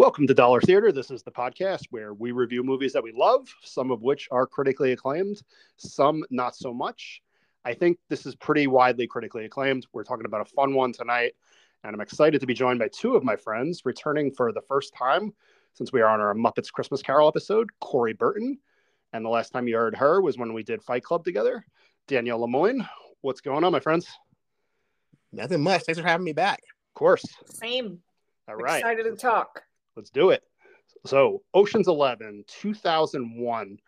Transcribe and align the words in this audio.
Welcome 0.00 0.26
to 0.28 0.32
Dollar 0.32 0.62
Theater. 0.62 0.92
This 0.92 1.10
is 1.10 1.22
the 1.22 1.30
podcast 1.30 1.82
where 1.90 2.14
we 2.14 2.32
review 2.32 2.62
movies 2.62 2.94
that 2.94 3.02
we 3.02 3.12
love, 3.12 3.54
some 3.62 3.90
of 3.90 4.00
which 4.00 4.28
are 4.30 4.46
critically 4.46 4.92
acclaimed, 4.92 5.42
some 5.76 6.24
not 6.30 6.56
so 6.56 6.72
much. 6.72 7.20
I 7.66 7.74
think 7.74 7.98
this 8.08 8.24
is 8.24 8.34
pretty 8.34 8.66
widely 8.66 9.06
critically 9.06 9.44
acclaimed. 9.44 9.86
We're 9.92 10.04
talking 10.04 10.24
about 10.24 10.40
a 10.40 10.46
fun 10.46 10.72
one 10.72 10.94
tonight, 10.94 11.34
and 11.84 11.94
I'm 11.94 12.00
excited 12.00 12.40
to 12.40 12.46
be 12.46 12.54
joined 12.54 12.78
by 12.78 12.88
two 12.88 13.14
of 13.14 13.24
my 13.24 13.36
friends 13.36 13.82
returning 13.84 14.32
for 14.32 14.52
the 14.52 14.62
first 14.62 14.94
time 14.94 15.34
since 15.74 15.92
we 15.92 16.00
are 16.00 16.08
on 16.08 16.18
our 16.18 16.32
Muppets 16.32 16.72
Christmas 16.72 17.02
Carol 17.02 17.28
episode, 17.28 17.68
Coree 17.82 18.16
Burton. 18.16 18.58
And 19.12 19.22
the 19.22 19.28
last 19.28 19.50
time 19.50 19.68
you 19.68 19.76
heard 19.76 19.94
her 19.96 20.22
was 20.22 20.38
when 20.38 20.54
we 20.54 20.62
did 20.62 20.82
Fight 20.82 21.04
Club 21.04 21.26
together. 21.26 21.62
Danielle 22.06 22.40
LeMoine, 22.40 22.88
what's 23.20 23.42
going 23.42 23.64
on, 23.64 23.72
my 23.72 23.80
friends? 23.80 24.08
Nothing 25.30 25.62
much. 25.62 25.82
Thanks 25.82 26.00
for 26.00 26.08
having 26.08 26.24
me 26.24 26.32
back. 26.32 26.62
Of 26.62 26.94
course. 26.94 27.26
Same. 27.44 27.98
All 28.48 28.56
right. 28.56 28.78
Excited 28.78 29.04
to 29.04 29.14
talk. 29.14 29.62
Let's 30.00 30.08
do 30.08 30.30
it. 30.30 30.42
So, 31.04 31.42
Ocean's 31.52 31.88
11, 31.88 32.44
2001. 32.46 33.78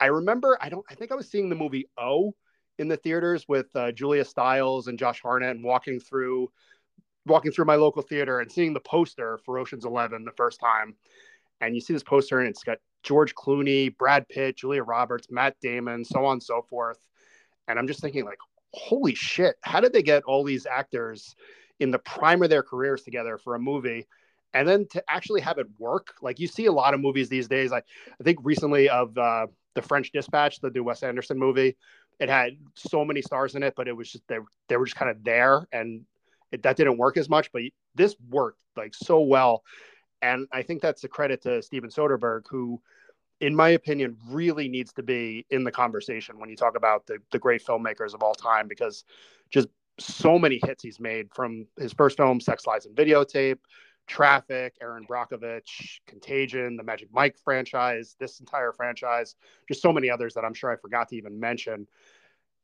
I 0.00 0.06
remember, 0.06 0.58
I 0.60 0.68
don't, 0.68 0.84
I 0.90 0.96
think 0.96 1.12
I 1.12 1.14
was 1.14 1.30
seeing 1.30 1.48
the 1.48 1.54
movie 1.54 1.88
O 1.96 2.34
in 2.80 2.88
the 2.88 2.96
theaters 2.96 3.46
with 3.46 3.68
uh, 3.76 3.92
Julia 3.92 4.24
Stiles 4.24 4.88
and 4.88 4.98
Josh 4.98 5.22
Hartnett 5.22 5.54
and 5.54 5.64
walking 5.64 6.00
through, 6.00 6.50
walking 7.26 7.52
through 7.52 7.66
my 7.66 7.76
local 7.76 8.02
theater 8.02 8.40
and 8.40 8.50
seeing 8.50 8.74
the 8.74 8.80
poster 8.80 9.38
for 9.44 9.56
Ocean's 9.60 9.84
11 9.84 10.24
the 10.24 10.32
first 10.32 10.58
time. 10.58 10.96
And 11.60 11.76
you 11.76 11.80
see 11.80 11.92
this 11.92 12.02
poster 12.02 12.40
and 12.40 12.48
it's 12.48 12.64
got 12.64 12.78
George 13.04 13.32
Clooney, 13.36 13.96
Brad 13.96 14.28
Pitt, 14.28 14.56
Julia 14.56 14.82
Roberts, 14.82 15.28
Matt 15.30 15.54
Damon, 15.62 16.04
so 16.04 16.24
on 16.24 16.32
and 16.32 16.42
so 16.42 16.62
forth. 16.68 16.98
And 17.68 17.78
I'm 17.78 17.86
just 17.86 18.00
thinking, 18.00 18.24
like, 18.24 18.38
holy 18.72 19.14
shit, 19.14 19.54
how 19.60 19.78
did 19.78 19.92
they 19.92 20.02
get 20.02 20.24
all 20.24 20.42
these 20.42 20.66
actors 20.66 21.36
in 21.78 21.92
the 21.92 22.00
prime 22.00 22.42
of 22.42 22.50
their 22.50 22.64
careers 22.64 23.04
together 23.04 23.38
for 23.38 23.54
a 23.54 23.60
movie? 23.60 24.08
And 24.54 24.66
then 24.66 24.86
to 24.88 25.02
actually 25.08 25.40
have 25.40 25.58
it 25.58 25.66
work 25.78 26.14
like 26.22 26.38
you 26.38 26.46
see 26.46 26.66
a 26.66 26.72
lot 26.72 26.94
of 26.94 27.00
movies 27.00 27.28
these 27.28 27.48
days. 27.48 27.70
Like 27.70 27.84
i 28.20 28.24
think 28.24 28.38
recently 28.42 28.88
of 28.88 29.16
uh, 29.18 29.46
the 29.74 29.82
french 29.82 30.12
dispatch 30.12 30.60
the 30.60 30.70
new 30.70 30.84
wes 30.84 31.02
anderson 31.02 31.38
movie 31.38 31.76
it 32.18 32.28
had 32.28 32.56
so 32.74 33.04
many 33.04 33.20
stars 33.20 33.54
in 33.54 33.62
it 33.62 33.74
but 33.76 33.88
it 33.88 33.92
was 33.92 34.10
just 34.10 34.26
they, 34.28 34.38
they 34.68 34.76
were 34.76 34.86
just 34.86 34.96
kind 34.96 35.10
of 35.10 35.22
there 35.22 35.66
and 35.72 36.02
it, 36.52 36.62
that 36.62 36.76
didn't 36.76 36.98
work 36.98 37.16
as 37.16 37.28
much 37.28 37.52
but 37.52 37.62
this 37.94 38.16
worked 38.30 38.62
like 38.76 38.94
so 38.94 39.20
well. 39.20 39.62
And 40.22 40.46
i 40.52 40.62
think 40.62 40.80
that's 40.80 41.04
a 41.04 41.08
credit 41.08 41.42
to 41.42 41.62
steven 41.62 41.90
soderbergh 41.90 42.44
who 42.48 42.80
in 43.40 43.54
my 43.54 43.70
opinion 43.70 44.16
really 44.30 44.68
needs 44.68 44.92
to 44.94 45.02
be 45.02 45.44
in 45.50 45.62
the 45.62 45.70
conversation 45.70 46.38
when 46.38 46.48
you 46.48 46.56
talk 46.56 46.76
about 46.76 47.06
the, 47.06 47.18
the 47.32 47.38
great 47.38 47.64
filmmakers 47.64 48.14
of 48.14 48.22
all 48.22 48.34
time 48.34 48.66
because 48.66 49.04
just 49.50 49.68
so 49.98 50.38
many 50.38 50.60
hits 50.64 50.82
he's 50.82 51.00
made 51.00 51.28
from 51.34 51.66
his 51.78 51.92
first 51.92 52.16
film 52.16 52.40
sex 52.40 52.66
lies 52.66 52.86
and 52.86 52.96
videotape 52.96 53.58
Traffic, 54.06 54.76
Erin 54.80 55.06
Brockovich, 55.06 56.00
Contagion, 56.06 56.76
the 56.76 56.82
Magic 56.82 57.08
Mike 57.12 57.36
franchise, 57.42 58.16
this 58.18 58.40
entire 58.40 58.72
franchise, 58.72 59.34
just 59.68 59.82
so 59.82 59.92
many 59.92 60.08
others 60.10 60.34
that 60.34 60.44
I'm 60.44 60.54
sure 60.54 60.70
I 60.70 60.76
forgot 60.76 61.08
to 61.08 61.16
even 61.16 61.38
mention. 61.38 61.86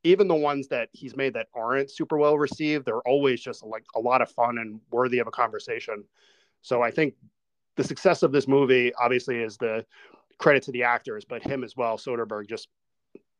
Even 0.04 0.28
the 0.28 0.34
ones 0.34 0.68
that 0.68 0.88
he's 0.92 1.16
made 1.16 1.34
that 1.34 1.48
aren't 1.54 1.90
super 1.90 2.16
well 2.16 2.36
received, 2.38 2.86
they're 2.86 3.06
always 3.08 3.40
just 3.40 3.64
like 3.64 3.84
a 3.94 4.00
lot 4.00 4.22
of 4.22 4.30
fun 4.30 4.58
and 4.58 4.80
worthy 4.90 5.18
of 5.18 5.26
a 5.26 5.32
conversation. 5.32 6.04
So 6.62 6.82
I 6.82 6.90
think 6.90 7.14
the 7.76 7.84
success 7.84 8.22
of 8.22 8.32
this 8.32 8.48
movie 8.48 8.92
obviously 8.94 9.38
is 9.38 9.56
the 9.56 9.84
credit 10.38 10.62
to 10.64 10.72
the 10.72 10.82
actors, 10.82 11.24
but 11.24 11.42
him 11.42 11.64
as 11.64 11.76
well, 11.76 11.96
Soderbergh, 11.96 12.48
just 12.48 12.68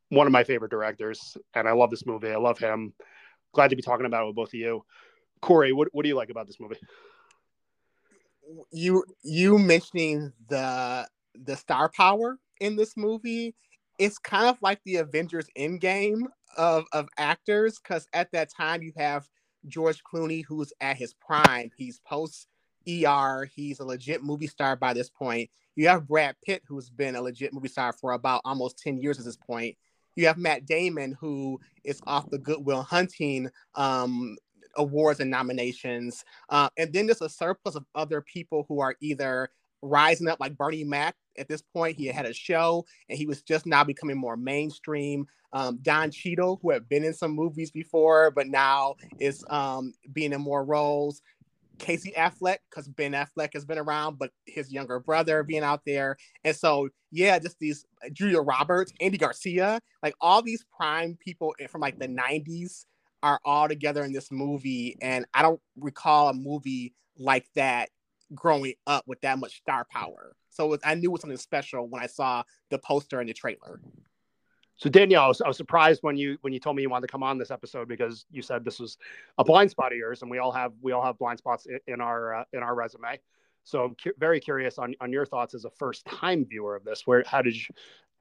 one 0.09 0.27
of 0.27 0.33
my 0.33 0.44
favorite 0.44 0.70
directors. 0.70 1.37
And 1.55 1.69
I 1.69 1.72
love 1.72 1.91
this 1.91 2.06
movie. 2.06 2.31
I 2.31 2.37
love 2.37 2.59
him. 2.59 2.92
Glad 3.53 3.69
to 3.69 3.77
be 3.77 3.83
talking 3.83 4.06
about 4.06 4.25
it 4.25 4.27
with 4.27 4.37
both 4.37 4.48
of 4.48 4.55
you. 4.55 4.84
Corey, 5.41 5.72
what, 5.72 5.89
what 5.92 6.03
do 6.03 6.09
you 6.09 6.14
like 6.14 6.31
about 6.31 6.47
this 6.47 6.61
movie? 6.61 6.77
You 8.71 9.05
you 9.23 9.59
mentioning 9.59 10.33
the 10.48 11.09
the 11.35 11.57
star 11.57 11.91
power 11.95 12.39
in 12.61 12.77
this 12.77 12.97
movie 12.97 13.55
it's 13.99 14.19
kind 14.19 14.47
of 14.47 14.61
like 14.62 14.81
the 14.84 14.97
avengers 14.97 15.47
endgame 15.56 16.22
of 16.56 16.84
of 16.93 17.09
actors 17.19 17.78
because 17.78 18.06
at 18.12 18.31
that 18.33 18.50
time 18.50 18.83
you 18.83 18.93
have 18.97 19.28
george 19.69 20.03
clooney 20.03 20.44
who's 20.44 20.72
at 20.81 20.97
his 20.97 21.15
prime. 21.15 21.71
He's 21.77 22.00
post 22.00 22.49
er 22.89 23.49
he's 23.55 23.78
a 23.78 23.84
legit 23.84 24.22
movie 24.22 24.49
star 24.49 24.77
by 24.77 24.93
this 24.93 25.09
point. 25.09 25.50
You 25.77 25.89
have 25.89 26.09
brad 26.09 26.37
pitt 26.45 26.62
who's 26.66 26.91
been 26.91 27.15
a 27.15 27.22
legit 27.22 27.53
movie 27.53 27.69
star 27.69 27.93
for 27.93 28.12
about 28.12 28.43
almost 28.45 28.78
10 28.78 28.99
years 28.99 29.19
at 29.19 29.25
this 29.25 29.37
point. 29.37 29.77
You 30.16 30.27
have 30.27 30.37
Matt 30.37 30.66
Damon, 30.66 31.16
who 31.21 31.59
is 31.84 32.00
off 32.06 32.28
the 32.28 32.39
Good 32.39 32.66
Will 32.66 32.83
Hunting 32.83 33.49
um, 33.77 34.37
awards 34.77 35.21
and 35.21 35.31
nominations. 35.31 36.25
Uh, 36.49 36.69
and 36.77 36.93
then 36.93 37.06
there's 37.06 37.22
a 37.22 37.28
surplus 37.28 37.75
of 37.75 37.84
other 37.94 38.21
people 38.21 38.65
who 38.69 38.81
are 38.81 38.97
either 39.00 39.50
rising 39.83 40.28
up, 40.28 40.41
like 40.41 40.56
Bernie 40.56 40.84
Mac. 40.84 41.15
At 41.38 41.49
this 41.49 41.62
point, 41.62 41.97
he 41.97 42.06
had 42.06 42.27
a 42.27 42.33
show 42.33 42.84
and 43.09 43.19
he 43.19 43.27
was 43.27 43.43
just 43.43 43.66
now 43.66 43.84
becoming 43.84 44.16
more 44.16 44.37
mainstream. 44.37 45.27
Um, 45.55 45.78
Don 45.83 46.10
Cheadle, 46.10 46.60
who 46.62 46.71
had 46.71 46.88
been 46.88 47.05
in 47.05 47.12
some 47.12 47.33
movies 47.33 47.71
before, 47.71 48.31
but 48.31 48.47
now 48.47 48.94
is 49.19 49.44
um, 49.50 49.93
being 50.12 50.33
in 50.33 50.41
more 50.41 50.65
roles. 50.65 51.21
Casey 51.78 52.12
Affleck, 52.16 52.59
because 52.71 52.89
Ben 52.89 53.12
Affleck 53.12 53.53
has 53.54 53.65
been 53.65 53.78
around, 53.78 54.19
but 54.19 54.31
his 54.47 54.72
younger 54.72 55.00
brother 55.00 55.43
being 55.43 55.65
out 55.65 55.83
there. 55.84 56.16
And 56.44 56.54
so, 56.54 56.89
yeah, 57.10 57.39
just 57.39 57.59
these 57.59 57.84
Julia 58.12 58.41
Roberts, 58.41 58.93
Andy 59.00 59.19
Garcia, 59.19 59.81
like 60.03 60.15
all 60.21 60.43
these 60.43 60.65
prime 60.75 61.19
people 61.21 61.54
from 61.69 61.81
like 61.81 61.99
the 61.99 62.09
90s 62.09 62.84
are 63.22 63.41
all 63.44 63.69
together 63.69 64.03
in 64.05 64.12
this 64.12 64.31
movie, 64.31 64.97
and 65.00 65.25
I 65.34 65.43
don't 65.43 65.60
recall 65.77 66.28
a 66.28 66.34
movie 66.34 66.94
like 67.19 67.47
that 67.55 67.91
growing 68.34 68.75
up 68.87 69.05
with 69.06 69.21
that 69.21 69.38
much 69.38 69.59
star 69.59 69.87
power. 69.91 70.34
So 70.50 70.66
was, 70.66 70.81
I 70.84 70.94
knew 70.94 71.10
it 71.10 71.12
was 71.12 71.21
something 71.21 71.37
special 71.37 71.88
when 71.88 72.03
I 72.03 72.06
saw 72.06 72.43
the 72.71 72.78
poster 72.78 73.21
and 73.21 73.28
the 73.28 73.34
trailer. 73.34 73.81
So 74.77 74.91
Danielle, 74.91 75.25
I 75.25 75.28
was, 75.28 75.41
I 75.41 75.49
was, 75.49 75.56
surprised 75.56 76.03
when 76.03 76.16
you 76.16 76.38
when 76.41 76.53
you 76.53 76.59
told 76.59 76.77
me 76.77 76.83
you 76.83 76.91
wanted 76.91 77.06
to 77.06 77.12
come 77.12 77.22
on 77.22 77.38
this 77.38 77.50
episode 77.50 77.88
because 77.88 78.25
you 78.31 78.43
said 78.43 78.65
this 78.65 78.81
was 78.81 78.99
a 79.39 79.44
blind 79.44 79.71
spot 79.71 79.93
of 79.93 79.99
yours, 79.99 80.22
and 80.22 80.31
we 80.31 80.39
all 80.39 80.50
have 80.50 80.72
we 80.81 80.93
all 80.93 81.04
have 81.04 81.19
blind 81.19 81.39
spots 81.39 81.66
in, 81.66 81.78
in 81.87 82.00
our 82.00 82.34
uh, 82.34 82.44
in 82.53 82.60
our 82.60 82.75
resume. 82.75 83.21
So 83.65 83.84
I'm 83.84 83.94
cu- 83.94 84.15
very 84.19 84.41
curious 84.41 84.78
on, 84.78 84.94
on 85.00 85.12
your 85.12 85.25
thoughts 85.25 85.54
as 85.54 85.65
a 85.65 85.71
first 85.71 86.04
time 86.06 86.44
viewer 86.44 86.75
of 86.75 86.84
this. 86.84 87.06
Where 87.06 87.22
how 87.27 87.43
did 87.43 87.54
you 87.54 87.75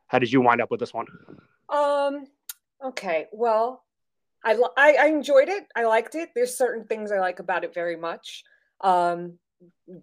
how 0.07 0.19
did 0.19 0.31
you 0.31 0.41
wind 0.41 0.61
up 0.61 0.69
with 0.69 0.79
this 0.79 0.93
one? 0.93 1.07
Um. 1.69 2.27
Okay. 2.83 3.27
Well, 3.31 3.83
I, 4.43 4.57
I, 4.77 4.93
I 4.93 5.05
enjoyed 5.07 5.49
it. 5.49 5.65
I 5.75 5.85
liked 5.85 6.15
it. 6.15 6.29
There's 6.35 6.57
certain 6.57 6.85
things 6.85 7.11
I 7.11 7.19
like 7.19 7.39
about 7.39 7.63
it 7.63 7.73
very 7.73 7.95
much. 7.95 8.43
Um, 8.81 9.37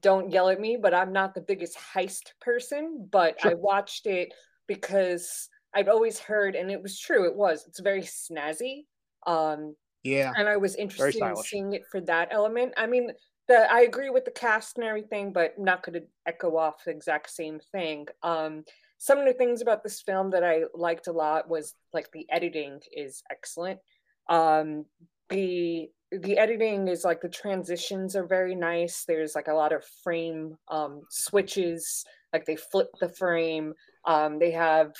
don't 0.00 0.30
yell 0.30 0.48
at 0.48 0.60
me, 0.60 0.76
but 0.80 0.94
I'm 0.94 1.12
not 1.12 1.34
the 1.34 1.40
biggest 1.40 1.76
heist 1.94 2.32
person. 2.40 3.08
But 3.10 3.40
sure. 3.40 3.52
I 3.52 3.54
watched 3.54 4.06
it 4.06 4.32
because 4.66 5.48
I've 5.74 5.88
always 5.88 6.18
heard, 6.18 6.54
and 6.54 6.70
it 6.70 6.82
was 6.82 6.98
true. 6.98 7.26
It 7.26 7.36
was. 7.36 7.64
It's 7.66 7.80
very 7.80 8.02
snazzy. 8.02 8.84
Um, 9.26 9.74
yeah. 10.04 10.32
And 10.36 10.48
I 10.48 10.56
was 10.56 10.76
interested 10.76 11.22
in 11.22 11.36
seeing 11.36 11.72
it 11.72 11.82
for 11.90 12.00
that 12.02 12.28
element. 12.30 12.74
I 12.76 12.86
mean, 12.86 13.10
the 13.48 13.70
I 13.72 13.80
agree 13.80 14.10
with 14.10 14.24
the 14.24 14.30
cast 14.30 14.78
and 14.78 14.86
everything, 14.86 15.32
but 15.32 15.58
not 15.58 15.82
going 15.82 16.00
to 16.00 16.06
echo 16.26 16.56
off 16.56 16.84
the 16.84 16.92
exact 16.92 17.30
same 17.30 17.60
thing. 17.72 18.06
Um, 18.22 18.64
some 18.98 19.18
of 19.18 19.26
the 19.26 19.32
things 19.32 19.62
about 19.62 19.82
this 19.82 20.00
film 20.00 20.30
that 20.30 20.44
I 20.44 20.62
liked 20.74 21.06
a 21.06 21.12
lot 21.12 21.48
was 21.48 21.74
like 21.92 22.10
the 22.12 22.26
editing 22.30 22.80
is 22.92 23.22
excellent 23.30 23.80
um 24.28 24.84
the 25.30 25.88
the 26.10 26.38
editing 26.38 26.88
is 26.88 27.04
like 27.04 27.20
the 27.20 27.28
transitions 27.28 28.16
are 28.16 28.26
very 28.26 28.54
nice. 28.54 29.04
There's 29.06 29.34
like 29.34 29.48
a 29.48 29.54
lot 29.54 29.72
of 29.72 29.84
frame 30.02 30.56
um 30.68 31.02
switches 31.10 32.04
like 32.32 32.46
they 32.46 32.56
flip 32.56 32.88
the 33.00 33.08
frame. 33.10 33.74
Um 34.06 34.38
they 34.38 34.50
have 34.52 34.92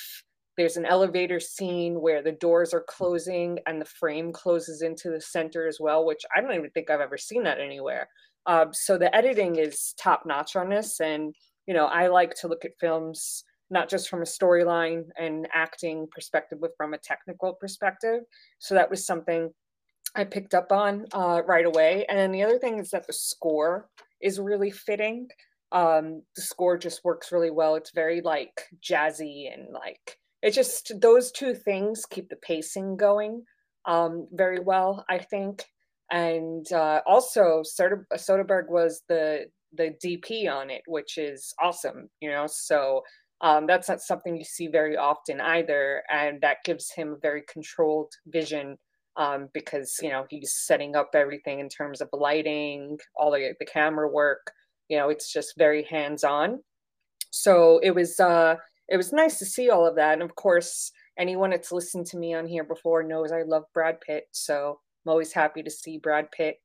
there's 0.56 0.77
an 0.77 0.87
elevator 0.87 1.39
scene 1.39 2.00
where 2.00 2.21
the 2.21 2.33
doors 2.33 2.75
are 2.75 2.84
closing 2.89 3.59
and 3.66 3.81
the 3.81 3.84
frame 3.87 4.33
closes 4.33 4.83
into 4.83 5.09
the 5.09 5.21
center 5.21 5.69
as 5.69 5.78
well 5.81 6.05
which 6.05 6.22
i 6.34 6.41
don't 6.41 6.53
even 6.53 6.69
think 6.71 6.91
i've 6.91 7.00
ever 7.00 7.19
seen 7.19 7.45
that 7.45 7.60
anywhere. 7.60 8.09
Um, 8.47 8.71
so 8.72 8.97
the 8.97 9.15
editing 9.15 9.57
is 9.57 9.95
top 10.01 10.24
notch 10.27 10.57
on 10.57 10.69
this 10.71 11.01
and 11.01 11.34
you 11.66 11.74
know 11.74 11.86
i 11.86 12.09
like 12.09 12.34
to 12.41 12.48
look 12.48 12.65
at 12.65 12.78
films 12.81 13.45
not 13.70 13.88
just 13.88 14.09
from 14.09 14.22
a 14.22 14.24
storyline 14.24 15.04
and 15.18 15.48
acting 15.53 16.06
perspective, 16.10 16.59
but 16.60 16.76
from 16.76 16.94
a 16.94 16.98
technical 16.98 17.54
perspective. 17.54 18.20
So 18.59 18.74
that 18.74 18.91
was 18.91 19.06
something 19.06 19.50
I 20.15 20.24
picked 20.24 20.54
up 20.54 20.72
on 20.72 21.06
uh, 21.12 21.42
right 21.47 21.66
away. 21.66 22.06
And 22.09 22.34
the 22.34 22.42
other 22.42 22.59
thing 22.59 22.78
is 22.78 22.91
that 22.91 23.06
the 23.06 23.12
score 23.12 23.88
is 24.20 24.41
really 24.41 24.70
fitting. 24.70 25.28
Um, 25.70 26.22
the 26.34 26.42
score 26.42 26.78
just 26.78 27.04
works 27.04 27.30
really 27.30 27.50
well. 27.50 27.74
It's 27.74 27.92
very 27.92 28.22
like 28.22 28.62
jazzy 28.82 29.53
and 29.53 29.72
like 29.72 30.18
it 30.41 30.53
just 30.53 30.92
those 31.00 31.30
two 31.32 31.54
things 31.54 32.06
keep 32.09 32.28
the 32.28 32.36
pacing 32.36 32.97
going 32.97 33.44
um, 33.84 34.28
very 34.32 34.60
well, 34.60 35.04
I 35.09 35.18
think. 35.18 35.64
And 36.10 36.71
uh, 36.72 37.03
also, 37.06 37.62
Soderbergh 37.62 38.68
was 38.68 39.03
the 39.09 39.47
the 39.74 39.94
DP 40.03 40.50
on 40.50 40.71
it, 40.71 40.82
which 40.86 41.18
is 41.18 41.53
awesome, 41.60 42.09
you 42.21 42.30
know. 42.30 42.47
So 42.47 43.03
um, 43.40 43.66
that's 43.66 43.88
not 43.88 44.00
something 44.00 44.36
you 44.36 44.44
see 44.44 44.68
very 44.68 44.96
often 44.96 45.40
either, 45.40 46.02
and 46.10 46.40
that 46.40 46.64
gives 46.64 46.92
him 46.92 47.12
a 47.12 47.20
very 47.20 47.42
controlled 47.50 48.12
vision 48.26 48.76
um, 49.16 49.48
because 49.54 49.96
you 50.02 50.10
know 50.10 50.26
he's 50.28 50.54
setting 50.56 50.96
up 50.96 51.10
everything 51.14 51.60
in 51.60 51.68
terms 51.68 52.00
of 52.00 52.08
lighting, 52.12 52.98
all 53.16 53.30
the 53.30 53.54
the 53.60 53.66
camera 53.66 54.08
work. 54.08 54.52
you 54.88 54.96
know 54.98 55.08
it's 55.08 55.32
just 55.32 55.54
very 55.58 55.84
hands 55.84 56.24
on. 56.24 56.60
So 57.30 57.78
it 57.82 57.92
was 57.94 58.18
uh, 58.20 58.56
it 58.88 58.96
was 58.96 59.12
nice 59.12 59.38
to 59.38 59.46
see 59.46 59.70
all 59.70 59.86
of 59.86 59.96
that, 59.96 60.14
and 60.14 60.22
of 60.22 60.34
course, 60.34 60.90
anyone 61.18 61.50
that's 61.50 61.72
listened 61.72 62.06
to 62.06 62.18
me 62.18 62.34
on 62.34 62.46
here 62.46 62.64
before 62.64 63.02
knows 63.02 63.32
I 63.32 63.42
love 63.42 63.64
Brad 63.74 64.00
Pitt. 64.00 64.24
So 64.32 64.80
I'm 65.06 65.10
always 65.10 65.32
happy 65.32 65.62
to 65.62 65.70
see 65.70 65.98
Brad 65.98 66.30
Pitt 66.32 66.56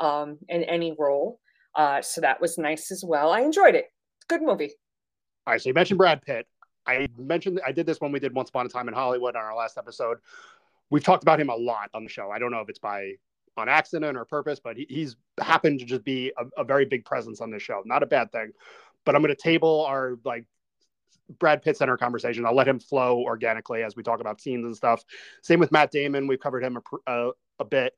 um, 0.00 0.38
in 0.48 0.64
any 0.64 0.94
role. 0.98 1.40
Uh, 1.74 2.02
so 2.02 2.20
that 2.20 2.40
was 2.40 2.58
nice 2.58 2.90
as 2.90 3.04
well. 3.06 3.30
I 3.32 3.40
enjoyed 3.40 3.74
it. 3.74 3.86
Good 4.28 4.42
movie. 4.42 4.72
All 5.46 5.52
right, 5.52 5.60
so 5.60 5.68
you 5.68 5.74
mentioned 5.74 5.98
Brad 5.98 6.22
Pitt. 6.22 6.46
I 6.86 7.08
mentioned 7.16 7.60
I 7.66 7.72
did 7.72 7.86
this 7.86 8.00
when 8.00 8.12
we 8.12 8.20
did 8.20 8.34
Once 8.34 8.50
Upon 8.50 8.66
a 8.66 8.68
Time 8.68 8.88
in 8.88 8.94
Hollywood 8.94 9.36
on 9.36 9.42
our 9.42 9.56
last 9.56 9.78
episode. 9.78 10.18
We've 10.90 11.02
talked 11.02 11.22
about 11.22 11.40
him 11.40 11.48
a 11.48 11.54
lot 11.54 11.90
on 11.94 12.04
the 12.04 12.10
show. 12.10 12.30
I 12.30 12.38
don't 12.38 12.50
know 12.50 12.60
if 12.60 12.68
it's 12.68 12.78
by 12.78 13.14
on 13.56 13.68
accident 13.68 14.16
or 14.16 14.24
purpose, 14.24 14.60
but 14.62 14.76
he, 14.76 14.86
he's 14.88 15.16
happened 15.40 15.80
to 15.80 15.84
just 15.84 16.04
be 16.04 16.32
a, 16.38 16.60
a 16.60 16.64
very 16.64 16.84
big 16.84 17.04
presence 17.04 17.40
on 17.40 17.50
this 17.50 17.62
show. 17.62 17.82
Not 17.84 18.02
a 18.02 18.06
bad 18.06 18.32
thing. 18.32 18.52
But 19.04 19.14
I'm 19.14 19.22
going 19.22 19.34
to 19.34 19.40
table 19.40 19.84
our 19.86 20.16
like 20.24 20.44
Brad 21.38 21.62
Pitt 21.62 21.76
center 21.76 21.96
conversation. 21.96 22.46
I'll 22.46 22.54
let 22.54 22.68
him 22.68 22.78
flow 22.78 23.20
organically 23.20 23.82
as 23.82 23.96
we 23.96 24.02
talk 24.02 24.20
about 24.20 24.40
scenes 24.40 24.64
and 24.64 24.76
stuff. 24.76 25.04
Same 25.42 25.60
with 25.60 25.72
Matt 25.72 25.90
Damon. 25.90 26.26
We've 26.26 26.40
covered 26.40 26.62
him 26.62 26.78
a, 26.78 27.12
a, 27.12 27.30
a 27.60 27.64
bit. 27.64 27.94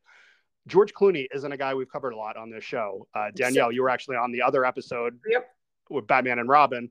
George 0.66 0.94
Clooney 0.94 1.26
isn't 1.34 1.52
a 1.52 1.56
guy 1.58 1.74
we've 1.74 1.90
covered 1.90 2.14
a 2.14 2.16
lot 2.16 2.36
on 2.36 2.50
this 2.50 2.64
show. 2.64 3.06
Uh, 3.14 3.30
Danielle, 3.34 3.70
you 3.70 3.82
were 3.82 3.90
actually 3.90 4.16
on 4.16 4.32
the 4.32 4.40
other 4.40 4.64
episode 4.64 5.18
yep. 5.28 5.46
with 5.90 6.06
Batman 6.06 6.38
and 6.38 6.48
Robin. 6.48 6.90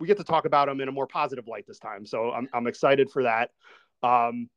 We 0.00 0.06
get 0.06 0.18
to 0.18 0.24
talk 0.24 0.44
about 0.44 0.68
him 0.68 0.80
in 0.80 0.88
a 0.88 0.92
more 0.92 1.06
positive 1.06 1.46
light 1.48 1.66
this 1.66 1.78
time, 1.78 2.06
so 2.06 2.30
I'm 2.32 2.48
I'm 2.52 2.66
excited 2.66 3.10
for 3.10 3.22
that. 3.22 3.50
Um, 4.02 4.48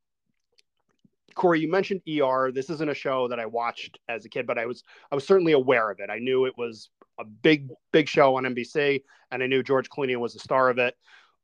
Corey, 1.36 1.62
you 1.62 1.71
mentioned 1.71 2.01
ER. 2.09 2.51
This 2.51 2.69
isn't 2.69 2.89
a 2.89 2.94
show 2.94 3.27
that 3.30 3.39
I 3.39 3.45
watched 3.45 4.00
as 4.09 4.25
a 4.25 4.30
kid, 4.30 4.45
but 4.45 4.57
I 4.57 4.65
was 4.65 4.83
I 5.12 5.15
was 5.15 5.25
certainly 5.25 5.53
aware 5.53 5.89
of 5.89 6.00
it. 6.00 6.09
I 6.09 6.19
knew 6.19 6.45
it 6.45 6.57
was 6.57 6.89
a 7.19 7.24
big 7.24 7.69
big 7.91 8.07
show 8.07 8.36
on 8.36 8.44
NBC, 8.44 9.03
and 9.31 9.41
I 9.41 9.47
knew 9.47 9.63
George 9.63 9.89
Clooney 9.89 10.18
was 10.18 10.33
the 10.33 10.39
star 10.39 10.69
of 10.69 10.77
it 10.77 10.95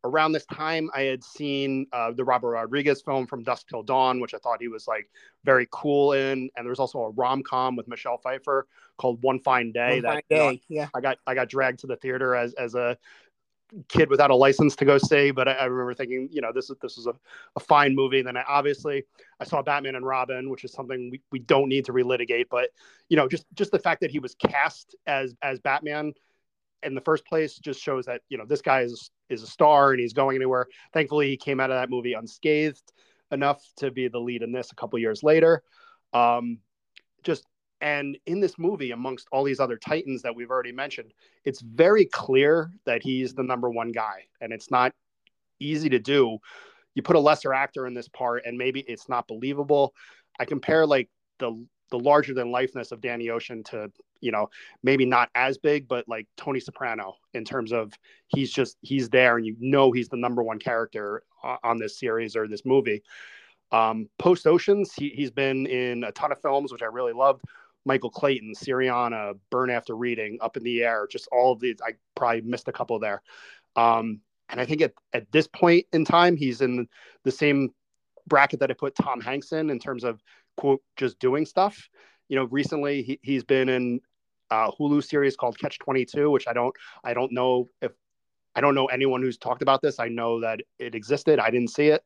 around 0.06 0.32
this 0.32 0.46
time, 0.46 0.90
I 0.94 1.02
had 1.02 1.24
seen 1.24 1.88
uh, 1.92 2.12
the 2.12 2.24
Robert 2.24 2.52
Rodriguez 2.52 3.02
film 3.02 3.26
From 3.26 3.44
Dusk 3.44 3.68
Till 3.68 3.84
Dawn, 3.84 4.20
which 4.22 4.34
I 4.34 4.38
thought 4.38 4.62
he 4.62 4.68
was 4.68 4.88
like 4.88 5.10
very 5.44 5.68
cool 5.72 6.14
in. 6.14 6.50
And 6.56 6.66
there's 6.66 6.80
also 6.80 7.00
a 7.00 7.10
rom 7.10 7.44
com 7.44 7.76
with 7.76 7.88
Michelle 7.88 8.18
Pfeiffer 8.18 8.68
called 8.98 9.22
One 9.24 9.40
Fine 9.40 9.72
Day. 9.74 9.96
One 9.96 10.02
that 10.04 10.14
Fine 10.14 10.24
Day, 10.30 10.36
you 10.36 10.52
know, 10.52 10.58
yeah. 10.70 10.88
I 10.94 11.02
got 11.02 11.18
I 11.28 11.34
got 11.34 11.50
dragged 11.50 11.80
to 11.80 11.88
the 11.88 11.98
theater 11.98 12.36
as 12.36 12.54
as 12.54 12.76
a 12.76 12.98
kid 13.88 14.10
without 14.10 14.32
a 14.32 14.36
license 14.36 14.76
to 14.78 14.86
go 14.86 14.98
see. 14.98 15.32
But 15.32 15.48
I, 15.48 15.54
I 15.54 15.66
remember 15.66 15.94
thinking, 15.94 16.30
you 16.32 16.42
know, 16.42 16.52
this 16.52 16.70
is 16.70 16.78
this 16.82 16.98
is 16.98 17.08
a, 17.08 17.14
a 17.56 17.60
fine 17.60 17.96
movie. 17.96 18.20
And 18.20 18.28
then 18.28 18.38
I, 18.38 18.44
obviously 18.48 19.04
I 19.40 19.44
saw 19.44 19.62
Batman 19.62 19.96
and 19.96 20.06
Robin, 20.06 20.50
which 20.50 20.64
is 20.64 20.72
something 20.72 21.10
we, 21.12 21.22
we 21.32 21.40
don't 21.40 21.70
need 21.70 21.86
to 21.86 21.94
relitigate. 21.94 22.46
But 22.50 22.70
you 23.10 23.18
know, 23.18 23.28
just 23.28 23.46
just 23.54 23.72
the 23.72 23.80
fact 23.80 24.02
that 24.02 24.12
he 24.12 24.20
was 24.20 24.36
cast 24.36 24.96
as 25.08 25.36
as 25.42 25.60
Batman 25.60 26.14
in 26.84 26.94
the 26.94 27.02
first 27.02 27.26
place 27.26 27.58
just 27.58 27.82
shows 27.82 28.06
that 28.06 28.22
you 28.30 28.38
know 28.38 28.46
this 28.46 28.62
guy 28.62 28.82
is 28.82 29.10
is 29.30 29.44
a 29.44 29.48
star 29.48 29.92
and 29.92 30.00
he's 30.00 30.14
going 30.14 30.36
anywhere. 30.36 30.68
Thankfully, 30.94 31.30
he 31.30 31.38
came 31.38 31.60
out 31.60 31.72
of 31.72 31.78
that 31.78 31.90
movie 31.90 32.14
unscathed 32.14 32.94
enough 33.32 33.62
to 33.78 33.92
be 33.92 34.08
the 34.08 34.20
lead 34.20 34.44
in 34.44 34.52
this 34.52 34.72
a 34.72 34.76
couple 34.76 35.00
years 35.00 35.24
later. 35.24 35.64
Um, 36.14 36.60
just 37.24 37.46
and 37.86 38.18
in 38.26 38.40
this 38.40 38.58
movie, 38.58 38.90
amongst 38.90 39.28
all 39.32 39.44
these 39.44 39.60
other 39.60 39.78
titans 39.78 40.24
that 40.24 40.36
we've 40.36 40.50
already 40.50 40.72
mentioned, 40.72 41.14
it's 41.44 41.62
very 41.62 42.06
clear 42.06 42.72
that 42.88 43.04
he's 43.04 43.36
the 43.36 43.44
number 43.44 43.70
one 43.70 43.92
guy, 43.92 44.24
and 44.42 44.52
it's 44.52 44.72
not 44.72 44.92
easy 45.60 45.88
to 45.90 46.00
do. 46.00 46.40
You 46.96 47.04
put 47.04 47.16
a 47.16 47.20
lesser 47.20 47.54
actor 47.54 47.86
in 47.86 47.94
this 47.94 48.08
part, 48.08 48.42
and 48.44 48.58
maybe 48.58 48.80
it's 48.88 49.08
not 49.08 49.28
believable. 49.28 49.94
I 50.40 50.46
compare 50.46 50.88
like 50.88 51.10
the 51.38 51.64
the 51.92 52.00
larger 52.00 52.34
than 52.34 52.50
lifeness 52.50 52.92
of 52.92 53.02
Danny 53.02 53.30
Ocean 53.30 53.64
to 53.66 53.92
you 54.20 54.32
know 54.32 54.50
maybe 54.82 55.06
not 55.06 55.30
as 55.36 55.60
big 55.60 55.88
but 55.88 56.08
like 56.08 56.26
tony 56.38 56.60
soprano 56.60 57.16
in 57.34 57.44
terms 57.44 57.72
of 57.72 57.94
he's 58.28 58.52
just 58.52 58.78
he's 58.82 59.10
there 59.10 59.36
and 59.38 59.46
you 59.46 59.56
know 59.60 59.92
he's 59.92 60.08
the 60.08 60.18
number 60.18 60.42
one 60.42 60.58
character 60.58 61.22
on 61.64 61.78
this 61.78 62.00
series 62.00 62.36
or 62.36 62.48
this 62.48 62.66
movie 62.66 63.04
um, 63.74 64.08
post 64.18 64.48
oceans 64.48 64.94
he, 64.94 65.10
he's 65.10 65.30
been 65.30 65.68
in 65.68 66.06
a 66.06 66.12
ton 66.14 66.32
of 66.32 66.42
films 66.42 66.72
which 66.72 66.82
i 66.82 66.86
really 66.86 67.14
loved 67.14 67.42
michael 67.86 68.10
clayton 68.10 68.54
syriana 68.56 69.34
burn 69.50 69.70
after 69.70 69.96
reading 69.96 70.38
up 70.42 70.58
in 70.58 70.64
the 70.64 70.84
air 70.84 71.08
just 71.10 71.28
all 71.32 71.52
of 71.52 71.60
these 71.60 71.78
i 71.86 71.92
probably 72.16 72.42
missed 72.42 72.68
a 72.68 72.74
couple 72.74 73.00
there 73.00 73.22
um, 73.76 74.20
and 74.50 74.60
i 74.60 74.66
think 74.66 74.82
at, 74.82 74.94
at 75.14 75.32
this 75.32 75.48
point 75.48 75.86
in 75.94 76.04
time 76.04 76.36
he's 76.36 76.62
in 76.62 76.88
the 77.24 77.32
same 77.32 77.70
bracket 78.28 78.60
that 78.60 78.72
i 78.72 78.74
put 78.74 78.96
tom 78.96 79.22
hanks 79.22 79.52
in 79.52 79.70
in 79.70 79.80
terms 79.80 80.04
of 80.04 80.22
quote 80.58 80.82
just 80.98 81.20
doing 81.20 81.46
stuff 81.46 81.90
you 82.28 82.36
know, 82.36 82.46
recently 82.46 83.04
he, 83.04 83.20
he's 83.22 83.44
been 83.44 83.70
in 83.70 84.00
a 84.52 84.72
Hulu 84.72 85.04
series 85.04 85.36
called 85.36 85.58
Catch 85.60 85.80
22, 85.80 86.30
which 86.30 86.48
I 86.48 86.54
don't, 86.54 86.76
I 87.04 87.14
don't 87.14 87.32
know 87.32 87.70
if, 87.82 87.92
I 88.56 88.62
don't 88.62 88.76
know 88.76 88.86
anyone 88.86 89.22
who's 89.22 89.38
talked 89.38 89.62
about 89.62 89.82
this. 89.82 90.00
I 90.00 90.08
know 90.08 90.42
that 90.42 90.62
it 90.80 90.96
existed. 90.96 91.40
I 91.40 91.50
didn't 91.50 91.72
see 91.72 91.88
it. 91.88 92.04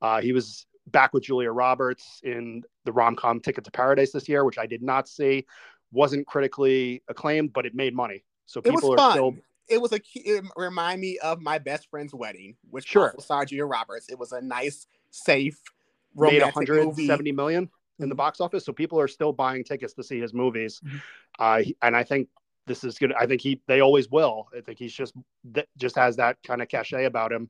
Uh, 0.00 0.20
he 0.20 0.32
was 0.32 0.66
back 0.88 1.12
with 1.14 1.22
Julia 1.24 1.50
Roberts 1.50 2.20
in 2.22 2.62
the 2.84 2.92
rom 2.92 3.16
com 3.16 3.40
Ticket 3.40 3.64
to 3.64 3.70
Paradise 3.70 4.12
this 4.12 4.28
year, 4.28 4.44
which 4.44 4.58
I 4.58 4.66
did 4.66 4.82
not 4.82 5.08
see. 5.08 5.46
Wasn't 5.92 6.26
critically 6.26 7.02
acclaimed, 7.08 7.52
but 7.52 7.66
it 7.66 7.74
made 7.74 7.94
money. 7.94 8.24
So 8.46 8.60
people 8.60 8.78
it 8.78 8.82
was 8.82 8.92
are 8.92 8.96
fun. 8.96 9.12
still. 9.12 9.36
It 9.68 9.80
was 9.80 9.92
a. 9.92 10.00
It 10.14 10.44
remind 10.56 11.00
me 11.00 11.18
of 11.18 11.40
my 11.40 11.58
best 11.58 11.88
friend's 11.90 12.14
wedding, 12.14 12.56
which 12.70 12.86
Sure. 12.86 13.14
starred 13.18 13.48
Julia 13.48 13.66
Roberts. 13.66 14.08
It 14.08 14.18
was 14.18 14.32
a 14.32 14.40
nice, 14.40 14.86
safe, 15.10 15.60
Made 16.16 16.40
romantic 16.42 16.68
movie. 16.68 17.08
170 17.08 17.32
million 17.32 17.70
in 17.98 18.08
the 18.08 18.14
box 18.14 18.40
office, 18.40 18.64
so 18.64 18.72
people 18.72 18.98
are 18.98 19.06
still 19.08 19.32
buying 19.32 19.62
tickets 19.64 19.94
to 19.94 20.02
see 20.02 20.18
his 20.18 20.34
movies. 20.34 20.80
Uh, 21.38 21.62
and 21.82 21.94
I 21.96 22.02
think 22.02 22.28
this 22.66 22.84
is 22.84 22.98
gonna. 22.98 23.14
I 23.18 23.26
think 23.26 23.40
he. 23.40 23.60
They 23.66 23.80
always 23.80 24.10
will. 24.10 24.48
I 24.56 24.60
think 24.60 24.78
he's 24.78 24.92
just 24.92 25.14
just 25.78 25.96
has 25.96 26.16
that 26.16 26.38
kind 26.42 26.60
of 26.62 26.68
cachet 26.68 27.04
about 27.04 27.32
him. 27.32 27.48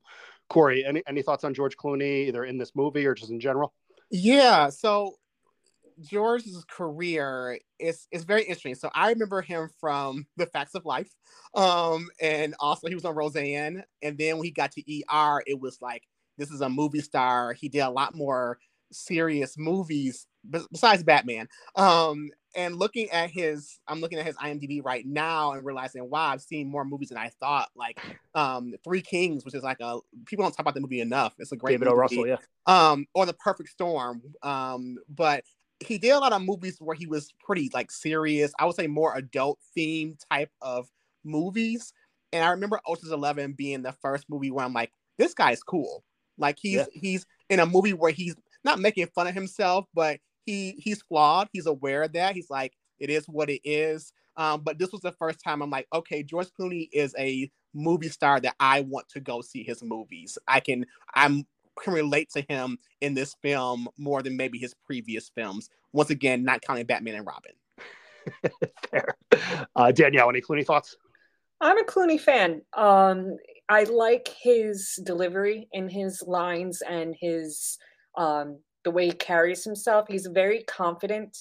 Corey, 0.49 0.85
any 0.85 1.03
any 1.07 1.21
thoughts 1.21 1.43
on 1.43 1.53
George 1.53 1.77
Clooney, 1.77 2.27
either 2.27 2.45
in 2.45 2.57
this 2.57 2.71
movie 2.75 3.05
or 3.05 3.13
just 3.13 3.31
in 3.31 3.39
general? 3.39 3.73
Yeah, 4.11 4.69
so 4.69 5.15
George's 6.01 6.63
career 6.69 7.59
is 7.79 8.07
is 8.11 8.23
very 8.23 8.41
interesting. 8.41 8.75
So 8.75 8.89
I 8.93 9.09
remember 9.09 9.41
him 9.41 9.69
from 9.79 10.25
The 10.37 10.45
Facts 10.47 10.75
of 10.75 10.85
Life, 10.85 11.11
um, 11.55 12.09
and 12.21 12.55
also 12.59 12.87
he 12.87 12.95
was 12.95 13.05
on 13.05 13.15
Roseanne. 13.15 13.83
And 14.01 14.17
then 14.17 14.37
when 14.37 14.45
he 14.45 14.51
got 14.51 14.71
to 14.73 14.81
ER, 14.81 15.43
it 15.45 15.59
was 15.59 15.81
like 15.81 16.03
this 16.37 16.51
is 16.51 16.61
a 16.61 16.69
movie 16.69 17.01
star. 17.01 17.53
He 17.53 17.69
did 17.69 17.79
a 17.79 17.89
lot 17.89 18.15
more 18.15 18.57
serious 18.91 19.57
movies 19.57 20.27
besides 20.71 21.03
Batman. 21.03 21.47
Um, 21.75 22.29
and 22.55 22.75
looking 22.77 23.09
at 23.11 23.29
his, 23.29 23.79
I'm 23.87 24.01
looking 24.01 24.19
at 24.19 24.25
his 24.25 24.35
IMDb 24.35 24.83
right 24.83 25.05
now 25.05 25.53
and 25.53 25.65
realizing, 25.65 26.09
wow, 26.09 26.29
I've 26.29 26.41
seen 26.41 26.69
more 26.69 26.85
movies 26.85 27.09
than 27.09 27.17
I 27.17 27.29
thought. 27.39 27.69
Like 27.75 27.99
um, 28.35 28.73
Three 28.83 29.01
Kings, 29.01 29.45
which 29.45 29.55
is 29.55 29.63
like 29.63 29.79
a 29.79 29.99
people 30.25 30.43
don't 30.43 30.51
talk 30.51 30.59
about 30.59 30.75
the 30.75 30.81
movie 30.81 31.01
enough. 31.01 31.33
It's 31.39 31.51
a 31.51 31.55
great 31.55 31.73
David 31.73 31.87
O. 31.87 31.91
movie 31.91 31.99
Russell, 31.99 32.27
yeah. 32.27 32.37
um, 32.65 33.05
or 33.13 33.25
the 33.25 33.33
perfect 33.33 33.69
storm. 33.69 34.21
Um, 34.41 34.97
but 35.09 35.43
he 35.79 35.97
did 35.97 36.11
a 36.11 36.19
lot 36.19 36.33
of 36.33 36.41
movies 36.41 36.77
where 36.79 36.95
he 36.95 37.07
was 37.07 37.33
pretty 37.45 37.69
like 37.73 37.91
serious. 37.91 38.53
I 38.59 38.65
would 38.65 38.75
say 38.75 38.87
more 38.87 39.15
adult 39.15 39.59
theme 39.73 40.17
type 40.31 40.51
of 40.61 40.87
movies. 41.23 41.93
And 42.31 42.43
I 42.43 42.49
remember 42.49 42.79
Ocean's 42.87 43.11
Eleven 43.11 43.53
being 43.53 43.83
the 43.83 43.91
first 43.93 44.25
movie 44.29 44.51
where 44.51 44.65
I'm 44.65 44.73
like, 44.73 44.91
this 45.17 45.33
guy's 45.33 45.61
cool. 45.61 46.03
Like 46.37 46.57
he's 46.59 46.77
Yeah. 46.77 46.85
he's 46.93 47.25
in 47.49 47.59
a 47.59 47.65
movie 47.65 47.93
where 47.93 48.11
he's 48.11 48.35
not 48.63 48.79
making 48.79 49.07
fun 49.07 49.27
of 49.27 49.33
himself, 49.35 49.85
but 49.93 50.19
he 50.45 50.75
he's 50.77 51.01
flawed. 51.01 51.49
He's 51.53 51.67
aware 51.67 52.03
of 52.03 52.13
that. 52.13 52.35
He's 52.35 52.49
like, 52.49 52.73
it 52.99 53.09
is 53.09 53.25
what 53.25 53.49
it 53.49 53.61
is. 53.63 54.13
Um, 54.35 54.61
but 54.61 54.79
this 54.79 54.91
was 54.91 55.01
the 55.01 55.11
first 55.11 55.39
time 55.43 55.61
I'm 55.61 55.69
like, 55.69 55.87
okay, 55.93 56.23
George 56.23 56.47
Clooney 56.59 56.89
is 56.91 57.13
a 57.17 57.51
movie 57.73 58.09
star 58.09 58.39
that 58.39 58.55
I 58.59 58.81
want 58.81 59.09
to 59.09 59.19
go 59.19 59.41
see 59.41 59.63
his 59.63 59.83
movies. 59.83 60.37
I 60.47 60.59
can 60.59 60.85
I'm 61.13 61.45
can 61.81 61.93
relate 61.93 62.29
to 62.31 62.41
him 62.47 62.77
in 63.01 63.13
this 63.13 63.35
film 63.41 63.87
more 63.97 64.21
than 64.21 64.37
maybe 64.37 64.57
his 64.57 64.75
previous 64.85 65.29
films. 65.35 65.69
Once 65.91 66.09
again, 66.09 66.43
not 66.43 66.61
counting 66.61 66.85
Batman 66.85 67.15
and 67.15 67.27
Robin. 67.27 67.53
Fair. 68.89 69.17
Uh, 69.75 69.91
Danielle, 69.91 70.29
any 70.29 70.41
Clooney 70.41 70.65
thoughts? 70.65 70.95
I'm 71.61 71.77
a 71.77 71.83
Clooney 71.83 72.19
fan. 72.19 72.61
Um, 72.75 73.37
I 73.69 73.83
like 73.83 74.29
his 74.41 74.99
delivery 75.03 75.67
in 75.71 75.89
his 75.89 76.23
lines 76.27 76.81
and 76.87 77.15
his 77.19 77.77
um, 78.17 78.59
the 78.83 78.91
way 78.91 79.05
he 79.07 79.11
carries 79.11 79.63
himself. 79.63 80.07
He's 80.07 80.27
very 80.27 80.63
confident 80.63 81.37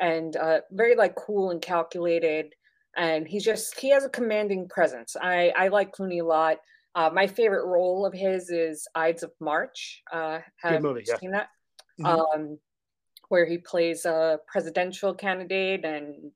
and 0.00 0.36
uh, 0.36 0.60
very 0.70 0.94
like 0.94 1.14
cool 1.14 1.50
and 1.50 1.60
calculated, 1.60 2.54
and 2.96 3.26
he's 3.26 3.44
just 3.44 3.78
he 3.78 3.90
has 3.90 4.04
a 4.04 4.08
commanding 4.08 4.68
presence. 4.68 5.16
I 5.20 5.52
I 5.56 5.68
like 5.68 5.94
Clooney 5.94 6.20
a 6.20 6.24
lot. 6.24 6.58
Uh, 6.94 7.10
my 7.12 7.26
favorite 7.26 7.66
role 7.66 8.04
of 8.04 8.12
his 8.12 8.50
is 8.50 8.86
Ides 8.94 9.22
of 9.22 9.32
March. 9.40 10.02
Uh, 10.12 10.40
have 10.58 10.82
movie, 10.82 11.00
you 11.00 11.06
yeah. 11.08 11.18
seen 11.18 11.30
that? 11.32 11.48
Mhm. 12.00 12.06
Um, 12.06 12.58
where 13.28 13.46
he 13.46 13.56
plays 13.56 14.04
a 14.04 14.38
presidential 14.46 15.14
candidate 15.14 15.86
and 15.86 16.32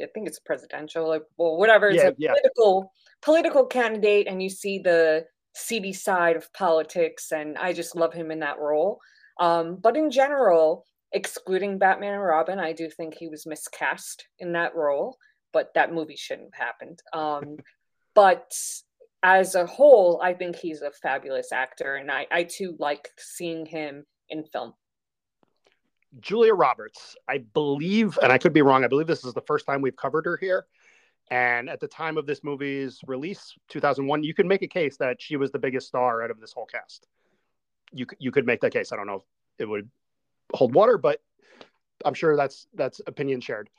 I 0.00 0.06
think 0.12 0.26
it's 0.26 0.40
presidential, 0.40 1.08
like 1.08 1.22
well, 1.36 1.56
whatever. 1.56 1.88
It's 1.88 2.02
Yeah, 2.02 2.10
a 2.10 2.14
yeah. 2.18 2.32
political 2.32 2.92
political 3.22 3.64
candidate, 3.64 4.26
and 4.26 4.42
you 4.42 4.50
see 4.50 4.78
the 4.78 5.26
seedy 5.54 5.92
side 5.92 6.36
of 6.36 6.52
politics, 6.52 7.32
and 7.32 7.56
I 7.58 7.72
just 7.72 7.94
love 7.96 8.12
him 8.12 8.30
in 8.30 8.40
that 8.40 8.58
role. 8.58 9.00
Um, 9.38 9.76
but 9.76 9.96
in 9.96 10.10
general, 10.10 10.86
excluding 11.12 11.78
Batman 11.78 12.14
and 12.14 12.22
Robin, 12.22 12.58
I 12.58 12.72
do 12.72 12.88
think 12.90 13.14
he 13.14 13.28
was 13.28 13.46
miscast 13.46 14.26
in 14.38 14.52
that 14.52 14.74
role. 14.74 15.18
but 15.52 15.72
that 15.74 15.92
movie 15.92 16.16
shouldn't 16.16 16.52
have 16.52 16.66
happened. 16.66 17.00
Um, 17.12 17.58
but 18.14 18.52
as 19.22 19.54
a 19.54 19.66
whole, 19.66 20.20
I 20.20 20.34
think 20.34 20.56
he's 20.56 20.82
a 20.82 20.90
fabulous 20.90 21.52
actor, 21.52 21.94
and 21.94 22.10
I, 22.10 22.26
I 22.30 22.42
too 22.42 22.76
like 22.78 23.08
seeing 23.16 23.64
him 23.64 24.04
in 24.28 24.44
film. 24.44 24.74
Julia 26.20 26.54
Roberts, 26.54 27.16
I 27.28 27.38
believe, 27.38 28.18
and 28.22 28.32
I 28.32 28.38
could 28.38 28.52
be 28.52 28.62
wrong, 28.62 28.84
I 28.84 28.88
believe 28.88 29.06
this 29.06 29.24
is 29.24 29.32
the 29.32 29.40
first 29.42 29.66
time 29.66 29.80
we've 29.80 29.96
covered 29.96 30.26
her 30.26 30.36
here. 30.36 30.66
And 31.30 31.70
at 31.70 31.80
the 31.80 31.88
time 31.88 32.18
of 32.18 32.26
this 32.26 32.44
movie's 32.44 33.00
release, 33.06 33.54
2001, 33.68 34.22
you 34.22 34.34
can 34.34 34.46
make 34.46 34.62
a 34.62 34.68
case 34.68 34.96
that 34.98 35.20
she 35.20 35.36
was 35.36 35.50
the 35.50 35.58
biggest 35.58 35.88
star 35.88 36.22
out 36.22 36.30
of 36.30 36.40
this 36.40 36.52
whole 36.52 36.66
cast. 36.66 37.06
You 37.94 38.06
you 38.18 38.30
could 38.30 38.46
make 38.46 38.60
that 38.60 38.72
case. 38.72 38.92
I 38.92 38.96
don't 38.96 39.06
know 39.06 39.16
if 39.16 39.22
it 39.58 39.68
would 39.68 39.88
hold 40.52 40.74
water, 40.74 40.98
but 40.98 41.20
I'm 42.04 42.14
sure 42.14 42.36
that's 42.36 42.66
that's 42.74 43.00
opinion 43.06 43.40
shared. 43.40 43.70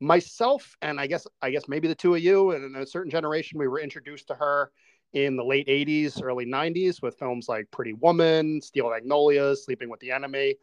Myself 0.00 0.76
and 0.82 0.98
I 0.98 1.06
guess 1.06 1.26
I 1.40 1.50
guess 1.50 1.68
maybe 1.68 1.86
the 1.86 1.94
two 1.94 2.14
of 2.14 2.22
you 2.22 2.52
and 2.52 2.76
a 2.76 2.86
certain 2.86 3.10
generation, 3.10 3.58
we 3.58 3.68
were 3.68 3.80
introduced 3.80 4.28
to 4.28 4.34
her 4.34 4.72
in 5.12 5.36
the 5.36 5.44
late 5.44 5.68
80s, 5.68 6.22
early 6.22 6.46
90s 6.46 7.02
with 7.02 7.18
films 7.18 7.48
like 7.48 7.70
Pretty 7.70 7.92
Woman, 7.92 8.60
Steel 8.62 8.90
Magnolias, 8.90 9.64
Sleeping 9.64 9.90
with 9.90 10.00
the 10.00 10.10
Enemy. 10.10 10.56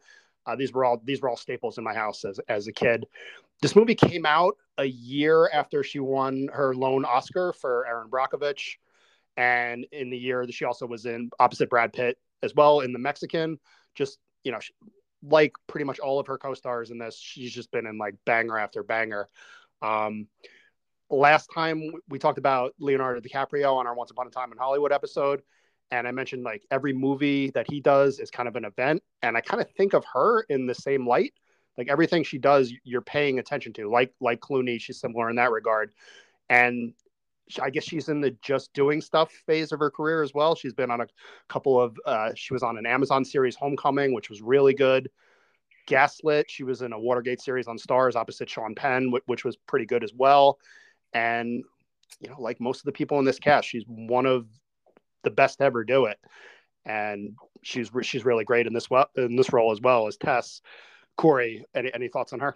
Uh, 0.46 0.56
these 0.56 0.72
were 0.72 0.84
all 0.84 1.00
these 1.04 1.20
were 1.20 1.28
all 1.28 1.36
staples 1.36 1.78
in 1.78 1.84
my 1.84 1.94
house 1.94 2.24
as 2.24 2.40
as 2.48 2.66
a 2.66 2.72
kid. 2.72 3.06
This 3.62 3.76
movie 3.76 3.94
came 3.94 4.24
out 4.24 4.56
a 4.78 4.86
year 4.86 5.50
after 5.52 5.82
she 5.82 6.00
won 6.00 6.48
her 6.52 6.74
lone 6.74 7.04
Oscar 7.04 7.52
for 7.52 7.86
Erin 7.86 8.08
Brockovich, 8.08 8.76
and 9.36 9.86
in 9.92 10.10
the 10.10 10.16
year 10.16 10.46
that 10.46 10.54
she 10.54 10.64
also 10.64 10.86
was 10.86 11.06
in 11.06 11.30
opposite 11.38 11.70
Brad 11.70 11.92
Pitt 11.92 12.18
as 12.42 12.54
well 12.54 12.80
in 12.80 12.92
The 12.92 12.98
Mexican. 12.98 13.58
Just 13.94 14.18
you 14.44 14.52
know, 14.52 14.58
like 15.22 15.52
pretty 15.66 15.84
much 15.84 15.98
all 15.98 16.18
of 16.18 16.26
her 16.26 16.38
co-stars 16.38 16.90
in 16.90 16.98
this, 16.98 17.16
she's 17.16 17.52
just 17.52 17.70
been 17.70 17.86
in 17.86 17.98
like 17.98 18.14
banger 18.24 18.58
after 18.58 18.82
banger. 18.82 19.28
Um, 19.82 20.28
last 21.10 21.50
time 21.54 21.92
we 22.08 22.18
talked 22.18 22.38
about 22.38 22.74
Leonardo 22.78 23.20
DiCaprio 23.20 23.74
on 23.74 23.86
our 23.86 23.94
Once 23.94 24.10
Upon 24.10 24.26
a 24.26 24.30
Time 24.30 24.52
in 24.52 24.58
Hollywood 24.58 24.92
episode, 24.92 25.42
and 25.90 26.06
I 26.06 26.12
mentioned 26.12 26.44
like 26.44 26.64
every 26.70 26.92
movie 26.92 27.50
that 27.50 27.66
he 27.68 27.80
does 27.80 28.18
is 28.18 28.30
kind 28.30 28.48
of 28.48 28.56
an 28.56 28.64
event, 28.64 29.02
and 29.22 29.36
I 29.36 29.40
kind 29.40 29.60
of 29.60 29.70
think 29.72 29.92
of 29.92 30.04
her 30.12 30.42
in 30.42 30.66
the 30.66 30.74
same 30.74 31.06
light. 31.06 31.34
Like 31.76 31.88
everything 31.88 32.24
she 32.24 32.38
does, 32.38 32.72
you're 32.84 33.00
paying 33.00 33.38
attention 33.38 33.72
to. 33.74 33.90
Like 33.90 34.12
like 34.20 34.40
Clooney, 34.40 34.80
she's 34.80 35.00
similar 35.00 35.30
in 35.30 35.36
that 35.36 35.50
regard, 35.50 35.92
and 36.48 36.94
I 37.60 37.70
guess 37.70 37.84
she's 37.84 38.08
in 38.08 38.20
the 38.20 38.36
just 38.42 38.72
doing 38.72 39.00
stuff 39.00 39.32
phase 39.46 39.72
of 39.72 39.80
her 39.80 39.90
career 39.90 40.22
as 40.22 40.34
well. 40.34 40.54
She's 40.54 40.74
been 40.74 40.90
on 40.90 41.00
a 41.00 41.06
couple 41.48 41.80
of, 41.80 41.96
uh, 42.06 42.30
she 42.34 42.52
was 42.52 42.62
on 42.62 42.78
an 42.78 42.86
Amazon 42.86 43.24
series, 43.24 43.56
Homecoming, 43.56 44.12
which 44.12 44.30
was 44.30 44.42
really 44.42 44.74
good. 44.74 45.10
Gaslit, 45.86 46.50
she 46.50 46.62
was 46.62 46.82
in 46.82 46.92
a 46.92 46.98
Watergate 46.98 47.40
series 47.40 47.66
on 47.66 47.78
Starz 47.78 48.14
opposite 48.14 48.48
Sean 48.48 48.74
Penn, 48.74 49.12
which 49.26 49.44
was 49.44 49.56
pretty 49.56 49.86
good 49.86 50.04
as 50.04 50.12
well. 50.14 50.58
And, 51.12 51.64
you 52.20 52.30
know, 52.30 52.40
like 52.40 52.60
most 52.60 52.80
of 52.80 52.84
the 52.84 52.92
people 52.92 53.18
in 53.18 53.24
this 53.24 53.38
cast, 53.38 53.68
she's 53.68 53.84
one 53.86 54.26
of 54.26 54.46
the 55.24 55.30
best 55.30 55.58
to 55.58 55.64
ever 55.64 55.82
do 55.82 56.04
it. 56.04 56.18
And 56.84 57.34
she's 57.62 57.90
she's 58.02 58.24
really 58.24 58.44
great 58.44 58.66
in 58.66 58.72
this 58.72 58.88
in 59.16 59.36
this 59.36 59.52
role 59.52 59.72
as 59.72 59.80
well 59.80 60.06
as 60.06 60.16
Tess. 60.16 60.62
Corey, 61.16 61.64
any, 61.74 61.92
any 61.92 62.08
thoughts 62.08 62.32
on 62.32 62.40
her? 62.40 62.54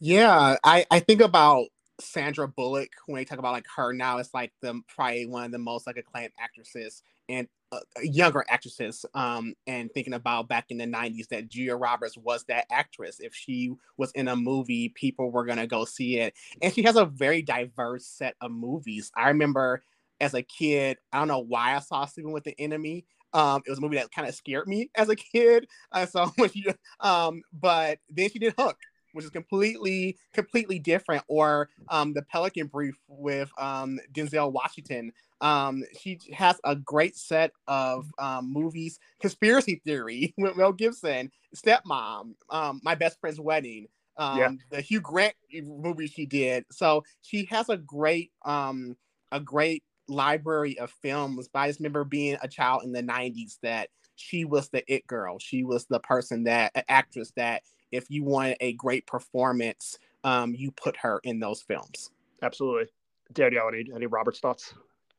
Yeah, 0.00 0.56
I, 0.64 0.86
I 0.90 1.00
think 1.00 1.20
about 1.20 1.66
Sandra 2.00 2.46
Bullock 2.46 2.90
when 3.06 3.16
they 3.16 3.24
talk 3.24 3.38
about 3.38 3.52
like 3.52 3.66
her 3.76 3.92
now 3.92 4.18
it's 4.18 4.34
like 4.34 4.52
the 4.60 4.80
probably 4.94 5.26
one 5.26 5.44
of 5.44 5.52
the 5.52 5.58
most 5.58 5.86
like 5.86 5.96
acclaimed 5.96 6.32
actresses 6.38 7.02
and 7.28 7.48
uh, 7.72 7.80
younger 8.02 8.44
actresses 8.48 9.04
um 9.14 9.54
and 9.66 9.90
thinking 9.92 10.12
about 10.12 10.48
back 10.48 10.66
in 10.70 10.78
the 10.78 10.84
90s 10.84 11.28
that 11.28 11.48
Julia 11.48 11.74
Roberts 11.74 12.16
was 12.16 12.44
that 12.44 12.66
actress. 12.70 13.18
If 13.18 13.34
she 13.34 13.72
was 13.96 14.12
in 14.12 14.28
a 14.28 14.36
movie 14.36 14.90
people 14.90 15.30
were 15.30 15.46
to 15.46 15.66
go 15.66 15.84
see 15.84 16.18
it. 16.18 16.34
And 16.62 16.72
she 16.72 16.82
has 16.82 16.96
a 16.96 17.04
very 17.04 17.42
diverse 17.42 18.06
set 18.06 18.36
of 18.40 18.50
movies. 18.50 19.10
I 19.16 19.28
remember 19.28 19.82
as 20.20 20.34
a 20.34 20.42
kid 20.42 20.98
I 21.12 21.18
don't 21.18 21.28
know 21.28 21.40
why 21.40 21.76
I 21.76 21.80
saw 21.80 22.04
Sleeping 22.04 22.32
with 22.32 22.44
the 22.44 22.58
Enemy. 22.60 23.06
Um, 23.32 23.62
it 23.66 23.70
was 23.70 23.78
a 23.78 23.82
movie 23.82 23.96
that 23.96 24.12
kind 24.12 24.28
of 24.28 24.34
scared 24.34 24.68
me 24.68 24.90
as 24.94 25.08
a 25.08 25.16
kid. 25.16 25.66
Uh, 25.92 26.06
so 26.06 26.26
when 26.36 26.50
she, 26.50 26.64
um, 27.00 27.42
but 27.52 27.98
then 28.08 28.30
she 28.30 28.38
did 28.38 28.54
Hook, 28.56 28.78
which 29.16 29.24
is 29.24 29.30
completely 29.30 30.18
completely 30.34 30.78
different, 30.78 31.24
or 31.26 31.70
um, 31.88 32.12
the 32.12 32.22
Pelican 32.22 32.66
Brief 32.66 32.94
with 33.08 33.50
um, 33.58 33.98
Denzel 34.12 34.52
Washington. 34.52 35.10
Um, 35.40 35.84
she 35.98 36.18
has 36.34 36.60
a 36.64 36.76
great 36.76 37.16
set 37.16 37.52
of 37.66 38.06
um, 38.18 38.52
movies. 38.52 38.98
Conspiracy 39.20 39.80
Theory 39.86 40.34
with 40.38 40.56
Mel 40.56 40.72
Gibson, 40.72 41.30
Stepmom, 41.54 42.34
um, 42.50 42.80
My 42.84 42.94
Best 42.94 43.18
Friend's 43.18 43.40
Wedding, 43.40 43.86
um, 44.18 44.38
yeah. 44.38 44.50
the 44.70 44.82
Hugh 44.82 45.00
Grant 45.00 45.34
movie 45.62 46.08
she 46.08 46.26
did. 46.26 46.66
So 46.70 47.02
she 47.22 47.46
has 47.46 47.70
a 47.70 47.78
great 47.78 48.32
um, 48.44 48.96
a 49.32 49.40
great 49.40 49.82
library 50.08 50.78
of 50.78 50.90
films. 51.02 51.48
But 51.50 51.60
I 51.60 51.68
just 51.68 51.80
remember 51.80 52.04
being 52.04 52.36
a 52.42 52.48
child 52.48 52.82
in 52.84 52.92
the 52.92 53.02
'90s 53.02 53.58
that 53.62 53.88
she 54.16 54.44
was 54.44 54.68
the 54.68 54.82
it 54.92 55.06
girl. 55.06 55.38
She 55.38 55.64
was 55.64 55.86
the 55.86 56.00
person 56.00 56.44
that 56.44 56.72
actress 56.88 57.32
that 57.36 57.62
if 57.92 58.10
you 58.10 58.24
want 58.24 58.56
a 58.60 58.72
great 58.74 59.06
performance, 59.06 59.98
um, 60.24 60.54
you 60.54 60.70
put 60.70 60.96
her 60.98 61.20
in 61.22 61.40
those 61.40 61.62
films. 61.62 62.10
Absolutely. 62.42 62.86
Danielle, 63.32 63.68
any, 63.68 63.90
any 63.94 64.06
Robert's 64.06 64.40
thoughts? 64.40 64.74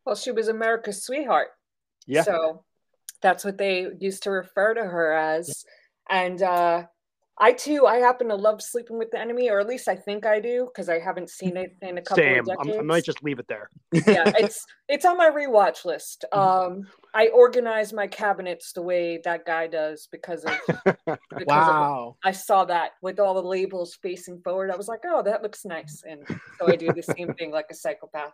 Well, 0.06 0.16
she 0.16 0.32
was 0.32 0.48
America's 0.48 1.04
sweetheart. 1.04 1.50
Yeah. 2.06 2.24
So 2.24 2.64
that's 3.22 3.44
what 3.44 3.58
they 3.58 3.88
used 4.00 4.24
to 4.24 4.32
refer 4.32 4.74
to 4.74 4.84
her 4.84 5.14
as. 5.14 5.66
Yeah. 6.10 6.24
And 6.24 6.42
uh, 6.42 6.84
I 7.40 7.54
too, 7.54 7.86
I 7.86 7.98
happen 7.98 8.30
to 8.30 8.36
love 8.36 8.64
Sleeping 8.64 8.98
with 8.98 9.12
the 9.12 9.20
Enemy, 9.20 9.52
or 9.52 9.60
at 9.60 9.68
least 9.68 9.88
I 9.88 9.96
think 9.96 10.26
I 10.26 10.40
do, 10.40 10.66
because 10.66 10.90
I 10.90 10.98
haven't 10.98 11.30
seen 11.30 11.56
it 11.56 11.76
in 11.84 12.00
a 12.00 12.02
couple 12.02 12.24
Same. 12.24 12.40
of 12.40 12.46
decades. 12.48 12.78
i 12.80 12.82
might 12.82 13.04
just 13.04 13.24
leave 13.24 13.38
it 13.38 13.48
there. 13.48 13.70
yeah, 13.92 14.02
it's 14.40 14.66
it's 14.90 15.06
on 15.06 15.18
my 15.18 15.30
rewatch 15.30 15.86
list. 15.86 16.26
Um, 16.32 16.88
I 17.14 17.28
organize 17.28 17.94
my 17.94 18.08
cabinets 18.08 18.72
the 18.74 18.82
way 18.82 19.20
that 19.24 19.46
guy 19.46 19.68
does 19.68 20.08
because 20.12 20.46
of 20.46 20.58
because 21.06 21.46
wow. 21.46 22.16
Of, 22.24 22.28
I 22.28 22.32
saw 22.32 22.66
that 22.66 22.92
with 23.04 23.20
all 23.20 23.36
the 23.36 23.48
labels 23.48 24.00
facing 24.02 24.42
forward. 24.42 24.72
I 24.72 24.76
was 24.76 24.88
like, 24.88 25.02
oh, 25.06 25.22
that 25.22 25.44
looks 25.44 25.64
nice, 25.64 26.04
and 26.10 26.28
so 26.60 26.72
I 26.72 26.76
do 26.76 26.92
the 26.92 27.04
same 27.04 27.34
thing 27.36 27.52
like 27.52 27.68
a 27.70 27.76
psychopath. 27.76 28.34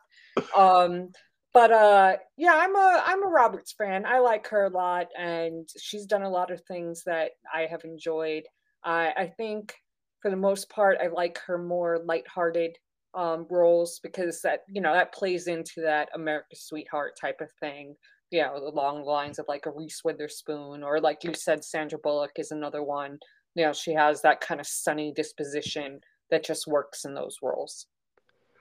Um, 0.56 1.10
but 1.54 1.72
uh 1.72 2.18
yeah 2.36 2.54
i'm 2.56 2.76
a 2.76 3.04
i'm 3.06 3.24
a 3.24 3.28
roberts 3.28 3.74
fan 3.74 4.08
i 4.08 4.18
like 4.18 4.48
her 4.48 4.64
a 4.64 4.70
lot 4.70 5.06
and 5.16 5.70
she's 5.80 6.08
done 6.08 6.24
a 6.24 6.30
lot 6.30 6.50
of 6.50 6.60
things 6.62 7.04
that 7.06 7.30
i 7.54 7.68
have 7.70 7.84
enjoyed 7.84 8.44
I, 8.84 9.14
I 9.16 9.28
think 9.38 9.74
for 10.22 10.32
the 10.32 10.38
most 10.38 10.70
part, 10.70 10.98
I 11.02 11.08
like 11.08 11.40
her 11.46 11.58
more 11.58 12.00
lighthearted 12.06 12.78
um, 13.14 13.46
roles 13.50 14.00
because 14.02 14.42
that 14.42 14.62
you 14.68 14.82
know 14.82 14.94
that 14.94 15.14
plays 15.14 15.48
into 15.48 15.82
that 15.82 16.10
America's 16.16 16.62
sweetheart 16.62 17.14
type 17.20 17.42
of 17.42 17.52
thing. 17.60 17.96
You 18.32 18.42
know, 18.42 18.56
along 18.56 19.04
the 19.04 19.10
lines 19.12 19.38
of 19.38 19.46
like 19.48 19.68
a 19.68 19.72
Reese 19.72 20.02
Witherspoon 20.04 20.82
or 20.84 21.00
like 21.00 21.24
you 21.24 21.34
said, 21.36 21.64
Sandra 21.64 22.00
Bullock 22.00 22.32
is 22.38 22.52
another 22.52 22.82
one. 22.82 23.20
You 23.54 23.66
know, 23.66 23.74
she 23.74 23.94
has 23.94 24.22
that 24.24 24.42
kind 24.42 24.60
of 24.60 24.66
sunny 24.66 25.12
disposition 25.12 26.00
that 26.32 26.44
just 26.44 26.66
works 26.66 27.06
in 27.06 27.14
those 27.14 27.38
roles. 27.44 27.86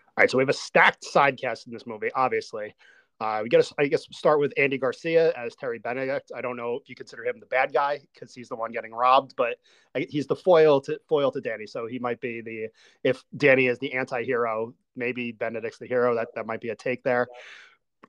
All 0.09 0.23
right, 0.23 0.31
so 0.31 0.37
we 0.37 0.43
have 0.43 0.51
a 0.51 0.53
stacked 0.53 1.05
side 1.05 1.39
cast 1.41 1.67
in 1.67 1.73
this 1.73 1.87
movie, 1.87 2.11
obviously. 2.15 2.75
Uh, 3.23 3.41
we 3.45 3.49
get, 3.49 3.71
I 3.79 3.87
guess, 3.87 4.05
start 4.11 4.41
with 4.41 4.53
Andy 4.57 4.79
Garcia 4.79 5.33
as 5.37 5.55
Terry 5.55 5.79
Benedict. 5.79 6.33
I 6.35 6.41
don't 6.41 6.57
know 6.57 6.81
if 6.83 6.89
you 6.89 6.97
consider 6.97 7.25
him 7.25 7.39
the 7.39 7.47
bad 7.47 7.73
guy 7.73 8.01
because 8.13 8.35
he's 8.35 8.49
the 8.49 8.57
one 8.57 8.73
getting 8.73 8.91
robbed, 8.91 9.37
but 9.37 9.59
he's 9.95 10.27
the 10.27 10.35
foil 10.35 10.81
to 10.81 10.99
foil 11.09 11.31
to 11.31 11.41
Danny. 11.41 11.69
So 11.69 11.87
he 11.87 12.01
might 12.01 12.21
be 12.21 12.41
the 12.41 12.67
if 13.09 13.23
Danny 13.37 13.69
is 13.69 13.79
the 13.79 13.93
anti-hero, 13.93 14.75
maybe 14.97 15.31
Benedict's 15.31 15.79
the 15.79 15.87
hero. 15.87 16.17
That 16.17 16.35
that 16.35 16.47
might 16.47 16.61
be 16.61 16.71
a 16.71 16.75
take 16.75 17.05
there. 17.05 17.29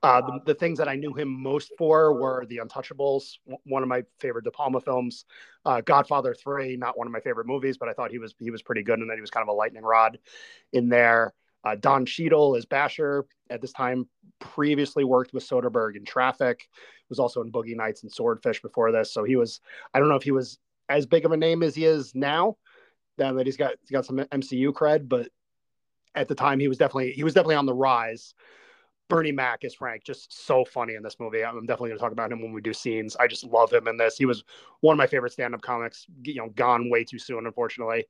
Uh, 0.02 0.20
the, 0.20 0.40
the, 0.46 0.54
things 0.54 0.78
that 0.78 0.88
I 0.88 0.96
knew 0.96 1.14
him 1.14 1.28
most 1.28 1.70
for 1.78 2.12
were 2.20 2.44
The 2.46 2.58
Untouchables, 2.58 3.38
one 3.62 3.84
of 3.84 3.88
my 3.88 4.02
favorite 4.18 4.44
De 4.44 4.50
Palma 4.50 4.80
films. 4.80 5.24
Uh, 5.64 5.80
Godfather 5.80 6.34
Three, 6.34 6.76
not 6.76 6.98
one 6.98 7.06
of 7.06 7.12
my 7.12 7.20
favorite 7.20 7.46
movies, 7.46 7.78
but 7.78 7.88
I 7.88 7.92
thought 7.92 8.10
he 8.10 8.18
was 8.18 8.34
he 8.40 8.50
was 8.50 8.62
pretty 8.62 8.82
good, 8.82 8.98
and 8.98 9.08
then 9.08 9.16
he 9.16 9.20
was 9.20 9.30
kind 9.30 9.48
of 9.48 9.48
a 9.48 9.56
lightning 9.56 9.84
rod 9.84 10.18
in 10.72 10.88
there. 10.88 11.32
Uh, 11.64 11.76
Don 11.76 12.04
Cheadle 12.04 12.56
as 12.56 12.66
Basher 12.66 13.26
at 13.50 13.60
this 13.60 13.72
time 13.72 14.08
previously 14.38 15.04
worked 15.04 15.32
with 15.32 15.48
Soderbergh 15.48 15.96
in 15.96 16.04
Traffic, 16.04 16.68
was 17.08 17.18
also 17.18 17.40
in 17.40 17.50
Boogie 17.50 17.76
Nights 17.76 18.02
and 18.02 18.12
Swordfish 18.12 18.60
before 18.60 18.92
this. 18.92 19.12
So 19.12 19.24
he 19.24 19.36
was, 19.36 19.60
I 19.92 19.98
don't 19.98 20.08
know 20.08 20.16
if 20.16 20.22
he 20.22 20.30
was 20.30 20.58
as 20.88 21.06
big 21.06 21.24
of 21.24 21.32
a 21.32 21.36
name 21.36 21.62
as 21.62 21.74
he 21.74 21.84
is 21.84 22.14
now, 22.14 22.56
now 23.18 23.32
that 23.34 23.46
he's 23.46 23.56
got 23.56 23.74
he's 23.80 23.90
got 23.90 24.04
some 24.04 24.16
MCU 24.18 24.72
cred, 24.72 25.08
but 25.08 25.28
at 26.14 26.28
the 26.28 26.34
time 26.34 26.58
he 26.58 26.68
was 26.68 26.78
definitely 26.78 27.12
he 27.12 27.24
was 27.24 27.34
definitely 27.34 27.56
on 27.56 27.66
the 27.66 27.74
rise. 27.74 28.34
Bernie 29.08 29.32
Mac 29.32 29.64
is 29.64 29.74
Frank, 29.74 30.02
just 30.02 30.46
so 30.46 30.64
funny 30.64 30.94
in 30.94 31.02
this 31.02 31.20
movie. 31.20 31.44
I'm 31.44 31.66
definitely 31.66 31.90
going 31.90 31.98
to 31.98 32.02
talk 32.02 32.12
about 32.12 32.32
him 32.32 32.40
when 32.40 32.52
we 32.52 32.62
do 32.62 32.72
scenes. 32.72 33.14
I 33.16 33.26
just 33.26 33.44
love 33.44 33.70
him 33.70 33.86
in 33.86 33.98
this. 33.98 34.16
He 34.16 34.24
was 34.24 34.44
one 34.80 34.94
of 34.94 34.98
my 34.98 35.06
favorite 35.06 35.32
stand-up 35.32 35.60
comics. 35.60 36.06
You 36.22 36.36
know, 36.36 36.48
gone 36.48 36.88
way 36.90 37.04
too 37.04 37.18
soon, 37.18 37.46
unfortunately. 37.46 38.06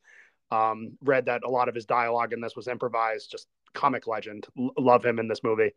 Um, 0.50 0.96
read 1.02 1.26
that 1.26 1.42
a 1.44 1.50
lot 1.50 1.68
of 1.68 1.74
his 1.74 1.86
dialogue 1.86 2.32
in 2.32 2.40
this 2.40 2.56
was 2.56 2.68
improvised. 2.68 3.30
Just 3.30 3.48
comic 3.72 4.06
legend. 4.06 4.46
L- 4.58 4.72
love 4.78 5.04
him 5.04 5.18
in 5.18 5.28
this 5.28 5.42
movie. 5.42 5.72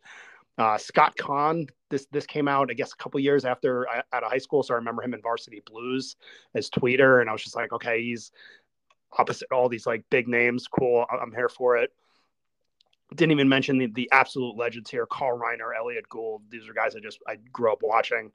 Uh, 0.57 0.77
Scott 0.77 1.15
Caan. 1.17 1.67
This 1.89 2.07
this 2.11 2.25
came 2.25 2.47
out, 2.47 2.69
I 2.69 2.73
guess, 2.73 2.93
a 2.93 2.97
couple 2.97 3.19
years 3.19 3.45
after 3.45 3.87
I, 3.89 4.01
out 4.11 4.23
of 4.23 4.31
high 4.31 4.39
school, 4.39 4.63
so 4.63 4.73
I 4.73 4.77
remember 4.77 5.03
him 5.03 5.13
in 5.13 5.21
Varsity 5.21 5.61
Blues 5.65 6.15
as 6.55 6.69
Tweeter, 6.69 7.21
and 7.21 7.29
I 7.29 7.33
was 7.33 7.43
just 7.43 7.55
like, 7.55 7.71
okay, 7.73 8.03
he's 8.03 8.31
opposite 9.17 9.47
all 9.51 9.69
these 9.69 9.85
like 9.85 10.03
big 10.09 10.27
names. 10.27 10.67
Cool, 10.67 11.05
I'm 11.09 11.31
here 11.31 11.49
for 11.49 11.77
it. 11.77 11.91
Didn't 13.15 13.31
even 13.31 13.47
mention 13.47 13.77
the, 13.77 13.87
the 13.87 14.09
absolute 14.11 14.57
legends 14.57 14.89
here 14.89 15.05
Carl 15.05 15.39
Reiner, 15.39 15.75
Elliott 15.77 16.09
Gould. 16.09 16.41
These 16.49 16.67
are 16.67 16.73
guys 16.73 16.95
I 16.95 16.99
just 16.99 17.19
I 17.27 17.37
grew 17.51 17.71
up 17.71 17.79
watching. 17.81 18.31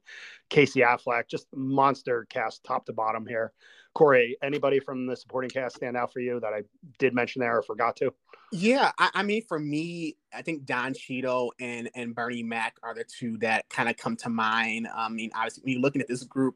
Casey 0.49 0.81
Affleck, 0.81 1.27
just 1.27 1.47
monster 1.55 2.25
cast 2.29 2.63
top 2.63 2.85
to 2.87 2.93
bottom 2.93 3.25
here. 3.25 3.53
Corey, 3.93 4.37
anybody 4.41 4.79
from 4.79 5.05
the 5.05 5.15
supporting 5.15 5.51
cast 5.51 5.75
stand 5.75 5.95
out 5.95 6.11
for 6.11 6.19
you 6.19 6.39
that 6.39 6.53
I 6.53 6.63
did 6.97 7.13
mention 7.13 7.41
there 7.41 7.57
or 7.57 7.61
forgot 7.61 7.95
to? 7.97 8.11
Yeah, 8.51 8.91
I, 8.97 9.11
I 9.13 9.23
mean, 9.23 9.43
for 9.47 9.59
me, 9.59 10.17
I 10.33 10.41
think 10.41 10.65
Don 10.65 10.93
Cheadle 10.95 11.53
and 11.59 11.89
and 11.93 12.15
Bernie 12.15 12.43
Mac 12.43 12.75
are 12.81 12.95
the 12.95 13.03
two 13.03 13.37
that 13.37 13.69
kind 13.69 13.89
of 13.89 13.97
come 13.97 14.15
to 14.17 14.29
mind. 14.29 14.87
I 14.93 15.09
mean, 15.09 15.29
obviously, 15.35 15.63
when 15.63 15.73
you're 15.73 15.81
looking 15.81 16.01
at 16.01 16.07
this 16.07 16.23
group, 16.23 16.55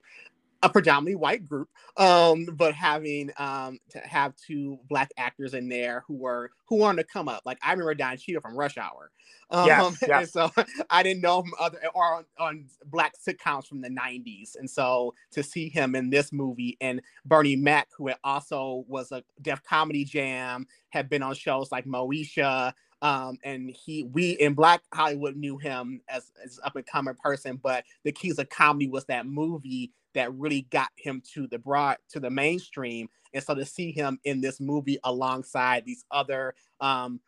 a 0.63 0.69
predominantly 0.69 1.15
white 1.15 1.47
group, 1.47 1.69
um, 1.97 2.45
but 2.53 2.73
having 2.73 3.31
um, 3.37 3.79
to 3.89 3.99
have 3.99 4.35
two 4.35 4.79
black 4.89 5.11
actors 5.17 5.53
in 5.53 5.69
there 5.69 6.03
who 6.07 6.15
were 6.15 6.51
who 6.65 6.77
wanted 6.77 7.03
to 7.03 7.07
come 7.07 7.27
up. 7.27 7.43
Like 7.45 7.59
I 7.61 7.71
remember 7.71 7.93
Don 7.95 8.17
Cheadle 8.17 8.41
from 8.41 8.57
Rush 8.57 8.77
Hour. 8.77 9.11
Um, 9.49 9.67
yes, 9.67 10.03
yes. 10.07 10.35
And 10.35 10.51
so 10.53 10.63
I 10.89 11.03
didn't 11.03 11.21
know 11.21 11.41
him 11.41 11.53
other 11.59 11.79
or 11.93 12.15
on, 12.15 12.25
on, 12.39 12.65
black 12.85 13.13
sitcoms 13.17 13.67
from 13.67 13.81
the 13.81 13.89
'90s, 13.89 14.55
and 14.57 14.69
so 14.69 15.13
to 15.31 15.43
see 15.43 15.69
him 15.69 15.95
in 15.95 16.09
this 16.09 16.33
movie 16.33 16.77
and 16.81 17.01
Bernie 17.25 17.55
Mac, 17.55 17.89
who 17.95 18.11
also 18.23 18.83
was 18.87 19.11
a 19.11 19.23
Def 19.41 19.63
Comedy 19.63 20.03
Jam, 20.03 20.65
had 20.89 21.09
been 21.09 21.23
on 21.23 21.35
shows 21.35 21.71
like 21.71 21.85
Moesha. 21.85 22.73
Um, 23.01 23.37
and 23.43 23.69
he 23.69 24.03
we 24.03 24.31
in 24.31 24.53
Black 24.53 24.81
Hollywood 24.93 25.35
knew 25.35 25.57
him 25.57 26.01
as 26.09 26.31
as 26.43 26.59
up 26.63 26.75
and 26.75 26.85
coming 26.85 27.15
person, 27.15 27.59
but 27.61 27.83
the 28.03 28.11
Kings 28.11 28.39
of 28.39 28.49
Comedy 28.49 28.87
was 28.87 29.05
that 29.05 29.27
movie 29.27 29.91
that 30.13 30.33
really 30.33 30.63
got 30.71 30.89
him 30.95 31.21
to 31.33 31.47
the 31.47 31.59
broad 31.59 31.97
to 32.09 32.19
the 32.19 32.29
mainstream. 32.29 33.07
And 33.33 33.43
so 33.43 33.53
to 33.53 33.65
see 33.65 33.91
him 33.91 34.19
in 34.23 34.41
this 34.41 34.59
movie 34.59 34.97
alongside 35.03 35.85
these 35.85 36.05
other 36.09 36.55
um, 36.81 37.19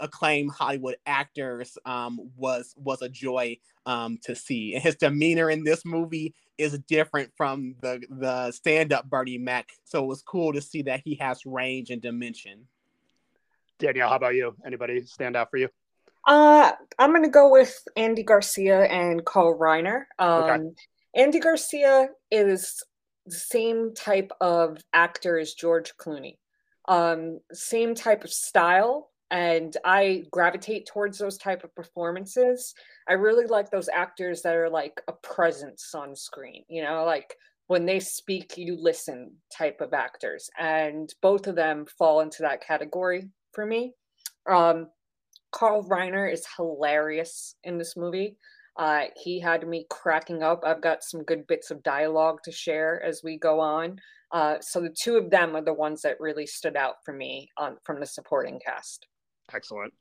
acclaimed 0.00 0.52
Hollywood 0.52 0.96
actors 1.06 1.76
um, 1.86 2.30
was 2.36 2.74
was 2.76 3.02
a 3.02 3.08
joy 3.08 3.58
um, 3.84 4.18
to 4.22 4.34
see. 4.34 4.74
And 4.74 4.82
his 4.82 4.96
demeanor 4.96 5.50
in 5.50 5.64
this 5.64 5.84
movie 5.84 6.34
is 6.58 6.78
different 6.80 7.32
from 7.36 7.74
the 7.80 8.00
the 8.10 8.52
stand 8.52 8.92
up 8.92 9.08
Bernie 9.10 9.38
Mac. 9.38 9.70
So 9.84 10.04
it 10.04 10.06
was 10.06 10.22
cool 10.22 10.52
to 10.52 10.60
see 10.60 10.82
that 10.82 11.02
he 11.04 11.16
has 11.16 11.46
range 11.46 11.90
and 11.90 12.00
dimension. 12.00 12.66
Danielle, 13.78 14.08
how 14.08 14.16
about 14.16 14.34
you? 14.34 14.54
Anybody 14.64 15.04
stand 15.04 15.36
out 15.36 15.50
for 15.50 15.58
you? 15.58 15.68
Uh, 16.26 16.72
I'm 16.98 17.12
gonna 17.12 17.28
go 17.28 17.50
with 17.50 17.76
Andy 17.96 18.22
Garcia 18.22 18.84
and 18.84 19.24
Carl 19.24 19.58
Reiner. 19.58 20.04
Um, 20.18 20.42
okay. 20.42 20.62
Andy 21.14 21.38
Garcia 21.38 22.08
is 22.30 22.82
the 23.26 23.36
same 23.36 23.94
type 23.94 24.32
of 24.40 24.78
actor 24.92 25.38
as 25.38 25.54
George 25.54 25.96
Clooney. 25.96 26.38
Um, 26.88 27.40
same 27.52 27.94
type 27.94 28.24
of 28.24 28.32
style, 28.32 29.10
and 29.30 29.76
I 29.84 30.24
gravitate 30.30 30.86
towards 30.86 31.18
those 31.18 31.38
type 31.38 31.64
of 31.64 31.74
performances. 31.74 32.74
I 33.08 33.14
really 33.14 33.46
like 33.46 33.70
those 33.70 33.88
actors 33.88 34.42
that 34.42 34.56
are 34.56 34.70
like 34.70 35.00
a 35.08 35.12
presence 35.12 35.94
on 35.94 36.16
screen, 36.16 36.64
you 36.68 36.82
know, 36.82 37.04
like 37.04 37.36
when 37.68 37.86
they 37.86 38.00
speak, 38.00 38.56
you 38.56 38.76
listen 38.80 39.32
type 39.52 39.80
of 39.80 39.92
actors. 39.92 40.48
And 40.58 41.12
both 41.20 41.46
of 41.46 41.56
them 41.56 41.86
fall 41.98 42.20
into 42.20 42.42
that 42.42 42.64
category 42.64 43.28
for 43.56 43.66
me. 43.66 43.94
Um, 44.48 44.88
Carl 45.50 45.82
Reiner 45.82 46.32
is 46.32 46.46
hilarious 46.56 47.56
in 47.64 47.78
this 47.78 47.96
movie. 47.96 48.36
Uh, 48.76 49.04
he 49.16 49.40
had 49.40 49.66
me 49.66 49.86
cracking 49.88 50.42
up. 50.42 50.62
I've 50.64 50.82
got 50.82 51.02
some 51.02 51.24
good 51.24 51.46
bits 51.46 51.70
of 51.70 51.82
dialogue 51.82 52.40
to 52.44 52.52
share 52.52 53.02
as 53.02 53.22
we 53.24 53.38
go 53.38 53.58
on. 53.58 53.98
Uh, 54.30 54.56
so 54.60 54.80
the 54.80 54.94
two 54.94 55.16
of 55.16 55.30
them 55.30 55.56
are 55.56 55.62
the 55.62 55.72
ones 55.72 56.02
that 56.02 56.20
really 56.20 56.46
stood 56.46 56.76
out 56.76 56.96
for 57.04 57.14
me 57.14 57.48
on 57.56 57.76
from 57.84 57.98
the 57.98 58.06
supporting 58.06 58.60
cast. 58.60 59.06
Excellent. 59.54 59.94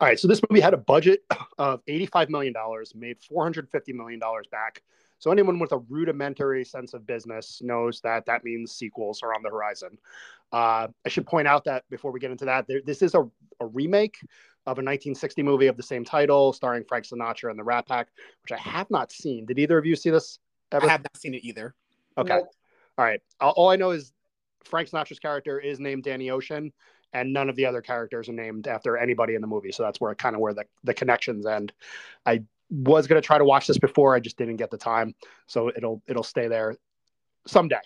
All 0.00 0.08
right, 0.08 0.18
so 0.18 0.26
this 0.26 0.40
movie 0.50 0.60
had 0.60 0.74
a 0.74 0.78
budget 0.78 1.20
of 1.58 1.84
$85 1.86 2.30
million, 2.30 2.54
made 2.96 3.18
$450 3.20 3.94
million 3.94 4.20
back. 4.50 4.82
So 5.20 5.32
anyone 5.32 5.58
with 5.58 5.72
a 5.72 5.78
rudimentary 5.78 6.64
sense 6.64 6.94
of 6.94 7.06
business 7.06 7.60
knows 7.62 8.00
that 8.02 8.24
that 8.26 8.44
means 8.44 8.72
sequels 8.72 9.20
are 9.22 9.34
on 9.34 9.42
the 9.42 9.50
horizon. 9.50 9.98
Uh, 10.52 10.88
I 11.04 11.08
should 11.08 11.26
point 11.26 11.46
out 11.46 11.64
that 11.64 11.84
before 11.90 12.10
we 12.10 12.20
get 12.20 12.30
into 12.30 12.46
that, 12.46 12.66
there, 12.66 12.80
this 12.84 13.02
is 13.02 13.14
a, 13.14 13.22
a 13.60 13.66
remake 13.66 14.16
of 14.66 14.76
a 14.76 14.84
1960 14.84 15.42
movie 15.42 15.66
of 15.66 15.76
the 15.76 15.82
same 15.82 16.04
title, 16.04 16.52
starring 16.52 16.84
Frank 16.84 17.06
Sinatra 17.06 17.50
and 17.50 17.58
the 17.58 17.64
Rat 17.64 17.86
Pack, 17.86 18.08
which 18.42 18.52
I 18.52 18.58
have 18.58 18.90
not 18.90 19.12
seen. 19.12 19.46
Did 19.46 19.58
either 19.58 19.78
of 19.78 19.86
you 19.86 19.96
see 19.96 20.10
this? 20.10 20.38
Ever? 20.72 20.86
I 20.86 20.90
have 20.90 21.02
not 21.02 21.16
seen 21.16 21.34
it 21.34 21.44
either. 21.44 21.74
Okay. 22.18 22.36
Nope. 22.36 22.48
All 22.98 23.04
right. 23.04 23.20
All 23.40 23.70
I 23.70 23.76
know 23.76 23.90
is 23.90 24.12
Frank 24.64 24.90
Sinatra's 24.90 25.18
character 25.18 25.58
is 25.58 25.80
named 25.80 26.02
Danny 26.02 26.30
Ocean, 26.30 26.72
and 27.12 27.32
none 27.32 27.48
of 27.48 27.56
the 27.56 27.64
other 27.64 27.80
characters 27.80 28.28
are 28.28 28.34
named 28.34 28.66
after 28.66 28.98
anybody 28.98 29.34
in 29.34 29.40
the 29.40 29.46
movie. 29.46 29.72
So 29.72 29.82
that's 29.82 30.00
where 30.00 30.14
kind 30.14 30.34
of 30.34 30.40
where 30.40 30.52
the, 30.52 30.64
the 30.84 30.94
connections 30.94 31.46
end. 31.46 31.72
I 32.26 32.42
was 32.70 33.06
gonna 33.06 33.20
try 33.20 33.38
to 33.38 33.44
watch 33.44 33.66
this 33.66 33.78
before, 33.78 34.14
I 34.14 34.20
just 34.20 34.36
didn't 34.36 34.56
get 34.56 34.70
the 34.70 34.76
time. 34.76 35.14
So 35.46 35.70
it'll 35.74 36.02
it'll 36.06 36.22
stay 36.22 36.48
there 36.48 36.76
someday. 37.46 37.80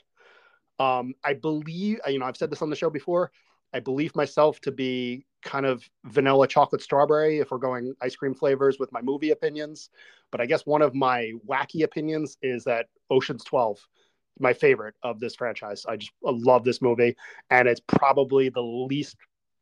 Um, 0.78 1.14
I 1.24 1.34
believe 1.34 2.00
you 2.06 2.18
know 2.18 2.26
I've 2.26 2.36
said 2.36 2.50
this 2.50 2.62
on 2.62 2.70
the 2.70 2.76
show 2.76 2.90
before. 2.90 3.30
I 3.74 3.80
believe 3.80 4.14
myself 4.14 4.60
to 4.62 4.72
be 4.72 5.24
kind 5.42 5.66
of 5.66 5.82
vanilla 6.04 6.46
chocolate 6.46 6.82
strawberry 6.82 7.38
if 7.38 7.50
we're 7.50 7.58
going 7.58 7.94
ice 8.00 8.14
cream 8.14 8.34
flavors 8.34 8.78
with 8.78 8.92
my 8.92 9.00
movie 9.00 9.30
opinions. 9.30 9.90
But 10.30 10.40
I 10.40 10.46
guess 10.46 10.66
one 10.66 10.82
of 10.82 10.94
my 10.94 11.32
wacky 11.48 11.82
opinions 11.82 12.36
is 12.42 12.64
that 12.64 12.86
Ocean's 13.10 13.44
12 13.44 13.78
my 14.38 14.52
favorite 14.52 14.94
of 15.02 15.20
this 15.20 15.34
franchise. 15.34 15.84
I 15.86 15.96
just 15.96 16.12
love 16.22 16.64
this 16.64 16.80
movie 16.80 17.16
and 17.50 17.68
it's 17.68 17.80
probably 17.86 18.48
the 18.48 18.62
least 18.62 19.16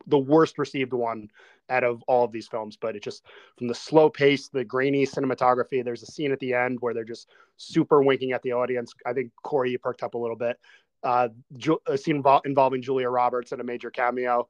the 0.06 0.18
worst 0.18 0.58
received 0.58 0.92
one 0.92 1.28
out 1.68 1.84
of 1.84 2.02
all 2.08 2.24
of 2.24 2.32
these 2.32 2.48
films 2.48 2.76
but 2.80 2.96
it 2.96 3.02
just 3.02 3.22
from 3.58 3.68
the 3.68 3.74
slow 3.74 4.08
pace 4.08 4.48
the 4.48 4.64
grainy 4.64 5.06
cinematography 5.06 5.84
there's 5.84 6.02
a 6.02 6.06
scene 6.06 6.32
at 6.32 6.40
the 6.40 6.54
end 6.54 6.78
where 6.80 6.94
they're 6.94 7.04
just 7.04 7.28
super 7.58 8.02
winking 8.02 8.32
at 8.32 8.42
the 8.42 8.52
audience 8.52 8.92
i 9.06 9.12
think 9.12 9.30
corey 9.42 9.70
you 9.70 9.78
perked 9.78 10.02
up 10.02 10.14
a 10.14 10.18
little 10.18 10.36
bit 10.36 10.56
uh, 11.02 11.28
a 11.86 11.98
scene 11.98 12.22
involving 12.44 12.82
Julia 12.82 13.08
Roberts 13.08 13.52
in 13.52 13.60
a 13.60 13.64
major 13.64 13.90
cameo. 13.90 14.48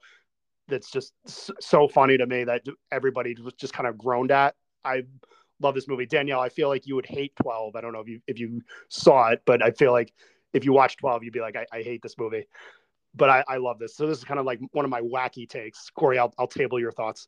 That's 0.68 0.90
just 0.90 1.12
so 1.26 1.88
funny 1.88 2.16
to 2.18 2.26
me 2.26 2.44
that 2.44 2.62
everybody 2.92 3.36
was 3.42 3.54
just 3.54 3.72
kind 3.72 3.88
of 3.88 3.98
groaned 3.98 4.30
at. 4.30 4.54
I 4.84 5.02
love 5.60 5.74
this 5.74 5.88
movie, 5.88 6.06
Danielle. 6.06 6.40
I 6.40 6.48
feel 6.48 6.68
like 6.68 6.86
you 6.86 6.94
would 6.94 7.06
hate 7.06 7.34
Twelve. 7.36 7.76
I 7.76 7.80
don't 7.80 7.92
know 7.92 8.00
if 8.00 8.08
you 8.08 8.20
if 8.26 8.38
you 8.38 8.62
saw 8.88 9.28
it, 9.28 9.42
but 9.44 9.62
I 9.62 9.72
feel 9.72 9.92
like 9.92 10.12
if 10.52 10.64
you 10.64 10.72
watch 10.72 10.96
Twelve, 10.96 11.24
you'd 11.24 11.32
be 11.32 11.40
like, 11.40 11.56
I, 11.56 11.66
I 11.72 11.82
hate 11.82 12.02
this 12.02 12.16
movie. 12.18 12.46
But 13.14 13.30
I, 13.30 13.44
I 13.48 13.56
love 13.56 13.80
this. 13.80 13.96
So 13.96 14.06
this 14.06 14.18
is 14.18 14.24
kind 14.24 14.38
of 14.38 14.46
like 14.46 14.60
one 14.70 14.84
of 14.84 14.90
my 14.90 15.00
wacky 15.00 15.48
takes. 15.48 15.90
Corey, 15.90 16.18
I'll 16.18 16.32
I'll 16.38 16.46
table 16.46 16.78
your 16.78 16.92
thoughts. 16.92 17.26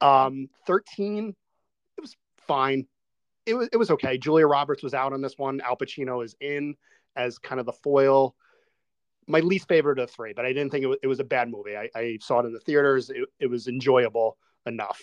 Um, 0.00 0.48
thirteen, 0.66 1.34
it 1.96 2.00
was 2.00 2.14
fine. 2.46 2.86
It 3.46 3.54
was 3.54 3.68
it 3.72 3.78
was 3.78 3.90
okay. 3.92 4.18
Julia 4.18 4.46
Roberts 4.46 4.82
was 4.82 4.92
out 4.92 5.14
on 5.14 5.22
this 5.22 5.38
one. 5.38 5.62
Al 5.62 5.76
Pacino 5.76 6.22
is 6.22 6.36
in 6.40 6.76
as 7.18 7.38
kind 7.38 7.60
of 7.60 7.66
the 7.66 7.72
foil. 7.72 8.34
My 9.26 9.40
least 9.40 9.68
favorite 9.68 9.98
of 9.98 10.10
three, 10.10 10.32
but 10.32 10.46
I 10.46 10.54
didn't 10.54 10.70
think 10.70 10.84
it 10.84 10.86
was, 10.86 10.98
it 11.02 11.06
was 11.06 11.20
a 11.20 11.24
bad 11.24 11.50
movie. 11.50 11.76
I, 11.76 11.90
I 11.94 12.18
saw 12.22 12.40
it 12.40 12.46
in 12.46 12.54
the 12.54 12.60
theaters. 12.60 13.10
It, 13.10 13.28
it 13.38 13.46
was 13.46 13.68
enjoyable 13.68 14.38
enough. 14.64 15.00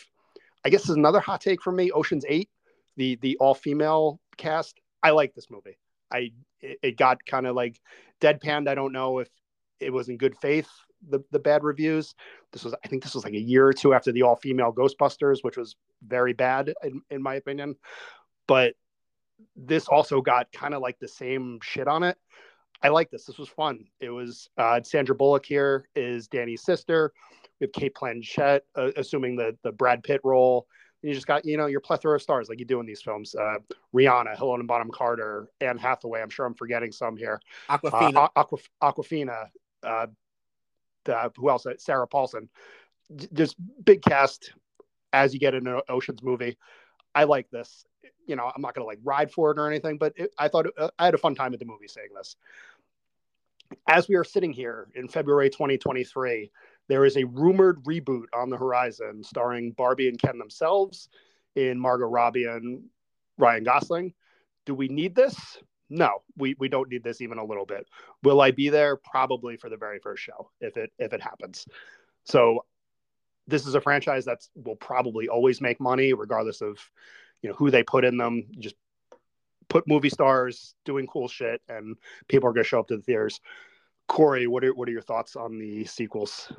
I 0.66 0.70
guess 0.70 0.90
is 0.90 0.96
another 0.96 1.20
hot 1.20 1.42
take 1.42 1.62
for 1.62 1.72
me. 1.72 1.92
Ocean's 1.92 2.26
Eight, 2.28 2.50
the 2.98 3.18
the 3.22 3.38
all 3.38 3.54
female 3.54 4.20
cast. 4.38 4.80
I 5.04 5.12
like 5.12 5.36
this 5.36 5.52
movie. 5.52 5.78
I 6.12 6.32
it, 6.60 6.80
it 6.82 6.98
got 6.98 7.24
kind 7.28 7.46
of 7.46 7.56
like 7.56 7.80
deadpanned. 8.20 8.68
I 8.68 8.74
don't 8.74 8.94
know 8.94 9.20
if 9.20 9.30
it 9.80 9.94
was 9.94 10.10
in 10.10 10.18
good 10.18 10.36
faith 10.36 10.70
the 11.10 11.24
the 11.32 11.40
bad 11.40 11.64
reviews. 11.64 12.16
This 12.52 12.64
was 12.64 12.74
I 12.84 12.88
think 12.88 13.04
this 13.04 13.16
was 13.16 13.24
like 13.24 13.34
a 13.34 13.40
year 13.40 13.68
or 13.68 13.74
two 13.74 13.94
after 13.94 14.12
the 14.12 14.24
all 14.24 14.36
female 14.36 14.74
Ghostbusters, 14.74 15.40
which 15.42 15.58
was 15.58 15.76
very 16.06 16.34
bad 16.34 16.74
in, 16.84 17.02
in 17.10 17.22
my 17.22 17.36
opinion. 17.36 17.76
But 18.48 18.76
this 19.56 19.88
also 19.88 20.22
got 20.22 20.52
kind 20.52 20.74
of 20.74 20.82
like 20.82 21.00
the 21.00 21.08
same 21.08 21.60
shit 21.62 21.88
on 21.88 22.04
it. 22.04 22.18
I 22.82 22.90
like 22.90 23.10
this. 23.10 23.26
This 23.26 23.38
was 23.38 23.50
fun. 23.50 23.86
It 24.00 24.10
was 24.10 24.50
uh, 24.58 24.82
Sandra 24.84 25.16
Bullock 25.16 25.46
here 25.46 25.88
is 25.96 26.28
Danny's 26.28 26.64
sister. 26.64 27.14
We 27.60 27.66
have 27.66 27.72
Cate 27.72 27.96
Blanchett, 27.96 28.62
uh, 28.76 28.92
assuming 28.98 29.36
the 29.36 29.58
the 29.64 29.72
Brad 29.72 30.04
Pitt 30.04 30.22
role. 30.24 30.68
And 31.02 31.10
you 31.10 31.16
just 31.16 31.28
got 31.28 31.46
you 31.46 31.58
know 31.58 31.68
your 31.68 31.80
plethora 31.80 32.16
of 32.16 32.22
stars 32.22 32.50
like 32.50 32.60
you 32.60 32.66
do 32.66 32.80
in 32.80 32.86
these 32.86 33.02
films. 33.02 33.34
Uh, 33.34 33.56
Rihanna, 33.96 34.38
Helena 34.38 34.64
Bonham 34.66 34.92
Carter, 34.92 35.48
Anne 35.62 35.78
Hathaway. 35.78 36.22
I'm 36.22 36.30
sure 36.30 36.46
I'm 36.46 36.54
forgetting 36.54 36.92
some 36.92 37.16
here. 37.16 37.40
Awkwafina, 37.70 38.30
Uh, 38.36 38.44
Aquaf- 38.44 38.70
Awkwafina. 38.84 39.46
Uh, 39.82 40.08
the, 41.06 41.32
who 41.38 41.50
else? 41.50 41.66
Sarah 41.78 42.08
Paulson. 42.08 42.50
Just 43.34 43.56
big 43.84 44.02
cast 44.02 44.54
as 45.14 45.34
you 45.34 45.40
get 45.40 45.54
in 45.54 45.68
an 45.68 45.80
Ocean's 45.88 46.24
movie. 46.24 46.58
I 47.14 47.24
like 47.24 47.50
this 47.52 47.86
you 48.26 48.36
know, 48.36 48.52
I'm 48.54 48.62
not 48.62 48.76
to 48.76 48.84
like 48.84 49.00
ride 49.04 49.32
for 49.32 49.52
it 49.52 49.60
or 49.60 49.68
anything, 49.68 49.98
but 49.98 50.14
it, 50.16 50.34
I 50.38 50.48
thought 50.48 50.68
uh, 50.78 50.90
I 50.98 51.06
had 51.06 51.14
a 51.14 51.20
fun 51.20 51.36
time 51.36 51.54
at 51.54 51.60
the 51.60 51.66
movie 51.66 51.88
saying 51.88 52.10
this. 52.16 52.36
As 53.88 54.08
we 54.08 54.16
are 54.16 54.24
sitting 54.24 54.54
here 54.54 54.88
in 54.96 55.08
February 55.08 55.50
2023, 55.50 56.52
there 56.88 57.06
is 57.06 57.18
a 57.18 57.24
rumored 57.24 57.84
reboot 57.84 58.26
on 58.34 58.50
the 58.50 58.58
horizon 58.58 59.24
starring 59.24 59.72
Barbie 59.72 60.08
and 60.08 60.20
Ken 60.20 60.38
themselves 60.38 61.10
in 61.56 61.80
Margot 61.80 62.06
Robbie 62.06 62.46
and 62.46 62.84
Ryan 63.38 63.64
Gosling. 63.64 64.14
Do 64.66 64.76
we 64.76 64.88
need 64.88 65.16
this? 65.16 65.36
No, 65.90 66.22
we, 66.38 66.56
we 66.60 66.68
don't 66.68 66.90
need 66.90 67.04
this 67.04 67.22
even 67.22 67.38
a 67.38 67.46
little 67.46 67.66
bit. 67.66 67.88
Will 68.24 68.42
I 68.42 68.52
be 68.52 68.70
there? 68.70 68.98
Probably 68.98 69.58
for 69.58 69.70
the 69.70 69.78
very 69.78 70.00
first 70.00 70.24
show 70.24 70.50
if 70.60 70.78
it 70.78 70.92
if 70.98 71.14
it 71.14 71.22
happens. 71.22 71.68
So 72.24 72.66
this 73.48 73.68
is 73.68 73.76
a 73.76 73.82
franchise 73.82 74.26
that 74.26 74.40
will 74.56 74.76
probably 74.76 75.28
always 75.28 75.62
make 75.62 75.80
money, 75.80 76.14
regardless 76.14 76.62
of 76.62 76.80
you 77.46 77.52
know 77.52 77.56
who 77.58 77.70
they 77.70 77.84
put 77.84 78.04
in 78.04 78.18
them. 78.18 78.44
You 78.50 78.60
just 78.64 78.76
put 79.70 79.88
movie 79.88 80.10
stars 80.10 80.74
doing 80.84 81.06
cool 81.06 81.28
shit, 81.28 81.62
and 81.70 81.96
people 82.28 82.50
are 82.50 82.54
going 82.54 82.64
to 82.64 82.68
show 82.68 82.80
up 82.80 82.88
to 82.88 82.98
the 82.98 83.04
theaters. 83.04 83.40
Corey, 84.08 84.48
what 84.48 84.64
are 84.64 84.74
what 84.74 84.90
are 84.90 84.92
your 84.92 85.04
thoughts 85.04 85.36
on 85.36 85.60
the 85.60 85.86
sequels? 85.86 86.52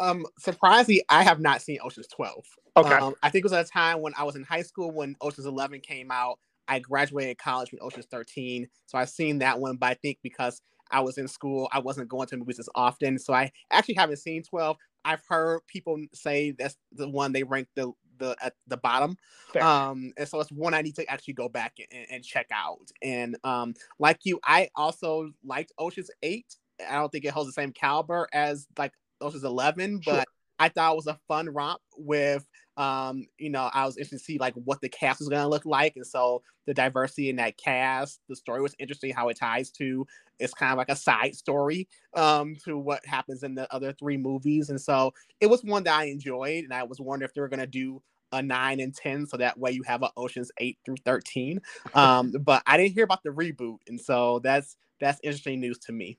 Um, 0.00 0.26
surprisingly, 0.36 1.04
I 1.08 1.22
have 1.22 1.38
not 1.38 1.62
seen 1.62 1.78
Ocean's 1.80 2.08
Twelve. 2.08 2.44
Okay, 2.76 2.92
um, 2.92 3.14
I 3.22 3.30
think 3.30 3.44
it 3.44 3.46
was 3.46 3.52
at 3.52 3.66
a 3.66 3.68
time 3.68 4.00
when 4.00 4.12
I 4.18 4.24
was 4.24 4.34
in 4.34 4.42
high 4.42 4.62
school 4.62 4.90
when 4.90 5.14
Ocean's 5.20 5.46
Eleven 5.46 5.78
came 5.78 6.10
out. 6.10 6.40
I 6.66 6.80
graduated 6.80 7.38
college 7.38 7.70
with 7.70 7.80
Ocean's 7.80 8.06
Thirteen, 8.06 8.66
so 8.86 8.98
I've 8.98 9.10
seen 9.10 9.38
that 9.38 9.60
one. 9.60 9.76
But 9.76 9.90
I 9.90 9.94
think 9.94 10.18
because 10.24 10.60
I 10.90 11.02
was 11.02 11.18
in 11.18 11.28
school, 11.28 11.68
I 11.70 11.78
wasn't 11.78 12.08
going 12.08 12.26
to 12.28 12.36
movies 12.36 12.58
as 12.58 12.68
often, 12.74 13.16
so 13.20 13.32
I 13.32 13.52
actually 13.70 13.94
haven't 13.94 14.16
seen 14.16 14.42
Twelve. 14.42 14.76
I've 15.04 15.22
heard 15.28 15.60
people 15.68 15.98
say 16.14 16.50
that's 16.50 16.76
the 16.90 17.08
one 17.08 17.30
they 17.30 17.44
rank 17.44 17.68
the 17.76 17.92
the 18.20 18.36
at 18.40 18.54
the 18.68 18.76
bottom. 18.76 19.16
Fair. 19.52 19.64
Um, 19.64 20.12
and 20.16 20.28
so 20.28 20.40
it's 20.40 20.52
one 20.52 20.74
I 20.74 20.82
need 20.82 20.94
to 20.96 21.10
actually 21.10 21.34
go 21.34 21.48
back 21.48 21.74
and, 21.90 22.06
and 22.10 22.24
check 22.24 22.46
out. 22.52 22.90
And 23.02 23.36
um, 23.42 23.74
like 23.98 24.20
you, 24.24 24.38
I 24.44 24.68
also 24.76 25.32
liked 25.44 25.72
Ocean's 25.78 26.10
Eight. 26.22 26.54
I 26.88 26.94
don't 26.94 27.10
think 27.10 27.24
it 27.24 27.32
holds 27.32 27.48
the 27.48 27.60
same 27.60 27.72
caliber 27.72 28.28
as 28.32 28.66
like 28.78 28.92
Ocean's 29.20 29.44
Eleven, 29.44 30.00
but 30.04 30.14
sure. 30.14 30.24
I 30.58 30.68
thought 30.68 30.92
it 30.92 30.96
was 30.96 31.06
a 31.08 31.18
fun 31.26 31.48
romp 31.48 31.80
with 31.96 32.46
um, 32.80 33.26
you 33.36 33.50
know, 33.50 33.68
I 33.74 33.84
was 33.84 33.98
interested 33.98 34.18
to 34.18 34.24
see 34.24 34.38
like 34.38 34.54
what 34.54 34.80
the 34.80 34.88
cast 34.88 35.20
was 35.20 35.28
gonna 35.28 35.48
look 35.48 35.66
like, 35.66 35.96
and 35.96 36.06
so 36.06 36.42
the 36.66 36.72
diversity 36.72 37.28
in 37.28 37.36
that 37.36 37.58
cast, 37.58 38.20
the 38.26 38.34
story 38.34 38.62
was 38.62 38.74
interesting. 38.78 39.12
How 39.12 39.28
it 39.28 39.36
ties 39.38 39.70
to 39.72 40.06
it's 40.38 40.54
kind 40.54 40.72
of 40.72 40.78
like 40.78 40.88
a 40.88 40.96
side 40.96 41.36
story 41.36 41.88
um, 42.16 42.56
to 42.64 42.78
what 42.78 43.04
happens 43.04 43.42
in 43.42 43.54
the 43.54 43.70
other 43.74 43.92
three 43.92 44.16
movies, 44.16 44.70
and 44.70 44.80
so 44.80 45.12
it 45.40 45.48
was 45.48 45.62
one 45.62 45.84
that 45.84 45.94
I 45.94 46.04
enjoyed, 46.04 46.64
and 46.64 46.72
I 46.72 46.84
was 46.84 47.00
wondering 47.00 47.28
if 47.28 47.34
they 47.34 47.42
were 47.42 47.48
gonna 47.48 47.66
do 47.66 48.00
a 48.32 48.42
nine 48.42 48.80
and 48.80 48.94
ten, 48.94 49.26
so 49.26 49.36
that 49.36 49.58
way 49.58 49.72
you 49.72 49.82
have 49.82 50.02
an 50.02 50.10
Ocean's 50.16 50.50
eight 50.58 50.78
through 50.84 50.96
thirteen. 51.04 51.60
Um, 51.94 52.32
but 52.40 52.62
I 52.66 52.76
didn't 52.76 52.94
hear 52.94 53.04
about 53.04 53.22
the 53.22 53.30
reboot, 53.30 53.78
and 53.88 54.00
so 54.00 54.40
that's 54.40 54.76
that's 55.00 55.20
interesting 55.22 55.60
news 55.60 55.78
to 55.78 55.92
me. 55.92 56.18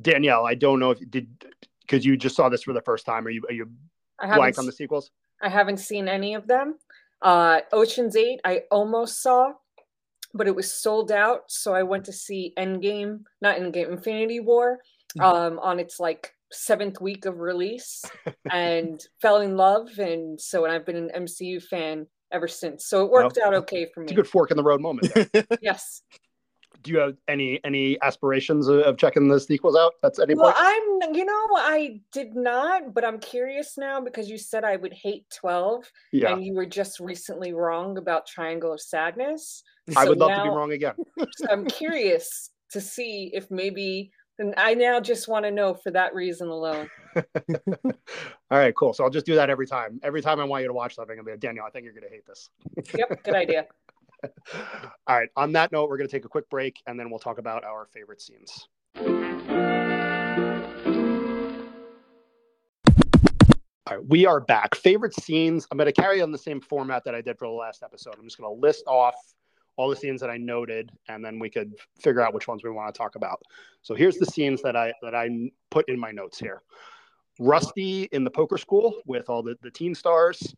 Danielle, 0.00 0.46
I 0.46 0.54
don't 0.54 0.78
know 0.78 0.90
if 0.90 1.00
you 1.00 1.06
did 1.06 1.28
because 1.82 2.04
you 2.04 2.16
just 2.16 2.36
saw 2.36 2.48
this 2.48 2.62
for 2.62 2.72
the 2.72 2.80
first 2.80 3.04
time. 3.04 3.26
Are 3.26 3.30
you 3.30 3.42
are 3.48 3.54
you 3.54 3.70
blank 4.18 4.58
on 4.58 4.66
the 4.66 4.72
sequels? 4.72 5.10
I 5.40 5.48
haven't 5.48 5.78
seen 5.78 6.08
any 6.08 6.34
of 6.34 6.46
them. 6.46 6.76
Uh, 7.20 7.60
Ocean's 7.72 8.16
Eight, 8.16 8.40
I 8.44 8.62
almost 8.70 9.22
saw, 9.22 9.52
but 10.34 10.46
it 10.46 10.54
was 10.54 10.72
sold 10.72 11.12
out. 11.12 11.42
So 11.48 11.74
I 11.74 11.82
went 11.82 12.04
to 12.06 12.12
see 12.12 12.52
Endgame, 12.58 13.22
not 13.40 13.56
Endgame, 13.56 13.90
Infinity 13.90 14.40
War, 14.40 14.78
mm-hmm. 15.18 15.20
um, 15.20 15.58
on 15.58 15.78
its 15.78 16.00
like 16.00 16.34
seventh 16.52 17.00
week 17.00 17.24
of 17.24 17.38
release, 17.38 18.04
and 18.50 19.00
fell 19.20 19.38
in 19.38 19.56
love. 19.56 19.98
And 19.98 20.40
so, 20.40 20.64
and 20.64 20.72
I've 20.72 20.86
been 20.86 20.96
an 20.96 21.10
MCU 21.24 21.62
fan 21.62 22.06
ever 22.32 22.48
since. 22.48 22.86
So 22.86 23.04
it 23.04 23.10
worked 23.10 23.36
well, 23.36 23.48
out 23.48 23.54
okay 23.54 23.88
for 23.92 24.00
me. 24.00 24.04
It's 24.04 24.12
a 24.12 24.16
good 24.16 24.28
fork 24.28 24.50
in 24.50 24.56
the 24.56 24.62
road 24.62 24.80
moment. 24.80 25.12
yes 25.60 26.02
do 26.82 26.90
you 26.90 26.98
have 26.98 27.16
any 27.28 27.60
any 27.64 28.00
aspirations 28.02 28.68
of 28.68 28.96
checking 28.96 29.28
the 29.28 29.38
sequels 29.38 29.76
out? 29.76 29.94
That's 30.02 30.18
any 30.18 30.34
well, 30.34 30.54
I'm 30.56 31.14
you 31.14 31.24
know 31.24 31.46
I 31.56 32.00
did 32.12 32.34
not, 32.34 32.94
but 32.94 33.04
I'm 33.04 33.18
curious 33.18 33.78
now 33.78 34.00
because 34.00 34.28
you 34.28 34.38
said 34.38 34.64
I 34.64 34.76
would 34.76 34.92
hate 34.92 35.24
twelve, 35.34 35.84
yeah. 36.12 36.32
and 36.32 36.44
you 36.44 36.54
were 36.54 36.66
just 36.66 37.00
recently 37.00 37.52
wrong 37.52 37.98
about 37.98 38.26
Triangle 38.26 38.72
of 38.72 38.80
Sadness. 38.80 39.62
I 39.96 40.08
would 40.08 40.18
love 40.18 40.30
now, 40.30 40.44
to 40.44 40.50
be 40.50 40.56
wrong 40.56 40.72
again. 40.72 40.94
so 41.36 41.46
I'm 41.50 41.66
curious 41.66 42.50
to 42.70 42.80
see 42.80 43.30
if 43.32 43.50
maybe. 43.50 44.10
And 44.38 44.54
I 44.56 44.74
now 44.74 44.98
just 44.98 45.28
want 45.28 45.44
to 45.44 45.50
know 45.50 45.74
for 45.74 45.90
that 45.90 46.14
reason 46.14 46.48
alone. 46.48 46.88
All 47.14 47.92
right, 48.50 48.74
cool. 48.74 48.94
So 48.94 49.04
I'll 49.04 49.10
just 49.10 49.26
do 49.26 49.34
that 49.34 49.50
every 49.50 49.66
time. 49.66 50.00
Every 50.02 50.22
time 50.22 50.40
I 50.40 50.44
want 50.44 50.62
you 50.62 50.68
to 50.68 50.74
watch 50.74 50.94
something, 50.94 51.18
I'll 51.18 51.24
be 51.24 51.32
like, 51.32 51.40
Danielle, 51.40 51.66
I 51.66 51.70
think 51.70 51.84
you're 51.84 51.92
going 51.92 52.04
to 52.04 52.10
hate 52.10 52.26
this. 52.26 52.48
yep, 52.96 53.22
good 53.22 53.34
idea. 53.34 53.66
All 55.06 55.18
right. 55.18 55.28
On 55.36 55.52
that 55.52 55.70
note, 55.70 55.90
we're 55.90 55.98
going 55.98 56.08
to 56.08 56.16
take 56.16 56.24
a 56.24 56.28
quick 56.28 56.48
break 56.48 56.80
and 56.86 56.98
then 56.98 57.10
we'll 57.10 57.18
talk 57.18 57.38
about 57.38 57.62
our 57.64 57.86
favorite 57.92 58.22
scenes. 58.22 58.68
All 63.86 63.98
right, 63.98 64.06
we 64.08 64.24
are 64.24 64.40
back. 64.40 64.74
Favorite 64.74 65.14
scenes. 65.14 65.66
I'm 65.70 65.76
going 65.76 65.92
to 65.92 66.00
carry 66.00 66.22
on 66.22 66.32
the 66.32 66.38
same 66.38 66.60
format 66.60 67.04
that 67.04 67.14
I 67.14 67.20
did 67.20 67.38
for 67.38 67.46
the 67.46 67.52
last 67.52 67.82
episode. 67.82 68.14
I'm 68.18 68.24
just 68.24 68.38
going 68.38 68.54
to 68.54 68.60
list 68.60 68.84
off 68.86 69.14
all 69.76 69.88
the 69.88 69.96
scenes 69.96 70.20
that 70.20 70.30
I 70.30 70.36
noted, 70.36 70.90
and 71.08 71.24
then 71.24 71.38
we 71.38 71.48
could 71.50 71.72
figure 72.00 72.20
out 72.20 72.34
which 72.34 72.48
ones 72.48 72.62
we 72.62 72.70
want 72.70 72.94
to 72.94 72.98
talk 72.98 73.14
about. 73.14 73.42
So 73.82 73.94
here's 73.94 74.16
the 74.16 74.26
scenes 74.26 74.62
that 74.62 74.76
I 74.76 74.92
that 75.02 75.14
I 75.14 75.28
put 75.70 75.88
in 75.88 75.98
my 75.98 76.10
notes 76.10 76.38
here. 76.38 76.62
Rusty 77.38 78.04
in 78.12 78.24
the 78.24 78.30
poker 78.30 78.58
school 78.58 79.00
with 79.06 79.30
all 79.30 79.42
the, 79.42 79.56
the 79.62 79.70
teen 79.70 79.94
stars, 79.94 80.54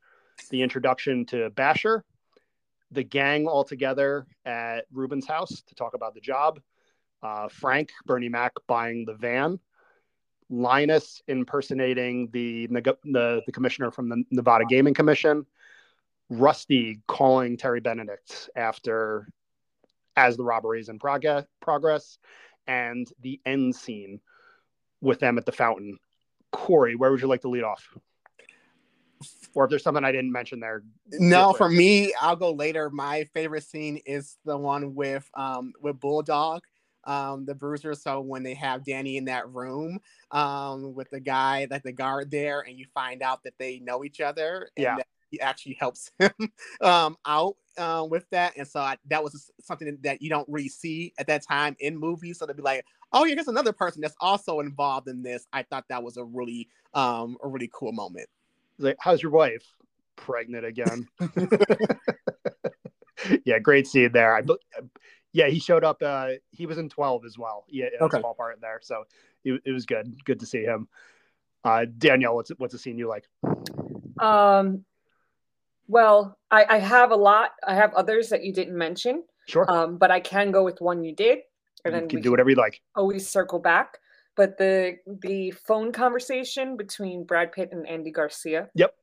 the 0.50 0.60
introduction 0.60 1.24
to 1.26 1.50
Basher, 1.50 2.04
the 2.90 3.04
gang 3.04 3.46
all 3.46 3.64
together 3.64 4.26
at 4.44 4.86
Ruben's 4.92 5.26
house 5.26 5.62
to 5.66 5.74
talk 5.74 5.94
about 5.94 6.14
the 6.14 6.20
job. 6.20 6.60
Uh, 7.22 7.48
Frank, 7.48 7.92
Bernie 8.04 8.28
Mac 8.28 8.52
buying 8.66 9.04
the 9.04 9.14
van. 9.14 9.58
Linus 10.50 11.22
impersonating 11.26 12.28
the, 12.32 12.66
the, 12.66 13.42
the 13.46 13.52
commissioner 13.52 13.90
from 13.90 14.08
the 14.10 14.22
Nevada 14.30 14.64
Gaming 14.68 14.92
Commission. 14.92 15.46
Rusty 16.38 17.00
calling 17.06 17.56
Terry 17.56 17.80
Benedict 17.80 18.50
after 18.56 19.28
as 20.16 20.36
the 20.36 20.44
robbery 20.44 20.80
is 20.80 20.88
in 20.88 20.98
prog- 20.98 21.46
progress, 21.60 22.18
and 22.66 23.10
the 23.20 23.40
end 23.44 23.74
scene 23.74 24.20
with 25.00 25.18
them 25.20 25.38
at 25.38 25.46
the 25.46 25.52
fountain. 25.52 25.98
Corey, 26.52 26.94
where 26.94 27.10
would 27.10 27.20
you 27.20 27.26
like 27.26 27.42
to 27.42 27.48
lead 27.48 27.64
off? 27.64 27.84
or 29.54 29.64
if 29.64 29.70
there's 29.70 29.82
something 29.82 30.04
I 30.04 30.12
didn't 30.12 30.32
mention 30.32 30.60
there. 30.60 30.82
No, 31.12 31.52
for 31.52 31.68
me, 31.68 32.12
I'll 32.20 32.36
go 32.36 32.52
later. 32.52 32.90
My 32.90 33.24
favorite 33.34 33.64
scene 33.64 34.00
is 34.04 34.36
the 34.44 34.56
one 34.56 34.94
with 34.94 35.28
um 35.34 35.72
with 35.80 36.00
Bulldog, 36.00 36.62
um, 37.04 37.44
the 37.44 37.54
bruiser. 37.54 37.94
So 37.94 38.20
when 38.20 38.42
they 38.42 38.54
have 38.54 38.84
Danny 38.84 39.16
in 39.16 39.26
that 39.26 39.48
room 39.50 40.00
um 40.30 40.94
with 40.94 41.10
the 41.10 41.20
guy, 41.20 41.66
like 41.70 41.82
the 41.82 41.92
guard 41.92 42.30
there, 42.30 42.60
and 42.60 42.78
you 42.78 42.86
find 42.94 43.22
out 43.22 43.44
that 43.44 43.54
they 43.58 43.78
know 43.78 44.04
each 44.04 44.20
other, 44.20 44.70
yeah. 44.76 44.96
He 45.34 45.40
actually 45.40 45.76
helps 45.78 46.10
him 46.18 46.32
um 46.80 47.16
out 47.26 47.56
uh, 47.76 48.06
with 48.08 48.24
that, 48.30 48.56
and 48.56 48.66
so 48.68 48.80
I, 48.80 48.96
that 49.08 49.22
was 49.24 49.50
something 49.60 49.98
that 50.02 50.22
you 50.22 50.30
don't 50.30 50.48
really 50.48 50.68
see 50.68 51.12
at 51.18 51.26
that 51.26 51.42
time 51.42 51.76
in 51.80 51.96
movies. 51.98 52.38
So 52.38 52.46
they'd 52.46 52.56
be 52.56 52.62
like, 52.62 52.84
"Oh, 53.12 53.24
here's 53.24 53.48
another 53.48 53.72
person 53.72 54.00
that's 54.00 54.14
also 54.20 54.60
involved 54.60 55.08
in 55.08 55.22
this." 55.22 55.46
I 55.52 55.64
thought 55.64 55.84
that 55.88 56.02
was 56.02 56.16
a 56.16 56.24
really, 56.24 56.68
um, 56.94 57.36
a 57.42 57.48
really 57.48 57.70
cool 57.72 57.92
moment 57.92 58.28
like, 58.78 58.96
how's 59.00 59.22
your 59.22 59.32
wife? 59.32 59.64
Pregnant 60.16 60.64
again. 60.64 61.08
yeah, 63.44 63.58
great 63.58 63.86
scene 63.86 64.12
there. 64.12 64.36
I, 64.36 64.42
yeah, 65.32 65.48
he 65.48 65.58
showed 65.58 65.84
up. 65.84 66.02
Uh, 66.02 66.32
he 66.50 66.66
was 66.66 66.78
in 66.78 66.88
12 66.88 67.24
as 67.24 67.38
well. 67.38 67.64
Yeah, 67.68 67.86
okay. 68.00 68.20
small 68.20 68.34
part 68.34 68.60
there. 68.60 68.80
So 68.82 69.04
it, 69.44 69.60
it 69.64 69.72
was 69.72 69.86
good. 69.86 70.14
Good 70.24 70.40
to 70.40 70.46
see 70.46 70.62
him. 70.62 70.88
Uh, 71.64 71.86
Danielle, 71.96 72.34
what's 72.34 72.50
what's 72.58 72.74
a 72.74 72.78
scene 72.78 72.98
you 72.98 73.08
like? 73.08 73.26
Um, 74.18 74.84
well, 75.88 76.38
I, 76.50 76.66
I 76.68 76.78
have 76.78 77.10
a 77.10 77.16
lot. 77.16 77.50
I 77.66 77.74
have 77.74 77.94
others 77.94 78.28
that 78.30 78.44
you 78.44 78.52
didn't 78.52 78.76
mention. 78.76 79.24
Sure. 79.48 79.70
Um, 79.70 79.98
but 79.98 80.10
I 80.10 80.20
can 80.20 80.50
go 80.50 80.64
with 80.64 80.80
one 80.80 81.04
you 81.04 81.14
did, 81.14 81.40
and 81.84 81.94
then 81.94 82.02
you 82.04 82.08
can 82.08 82.22
do 82.22 82.30
whatever 82.30 82.50
you 82.50 82.56
like. 82.56 82.80
Always 82.96 83.28
circle 83.28 83.58
back 83.58 83.98
but 84.36 84.58
the 84.58 84.96
the 85.22 85.50
phone 85.52 85.92
conversation 85.92 86.76
between 86.76 87.24
Brad 87.24 87.52
Pitt 87.52 87.70
and 87.72 87.86
Andy 87.86 88.10
Garcia. 88.10 88.68
Yep. 88.74 88.94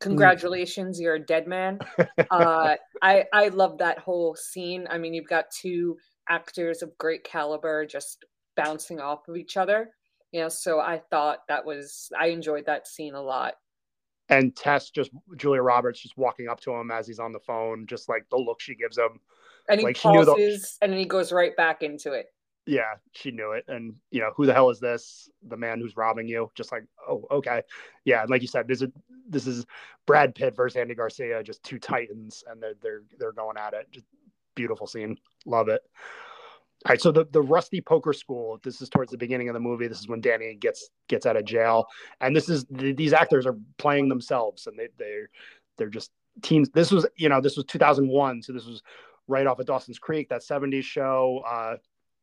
Congratulations, 0.00 1.00
you're 1.00 1.14
a 1.14 1.24
dead 1.24 1.46
man. 1.46 1.78
uh, 2.30 2.76
I 3.02 3.24
I 3.32 3.48
love 3.48 3.78
that 3.78 3.98
whole 3.98 4.34
scene. 4.34 4.86
I 4.90 4.98
mean, 4.98 5.14
you've 5.14 5.28
got 5.28 5.50
two 5.50 5.96
actors 6.28 6.82
of 6.82 6.96
great 6.98 7.24
caliber 7.24 7.86
just 7.86 8.24
bouncing 8.56 9.00
off 9.00 9.28
of 9.28 9.36
each 9.36 9.56
other. 9.56 9.90
You 10.32 10.42
know, 10.42 10.48
so 10.48 10.78
I 10.78 11.00
thought 11.10 11.40
that 11.48 11.64
was 11.64 12.10
I 12.18 12.26
enjoyed 12.28 12.66
that 12.66 12.86
scene 12.86 13.14
a 13.14 13.22
lot. 13.22 13.54
And 14.28 14.54
Tess 14.54 14.90
just 14.90 15.10
Julia 15.36 15.62
Roberts 15.62 16.00
just 16.00 16.16
walking 16.16 16.48
up 16.48 16.60
to 16.60 16.72
him 16.72 16.90
as 16.90 17.06
he's 17.06 17.18
on 17.18 17.32
the 17.32 17.40
phone, 17.40 17.86
just 17.86 18.08
like 18.08 18.26
the 18.30 18.36
look 18.36 18.60
she 18.60 18.74
gives 18.74 18.98
him. 18.98 19.20
And 19.68 19.80
he 19.80 19.86
like 19.86 19.96
pauses 19.98 20.76
the... 20.78 20.84
and 20.84 20.92
then 20.92 20.98
he 20.98 21.06
goes 21.06 21.32
right 21.32 21.56
back 21.56 21.82
into 21.82 22.12
it 22.12 22.26
yeah, 22.68 22.96
she 23.12 23.30
knew 23.30 23.52
it. 23.52 23.64
And, 23.66 23.94
you 24.10 24.20
know, 24.20 24.30
who 24.36 24.44
the 24.44 24.52
hell 24.52 24.68
is 24.68 24.78
this? 24.78 25.30
The 25.48 25.56
man 25.56 25.80
who's 25.80 25.96
robbing 25.96 26.28
you. 26.28 26.50
Just 26.54 26.70
like, 26.70 26.84
oh, 27.08 27.24
okay. 27.30 27.62
Yeah. 28.04 28.20
And 28.20 28.30
like 28.30 28.42
you 28.42 28.48
said, 28.48 28.68
this 28.68 28.82
is, 28.82 28.90
this 29.26 29.46
is 29.46 29.64
Brad 30.06 30.34
Pitt 30.34 30.54
versus 30.54 30.76
Andy 30.76 30.94
Garcia, 30.94 31.42
just 31.42 31.62
two 31.62 31.78
Titans 31.78 32.44
and 32.46 32.62
they're, 32.62 32.74
they're, 32.82 33.02
they're 33.18 33.32
going 33.32 33.56
at 33.56 33.72
it. 33.72 33.90
Just 33.90 34.04
beautiful 34.54 34.86
scene. 34.86 35.16
Love 35.46 35.68
it. 35.68 35.80
All 36.86 36.90
right. 36.90 37.00
So 37.00 37.10
the, 37.10 37.26
the 37.32 37.42
rusty 37.42 37.80
poker 37.80 38.12
school, 38.12 38.60
this 38.62 38.80
is 38.80 38.88
towards 38.88 39.10
the 39.10 39.18
beginning 39.18 39.48
of 39.48 39.54
the 39.54 39.60
movie. 39.60 39.88
This 39.88 40.00
is 40.00 40.08
when 40.08 40.20
Danny 40.20 40.54
gets, 40.54 40.90
gets 41.08 41.26
out 41.26 41.36
of 41.36 41.44
jail. 41.44 41.86
And 42.20 42.34
this 42.34 42.48
is, 42.48 42.66
these 42.70 43.12
actors 43.12 43.46
are 43.46 43.56
playing 43.78 44.08
themselves 44.08 44.66
and 44.66 44.78
they, 44.78 44.88
they're, 44.96 45.28
they're 45.76 45.88
just 45.88 46.12
teams. 46.42 46.70
This 46.70 46.92
was, 46.92 47.06
you 47.16 47.28
know, 47.28 47.40
this 47.40 47.56
was 47.56 47.66
2001. 47.66 48.42
So 48.42 48.52
this 48.52 48.64
was 48.64 48.82
right 49.26 49.46
off 49.46 49.58
of 49.58 49.66
Dawson's 49.66 49.98
Creek, 49.98 50.28
that 50.28 50.42
70s 50.42 50.84
show. 50.84 51.42
Uh, 51.46 51.76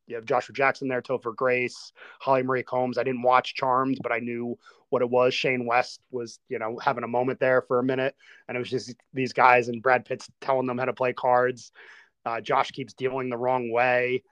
you 0.08 0.16
have 0.16 0.26
Joshua 0.26 0.54
Jackson 0.54 0.88
there, 0.88 1.02
Topher 1.02 1.36
Grace, 1.36 1.92
Holly 2.20 2.44
Marie 2.44 2.64
Combs. 2.64 2.98
I 2.98 3.04
didn't 3.04 3.24
watch 3.24 3.56
Charmed, 3.56 4.00
but 4.04 4.12
I 4.12 4.20
knew 4.20 4.58
what 4.90 5.02
it 5.02 5.10
was. 5.10 5.34
Shane 5.34 5.66
West 5.66 6.02
was, 6.12 6.40
you 6.48 6.60
know, 6.60 6.78
having 6.82 7.04
a 7.04 7.08
moment 7.08 7.40
there 7.40 7.64
for 7.64 7.80
a 7.80 7.84
minute, 7.84 8.16
and 8.48 8.56
it 8.56 8.60
was 8.60 8.70
just 8.70 8.96
these 9.14 9.34
guys 9.34 9.68
and 9.68 9.82
Brad 9.82 10.06
Pitt's 10.06 10.30
telling 10.42 10.68
them 10.68 10.78
how 10.78 10.86
to 10.86 10.94
play 10.94 11.14
cards. 11.14 11.72
Uh, 12.26 12.40
Josh 12.42 12.72
keeps 12.72 12.94
dealing 12.94 13.30
the 13.30 13.38
wrong 13.38 13.72
way. 13.72 14.24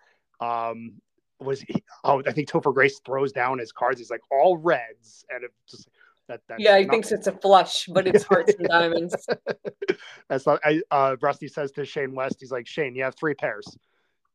Um, 0.44 1.02
was 1.40 1.62
he, 1.62 1.84
oh, 2.04 2.22
I 2.26 2.32
think 2.32 2.50
Topher 2.50 2.74
Grace 2.74 3.00
throws 3.06 3.32
down 3.32 3.60
his 3.60 3.72
cards. 3.72 4.00
He's 4.00 4.10
like 4.10 4.22
all 4.32 4.58
reds, 4.58 5.26
and 5.30 5.44
it 5.44 5.52
just 5.70 5.90
that, 6.28 6.42
yeah, 6.58 6.80
he 6.80 6.86
thinks 6.86 7.12
it's 7.12 7.28
a 7.28 7.34
flush, 7.34 7.86
but 7.88 8.08
it's 8.08 8.24
hearts 8.24 8.54
and 8.58 8.68
diamonds. 8.70 9.28
That's 10.30 10.46
not. 10.46 10.60
I, 10.64 10.82
uh, 10.90 11.18
Rusty 11.22 11.48
says 11.48 11.72
to 11.74 11.86
Shane 11.86 12.16
West, 12.16 12.38
he's 12.40 12.52
like, 12.52 12.66
Shane, 12.66 12.96
you 12.96 13.04
have 13.04 13.16
three 13.16 13.34
pairs. 13.34 13.66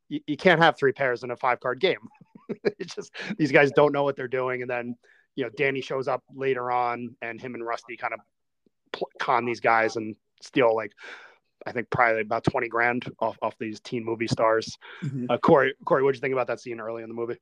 You, 0.07 0.19
you 0.27 0.37
can't 0.37 0.61
have 0.61 0.77
three 0.77 0.91
pairs 0.91 1.23
in 1.23 1.31
a 1.31 1.35
five 1.35 1.59
card 1.59 1.79
game. 1.79 1.97
it's 2.79 2.93
just 2.93 3.11
these 3.37 3.51
guys 3.51 3.71
don't 3.71 3.91
know 3.91 4.03
what 4.03 4.15
they're 4.15 4.27
doing, 4.27 4.61
and 4.61 4.69
then 4.69 4.95
you 5.35 5.43
know 5.43 5.49
Danny 5.57 5.81
shows 5.81 6.07
up 6.07 6.23
later 6.33 6.71
on, 6.71 7.15
and 7.21 7.41
him 7.41 7.55
and 7.55 7.65
Rusty 7.65 7.97
kind 7.97 8.13
of 8.13 8.19
con 9.19 9.45
these 9.45 9.59
guys 9.59 9.95
and 9.95 10.15
steal 10.41 10.75
like 10.75 10.91
I 11.65 11.71
think 11.71 11.89
probably 11.89 12.21
about 12.21 12.43
20 12.45 12.67
grand 12.67 13.11
off, 13.19 13.37
off 13.41 13.55
these 13.59 13.79
teen 13.79 14.03
movie 14.03 14.27
stars. 14.27 14.77
Mm-hmm. 15.03 15.25
Uh, 15.29 15.37
Corey, 15.37 15.73
Corey, 15.85 16.03
what'd 16.03 16.17
you 16.17 16.21
think 16.21 16.33
about 16.33 16.47
that 16.47 16.59
scene 16.59 16.79
early 16.79 17.03
in 17.03 17.09
the 17.09 17.15
movie? 17.15 17.37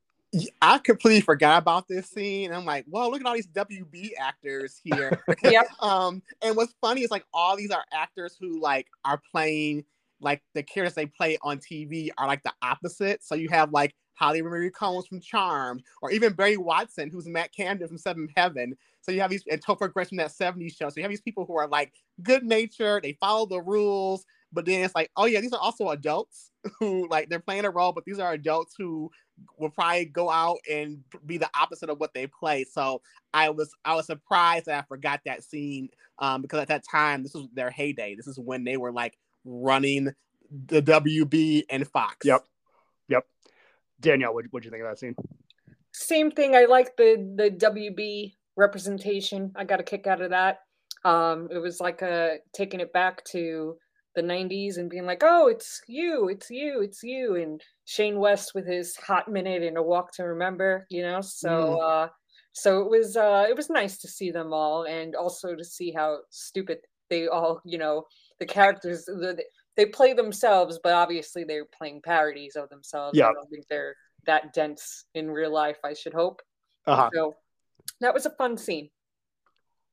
I 0.61 0.77
completely 0.79 1.21
forgot 1.21 1.59
about 1.59 1.87
this 1.87 2.09
scene. 2.09 2.51
I'm 2.51 2.65
like, 2.65 2.85
well, 2.89 3.09
look 3.09 3.21
at 3.21 3.27
all 3.27 3.33
these 3.33 3.47
WB 3.47 4.11
actors 4.19 4.81
here. 4.83 5.23
yeah. 5.43 5.63
um, 5.79 6.21
and 6.41 6.55
what's 6.55 6.73
funny 6.81 7.01
is 7.01 7.11
like 7.11 7.25
all 7.33 7.55
these 7.55 7.71
are 7.71 7.83
actors 7.93 8.35
who 8.39 8.59
like 8.59 8.87
are 9.05 9.21
playing 9.31 9.85
like 10.19 10.41
the 10.53 10.63
characters 10.63 10.95
they 10.95 11.05
play 11.05 11.37
on 11.41 11.59
TV 11.59 12.09
are 12.17 12.27
like 12.27 12.43
the 12.43 12.53
opposite. 12.61 13.23
So 13.23 13.35
you 13.35 13.49
have 13.49 13.71
like 13.71 13.95
Holly 14.17 14.41
Marie 14.41 14.69
Combs 14.69 15.07
from 15.07 15.21
Charmed, 15.21 15.83
or 16.01 16.11
even 16.11 16.33
Barry 16.33 16.57
Watson, 16.57 17.09
who's 17.09 17.27
Matt 17.27 17.53
Camden 17.53 17.87
from 17.87 17.97
Seven 17.97 18.27
Heaven. 18.35 18.75
So 19.01 19.11
you 19.11 19.21
have 19.21 19.29
these 19.29 19.43
and 19.49 19.63
Topher 19.63 19.91
Grace 19.91 20.09
from 20.09 20.17
that 20.17 20.31
70s 20.31 20.75
show. 20.75 20.89
So 20.89 20.95
you 20.97 21.03
have 21.03 21.11
these 21.11 21.21
people 21.21 21.45
who 21.45 21.57
are 21.57 21.67
like 21.67 21.93
good 22.23 22.43
natured, 22.43 23.03
they 23.03 23.17
follow 23.19 23.45
the 23.45 23.61
rules, 23.61 24.25
but 24.51 24.65
then 24.65 24.83
it's 24.83 24.95
like, 24.95 25.11
oh 25.17 25.25
yeah, 25.25 25.41
these 25.41 25.53
are 25.53 25.59
also 25.59 25.89
adults 25.89 26.51
who 26.79 27.07
like 27.09 27.29
they're 27.29 27.39
playing 27.39 27.65
a 27.65 27.69
role, 27.69 27.93
but 27.93 28.05
these 28.05 28.19
are 28.19 28.33
adults 28.33 28.73
who 28.77 29.09
will 29.57 29.69
probably 29.69 30.05
go 30.05 30.29
out 30.29 30.57
and 30.69 31.03
be 31.25 31.37
the 31.37 31.49
opposite 31.59 31.89
of 31.89 31.99
what 31.99 32.13
they 32.13 32.27
play. 32.27 32.63
So 32.63 33.01
I 33.33 33.49
was 33.49 33.71
I 33.85 33.95
was 33.95 34.07
surprised 34.07 34.65
that 34.65 34.83
I 34.83 34.87
forgot 34.87 35.21
that 35.25 35.43
scene 35.43 35.89
um, 36.19 36.41
because 36.41 36.59
at 36.59 36.67
that 36.69 36.83
time 36.89 37.23
this 37.23 37.33
was 37.33 37.47
their 37.53 37.69
heyday. 37.69 38.15
This 38.15 38.27
is 38.27 38.39
when 38.39 38.63
they 38.63 38.77
were 38.77 38.91
like 38.91 39.17
running 39.45 40.13
the 40.67 40.81
WB 40.81 41.63
and 41.69 41.87
Fox. 41.87 42.25
Yep. 42.25 42.37
Yep. 42.37 42.45
Danielle, 43.99 44.33
what 44.33 44.45
would 44.51 44.65
you 44.65 44.71
think 44.71 44.83
of 44.83 44.89
that 44.89 44.99
scene? 44.99 45.15
Same 45.93 46.31
thing. 46.31 46.55
I 46.55 46.65
like 46.65 46.95
the 46.97 47.15
the 47.35 47.49
WB 47.49 48.33
representation. 48.55 49.51
I 49.55 49.63
got 49.63 49.79
a 49.79 49.83
kick 49.83 50.07
out 50.07 50.21
of 50.21 50.31
that. 50.31 50.59
Um, 51.05 51.47
it 51.51 51.59
was 51.59 51.79
like 51.79 52.01
a 52.01 52.37
taking 52.53 52.79
it 52.79 52.93
back 52.93 53.23
to 53.31 53.77
the 54.17 54.21
90s 54.23 54.77
and 54.77 54.89
being 54.89 55.05
like, 55.05 55.21
oh, 55.23 55.47
it's 55.47 55.79
you, 55.87 56.27
it's 56.27 56.49
you, 56.49 56.81
it's 56.81 57.03
you. 57.03 57.35
And 57.35 57.61
Shane 57.85 58.19
West 58.19 58.51
with 58.55 58.67
his 58.67 58.97
hot 58.97 59.31
minute 59.31 59.61
and 59.61 59.77
a 59.77 59.83
walk 59.83 60.11
to 60.13 60.23
remember, 60.23 60.85
you 60.89 61.03
know? 61.03 61.21
So, 61.21 61.49
mm. 61.49 61.81
uh, 61.81 62.09
so 62.51 62.81
it 62.81 62.89
was, 62.89 63.15
uh, 63.15 63.45
it 63.47 63.55
was 63.55 63.69
nice 63.69 63.99
to 63.99 64.07
see 64.07 64.31
them 64.31 64.51
all 64.51 64.85
and 64.85 65.15
also 65.15 65.55
to 65.55 65.63
see 65.63 65.93
how 65.95 66.17
stupid 66.31 66.79
they 67.11 67.27
all, 67.27 67.61
you 67.63 67.77
know, 67.77 68.05
the 68.39 68.45
characters, 68.47 69.05
the, 69.05 69.37
they 69.77 69.85
play 69.85 70.13
themselves, 70.13 70.79
but 70.83 70.93
obviously 70.93 71.43
they're 71.43 71.65
playing 71.65 72.01
parodies 72.01 72.55
of 72.55 72.67
themselves. 72.69 73.17
Yeah. 73.17 73.29
I 73.29 73.33
don't 73.33 73.49
think 73.49 73.67
they're 73.69 73.95
that 74.25 74.53
dense 74.53 75.05
in 75.13 75.31
real 75.31 75.53
life, 75.53 75.77
I 75.85 75.93
should 75.93 76.13
hope. 76.13 76.41
Uh-huh. 76.85 77.09
So 77.13 77.35
that 78.01 78.13
was 78.13 78.25
a 78.25 78.31
fun 78.31 78.57
scene. 78.57 78.89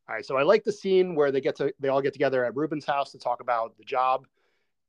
All 0.09 0.14
right, 0.14 0.25
so 0.25 0.37
I 0.37 0.42
like 0.42 0.64
the 0.64 0.73
scene 0.73 1.14
where 1.14 1.31
they 1.33 1.40
get 1.40 1.57
to 1.57 1.73
they 1.81 1.88
all 1.88 2.03
get 2.03 2.12
together 2.12 2.44
at 2.44 2.55
Ruben's 2.57 2.85
house 2.85 3.12
to 3.12 3.18
talk 3.18 3.40
about 3.40 3.77
the 3.79 3.85
job, 3.85 4.27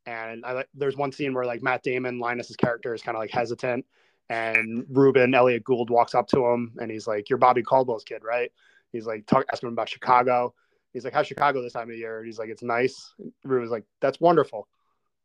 and 0.05 0.43
I 0.45 0.51
like 0.51 0.67
there's 0.73 0.97
one 0.97 1.13
scene 1.13 1.33
where 1.33 1.45
like 1.45 1.63
Matt 1.63 1.83
Damon, 1.83 2.19
Linus's 2.19 2.57
character, 2.57 2.93
is 2.93 3.01
kind 3.01 3.15
of 3.15 3.21
like 3.21 3.31
hesitant, 3.31 3.85
and 4.29 4.85
Ruben 4.89 5.33
Elliott 5.33 5.63
Gould 5.63 5.89
walks 5.89 6.15
up 6.15 6.27
to 6.29 6.45
him 6.45 6.73
and 6.79 6.91
he's 6.91 7.07
like, 7.07 7.29
"You're 7.29 7.39
Bobby 7.39 7.63
Caldwell's 7.63 8.03
kid, 8.03 8.23
right?" 8.25 8.51
He's 8.91 9.05
like 9.05 9.25
talk, 9.25 9.45
asking 9.51 9.67
him 9.67 9.73
about 9.73 9.87
Chicago. 9.87 10.53
He's 10.91 11.05
like, 11.05 11.13
"How's 11.13 11.27
Chicago 11.27 11.61
this 11.61 11.73
time 11.73 11.89
of 11.89 11.95
year?" 11.95 12.17
And 12.17 12.25
he's 12.25 12.37
like, 12.37 12.49
"It's 12.49 12.63
nice." 12.63 13.13
Ruben's 13.45 13.71
like, 13.71 13.85
"That's 14.01 14.19
wonderful. 14.19 14.67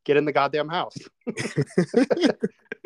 Get 0.05 0.17
in 0.17 0.25
the 0.25 0.33
goddamn 0.33 0.69
house." 0.69 0.97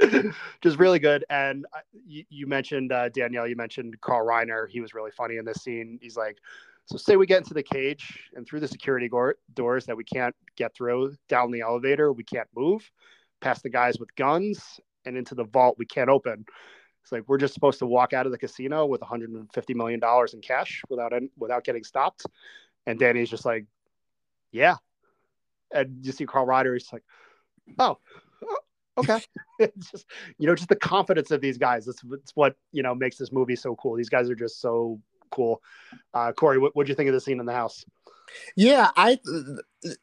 just 0.61 0.79
really 0.79 0.98
good. 0.98 1.24
And 1.31 1.66
you, 2.07 2.24
you 2.29 2.46
mentioned 2.46 2.92
uh, 2.92 3.09
Danielle. 3.11 3.46
You 3.46 3.57
mentioned 3.57 4.00
Carl 4.00 4.27
Reiner. 4.27 4.68
He 4.68 4.81
was 4.81 4.94
really 4.94 5.11
funny 5.11 5.37
in 5.37 5.44
this 5.44 5.62
scene. 5.62 5.98
He's 6.00 6.16
like 6.16 6.38
so 6.87 6.98
say 6.98 7.16
we 7.16 7.27
get 7.27 7.38
into 7.38 7.55
the 7.55 7.62
cage 7.62 8.29
and 8.35 8.46
through 8.46 8.61
the 8.61 8.68
security 8.68 9.09
door, 9.09 9.37
doors 9.55 9.87
that 9.87 9.96
we 9.96 10.05
can't 10.05 10.35
get 10.57 10.74
through, 10.74 11.16
down 11.29 11.50
the 11.50 11.62
elevator 11.62 12.12
we 12.12 12.24
can't 12.24 12.48
move, 12.55 12.90
past 13.40 13.62
the 13.62 13.70
guys 13.70 13.98
with 13.98 14.14
guns, 14.16 14.81
and 15.07 15.16
into 15.16 15.35
the 15.35 15.44
vault 15.44 15.77
we 15.79 15.87
can't 15.87 16.11
open. 16.11 16.44
It's 17.03 17.12
like 17.12 17.24
we're 17.27 17.38
just 17.38 17.55
supposed 17.55 17.79
to 17.79 17.87
walk 17.87 18.12
out 18.12 18.27
of 18.27 18.33
the 18.33 18.38
casino 18.38 18.87
with 18.87 19.00
150 19.00 19.74
million 19.74 20.00
dollars 20.00 20.35
in 20.35 20.40
cash 20.40 20.83
without 20.88 21.12
without 21.38 21.64
getting 21.64 21.85
stopped. 21.85 22.24
And 22.87 22.98
Danny's 22.98 23.31
just 23.31 23.46
like, 23.46 23.64
yeah. 24.53 24.77
And 25.74 26.04
you 26.04 26.12
see 26.12 26.26
Carl 26.26 26.46
Reiner, 26.46 26.72
he's 26.72 26.92
like, 26.92 27.02
oh, 27.78 27.98
oh 28.44 28.58
okay. 28.98 29.20
it's 29.58 29.90
just 29.90 30.06
you 30.38 30.46
know, 30.46 30.54
just 30.54 30.68
the 30.68 30.76
confidence 30.76 31.30
of 31.30 31.40
these 31.40 31.58
guys. 31.58 31.87
That's, 31.87 32.00
that's 32.02 32.32
what 32.34 32.56
you 32.72 32.82
know 32.82 32.94
makes 32.94 33.16
this 33.16 33.32
movie 33.32 33.56
so 33.56 33.76
cool. 33.76 33.96
These 33.96 34.08
guys 34.08 34.30
are 34.30 34.34
just 34.34 34.60
so 34.60 35.00
cool. 35.30 35.60
Uh, 36.12 36.32
Corey, 36.32 36.58
what 36.58 36.74
would 36.76 36.88
you 36.88 36.94
think 36.94 37.08
of 37.08 37.14
the 37.14 37.20
scene 37.20 37.40
in 37.40 37.46
the 37.46 37.52
house? 37.52 37.84
Yeah, 38.56 38.90
I 38.96 39.18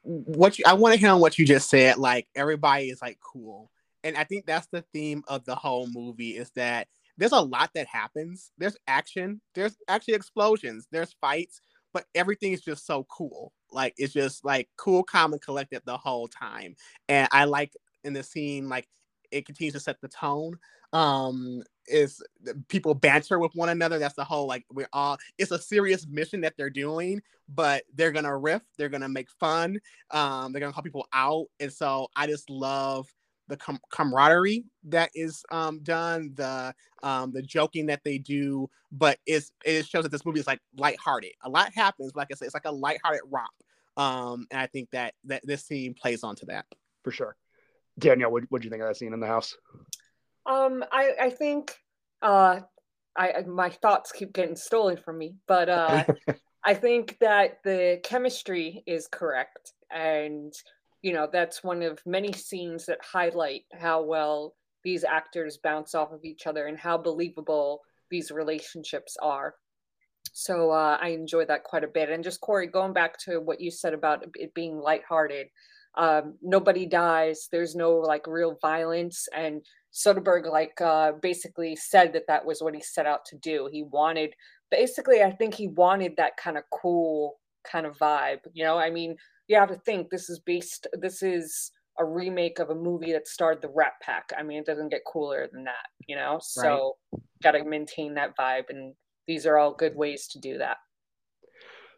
what 0.03 0.59
you, 0.59 0.65
I 0.67 0.73
want 0.73 0.93
to 0.93 0.99
hear 0.99 1.09
on 1.09 1.19
what 1.19 1.39
you 1.39 1.45
just 1.45 1.69
said. 1.69 1.97
Like 1.97 2.27
everybody 2.35 2.89
is 2.89 3.01
like 3.01 3.19
cool, 3.21 3.71
and 4.03 4.15
I 4.15 4.23
think 4.23 4.45
that's 4.45 4.67
the 4.67 4.83
theme 4.93 5.23
of 5.27 5.45
the 5.45 5.55
whole 5.55 5.87
movie 5.87 6.31
is 6.31 6.51
that 6.51 6.87
there's 7.17 7.31
a 7.31 7.41
lot 7.41 7.71
that 7.75 7.87
happens. 7.87 8.51
There's 8.57 8.77
action. 8.87 9.41
There's 9.53 9.75
actually 9.87 10.15
explosions. 10.15 10.87
There's 10.91 11.15
fights, 11.19 11.61
but 11.93 12.05
everything 12.15 12.53
is 12.53 12.61
just 12.61 12.85
so 12.85 13.05
cool. 13.05 13.53
Like 13.71 13.93
it's 13.97 14.13
just 14.13 14.43
like 14.45 14.69
cool, 14.77 15.03
calm, 15.03 15.33
and 15.33 15.41
collected 15.41 15.81
the 15.85 15.97
whole 15.97 16.27
time. 16.27 16.75
And 17.09 17.27
I 17.31 17.45
like 17.45 17.73
in 18.03 18.13
the 18.13 18.23
scene 18.23 18.69
like 18.69 18.87
it 19.31 19.45
continues 19.45 19.73
to 19.73 19.79
set 19.79 19.99
the 20.01 20.07
tone 20.07 20.57
um 20.93 21.63
is 21.87 22.21
people 22.67 22.93
banter 22.93 23.39
with 23.39 23.53
one 23.55 23.69
another 23.69 23.97
that's 23.97 24.15
the 24.15 24.23
whole 24.23 24.45
like 24.45 24.65
we're 24.71 24.89
all 24.91 25.17
it's 25.37 25.51
a 25.51 25.59
serious 25.59 26.05
mission 26.07 26.41
that 26.41 26.53
they're 26.57 26.69
doing 26.69 27.21
but 27.47 27.83
they're 27.95 28.11
gonna 28.11 28.35
riff 28.35 28.61
they're 28.77 28.89
gonna 28.89 29.07
make 29.07 29.29
fun 29.39 29.79
um 30.11 30.51
they're 30.51 30.59
gonna 30.59 30.73
call 30.73 30.83
people 30.83 31.07
out 31.13 31.45
and 31.59 31.71
so 31.71 32.07
i 32.15 32.27
just 32.27 32.49
love 32.49 33.07
the 33.51 33.57
com- 33.57 33.81
camaraderie 33.91 34.63
that 34.85 35.11
is 35.13 35.43
um 35.51 35.79
done 35.83 36.31
the 36.35 36.73
um 37.03 37.33
the 37.33 37.41
joking 37.41 37.85
that 37.85 38.01
they 38.05 38.17
do 38.17 38.69
but 38.93 39.19
it's 39.25 39.51
it 39.65 39.85
shows 39.85 40.03
that 40.03 40.11
this 40.11 40.25
movie 40.25 40.39
is 40.39 40.47
like 40.47 40.61
lighthearted. 40.77 41.33
A 41.43 41.49
lot 41.49 41.73
happens 41.75 42.13
like 42.15 42.29
i 42.31 42.35
said 42.35 42.45
it's 42.45 42.53
like 42.53 42.65
a 42.65 42.71
lighthearted 42.71 43.21
romp 43.29 43.51
um 43.97 44.47
and 44.51 44.61
i 44.61 44.67
think 44.67 44.89
that 44.91 45.13
that 45.25 45.41
this 45.45 45.65
scene 45.65 45.93
plays 45.93 46.23
onto 46.23 46.45
that. 46.45 46.65
For 47.03 47.11
sure. 47.11 47.35
Danielle 47.99 48.31
what 48.31 48.49
do 48.49 48.63
you 48.63 48.69
think 48.69 48.81
of 48.81 48.87
that 48.87 48.95
scene 48.95 49.13
in 49.13 49.19
the 49.19 49.27
house? 49.27 49.53
Um, 50.45 50.83
I 50.89 51.11
I 51.19 51.29
think 51.29 51.75
uh, 52.21 52.61
I 53.17 53.43
my 53.47 53.69
thoughts 53.69 54.13
keep 54.13 54.33
getting 54.33 54.55
stolen 54.55 54.97
from 54.97 55.17
me, 55.17 55.35
but 55.45 55.69
uh, 55.69 56.05
I 56.63 56.73
think 56.73 57.17
that 57.19 57.59
the 57.63 57.99
chemistry 58.03 58.83
is 58.87 59.07
correct, 59.07 59.73
and 59.91 60.53
you 61.01 61.13
know 61.13 61.27
that's 61.31 61.63
one 61.63 61.81
of 61.81 61.99
many 62.05 62.31
scenes 62.33 62.85
that 62.85 62.99
highlight 63.03 63.63
how 63.73 64.03
well 64.03 64.53
these 64.83 65.03
actors 65.03 65.59
bounce 65.63 65.93
off 65.93 66.11
of 66.11 66.23
each 66.23 66.47
other 66.47 66.67
and 66.67 66.77
how 66.77 66.97
believable 66.97 67.81
these 68.09 68.31
relationships 68.31 69.15
are. 69.21 69.55
So 70.33 70.71
uh, 70.71 70.97
I 71.01 71.09
enjoy 71.09 71.45
that 71.45 71.63
quite 71.63 71.83
a 71.83 71.87
bit. 71.87 72.09
And 72.09 72.23
just 72.23 72.41
Corey, 72.41 72.67
going 72.67 72.93
back 72.93 73.17
to 73.25 73.39
what 73.39 73.61
you 73.61 73.69
said 73.69 73.93
about 73.93 74.25
it 74.35 74.53
being 74.53 74.79
lighthearted, 74.79 75.47
um, 75.95 76.35
nobody 76.41 76.85
dies. 76.85 77.47
There's 77.51 77.75
no 77.75 77.97
like 77.97 78.25
real 78.27 78.57
violence, 78.61 79.27
and 79.35 79.61
Soderbergh 79.93 80.49
like 80.49 80.79
uh, 80.79 81.13
basically 81.21 81.75
said 81.75 82.13
that 82.13 82.27
that 82.27 82.45
was 82.45 82.61
what 82.61 82.75
he 82.75 82.81
set 82.81 83.05
out 83.05 83.25
to 83.25 83.37
do. 83.37 83.69
He 83.71 83.83
wanted 83.83 84.33
basically, 84.69 85.21
I 85.21 85.31
think 85.31 85.53
he 85.53 85.67
wanted 85.67 86.13
that 86.15 86.37
kind 86.37 86.57
of 86.57 86.63
cool 86.71 87.39
kind 87.69 87.85
of 87.85 87.97
vibe. 87.97 88.39
You 88.53 88.63
know, 88.63 88.77
I 88.77 88.89
mean, 88.89 89.17
you 89.51 89.57
have 89.57 89.69
to 89.69 89.75
think 89.75 90.09
this 90.09 90.29
is 90.29 90.39
based. 90.39 90.87
This 90.93 91.21
is 91.21 91.71
a 91.99 92.05
remake 92.05 92.59
of 92.59 92.69
a 92.69 92.75
movie 92.75 93.11
that 93.11 93.27
starred 93.27 93.61
the 93.61 93.67
Rat 93.67 93.93
Pack. 94.01 94.31
I 94.37 94.43
mean, 94.43 94.59
it 94.59 94.65
doesn't 94.65 94.89
get 94.89 95.01
cooler 95.05 95.49
than 95.51 95.65
that. 95.65 95.87
You 96.07 96.15
know, 96.15 96.39
so 96.41 96.95
right. 97.11 97.21
got 97.43 97.51
to 97.51 97.65
maintain 97.65 98.13
that 98.13 98.37
vibe, 98.37 98.69
and 98.69 98.95
these 99.27 99.45
are 99.45 99.57
all 99.57 99.73
good 99.73 99.93
ways 99.93 100.27
to 100.29 100.39
do 100.39 100.57
that. 100.59 100.77
I 101.43 101.47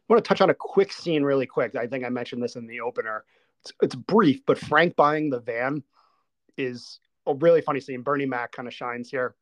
want 0.09 0.23
to 0.23 0.27
touch 0.27 0.41
on 0.41 0.49
a 0.49 0.55
quick 0.55 0.91
scene 0.91 1.23
really 1.23 1.45
quick. 1.45 1.75
I 1.75 1.85
think 1.85 2.03
I 2.03 2.09
mentioned 2.09 2.41
this 2.41 2.55
in 2.55 2.65
the 2.65 2.81
opener. 2.81 3.23
It's, 3.61 3.71
it's 3.83 3.95
brief, 3.95 4.41
but 4.47 4.57
Frank 4.57 4.95
buying 4.95 5.29
the 5.29 5.39
van 5.39 5.83
is 6.57 6.99
a 7.27 7.35
really 7.35 7.61
funny 7.61 7.79
scene. 7.79 8.01
Bernie 8.01 8.25
Mac 8.25 8.51
kind 8.51 8.67
of 8.67 8.73
shines 8.73 9.11
here, 9.11 9.35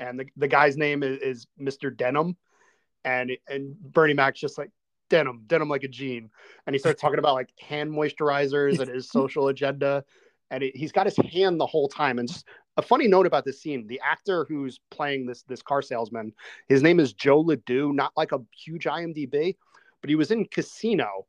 and 0.00 0.18
the, 0.18 0.26
the 0.36 0.48
guy's 0.48 0.76
name 0.76 1.04
is, 1.04 1.20
is 1.20 1.46
Mr. 1.60 1.96
Denim, 1.96 2.36
and 3.04 3.30
and 3.48 3.76
Bernie 3.78 4.14
Mac's 4.14 4.40
just 4.40 4.58
like 4.58 4.70
denim, 5.08 5.42
denim 5.46 5.68
like 5.68 5.84
a 5.84 5.88
jean, 5.88 6.30
and 6.66 6.74
he 6.74 6.78
starts 6.78 7.00
talking 7.00 7.18
about 7.18 7.34
like 7.34 7.50
hand 7.60 7.90
moisturizers 7.90 8.78
and 8.78 8.88
his 8.88 9.08
social 9.10 9.48
agenda, 9.48 10.04
and 10.50 10.62
it, 10.62 10.76
he's 10.76 10.92
got 10.92 11.06
his 11.06 11.16
hand 11.16 11.60
the 11.60 11.66
whole 11.66 11.88
time. 11.88 12.18
And 12.18 12.28
a 12.76 12.82
funny 12.82 13.08
note 13.08 13.26
about 13.26 13.44
this 13.44 13.60
scene: 13.60 13.86
the 13.86 14.00
actor 14.04 14.46
who's 14.48 14.80
playing 14.90 15.26
this 15.26 15.42
this 15.42 15.62
car 15.62 15.82
salesman, 15.82 16.32
his 16.68 16.82
name 16.82 17.00
is 17.00 17.12
Joe 17.12 17.40
La 17.40 17.56
Due, 17.66 17.92
not 17.92 18.12
like 18.16 18.32
a 18.32 18.40
huge 18.56 18.84
IMDb, 18.84 19.56
but 20.00 20.10
he 20.10 20.16
was 20.16 20.30
in 20.30 20.44
Casino 20.46 21.26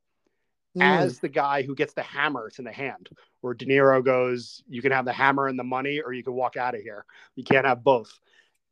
mm. 0.77 0.81
as 0.81 1.19
the 1.19 1.29
guy 1.29 1.61
who 1.63 1.75
gets 1.75 1.93
the 1.93 2.03
hammer 2.03 2.49
to 2.51 2.61
the 2.61 2.71
hand, 2.71 3.09
where 3.41 3.53
De 3.53 3.65
Niro 3.65 4.03
goes, 4.03 4.63
"You 4.67 4.81
can 4.81 4.91
have 4.91 5.05
the 5.05 5.13
hammer 5.13 5.47
and 5.47 5.57
the 5.57 5.63
money, 5.63 6.01
or 6.01 6.13
you 6.13 6.23
can 6.23 6.33
walk 6.33 6.57
out 6.57 6.75
of 6.75 6.81
here. 6.81 7.05
You 7.35 7.43
can't 7.43 7.65
have 7.65 7.83
both." 7.83 8.11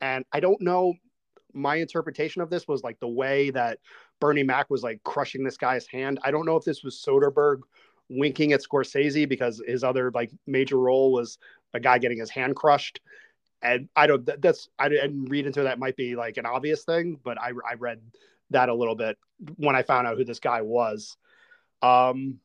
And 0.02 0.26
I 0.32 0.40
don't 0.40 0.62
know. 0.62 0.94
My 1.54 1.78
interpretation 1.78 2.42
of 2.42 2.50
this 2.50 2.68
was 2.68 2.84
like 2.84 3.00
the 3.00 3.08
way 3.08 3.50
that 3.52 3.80
Bernie 4.20 4.44
Mac 4.44 4.70
was 4.70 4.84
like 4.84 5.04
crushing 5.04 5.44
this 5.44 5.58
guy's 5.58 5.88
hand. 5.88 6.20
I 6.24 6.32
don't 6.32 6.46
know 6.46 6.56
if 6.56 6.64
this 6.64 6.84
was 6.84 7.04
Soderbergh 7.06 7.62
winking 8.10 8.54
at 8.54 8.62
Scorsese 8.62 9.28
because 9.28 9.62
his 9.68 9.84
other 9.84 10.12
like 10.12 10.32
major 10.48 10.78
role 10.78 11.12
was 11.12 11.38
a 11.74 11.80
guy 11.80 11.98
getting 11.98 12.20
his 12.20 12.30
hand 12.30 12.56
crushed. 12.56 13.02
And 13.62 13.90
I 13.96 14.08
don't, 14.08 14.30
that's, 14.42 14.70
I 14.78 14.90
didn't 14.90 15.26
read 15.26 15.48
into 15.48 15.64
that 15.64 15.80
might 15.80 15.96
be 15.96 16.16
like 16.16 16.38
an 16.38 16.46
obvious 16.46 16.84
thing, 16.84 17.20
but 17.24 17.40
I, 17.40 17.52
I 17.68 17.74
read 17.76 18.00
that 18.52 18.70
a 18.70 18.74
little 18.74 18.96
bit 18.96 19.18
when 19.58 19.76
I 19.76 19.82
found 19.82 20.08
out 20.08 20.18
who 20.18 20.24
this 20.24 20.40
guy 20.40 20.62
was. 20.62 21.18
Um, 21.82 22.40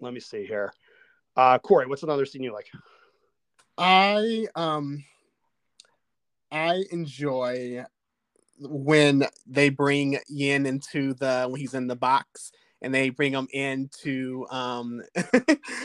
let 0.00 0.14
me 0.14 0.20
see 0.20 0.46
here. 0.46 0.72
Uh, 1.36 1.58
Corey, 1.58 1.86
what's 1.86 2.02
another 2.02 2.24
scene 2.24 2.42
you 2.42 2.52
like? 2.52 2.68
I, 3.76 4.46
um, 4.54 5.04
I 6.50 6.84
enjoy 6.90 7.84
when 8.60 9.26
they 9.46 9.68
bring 9.70 10.18
Yen 10.28 10.66
into 10.66 11.14
the 11.14 11.46
when 11.48 11.60
he's 11.60 11.74
in 11.74 11.86
the 11.86 11.96
box 11.96 12.52
and 12.82 12.94
they 12.94 13.10
bring 13.10 13.32
him 13.32 13.48
into 13.52 14.46
um 14.50 15.02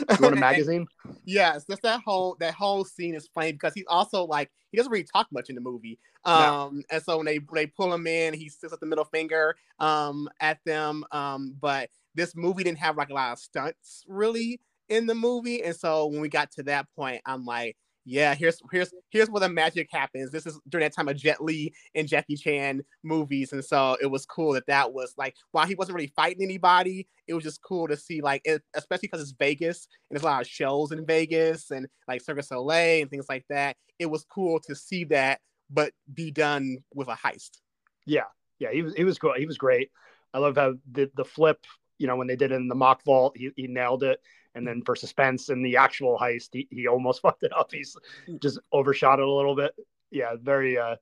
a 0.10 0.20
magazine? 0.36 0.86
Yes 1.26 1.66
that's 1.68 1.82
that 1.82 2.02
whole 2.06 2.36
that 2.40 2.54
whole 2.54 2.86
scene 2.86 3.16
is 3.16 3.30
funny 3.34 3.54
because 3.54 3.74
he's 3.74 3.86
also 3.88 4.26
like 4.26 4.52
he 4.72 4.78
doesn't 4.78 4.92
really 4.92 5.06
talk 5.06 5.28
much 5.32 5.50
in 5.50 5.56
the 5.56 5.62
movie. 5.62 6.00
Um 6.26 6.40
no. 6.40 6.82
and 6.92 7.04
so 7.04 7.18
when 7.18 7.26
they 7.26 7.40
they 7.54 7.68
pull 7.68 7.94
him 7.94 8.08
in 8.08 8.34
he 8.34 8.50
sits 8.50 8.72
with 8.72 8.80
the 8.80 8.86
middle 8.86 9.06
finger 9.06 9.56
um 9.80 10.30
at 10.40 10.60
them. 10.66 11.04
Um 11.12 11.56
but 11.60 11.90
this 12.14 12.36
movie 12.36 12.64
didn't 12.64 12.80
have 12.80 12.98
like 12.98 13.10
a 13.10 13.14
lot 13.14 13.34
of 13.34 13.40
stunts 13.40 14.04
really 14.08 14.60
in 14.88 15.06
the 15.06 15.16
movie. 15.16 15.64
And 15.64 15.76
so 15.76 16.08
when 16.08 16.22
we 16.22 16.30
got 16.30 16.52
to 16.54 16.64
that 16.64 16.88
point 16.96 17.22
i'm 17.26 17.46
like 17.46 17.78
yeah, 18.06 18.36
here's 18.36 18.60
here's 18.72 18.94
here's 19.10 19.30
where 19.32 19.40
the 19.40 19.50
magic 19.50 19.90
happens. 19.92 20.30
This 20.30 20.46
is 20.46 20.60
during 20.70 20.86
that 20.86 20.94
time 20.94 21.08
of 21.08 21.18
Jet 21.18 21.44
Li 21.44 21.74
and 21.96 22.08
Jackie 22.08 22.36
Chan 22.36 22.84
movies, 23.04 23.52
and 23.52 23.66
so 23.66 23.98
it 24.00 24.06
was 24.06 24.28
cool 24.28 24.54
that 24.54 24.68
that 24.68 24.94
was 24.94 25.16
like 25.18 25.36
while 25.52 25.66
he 25.66 25.74
wasn't 25.74 25.96
really 25.96 26.14
fighting 26.16 26.44
anybody, 26.44 27.08
it 27.28 27.34
was 27.34 27.44
just 27.44 27.64
cool 27.64 27.88
to 27.88 27.98
see 27.98 28.22
like 28.22 28.44
it, 28.46 28.62
especially 28.76 29.08
because 29.08 29.22
it's 29.22 29.34
Vegas 29.38 29.88
and 30.10 30.16
there's 30.16 30.24
a 30.24 30.28
lot 30.28 30.42
of 30.42 30.48
shows 30.48 30.92
in 30.92 31.04
Vegas 31.06 31.72
and 31.72 31.88
like 32.08 32.22
Circus 32.22 32.50
Soleil 32.50 33.02
and 33.02 33.10
things 33.10 33.26
like 33.28 33.46
that. 33.50 33.76
It 33.98 34.06
was 34.06 34.24
cool 34.24 34.60
to 34.68 34.76
see 34.76 35.06
that, 35.06 35.40
but 35.72 35.92
be 36.14 36.30
done 36.30 36.78
with 36.94 37.08
a 37.08 37.16
heist. 37.16 37.58
Yeah, 38.06 38.26
yeah, 38.60 38.72
he 38.72 38.84
was 38.84 38.94
he 38.94 39.04
was 39.04 39.18
cool. 39.18 39.34
He 39.36 39.48
was 39.48 39.58
great. 39.58 39.90
I 40.32 40.38
love 40.38 40.58
how 40.58 40.76
the 40.92 41.10
the 41.16 41.26
flip. 41.26 41.66
You 41.98 42.08
know, 42.08 42.18
when 42.18 42.28
they 42.28 42.36
did 42.36 42.52
it 42.52 42.56
in 42.56 42.68
the 42.68 42.76
mock 42.76 43.04
vault, 43.06 43.38
he, 43.38 43.52
he 43.56 43.68
nailed 43.68 44.04
it 44.04 44.20
and 44.56 44.66
then 44.66 44.82
for 44.82 44.96
suspense 44.96 45.50
and 45.50 45.64
the 45.64 45.78
actual 45.78 46.18
heist, 46.18 46.50
he, 46.54 46.68
he 46.72 46.88
almost 46.88 47.22
fucked 47.22 47.44
it 47.44 47.52
up. 47.54 47.72
He's 47.72 47.96
just 48.40 48.60
overshot 48.72 49.20
it 49.20 49.26
a 49.26 49.32
little 49.32 49.56
bit. 49.56 49.76
Yeah, 50.12 50.36
very 50.42 50.78
uh, 50.78 50.96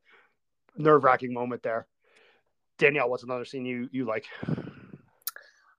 nerve 0.76 1.04
wracking 1.04 1.34
moment 1.34 1.63
there. 1.63 1.88
Danielle, 2.80 3.10
what's 3.10 3.24
another 3.24 3.46
scene 3.46 3.66
you 3.66 3.88
you 3.92 4.06
like? 4.06 4.26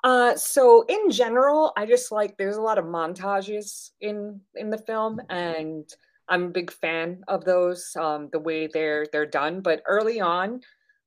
Uh, 0.04 0.36
so 0.36 0.84
in 0.88 1.10
general, 1.10 1.72
I 1.76 1.86
just 1.86 2.12
like 2.12 2.36
there's 2.36 2.56
a 2.56 2.62
lot 2.62 2.78
of 2.78 2.84
montages 2.84 3.90
in 4.00 4.40
in 4.54 4.70
the 4.70 4.78
film, 4.78 5.20
and 5.28 5.88
I'm 6.28 6.44
a 6.44 6.50
big 6.50 6.70
fan 6.70 7.22
of 7.26 7.44
those. 7.44 7.90
Um, 7.96 8.28
the 8.30 8.38
way 8.38 8.68
they're 8.68 9.06
they're 9.10 9.26
done, 9.26 9.60
but 9.60 9.82
early 9.86 10.20
on, 10.20 10.60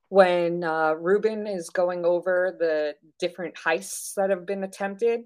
when 0.10 0.64
uh, 0.64 0.94
Reuben 0.94 1.48
is 1.48 1.70
going 1.70 2.06
over 2.06 2.56
the 2.60 2.96
different 3.20 3.56
heists 3.56 4.16
that 4.16 4.30
have 4.30 4.46
been 4.46 4.64
attempted, 4.64 5.22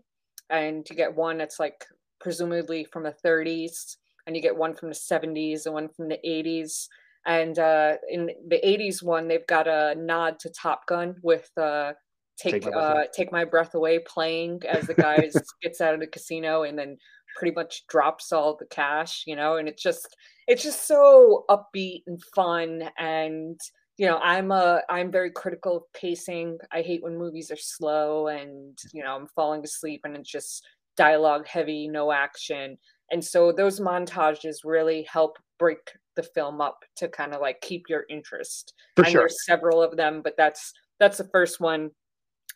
and 0.51 0.87
you 0.89 0.95
get 0.95 1.15
one 1.15 1.37
that's 1.37 1.59
like 1.59 1.85
presumably 2.19 2.83
from 2.83 3.03
the 3.03 3.15
30s 3.25 3.95
and 4.27 4.35
you 4.35 4.41
get 4.41 4.55
one 4.55 4.75
from 4.75 4.89
the 4.89 4.95
70s 4.95 5.65
and 5.65 5.73
one 5.73 5.89
from 5.89 6.07
the 6.07 6.19
80s 6.25 6.87
and 7.25 7.57
uh, 7.59 7.93
in 8.09 8.29
the 8.47 8.59
80s 8.63 9.01
one 9.01 9.27
they've 9.27 9.47
got 9.47 9.67
a 9.67 9.95
nod 9.97 10.39
to 10.39 10.49
top 10.49 10.85
gun 10.87 11.15
with 11.23 11.49
uh, 11.57 11.93
take 12.37 12.63
take 12.63 12.65
my, 12.65 12.71
uh, 12.71 13.03
take 13.13 13.31
my 13.31 13.45
breath 13.45 13.73
away 13.73 13.99
playing 13.99 14.61
as 14.69 14.87
the 14.87 14.93
guy 14.93 15.29
gets 15.61 15.81
out 15.81 15.93
of 15.93 15.99
the 15.99 16.07
casino 16.07 16.63
and 16.63 16.77
then 16.77 16.97
pretty 17.37 17.55
much 17.55 17.87
drops 17.87 18.31
all 18.31 18.57
the 18.57 18.65
cash 18.65 19.23
you 19.25 19.35
know? 19.35 19.57
And 19.57 19.67
it's 19.67 19.81
just 19.81 20.15
it's 20.47 20.63
just 20.63 20.87
so 20.87 21.45
upbeat 21.49 22.03
and 22.07 22.21
fun 22.35 22.89
and 22.97 23.59
you 23.97 24.08
know 24.08 24.17
i'm 24.17 24.51
a 24.51 24.82
i'm 24.89 25.12
very 25.12 25.32
critical 25.32 25.77
of 25.77 25.84
pacing. 25.93 26.58
I 26.71 26.82
hate 26.82 27.04
when 27.04 27.17
movies 27.17 27.51
are 27.51 27.58
slow 27.58 28.27
and 28.27 28.77
you 28.93 29.04
know 29.04 29.15
i'm 29.15 29.27
falling 29.27 29.63
asleep 29.63 30.01
and 30.04 30.15
it's 30.15 30.30
just 30.30 30.65
dialogue 30.97 31.47
heavy 31.47 31.88
no 31.88 32.12
action. 32.12 32.77
And 33.12 33.23
so 33.23 33.51
those 33.51 33.80
montages 33.80 34.58
really 34.63 35.04
help 35.04 35.38
break 35.60 35.91
the 36.15 36.23
film 36.23 36.62
up 36.62 36.84
to 36.97 37.08
kind 37.08 37.34
of 37.34 37.41
like 37.41 37.60
keep 37.62 37.84
your 37.89 38.06
interest. 38.10 38.73
For 38.95 39.04
and 39.04 39.12
sure. 39.12 39.21
there's 39.21 39.45
several 39.45 39.82
of 39.82 39.97
them 39.97 40.21
but 40.23 40.36
that's 40.38 40.73
that's 40.99 41.17
the 41.17 41.30
first 41.32 41.60
one. 41.60 41.91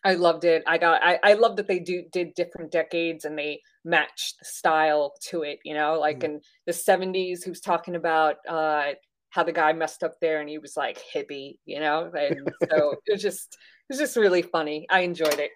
I 0.03 0.13
loved 0.13 0.45
it. 0.45 0.63
I 0.67 0.77
got 0.77 1.01
i, 1.03 1.19
I 1.23 1.33
love 1.33 1.55
that 1.57 1.67
they 1.67 1.79
do 1.79 2.03
did 2.11 2.33
different 2.35 2.71
decades 2.71 3.25
and 3.25 3.37
they 3.37 3.61
matched 3.83 4.39
the 4.39 4.45
style 4.45 5.13
to 5.29 5.43
it 5.43 5.59
you 5.63 5.75
know 5.75 5.99
like 5.99 6.21
mm. 6.21 6.23
in 6.25 6.41
the 6.65 6.71
70s 6.71 7.43
who's 7.43 7.61
talking 7.61 7.95
about 7.95 8.37
uh 8.49 8.93
how 9.35 9.43
the 9.43 9.51
guy 9.51 9.73
messed 9.73 10.01
up 10.01 10.13
there 10.21 10.39
and 10.39 10.47
he 10.47 10.57
was 10.59 10.77
like 10.77 10.97
hippie, 11.13 11.57
you 11.65 11.81
know? 11.81 12.09
And 12.17 12.49
so 12.71 12.95
it 13.05 13.11
was 13.11 13.21
just 13.21 13.53
it 13.53 13.93
was 13.93 13.99
just 13.99 14.15
really 14.15 14.41
funny. 14.41 14.87
I 14.89 15.01
enjoyed 15.01 15.39
it. 15.39 15.51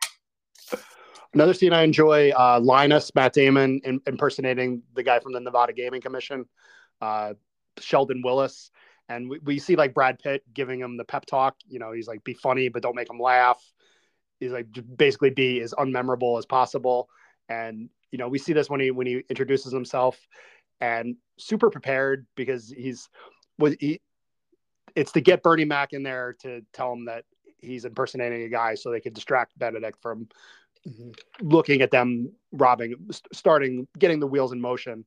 Another 1.34 1.54
scene 1.54 1.72
I 1.72 1.84
enjoy, 1.84 2.32
uh, 2.32 2.60
Linus, 2.62 3.16
Matt 3.16 3.32
Damon 3.32 3.80
in, 3.86 4.02
impersonating 4.06 4.82
the 4.96 5.04
guy 5.04 5.20
from 5.20 5.32
the 5.32 5.40
Nevada 5.40 5.72
Gaming 5.72 6.02
Commission, 6.02 6.44
uh, 7.00 7.36
Sheldon 7.80 8.22
Willis. 8.22 8.70
And 9.08 9.30
we, 9.30 9.40
we 9.40 9.60
see 9.60 9.78
like 9.78 9.94
Brad 9.94 10.20
Pitt 10.20 10.44
giving 10.54 10.82
him 10.82 10.98
the 10.98 11.06
pep 11.06 11.26
talk. 11.26 11.56
You 11.66 11.80
know, 11.80 11.94
he's 11.94 12.08
like, 12.08 12.22
be 12.26 12.34
funny, 12.34 12.68
but 12.68 12.82
don't 12.82 12.98
make 12.98 13.10
him 13.10 13.20
laugh. 13.20 13.64
He's 14.42 14.52
like, 14.52 14.68
basically 14.98 15.30
be 15.30 15.62
as 15.62 15.74
unmemorable 15.74 16.38
as 16.38 16.46
possible. 16.46 17.08
And, 17.48 17.90
you 18.12 18.18
know, 18.18 18.28
we 18.28 18.40
see 18.40 18.52
this 18.52 18.70
when 18.70 18.82
he, 18.82 18.92
when 18.92 19.08
he 19.08 19.24
introduces 19.30 19.72
himself 19.72 20.20
and 20.82 21.16
super 21.38 21.70
prepared 21.70 22.28
because 22.36 22.70
he's, 22.70 23.08
was 23.60 23.76
he, 23.80 24.02
it's 24.96 25.12
to 25.12 25.22
get 25.22 25.44
Bernie 25.44 25.66
Mac 25.66 25.94
in 25.94 26.02
there 26.02 26.36
to 26.42 26.62
tell 26.74 26.92
him 26.92 27.06
that 27.06 27.26
he's 27.60 27.86
impersonating 27.86 28.44
a 28.44 28.50
guy 28.50 28.74
so 28.74 28.90
they 28.90 29.02
could 29.02 29.14
distract 29.14 29.58
Benedict 29.60 30.02
from 30.02 30.28
mm-hmm. 30.88 31.12
looking 31.42 31.82
at 31.82 31.92
them 31.92 32.32
robbing, 32.52 32.96
starting 33.34 33.88
getting 33.98 34.20
the 34.20 34.28
wheels 34.28 34.52
in 34.52 34.60
motion. 34.60 35.06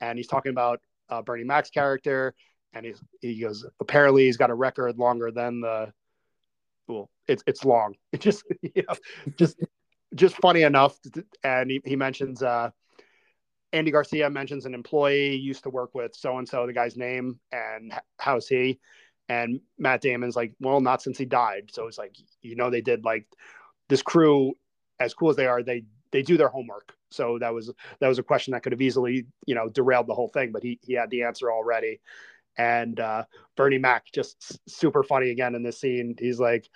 And 0.00 0.16
he's 0.16 0.28
talking 0.28 0.50
about 0.50 0.80
uh, 1.10 1.22
Bernie 1.22 1.44
Mac's 1.44 1.70
character, 1.70 2.34
and 2.72 2.86
he's, 2.86 3.02
he 3.20 3.40
goes, 3.40 3.66
apparently 3.80 4.26
he's 4.26 4.36
got 4.36 4.50
a 4.50 4.54
record 4.54 4.96
longer 4.96 5.30
than 5.30 5.60
the, 5.60 5.92
well, 6.86 7.10
it's 7.26 7.42
it's 7.46 7.64
long. 7.64 7.94
It 8.12 8.20
just 8.22 8.44
you 8.62 8.82
know, 8.88 8.94
just 9.36 9.58
just 10.14 10.36
funny 10.36 10.62
enough. 10.62 10.98
And 11.44 11.70
he, 11.70 11.80
he 11.84 11.96
mentions 11.96 12.42
uh, 12.42 12.70
Andy 13.72 13.90
Garcia 13.90 14.30
mentions 14.30 14.66
an 14.66 14.74
employee 14.74 15.36
used 15.36 15.62
to 15.64 15.70
work 15.70 15.94
with 15.94 16.14
so 16.14 16.38
and 16.38 16.48
so, 16.48 16.66
the 16.66 16.72
guy's 16.72 16.96
name, 16.96 17.38
and 17.52 17.92
how's 18.18 18.48
he? 18.48 18.80
And 19.28 19.60
Matt 19.78 20.00
Damon's 20.00 20.36
like, 20.36 20.54
well, 20.58 20.80
not 20.80 21.02
since 21.02 21.18
he 21.18 21.26
died. 21.26 21.70
So 21.70 21.86
it's 21.86 21.98
like, 21.98 22.16
you 22.40 22.56
know, 22.56 22.70
they 22.70 22.80
did 22.80 23.04
like 23.04 23.26
this 23.88 24.00
crew, 24.00 24.54
as 24.98 25.12
cool 25.12 25.30
as 25.30 25.36
they 25.36 25.46
are, 25.46 25.62
they 25.62 25.84
they 26.10 26.22
do 26.22 26.36
their 26.38 26.48
homework. 26.48 26.94
So 27.10 27.38
that 27.38 27.52
was 27.52 27.70
that 28.00 28.08
was 28.08 28.18
a 28.18 28.22
question 28.22 28.52
that 28.52 28.62
could 28.62 28.72
have 28.72 28.80
easily, 28.80 29.26
you 29.46 29.54
know, 29.54 29.68
derailed 29.68 30.06
the 30.06 30.14
whole 30.14 30.28
thing, 30.28 30.52
but 30.52 30.62
he 30.62 30.78
he 30.82 30.94
had 30.94 31.10
the 31.10 31.22
answer 31.24 31.52
already. 31.52 32.00
And 32.56 32.98
uh, 32.98 33.24
Bernie 33.56 33.78
Mac 33.78 34.06
just 34.12 34.58
super 34.68 35.02
funny 35.02 35.30
again 35.30 35.54
in 35.54 35.62
this 35.62 35.80
scene. 35.80 36.16
He's 36.18 36.40
like, 36.40 36.68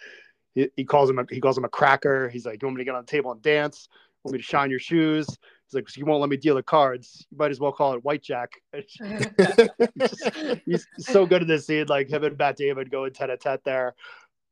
he, 0.54 0.68
he 0.76 0.84
calls 0.84 1.10
him 1.10 1.18
a, 1.18 1.26
he 1.28 1.40
calls 1.40 1.58
him 1.58 1.64
a 1.64 1.68
cracker. 1.68 2.28
He's 2.28 2.46
like, 2.46 2.62
you 2.62 2.68
want 2.68 2.76
me 2.76 2.82
to 2.82 2.84
get 2.84 2.94
on 2.94 3.02
the 3.02 3.10
table 3.10 3.32
and 3.32 3.42
dance? 3.42 3.88
Want 4.22 4.34
me 4.34 4.38
to 4.38 4.44
shine 4.44 4.70
your 4.70 4.78
shoes? 4.78 5.26
He's 5.72 5.74
like, 5.74 5.96
you 5.96 6.04
won't 6.04 6.20
let 6.20 6.30
me 6.30 6.36
deal 6.36 6.54
the 6.54 6.62
cards. 6.62 7.26
You 7.30 7.38
might 7.38 7.50
as 7.50 7.60
well 7.60 7.72
call 7.72 7.94
it 7.94 8.04
White 8.04 8.22
Jack. 8.22 8.52
he's 10.66 10.86
so 10.98 11.26
good 11.26 11.42
at 11.42 11.48
this 11.48 11.66
scene, 11.66 11.86
like 11.86 12.08
him 12.08 12.24
and 12.24 12.36
Matt 12.38 12.56
Damon 12.56 12.88
going 12.90 13.12
tete 13.12 13.30
a 13.30 13.36
tete 13.36 13.64
there. 13.64 13.94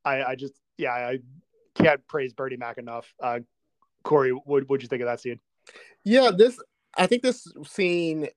I, 0.04 0.22
I 0.22 0.34
just, 0.34 0.54
yeah, 0.78 0.92
I 0.92 1.18
can't 1.74 2.06
praise 2.06 2.32
Bernie 2.32 2.56
Mac 2.56 2.78
enough. 2.78 3.12
Uh, 3.22 3.40
Corey, 4.02 4.30
what 4.30 4.68
would 4.68 4.82
you 4.82 4.88
think 4.88 5.02
of 5.02 5.06
that 5.06 5.20
scene? 5.20 5.40
Yeah, 6.04 6.30
this, 6.36 6.58
I 6.96 7.06
think 7.06 7.22
this 7.22 7.46
scene 7.66 8.28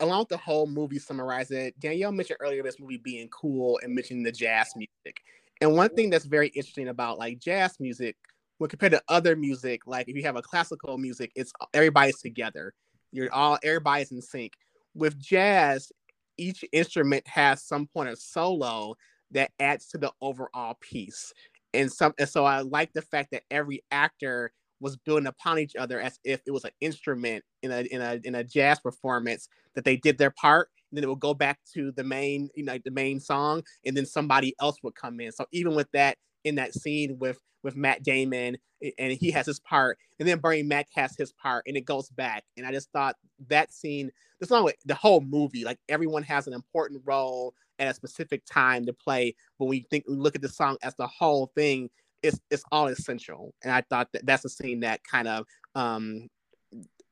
along 0.00 0.20
with 0.20 0.28
the 0.28 0.36
whole 0.36 0.66
movie 0.66 0.98
summarize 0.98 1.50
it, 1.50 1.78
Danielle 1.78 2.12
mentioned 2.12 2.38
earlier 2.40 2.62
this 2.62 2.80
movie 2.80 2.96
being 2.96 3.28
cool 3.28 3.78
and 3.82 3.94
mentioning 3.94 4.22
the 4.22 4.32
jazz 4.32 4.72
music. 4.74 5.20
And 5.60 5.76
one 5.76 5.90
thing 5.90 6.10
that's 6.10 6.24
very 6.24 6.48
interesting 6.48 6.88
about 6.88 7.18
like 7.18 7.38
jazz 7.38 7.78
music, 7.78 8.16
when 8.60 8.68
compared 8.68 8.92
to 8.92 9.02
other 9.08 9.36
music, 9.36 9.86
like 9.86 10.06
if 10.06 10.14
you 10.14 10.22
have 10.22 10.36
a 10.36 10.42
classical 10.42 10.98
music, 10.98 11.32
it's 11.34 11.50
everybody's 11.72 12.20
together. 12.20 12.74
You're 13.10 13.32
all 13.32 13.58
everybody's 13.64 14.12
in 14.12 14.20
sync. 14.20 14.52
With 14.94 15.18
jazz, 15.18 15.90
each 16.36 16.62
instrument 16.70 17.26
has 17.26 17.64
some 17.64 17.86
point 17.86 18.10
of 18.10 18.18
solo 18.18 18.96
that 19.30 19.50
adds 19.58 19.86
to 19.88 19.98
the 19.98 20.12
overall 20.20 20.76
piece. 20.78 21.32
And 21.72 21.90
some 21.90 22.12
and 22.18 22.28
so 22.28 22.44
I 22.44 22.60
like 22.60 22.92
the 22.92 23.00
fact 23.00 23.30
that 23.30 23.44
every 23.50 23.82
actor 23.90 24.52
was 24.78 24.94
building 24.94 25.26
upon 25.26 25.58
each 25.58 25.74
other 25.74 25.98
as 25.98 26.18
if 26.22 26.42
it 26.46 26.50
was 26.50 26.64
an 26.64 26.72
instrument 26.82 27.42
in 27.62 27.70
a 27.70 27.80
in 27.90 28.02
a 28.02 28.20
in 28.24 28.34
a 28.34 28.44
jazz 28.44 28.78
performance 28.78 29.48
that 29.74 29.86
they 29.86 29.96
did 29.96 30.18
their 30.18 30.32
part 30.32 30.68
And 30.90 30.98
then 30.98 31.04
it 31.04 31.08
would 31.08 31.20
go 31.20 31.32
back 31.32 31.60
to 31.72 31.92
the 31.92 32.04
main 32.04 32.50
you 32.54 32.64
know 32.66 32.76
the 32.84 32.90
main 32.90 33.20
song 33.20 33.62
and 33.86 33.96
then 33.96 34.04
somebody 34.04 34.54
else 34.60 34.76
would 34.82 34.94
come 34.94 35.18
in 35.20 35.32
so 35.32 35.46
even 35.50 35.74
with 35.74 35.90
that 35.92 36.18
in 36.44 36.56
that 36.56 36.74
scene 36.74 37.18
with 37.18 37.38
with 37.62 37.76
Matt 37.76 38.02
Damon 38.02 38.56
and 38.98 39.12
he 39.12 39.30
has 39.30 39.46
his 39.46 39.60
part 39.60 39.98
and 40.18 40.26
then 40.26 40.38
Bernie 40.38 40.62
Mac 40.62 40.88
has 40.94 41.14
his 41.16 41.32
part 41.32 41.64
and 41.66 41.76
it 41.76 41.84
goes 41.84 42.08
back 42.08 42.44
and 42.56 42.66
I 42.66 42.72
just 42.72 42.90
thought 42.90 43.16
that 43.48 43.72
scene 43.72 44.10
the 44.40 44.46
song 44.46 44.70
the 44.86 44.94
whole 44.94 45.20
movie 45.20 45.64
like 45.64 45.78
everyone 45.88 46.22
has 46.22 46.46
an 46.46 46.54
important 46.54 47.02
role 47.04 47.54
at 47.78 47.88
a 47.88 47.94
specific 47.94 48.42
time 48.46 48.86
to 48.86 48.92
play 48.94 49.34
when 49.58 49.68
we 49.68 49.86
think 49.90 50.04
we 50.08 50.16
look 50.16 50.34
at 50.34 50.42
the 50.42 50.48
song 50.48 50.78
as 50.82 50.94
the 50.94 51.06
whole 51.06 51.52
thing 51.54 51.90
it's 52.22 52.40
it's 52.50 52.64
all 52.70 52.86
essential. 52.86 53.54
And 53.62 53.72
I 53.72 53.82
thought 53.82 54.12
that 54.12 54.26
that's 54.26 54.44
a 54.44 54.48
scene 54.48 54.80
that 54.80 55.02
kind 55.04 55.28
of 55.28 55.46
um, 55.74 56.28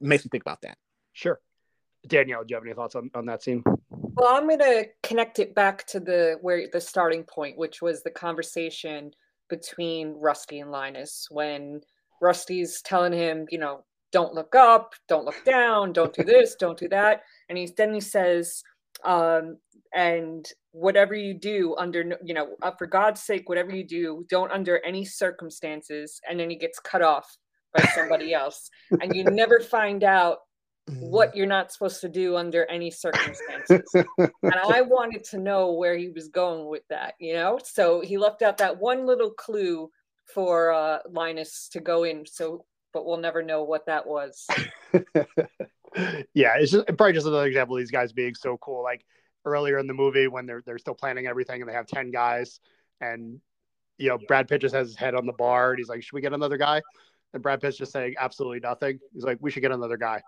makes 0.00 0.24
me 0.24 0.28
think 0.30 0.42
about 0.42 0.60
that. 0.62 0.78
Sure. 1.12 1.40
Danielle, 2.06 2.44
do 2.44 2.52
you 2.52 2.56
have 2.56 2.64
any 2.64 2.74
thoughts 2.74 2.94
on, 2.94 3.10
on 3.14 3.26
that 3.26 3.42
scene? 3.42 3.62
Well, 4.18 4.34
I'm 4.34 4.48
going 4.48 4.58
to 4.58 4.86
connect 5.04 5.38
it 5.38 5.54
back 5.54 5.86
to 5.86 6.00
the 6.00 6.38
where 6.40 6.66
the 6.72 6.80
starting 6.80 7.22
point, 7.22 7.56
which 7.56 7.80
was 7.80 8.02
the 8.02 8.10
conversation 8.10 9.12
between 9.48 10.16
Rusty 10.18 10.58
and 10.58 10.72
Linus 10.72 11.28
when 11.30 11.82
Rusty's 12.20 12.82
telling 12.82 13.12
him, 13.12 13.46
you 13.48 13.58
know, 13.58 13.84
don't 14.10 14.34
look 14.34 14.56
up, 14.56 14.94
don't 15.08 15.24
look 15.24 15.44
down, 15.44 15.92
don't 15.92 16.12
do 16.12 16.24
this, 16.24 16.56
don't 16.56 16.76
do 16.76 16.88
that, 16.88 17.22
and 17.48 17.56
he's 17.56 17.72
then 17.74 17.94
he 17.94 18.00
says, 18.00 18.64
um, 19.04 19.56
and 19.94 20.48
whatever 20.72 21.14
you 21.14 21.32
do 21.32 21.76
under 21.78 22.04
you 22.24 22.34
know 22.34 22.56
uh, 22.62 22.72
for 22.76 22.86
god's 22.86 23.22
sake 23.22 23.48
whatever 23.48 23.74
you 23.74 23.84
do 23.84 24.26
don't 24.28 24.50
under 24.50 24.84
any 24.84 25.04
circumstances. 25.04 26.20
And 26.28 26.40
then 26.40 26.50
he 26.50 26.56
gets 26.56 26.80
cut 26.80 27.02
off 27.02 27.36
by 27.72 27.84
somebody 27.94 28.34
else. 28.42 28.68
And 29.00 29.14
you 29.14 29.22
never 29.22 29.60
find 29.60 30.02
out 30.02 30.38
what 30.88 31.28
mm-hmm. 31.28 31.38
you're 31.38 31.46
not 31.46 31.72
supposed 31.72 32.00
to 32.00 32.08
do 32.08 32.36
under 32.36 32.64
any 32.66 32.90
circumstances. 32.90 33.82
And 34.18 34.54
i 34.54 34.80
wanted 34.80 35.24
to 35.24 35.38
know 35.38 35.72
where 35.72 35.96
he 35.96 36.08
was 36.08 36.28
going 36.28 36.68
with 36.68 36.82
that 36.88 37.14
you 37.18 37.34
know? 37.34 37.58
So 37.62 38.00
he 38.00 38.18
left 38.18 38.42
out 38.42 38.58
that 38.58 38.78
one 38.78 39.06
little 39.06 39.30
clue 39.30 39.90
for 40.24 40.72
uh 40.72 40.98
linus 41.10 41.68
to 41.72 41.80
go 41.80 42.04
in 42.04 42.26
so 42.26 42.64
but 42.92 43.06
we'll 43.06 43.18
never 43.18 43.42
know 43.42 43.64
what 43.64 43.86
that 43.86 44.06
was. 44.06 44.46
Yeah 46.34 46.54
it's 46.58 46.70
just 46.70 46.86
probably 46.86 47.14
just 47.14 47.26
another 47.26 47.46
example 47.46 47.74
of 47.74 47.80
these 47.80 47.90
guys 47.90 48.12
being 48.12 48.34
so 48.34 48.56
cool. 48.58 48.82
Like 48.82 49.04
earlier 49.44 49.78
in 49.78 49.86
the 49.86 49.94
movie 49.94 50.28
when 50.28 50.46
they're 50.46 50.62
they're 50.64 50.78
still 50.78 50.94
planning 50.94 51.26
everything 51.26 51.60
and 51.60 51.68
they 51.68 51.74
have 51.74 51.86
10 51.86 52.10
guys 52.10 52.60
and 53.00 53.40
you 53.96 54.08
know 54.08 54.18
Brad 54.28 54.48
Pitt 54.48 54.60
just 54.60 54.74
has 54.74 54.88
his 54.88 54.96
head 54.96 55.14
on 55.14 55.26
the 55.26 55.32
bar 55.32 55.70
and 55.70 55.78
he's 55.78 55.88
like 55.88 56.02
should 56.02 56.12
we 56.12 56.20
get 56.20 56.32
another 56.34 56.58
guy? 56.58 56.82
And 57.32 57.42
Brad 57.42 57.60
Pitt's 57.60 57.78
just 57.78 57.92
saying 57.92 58.14
absolutely 58.18 58.60
nothing. 58.60 59.00
He's 59.12 59.24
like 59.24 59.38
we 59.40 59.50
should 59.50 59.62
get 59.62 59.72
another 59.72 59.96
guy 59.96 60.22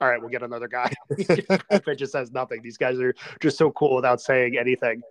all 0.00 0.08
right 0.08 0.20
we'll 0.20 0.30
get 0.30 0.42
another 0.42 0.68
guy 0.68 0.92
it 1.10 1.96
just 1.98 2.12
says 2.12 2.32
nothing 2.32 2.60
these 2.62 2.76
guys 2.76 2.98
are 2.98 3.14
just 3.40 3.56
so 3.56 3.70
cool 3.72 3.94
without 3.94 4.20
saying 4.20 4.58
anything 4.58 5.02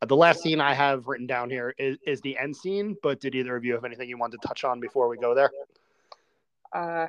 uh, 0.00 0.06
the 0.06 0.16
last 0.16 0.42
scene 0.42 0.60
I 0.60 0.74
have 0.74 1.06
written 1.06 1.26
down 1.26 1.48
here 1.48 1.74
is, 1.78 1.96
is 2.06 2.20
the 2.20 2.36
end 2.36 2.56
scene 2.56 2.96
but 3.02 3.20
did 3.20 3.34
either 3.34 3.56
of 3.56 3.64
you 3.64 3.74
have 3.74 3.84
anything 3.84 4.08
you 4.08 4.18
wanted 4.18 4.40
to 4.42 4.48
touch 4.48 4.64
on 4.64 4.80
before 4.80 5.08
we 5.08 5.16
go 5.16 5.34
there 5.34 5.50
uh 6.74 7.06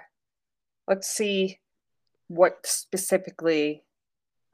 let's 0.87 1.07
see 1.07 1.59
what 2.27 2.59
specifically 2.65 3.83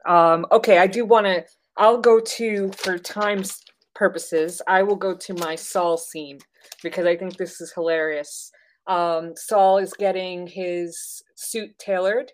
um, 0.06 0.46
okay, 0.50 0.78
I 0.78 0.86
do 0.86 1.04
want 1.04 1.26
to. 1.26 1.44
I'll 1.76 1.98
go 1.98 2.20
to 2.20 2.70
for 2.76 2.98
time's 2.98 3.62
purposes. 3.94 4.60
I 4.66 4.82
will 4.82 4.96
go 4.96 5.14
to 5.14 5.34
my 5.34 5.54
Saul 5.54 5.96
scene 5.96 6.38
because 6.82 7.06
I 7.06 7.16
think 7.16 7.36
this 7.36 7.60
is 7.60 7.72
hilarious. 7.72 8.50
Um, 8.86 9.34
Saul 9.36 9.78
is 9.78 9.92
getting 9.92 10.46
his 10.46 11.22
suit 11.36 11.78
tailored, 11.78 12.32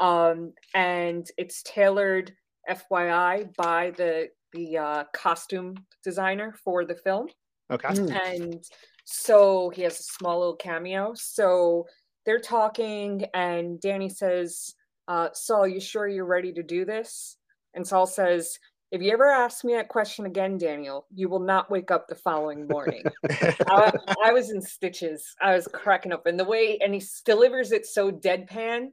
um, 0.00 0.52
and 0.74 1.26
it's 1.36 1.62
tailored, 1.62 2.32
FYI, 2.68 3.54
by 3.56 3.92
the 3.96 4.28
the 4.52 4.78
uh, 4.78 5.04
costume 5.12 5.74
designer 6.02 6.54
for 6.64 6.84
the 6.84 6.94
film. 6.94 7.28
Okay. 7.70 7.88
And 7.88 8.62
so 9.04 9.70
he 9.70 9.82
has 9.82 9.98
a 9.98 10.02
small 10.02 10.38
little 10.38 10.56
cameo. 10.56 11.12
So 11.14 11.86
they're 12.24 12.38
talking, 12.38 13.26
and 13.34 13.80
Danny 13.80 14.08
says, 14.08 14.74
uh, 15.08 15.28
Saul, 15.34 15.68
you 15.68 15.80
sure 15.80 16.08
you're 16.08 16.24
ready 16.24 16.52
to 16.52 16.62
do 16.62 16.84
this? 16.84 17.36
And 17.74 17.86
Saul 17.86 18.06
says, 18.06 18.58
if 18.90 19.02
you 19.02 19.10
ever 19.12 19.28
ask 19.30 19.64
me 19.64 19.74
that 19.74 19.88
question 19.88 20.26
again, 20.26 20.58
Daniel, 20.58 21.06
you 21.14 21.28
will 21.28 21.40
not 21.40 21.70
wake 21.70 21.90
up 21.90 22.06
the 22.06 22.14
following 22.14 22.68
morning. 22.68 23.02
I, 23.30 23.92
I, 24.24 24.32
was 24.32 24.50
in 24.50 24.60
stitches. 24.60 25.34
I 25.40 25.54
was 25.54 25.66
cracking 25.66 26.12
up. 26.12 26.26
And 26.26 26.38
the 26.38 26.44
way, 26.44 26.78
and 26.78 26.94
he 26.94 27.02
delivers 27.24 27.72
it 27.72 27.86
so 27.86 28.12
deadpan 28.12 28.88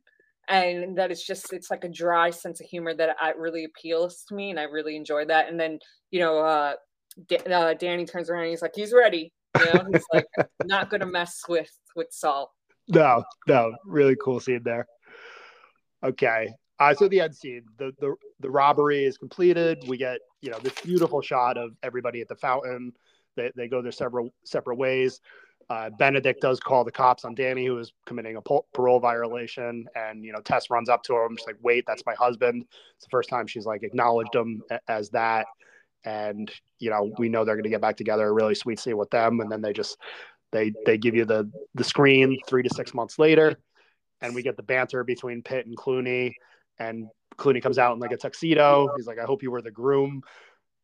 and 0.47 0.97
that 0.97 1.11
it's 1.11 1.25
just, 1.25 1.53
it's 1.53 1.69
like 1.69 1.83
a 1.83 1.89
dry 1.89 2.31
sense 2.31 2.59
of 2.61 2.67
humor 2.67 2.93
that 2.95 3.15
I, 3.21 3.31
really 3.31 3.65
appeals 3.65 4.23
to 4.29 4.35
me. 4.35 4.49
And 4.49 4.59
I 4.59 4.63
really 4.63 4.95
enjoy 4.95 5.25
that. 5.25 5.49
And 5.49 5.59
then, 5.59 5.77
you 6.09 6.19
know, 6.19 6.39
uh, 6.39 6.73
D- 7.27 7.37
uh, 7.37 7.73
Danny 7.75 8.05
turns 8.05 8.29
around 8.29 8.43
and 8.43 8.49
he's 8.49 8.61
like, 8.61 8.73
he's 8.75 8.93
ready. 8.93 9.31
You 9.59 9.65
know, 9.65 9.85
he's 9.93 10.05
like, 10.13 10.25
not 10.63 10.89
going 10.89 11.01
to 11.01 11.05
mess 11.05 11.41
with, 11.47 11.71
with 11.95 12.07
Saul. 12.11 12.51
No, 12.87 13.23
no, 13.47 13.73
really 13.85 14.15
cool 14.21 14.39
scene 14.39 14.63
there. 14.63 14.87
Okay. 16.03 16.49
Uh, 16.81 16.95
so 16.95 17.07
the 17.07 17.21
end 17.21 17.35
scene, 17.35 17.61
the, 17.77 17.93
the 17.99 18.15
the 18.39 18.49
robbery 18.49 19.05
is 19.05 19.15
completed. 19.15 19.83
We 19.85 19.97
get 19.97 20.17
you 20.41 20.49
know 20.49 20.57
this 20.57 20.73
beautiful 20.81 21.21
shot 21.21 21.55
of 21.55 21.73
everybody 21.83 22.21
at 22.21 22.27
the 22.27 22.35
fountain. 22.35 22.91
They, 23.35 23.51
they 23.55 23.67
go 23.67 23.83
their 23.83 23.91
several 23.91 24.33
separate 24.45 24.77
ways. 24.77 25.21
Uh, 25.69 25.91
Benedict 25.99 26.41
does 26.41 26.59
call 26.59 26.83
the 26.83 26.91
cops 26.91 27.23
on 27.23 27.35
Danny, 27.35 27.67
who 27.67 27.77
is 27.77 27.93
committing 28.07 28.35
a 28.35 28.41
parole 28.73 28.99
violation, 28.99 29.85
and 29.93 30.25
you 30.25 30.33
know 30.33 30.39
Tess 30.41 30.71
runs 30.71 30.89
up 30.89 31.03
to 31.03 31.13
him. 31.13 31.37
She's 31.37 31.45
like, 31.45 31.57
"Wait, 31.61 31.83
that's 31.85 32.03
my 32.07 32.15
husband." 32.15 32.65
It's 32.95 33.05
the 33.05 33.11
first 33.11 33.29
time 33.29 33.45
she's 33.45 33.67
like 33.67 33.83
acknowledged 33.83 34.33
him 34.33 34.63
as 34.87 35.11
that, 35.11 35.45
and 36.03 36.51
you 36.79 36.89
know 36.89 37.13
we 37.19 37.29
know 37.29 37.45
they're 37.45 37.57
going 37.57 37.63
to 37.63 37.69
get 37.69 37.81
back 37.81 37.95
together. 37.95 38.27
A 38.27 38.33
really 38.33 38.55
sweet 38.55 38.79
scene 38.79 38.97
with 38.97 39.11
them, 39.11 39.39
and 39.39 39.51
then 39.51 39.61
they 39.61 39.71
just 39.71 39.99
they 40.51 40.73
they 40.87 40.97
give 40.97 41.13
you 41.13 41.25
the 41.25 41.47
the 41.75 41.83
screen 41.83 42.39
three 42.47 42.63
to 42.63 42.73
six 42.73 42.95
months 42.95 43.19
later 43.19 43.55
and 44.21 44.35
we 44.35 44.43
get 44.43 44.55
the 44.55 44.63
banter 44.63 45.03
between 45.03 45.41
Pitt 45.41 45.65
and 45.65 45.75
Clooney, 45.75 46.33
and 46.79 47.07
Clooney 47.37 47.61
comes 47.61 47.77
out 47.77 47.93
in 47.93 47.99
like 47.99 48.11
a 48.11 48.17
tuxedo. 48.17 48.89
He's 48.95 49.07
like, 49.07 49.19
"I 49.19 49.23
hope 49.23 49.43
you 49.43 49.51
were 49.51 49.61
the 49.61 49.71
groom," 49.71 50.21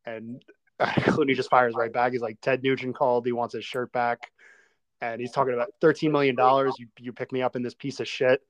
and 0.06 0.42
Clooney 0.80 1.36
just 1.36 1.50
fires 1.50 1.76
right 1.76 1.92
back. 1.92 2.12
He's 2.12 2.22
like, 2.22 2.40
"Ted 2.42 2.64
Nugent 2.64 2.96
called. 2.96 3.26
He 3.26 3.32
wants 3.32 3.54
his 3.54 3.66
shirt 3.66 3.92
back," 3.92 4.32
and 5.02 5.20
he's 5.20 5.32
talking 5.32 5.54
about 5.54 5.70
thirteen 5.82 6.12
million 6.12 6.36
dollars. 6.36 6.74
You 6.80 6.88
you 7.00 7.14
pick 7.14 7.32
me 7.32 7.42
up 7.42 7.56
in 7.56 7.64
this 7.64 7.76
piece 7.76 8.00
of 8.00 8.08
shit, 8.08 8.42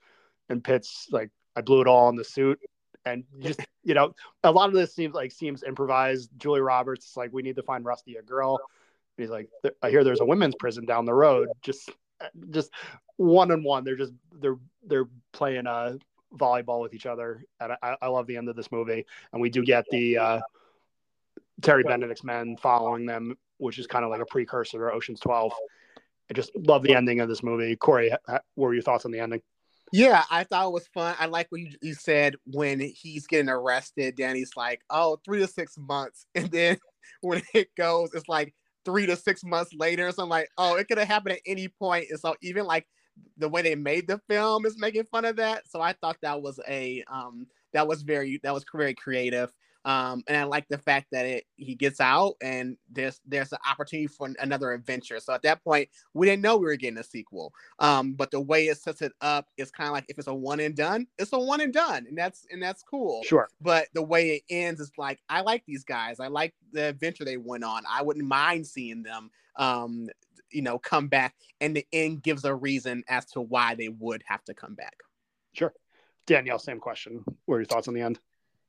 and 0.50 0.64
Pitt's 0.64 1.08
like, 1.12 1.30
"I 1.56 1.62
blew 1.62 1.82
it 1.82 1.88
all 1.88 2.08
on 2.08 2.16
the 2.16 2.24
suit." 2.24 2.60
And 3.06 3.24
just 3.40 3.60
you 3.84 3.94
know, 3.94 4.14
a 4.44 4.52
lot 4.52 4.70
of 4.70 4.76
this 4.76 4.94
seems 4.94 5.14
like 5.14 5.32
seems 5.32 5.64
improvised. 5.64 6.30
Julie 6.38 6.62
Roberts 6.62 7.10
is 7.10 7.18
like, 7.18 7.32
"We 7.34 7.42
need 7.42 7.56
to 7.56 7.64
find 7.64 7.86
Rusty 7.86 8.16
a 8.16 8.22
girl." 8.22 8.60
he's 9.18 9.30
like, 9.30 9.50
"I 9.82 9.90
hear 9.90 10.04
there's 10.04 10.22
a 10.22 10.26
women's 10.26 10.56
prison 10.60 10.86
down 10.86 11.06
the 11.06 11.14
road." 11.14 11.50
Just 11.62 11.90
just 12.50 12.72
one 13.18 13.52
on 13.52 13.64
one. 13.64 13.84
They're 13.84 13.96
just 13.96 14.14
they're 14.32 14.58
they're 14.86 15.08
playing 15.34 15.68
uh 15.68 15.98
volleyball 16.36 16.82
with 16.82 16.94
each 16.94 17.06
other, 17.06 17.44
and 17.60 17.74
I, 17.82 17.96
I 18.02 18.08
love 18.08 18.28
the 18.28 18.38
end 18.38 18.50
of 18.50 18.56
this 18.56 18.72
movie. 18.72 19.06
And 19.34 19.42
we 19.42 19.50
do 19.50 19.64
get 19.64 19.86
the 19.90 20.18
uh, 20.18 20.40
Terry 21.62 21.84
Benedict's 21.84 22.24
men 22.24 22.58
following 22.58 23.06
them, 23.06 23.38
which 23.58 23.80
is 23.80 23.88
kind 23.88 24.04
of 24.06 24.12
like 24.12 24.22
a 24.22 24.26
precursor 24.26 24.78
to 24.78 24.94
Ocean's 24.94 25.20
Twelve. 25.20 25.52
I 26.30 26.34
just 26.34 26.52
love 26.56 26.84
the 26.84 26.94
ending 26.94 27.22
of 27.22 27.30
this 27.30 27.42
movie. 27.42 27.76
Corey, 27.76 28.12
what 28.26 28.44
were 28.56 28.74
your 28.74 28.84
thoughts 28.84 29.06
on 29.06 29.12
the 29.12 29.20
ending? 29.20 29.42
Yeah, 29.94 30.24
I 30.30 30.44
thought 30.44 30.68
it 30.68 30.74
was 30.74 30.88
fun. 30.88 31.16
I 31.18 31.28
like 31.28 31.48
what 31.50 31.62
you, 31.62 31.72
you 31.82 31.94
said 31.94 32.36
when 32.46 32.82
he's 32.82 33.26
getting 33.26 33.48
arrested. 33.48 34.18
Danny's 34.18 34.52
like, 34.58 34.82
"Oh, 34.90 35.20
three 35.24 35.40
to 35.40 35.48
six 35.48 35.78
months," 35.78 36.26
and 36.36 36.52
then 36.52 36.78
when 37.22 37.42
it 37.54 37.70
goes, 37.76 38.10
it's 38.14 38.28
like 38.28 38.54
three 38.88 39.06
to 39.06 39.16
six 39.16 39.44
months 39.44 39.74
later. 39.74 40.12
So 40.12 40.24
I'm 40.24 40.30
like, 40.30 40.50
oh, 40.58 40.76
it 40.76 40.88
could 40.88 40.98
have 40.98 41.08
happened 41.10 41.36
at 41.36 41.42
any 41.46 41.68
point. 41.68 42.08
And 42.10 42.20
so 42.20 42.36
even 42.42 42.66
like 42.66 42.88
the 43.38 43.50
way 43.50 43.62
they 43.62 43.76
made 43.76 44.08
the 44.08 44.20
film 44.30 44.66
is 44.66 44.80
making 44.80 45.06
fun 45.06 45.26
of 45.26 45.36
that. 45.38 45.70
So 45.70 45.82
I 45.82 45.94
thought 45.94 46.18
that 46.22 46.42
was 46.42 46.60
a 46.68 47.04
um 47.12 47.48
that 47.74 47.88
was 47.88 48.02
very 48.02 48.40
that 48.44 48.54
was 48.54 48.66
very 48.74 48.94
creative. 48.94 49.54
Um, 49.86 50.22
and 50.28 50.36
I 50.36 50.44
like 50.44 50.68
the 50.68 50.78
fact 50.78 51.08
that 51.14 51.26
it 51.26 51.46
he 51.56 51.74
gets 51.74 52.02
out 52.02 52.34
and 52.42 52.76
there's 52.92 53.22
there's 53.26 53.54
an 53.54 53.60
opportunity 53.70 54.08
for 54.08 54.30
another 54.40 54.74
adventure. 54.74 55.18
So 55.22 55.34
at 55.34 55.44
that 55.44 55.64
point, 55.64 55.88
we 56.14 56.28
didn't 56.28 56.42
know 56.42 56.58
we 56.58 56.66
were 56.66 56.76
getting 56.76 56.98
a 56.98 57.04
sequel. 57.04 57.54
Um, 57.80 58.12
but 58.14 58.30
the 58.30 58.42
way 58.42 58.66
it 58.66 58.80
sets 58.80 59.02
it 59.02 59.14
up 59.22 59.48
is 59.56 59.72
kind 59.72 59.88
of 59.88 59.94
like 59.94 60.04
if 60.10 60.18
it's 60.18 60.28
a 60.28 60.34
one 60.34 60.60
and 60.60 60.76
done, 60.76 61.08
it's 61.18 61.32
a 61.32 61.40
one 61.40 61.62
and 61.62 61.72
done, 61.72 62.06
and 62.10 62.18
that's 62.18 62.46
and 62.52 62.62
that's 62.62 62.84
cool. 62.84 63.24
Sure. 63.24 63.48
But 63.62 63.88
the 63.94 64.04
way 64.04 64.32
it 64.32 64.44
ends 64.50 64.82
is 64.82 64.92
like 64.98 65.22
I 65.30 65.40
like 65.40 65.64
these 65.66 65.86
guys. 65.86 66.20
I 66.20 66.28
like 66.28 66.54
the 66.74 66.90
adventure 66.90 67.24
they 67.24 67.38
went 67.38 67.64
on. 67.64 67.84
I 67.90 68.02
wouldn't 68.02 68.28
mind 68.28 68.68
seeing 68.68 69.04
them 69.04 69.30
um 69.56 70.10
you 70.58 70.64
know 70.64 70.80
come 70.80 71.08
back 71.08 71.36
and 71.62 71.76
the 71.76 71.86
end 71.94 72.22
gives 72.24 72.44
a 72.44 72.54
reason 72.54 73.04
as 73.08 73.26
to 73.26 73.40
why 73.40 73.76
they 73.76 73.88
would 73.88 74.24
have 74.26 74.44
to 74.44 74.54
come 74.54 74.74
back 74.74 74.98
sure 75.54 75.74
danielle 76.26 76.60
same 76.60 76.80
question 76.80 77.24
what 77.46 77.56
are 77.56 77.60
your 77.60 77.66
thoughts 77.66 77.88
on 77.88 77.94
the 77.94 78.02
end 78.02 78.20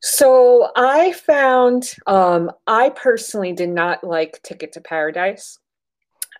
so 0.01 0.70
I 0.76 1.12
found 1.12 1.93
um, 2.07 2.53
I 2.66 2.91
personally 2.91 3.53
did 3.53 3.70
not 3.70 4.05
like 4.05 4.41
Ticket 4.43 4.72
to 4.72 4.80
Paradise. 4.80 5.59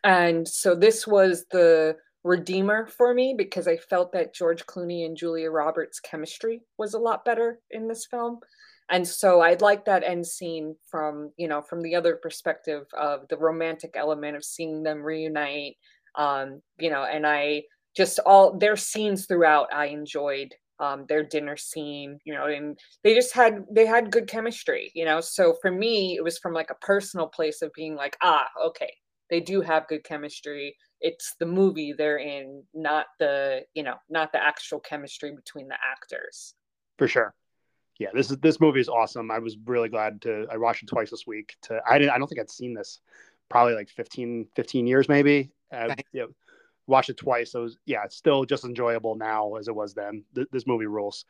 And 0.05 0.47
so 0.47 0.75
this 0.75 1.07
was 1.07 1.45
the 1.51 1.97
redeemer 2.23 2.87
for 2.87 3.13
me 3.13 3.35
because 3.37 3.67
I 3.67 3.77
felt 3.77 4.13
that 4.13 4.35
George 4.35 4.65
Clooney 4.67 5.05
and 5.07 5.17
Julia 5.17 5.51
Roberts' 5.51 5.99
chemistry 5.99 6.63
was 6.77 6.95
a 6.95 6.99
lot 6.99 7.25
better 7.25 7.59
in 7.71 7.89
this 7.89 8.07
film. 8.07 8.39
And 8.91 9.07
so 9.07 9.41
I'd 9.43 9.61
like 9.61 9.85
that 9.85 10.03
end 10.03 10.27
scene 10.27 10.75
from, 10.91 11.31
you 11.37 11.49
know, 11.49 11.61
from 11.61 11.83
the 11.83 11.95
other 11.95 12.17
perspective 12.17 12.87
of 12.97 13.29
the 13.29 13.37
romantic 13.37 13.95
element 13.95 14.37
of 14.37 14.45
seeing 14.45 14.83
them 14.83 15.03
reunite. 15.03 15.77
Um, 16.15 16.63
you 16.79 16.91
know, 16.91 17.05
and 17.05 17.27
I 17.27 17.65
just 17.97 18.19
all 18.25 18.57
their 18.57 18.77
scenes 18.77 19.27
throughout 19.27 19.73
I 19.73 19.87
enjoyed 19.87 20.55
um, 20.81 21.05
their 21.09 21.25
dinner 21.25 21.57
scene, 21.57 22.19
you 22.25 22.33
know, 22.35 22.47
and 22.47 22.79
they 23.03 23.15
just 23.15 23.35
had 23.35 23.65
they 23.71 23.85
had 23.85 24.11
good 24.11 24.29
chemistry, 24.29 24.91
you 24.95 25.05
know. 25.05 25.21
So 25.21 25.57
for 25.61 25.71
me, 25.71 26.17
it 26.17 26.25
was 26.25 26.39
from 26.39 26.55
like 26.55 26.71
a 26.71 26.87
personal 26.87 27.27
place 27.27 27.63
of 27.63 27.73
being 27.75 27.95
like, 27.95 28.17
ah, 28.23 28.47
okay, 28.67 28.93
they 29.31 29.41
do 29.41 29.61
have 29.61 29.89
good 29.89 30.05
chemistry. 30.05 30.77
It's 31.01 31.35
the 31.39 31.47
movie 31.47 31.93
they're 31.97 32.19
in, 32.19 32.63
not 32.75 33.07
the 33.19 33.63
you 33.75 33.83
know, 33.83 33.97
not 34.09 34.33
the 34.33 34.43
actual 34.43 34.81
chemistry 34.81 35.35
between 35.35 35.69
the 35.69 35.77
actors. 35.93 36.55
For 36.97 37.09
sure. 37.09 37.35
Yeah, 37.99 38.09
this 38.15 38.31
is 38.31 38.39
this 38.39 38.61
movie 38.61 38.81
is 38.81 38.89
awesome. 38.89 39.31
I 39.31 39.39
was 39.39 39.57
really 39.67 39.89
glad 39.89 40.23
to 40.23 40.47
I 40.51 40.57
watched 40.57 40.85
it 40.85 40.87
twice 40.87 41.11
this 41.11 41.27
week. 41.27 41.57
To 41.63 41.81
I 41.89 41.99
didn't 41.99 42.13
I 42.13 42.19
don't 42.19 42.29
think 42.29 42.41
I'd 42.41 42.51
seen 42.51 42.75
this 42.75 43.01
probably 43.49 43.75
like 43.75 43.89
15 43.89 44.47
15 44.55 44.87
years 44.87 45.09
maybe. 45.09 45.51
Uh, 45.73 45.95
you 46.13 46.21
know, 46.21 46.29
watched 46.87 47.11
it 47.11 47.17
twice. 47.17 47.53
So 47.53 47.61
it 47.61 47.65
was, 47.65 47.79
yeah, 47.87 48.05
it's 48.05 48.17
still 48.17 48.45
just 48.45 48.65
enjoyable 48.65 49.15
now 49.15 49.55
as 49.55 49.69
it 49.69 49.75
was 49.75 49.95
then. 49.95 50.25
Th- 50.35 50.49
this 50.51 50.67
movie 50.67 50.87
rules. 50.87 51.25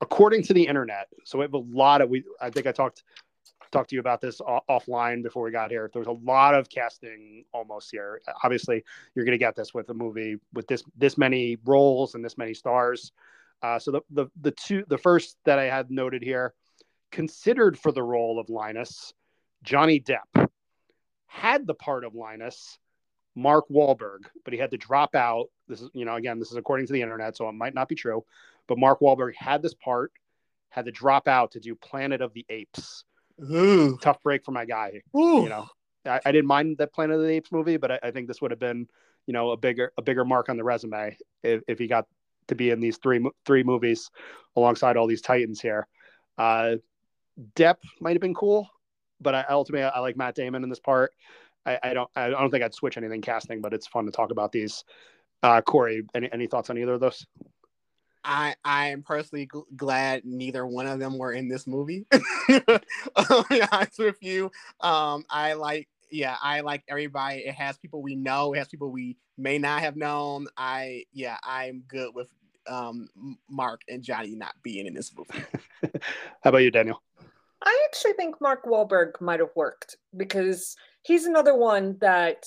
According 0.00 0.44
to 0.44 0.54
the 0.54 0.66
internet, 0.66 1.08
so 1.24 1.38
we 1.38 1.44
have 1.44 1.52
a 1.52 1.58
lot 1.58 2.00
of 2.00 2.08
we. 2.08 2.24
I 2.40 2.48
think 2.48 2.66
I 2.66 2.72
talked 2.72 3.02
talked 3.70 3.90
to 3.90 3.96
you 3.96 4.00
about 4.00 4.20
this 4.20 4.40
off- 4.40 4.64
offline 4.68 5.22
before 5.22 5.42
we 5.42 5.50
got 5.50 5.70
here. 5.70 5.90
There 5.92 6.00
was 6.00 6.08
a 6.08 6.24
lot 6.24 6.54
of 6.54 6.68
casting 6.68 7.44
almost 7.52 7.90
here. 7.90 8.20
Obviously, 8.42 8.82
you're 9.14 9.24
going 9.24 9.38
to 9.38 9.38
get 9.38 9.56
this 9.56 9.74
with 9.74 9.90
a 9.90 9.94
movie 9.94 10.36
with 10.54 10.66
this 10.66 10.82
this 10.96 11.18
many 11.18 11.58
roles 11.64 12.14
and 12.14 12.24
this 12.24 12.38
many 12.38 12.54
stars. 12.54 13.12
Uh, 13.62 13.78
so 13.78 13.90
the, 13.90 14.00
the 14.10 14.26
the 14.40 14.50
two 14.50 14.84
the 14.88 14.98
first 14.98 15.36
that 15.44 15.58
I 15.58 15.64
had 15.64 15.90
noted 15.90 16.22
here, 16.22 16.54
considered 17.12 17.78
for 17.78 17.92
the 17.92 18.02
role 18.02 18.38
of 18.38 18.48
Linus, 18.48 19.12
Johnny 19.62 20.00
Depp 20.00 20.48
had 21.26 21.66
the 21.66 21.74
part 21.74 22.04
of 22.04 22.14
Linus 22.14 22.78
Mark 23.36 23.66
Wahlberg, 23.70 24.26
but 24.44 24.52
he 24.52 24.58
had 24.58 24.70
to 24.72 24.76
drop 24.76 25.14
out. 25.14 25.46
This 25.68 25.80
is, 25.80 25.90
you 25.94 26.04
know, 26.04 26.16
again, 26.16 26.38
this 26.38 26.50
is 26.50 26.56
according 26.56 26.86
to 26.86 26.92
the 26.92 27.02
internet, 27.02 27.36
so 27.36 27.48
it 27.48 27.52
might 27.52 27.74
not 27.74 27.88
be 27.88 27.94
true. 27.94 28.24
But 28.66 28.78
Mark 28.78 29.00
Wahlberg 29.00 29.34
had 29.36 29.62
this 29.62 29.74
part, 29.74 30.12
had 30.70 30.84
to 30.86 30.92
drop 30.92 31.28
out 31.28 31.52
to 31.52 31.60
do 31.60 31.74
Planet 31.74 32.20
of 32.20 32.32
the 32.32 32.44
Apes. 32.48 33.04
Ooh. 33.42 33.96
Tough 33.98 34.22
break 34.22 34.44
for 34.44 34.52
my 34.52 34.64
guy. 34.64 35.02
Ooh. 35.16 35.42
You 35.42 35.48
know, 35.48 35.66
I, 36.04 36.20
I, 36.24 36.32
didn't 36.32 36.46
mind 36.46 36.78
that 36.78 36.92
Planet 36.92 37.16
of 37.16 37.22
the 37.22 37.30
Apes 37.30 37.52
movie, 37.52 37.76
but 37.76 37.92
I, 37.92 37.98
I, 38.02 38.10
think 38.10 38.28
this 38.28 38.42
would 38.42 38.50
have 38.50 38.60
been, 38.60 38.86
you 39.26 39.32
know, 39.32 39.52
a 39.52 39.56
bigger 39.56 39.92
a 39.96 40.02
bigger 40.02 40.24
mark 40.24 40.48
on 40.48 40.56
the 40.56 40.64
resume 40.64 41.16
if, 41.42 41.62
if 41.66 41.78
he 41.78 41.86
got 41.86 42.06
to 42.50 42.54
be 42.54 42.70
in 42.70 42.80
these 42.80 42.98
three 42.98 43.24
three 43.44 43.62
movies 43.62 44.10
alongside 44.56 44.96
all 44.96 45.06
these 45.06 45.22
titans 45.22 45.60
here. 45.60 45.86
Uh, 46.38 46.76
Depp 47.56 47.76
might 48.00 48.12
have 48.12 48.20
been 48.20 48.34
cool, 48.34 48.68
but 49.20 49.34
I 49.34 49.44
ultimately 49.48 49.84
I 49.84 50.00
like 50.00 50.16
Matt 50.16 50.34
Damon 50.34 50.62
in 50.62 50.68
this 50.68 50.80
part. 50.80 51.12
I, 51.66 51.78
I, 51.82 51.94
don't 51.94 52.10
I 52.16 52.28
don't 52.28 52.50
think 52.50 52.64
I'd 52.64 52.74
switch 52.74 52.96
anything 52.96 53.20
casting, 53.20 53.60
but 53.60 53.74
it's 53.74 53.86
fun 53.86 54.06
to 54.06 54.12
talk 54.12 54.30
about 54.30 54.52
these. 54.52 54.84
Uh, 55.42 55.62
Corey, 55.62 56.02
any 56.14 56.30
any 56.32 56.46
thoughts 56.46 56.68
on 56.70 56.78
either 56.78 56.94
of 56.94 57.00
those? 57.00 57.26
I 58.24 58.54
I 58.64 58.88
am 58.88 59.02
personally 59.02 59.46
gl- 59.46 59.64
glad 59.76 60.24
neither 60.24 60.66
one 60.66 60.86
of 60.86 60.98
them 60.98 61.16
were 61.16 61.32
in 61.32 61.48
this 61.48 61.66
movie. 61.66 62.06
I'll 63.16 63.44
be 63.44 63.62
honest 63.72 63.98
with 63.98 64.22
you. 64.22 64.50
Um, 64.80 65.24
I 65.30 65.54
like 65.54 65.88
yeah, 66.10 66.36
I 66.42 66.60
like 66.60 66.82
everybody. 66.88 67.38
It 67.38 67.54
has 67.54 67.78
people 67.78 68.02
we 68.02 68.16
know. 68.16 68.52
It 68.52 68.58
has 68.58 68.68
people 68.68 68.90
we 68.90 69.16
may 69.38 69.58
not 69.58 69.80
have 69.80 69.96
known. 69.96 70.46
I 70.56 71.04
yeah, 71.12 71.38
I'm 71.42 71.84
good 71.88 72.14
with 72.14 72.28
um 72.70 73.08
Mark 73.48 73.82
and 73.88 74.02
Johnny 74.02 74.34
not 74.34 74.54
being 74.62 74.86
in 74.86 74.94
this 74.94 75.12
movie. 75.16 75.44
How 76.42 76.50
about 76.50 76.58
you, 76.58 76.70
Danielle? 76.70 77.02
I 77.62 77.86
actually 77.88 78.14
think 78.14 78.40
Mark 78.40 78.64
Wahlberg 78.64 79.20
might 79.20 79.40
have 79.40 79.54
worked 79.54 79.96
because 80.16 80.76
he's 81.02 81.26
another 81.26 81.54
one 81.54 81.98
that, 82.00 82.46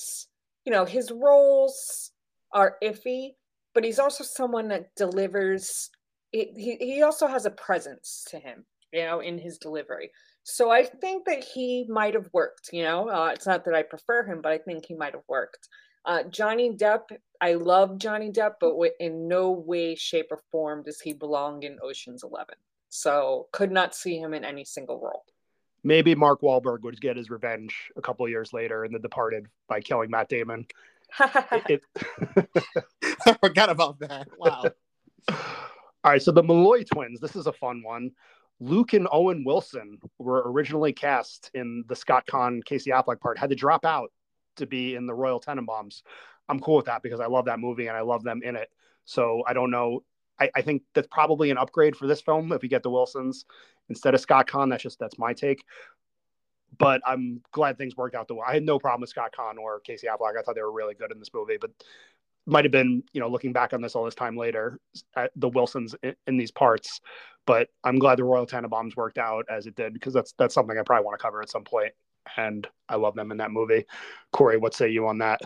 you 0.65 0.71
know, 0.71 0.85
his 0.85 1.11
roles 1.11 2.11
are 2.51 2.77
iffy, 2.83 3.35
but 3.75 3.83
he's 3.83 3.99
also 3.99 4.23
someone 4.23 4.69
that 4.69 4.95
delivers. 4.95 5.89
He, 6.31 6.77
he 6.79 7.03
also 7.03 7.27
has 7.27 7.45
a 7.45 7.51
presence 7.51 8.25
to 8.29 8.39
him, 8.39 8.65
you 8.91 9.03
know, 9.03 9.19
in 9.19 9.37
his 9.37 9.59
delivery. 9.59 10.09
So 10.43 10.71
I 10.71 10.83
think 10.83 11.25
that 11.25 11.43
he 11.43 11.85
might 11.87 12.15
have 12.15 12.29
worked, 12.33 12.69
you 12.73 12.83
know. 12.83 13.07
Uh, 13.07 13.31
it's 13.33 13.45
not 13.45 13.65
that 13.65 13.75
I 13.75 13.83
prefer 13.83 14.23
him, 14.23 14.41
but 14.41 14.51
I 14.51 14.57
think 14.57 14.85
he 14.85 14.95
might 14.95 15.13
have 15.13 15.23
worked. 15.27 15.69
Uh, 16.05 16.23
Johnny 16.23 16.75
Depp, 16.75 17.03
I 17.43 17.53
love 17.53 17.99
Johnny 17.99 18.31
Depp, 18.31 18.53
but 18.59 18.75
in 18.99 19.27
no 19.27 19.51
way, 19.51 19.95
shape, 19.95 20.27
or 20.31 20.39
form 20.51 20.83
does 20.83 20.99
he 20.99 21.13
belong 21.13 21.63
in 21.63 21.77
Ocean's 21.83 22.23
Eleven. 22.23 22.55
So 22.89 23.47
could 23.51 23.71
not 23.71 23.93
see 23.93 24.17
him 24.17 24.33
in 24.33 24.43
any 24.43 24.65
single 24.65 24.99
role 24.99 25.25
maybe 25.83 26.15
Mark 26.15 26.41
Wahlberg 26.41 26.81
would 26.81 26.99
get 26.99 27.17
his 27.17 27.29
revenge 27.29 27.91
a 27.95 28.01
couple 28.01 28.27
years 28.27 28.53
later 28.53 28.85
in 28.85 28.91
The 28.91 28.99
Departed 28.99 29.47
by 29.67 29.81
killing 29.81 30.09
Matt 30.09 30.29
Damon. 30.29 30.65
it, 31.19 31.83
I 33.25 33.33
forgot 33.39 33.69
about 33.69 33.99
that. 33.99 34.27
Wow. 34.37 34.63
All 35.29 36.11
right, 36.11 36.21
so 36.21 36.31
the 36.31 36.43
Malloy 36.43 36.83
twins. 36.83 37.19
This 37.19 37.35
is 37.35 37.47
a 37.47 37.53
fun 37.53 37.83
one. 37.83 38.11
Luke 38.59 38.93
and 38.93 39.07
Owen 39.11 39.43
Wilson 39.45 39.99
were 40.17 40.43
originally 40.45 40.93
cast 40.93 41.51
in 41.53 41.83
the 41.87 41.95
Scott 41.95 42.25
Caan 42.27 42.63
Casey 42.63 42.91
Affleck 42.91 43.19
part. 43.19 43.37
Had 43.37 43.49
to 43.49 43.55
drop 43.55 43.85
out 43.85 44.11
to 44.55 44.65
be 44.65 44.95
in 44.95 45.05
the 45.05 45.13
Royal 45.13 45.39
Tenenbaums. 45.39 46.03
I'm 46.53 46.59
cool 46.59 46.75
with 46.75 46.85
that 46.85 47.01
because 47.01 47.19
I 47.19 47.25
love 47.25 47.45
that 47.45 47.59
movie 47.59 47.87
and 47.87 47.97
I 47.97 48.01
love 48.01 48.23
them 48.23 48.41
in 48.43 48.55
it. 48.55 48.69
So 49.05 49.43
I 49.47 49.53
don't 49.53 49.71
know. 49.71 50.03
I, 50.39 50.49
I 50.55 50.61
think 50.61 50.83
that's 50.93 51.07
probably 51.07 51.49
an 51.49 51.57
upgrade 51.57 51.95
for 51.95 52.05
this 52.05 52.21
film 52.21 52.51
if 52.51 52.61
you 52.61 52.69
get 52.69 52.83
the 52.83 52.91
Wilsons 52.91 53.45
instead 53.89 54.13
of 54.13 54.21
Scott 54.21 54.47
Caan. 54.47 54.69
That's 54.69 54.83
just 54.83 54.99
that's 54.99 55.17
my 55.17 55.33
take. 55.33 55.63
But 56.77 57.01
I'm 57.05 57.41
glad 57.51 57.77
things 57.77 57.95
worked 57.95 58.15
out 58.15 58.27
the 58.27 58.35
way. 58.35 58.43
I 58.47 58.53
had 58.53 58.63
no 58.63 58.79
problem 58.79 59.01
with 59.01 59.09
Scott 59.09 59.33
Caan 59.37 59.57
or 59.57 59.79
Casey 59.79 60.07
Affleck. 60.07 60.37
I 60.37 60.41
thought 60.41 60.55
they 60.55 60.61
were 60.61 60.71
really 60.71 60.95
good 60.95 61.11
in 61.11 61.19
this 61.19 61.33
movie, 61.33 61.57
but 61.59 61.71
might 62.45 62.65
have 62.65 62.71
been, 62.71 63.03
you 63.13 63.21
know, 63.21 63.29
looking 63.29 63.53
back 63.53 63.73
on 63.73 63.81
this 63.81 63.95
all 63.95 64.05
this 64.05 64.15
time 64.15 64.35
later, 64.35 64.79
at 65.15 65.31
the 65.35 65.49
Wilsons 65.49 65.95
in, 66.03 66.15
in, 66.27 66.37
these 66.37 66.51
parts. 66.51 66.99
But 67.45 67.69
I'm 67.83 67.99
glad 67.99 68.17
the 68.17 68.23
Royal 68.23 68.45
Tenenbaums 68.45 68.95
worked 68.95 69.17
out 69.17 69.45
as 69.49 69.65
it 69.65 69.75
did 69.75 69.93
because 69.93 70.13
that's 70.13 70.33
that's 70.37 70.53
something 70.53 70.77
I 70.77 70.83
probably 70.83 71.05
want 71.05 71.17
to 71.17 71.23
cover 71.23 71.41
at 71.41 71.49
some 71.49 71.63
point. 71.63 71.93
And 72.37 72.67
I 72.89 72.95
love 72.95 73.15
them 73.15 73.31
in 73.31 73.37
that 73.37 73.51
movie. 73.51 73.85
Corey, 74.31 74.57
what 74.57 74.73
say 74.73 74.89
you 74.89 75.07
on 75.07 75.19
that? 75.19 75.41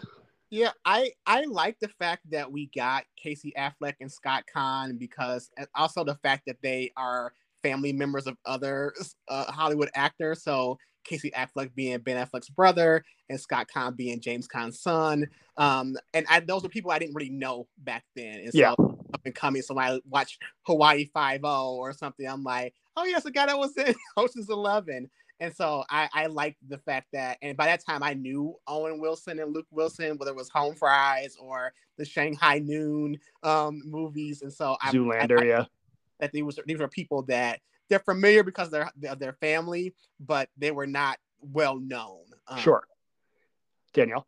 Yeah, 0.49 0.71
I 0.85 1.11
I 1.25 1.43
like 1.43 1.77
the 1.79 1.89
fact 1.89 2.29
that 2.31 2.51
we 2.51 2.69
got 2.75 3.03
Casey 3.21 3.53
Affleck 3.57 3.95
and 3.99 4.11
Scott 4.11 4.43
Caan 4.53 4.97
because 4.97 5.49
also 5.75 6.03
the 6.03 6.15
fact 6.15 6.43
that 6.47 6.57
they 6.61 6.91
are 6.95 7.33
family 7.63 7.91
members 7.91 8.27
of 8.27 8.37
other 8.45 8.93
uh, 9.27 9.51
Hollywood 9.51 9.89
actors. 9.93 10.43
So 10.43 10.77
Casey 11.03 11.31
Affleck 11.31 11.73
being 11.75 11.99
Ben 11.99 12.23
Affleck's 12.23 12.49
brother 12.49 13.03
and 13.29 13.39
Scott 13.39 13.67
Caan 13.73 13.95
being 13.95 14.21
James 14.21 14.47
Caan's 14.47 14.81
son. 14.81 15.27
Um, 15.57 15.95
and 16.13 16.25
I, 16.29 16.39
those 16.41 16.63
were 16.63 16.69
people 16.69 16.91
I 16.91 16.99
didn't 16.99 17.15
really 17.15 17.29
know 17.29 17.67
back 17.79 18.03
then. 18.15 18.39
And 18.39 18.53
so 18.53 18.59
yeah. 18.59 18.71
up 18.71 19.21
and 19.25 19.33
coming, 19.33 19.61
so 19.61 19.77
I 19.79 19.99
watch 20.07 20.37
Hawaii 20.63 21.05
Five 21.13 21.41
O 21.43 21.77
or 21.77 21.93
something. 21.93 22.27
I'm 22.27 22.43
like, 22.43 22.73
oh 22.95 23.05
yes, 23.05 23.23
the 23.23 23.31
guy 23.31 23.47
that 23.47 23.57
was 23.57 23.75
in 23.77 23.95
Ocean's 24.17 24.49
Eleven. 24.49 25.09
And 25.39 25.55
so 25.55 25.83
I, 25.89 26.09
I 26.13 26.25
liked 26.27 26.57
the 26.67 26.79
fact 26.79 27.07
that, 27.13 27.37
and 27.41 27.55
by 27.55 27.67
that 27.67 27.85
time 27.85 28.01
I 28.01 28.13
knew 28.13 28.55
Owen 28.67 28.99
Wilson 28.99 29.39
and 29.39 29.53
Luke 29.53 29.67
Wilson, 29.71 30.17
whether 30.17 30.31
it 30.31 30.37
was 30.37 30.49
Home 30.49 30.75
Fries 30.75 31.35
or 31.39 31.73
the 31.97 32.05
Shanghai 32.05 32.59
Noon 32.59 33.17
um, 33.43 33.81
movies. 33.85 34.41
And 34.41 34.51
so 34.51 34.77
Zoolander, 34.85 35.39
I, 35.39 35.43
I, 35.43 35.45
yeah 35.45 35.65
that 36.19 36.31
these 36.31 36.43
were 36.43 36.63
these 36.65 36.79
were 36.79 36.87
people 36.87 37.23
that 37.23 37.59
they're 37.89 37.99
familiar 37.99 38.43
because 38.43 38.69
they're 38.69 38.91
of 39.07 39.19
their 39.19 39.33
family, 39.33 39.93
but 40.19 40.49
they 40.57 40.71
were 40.71 40.87
not 40.87 41.17
well 41.41 41.79
known. 41.79 42.23
Um, 42.47 42.59
sure, 42.59 42.83
Danielle. 43.93 44.27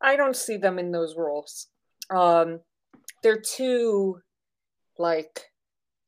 I 0.00 0.16
don't 0.16 0.36
see 0.36 0.56
them 0.56 0.78
in 0.78 0.92
those 0.92 1.16
roles. 1.16 1.66
Um, 2.10 2.60
they're 3.22 3.40
too 3.40 4.20
like 4.98 5.46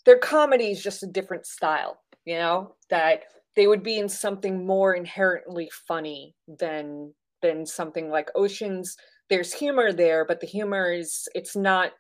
their 0.05 0.19
comedy 0.19 0.71
is 0.71 0.83
just 0.83 1.03
a 1.03 1.07
different 1.07 1.47
style. 1.47 2.01
you 2.25 2.37
know, 2.37 2.77
that 2.91 3.25
they 3.57 3.67
would 3.67 3.83
be 3.83 3.99
in 3.99 4.09
something 4.09 4.67
more 4.67 4.95
inherently 4.95 5.71
funny 5.89 6.35
than 6.47 7.15
than 7.43 7.67
something 7.67 8.11
like 8.11 8.29
Oceans. 8.35 8.97
There's 9.29 9.53
humor 9.53 9.93
there, 9.93 10.25
but 10.25 10.41
the 10.41 10.47
humor 10.47 10.93
is 10.93 11.29
it's 11.35 11.57
not 11.57 11.93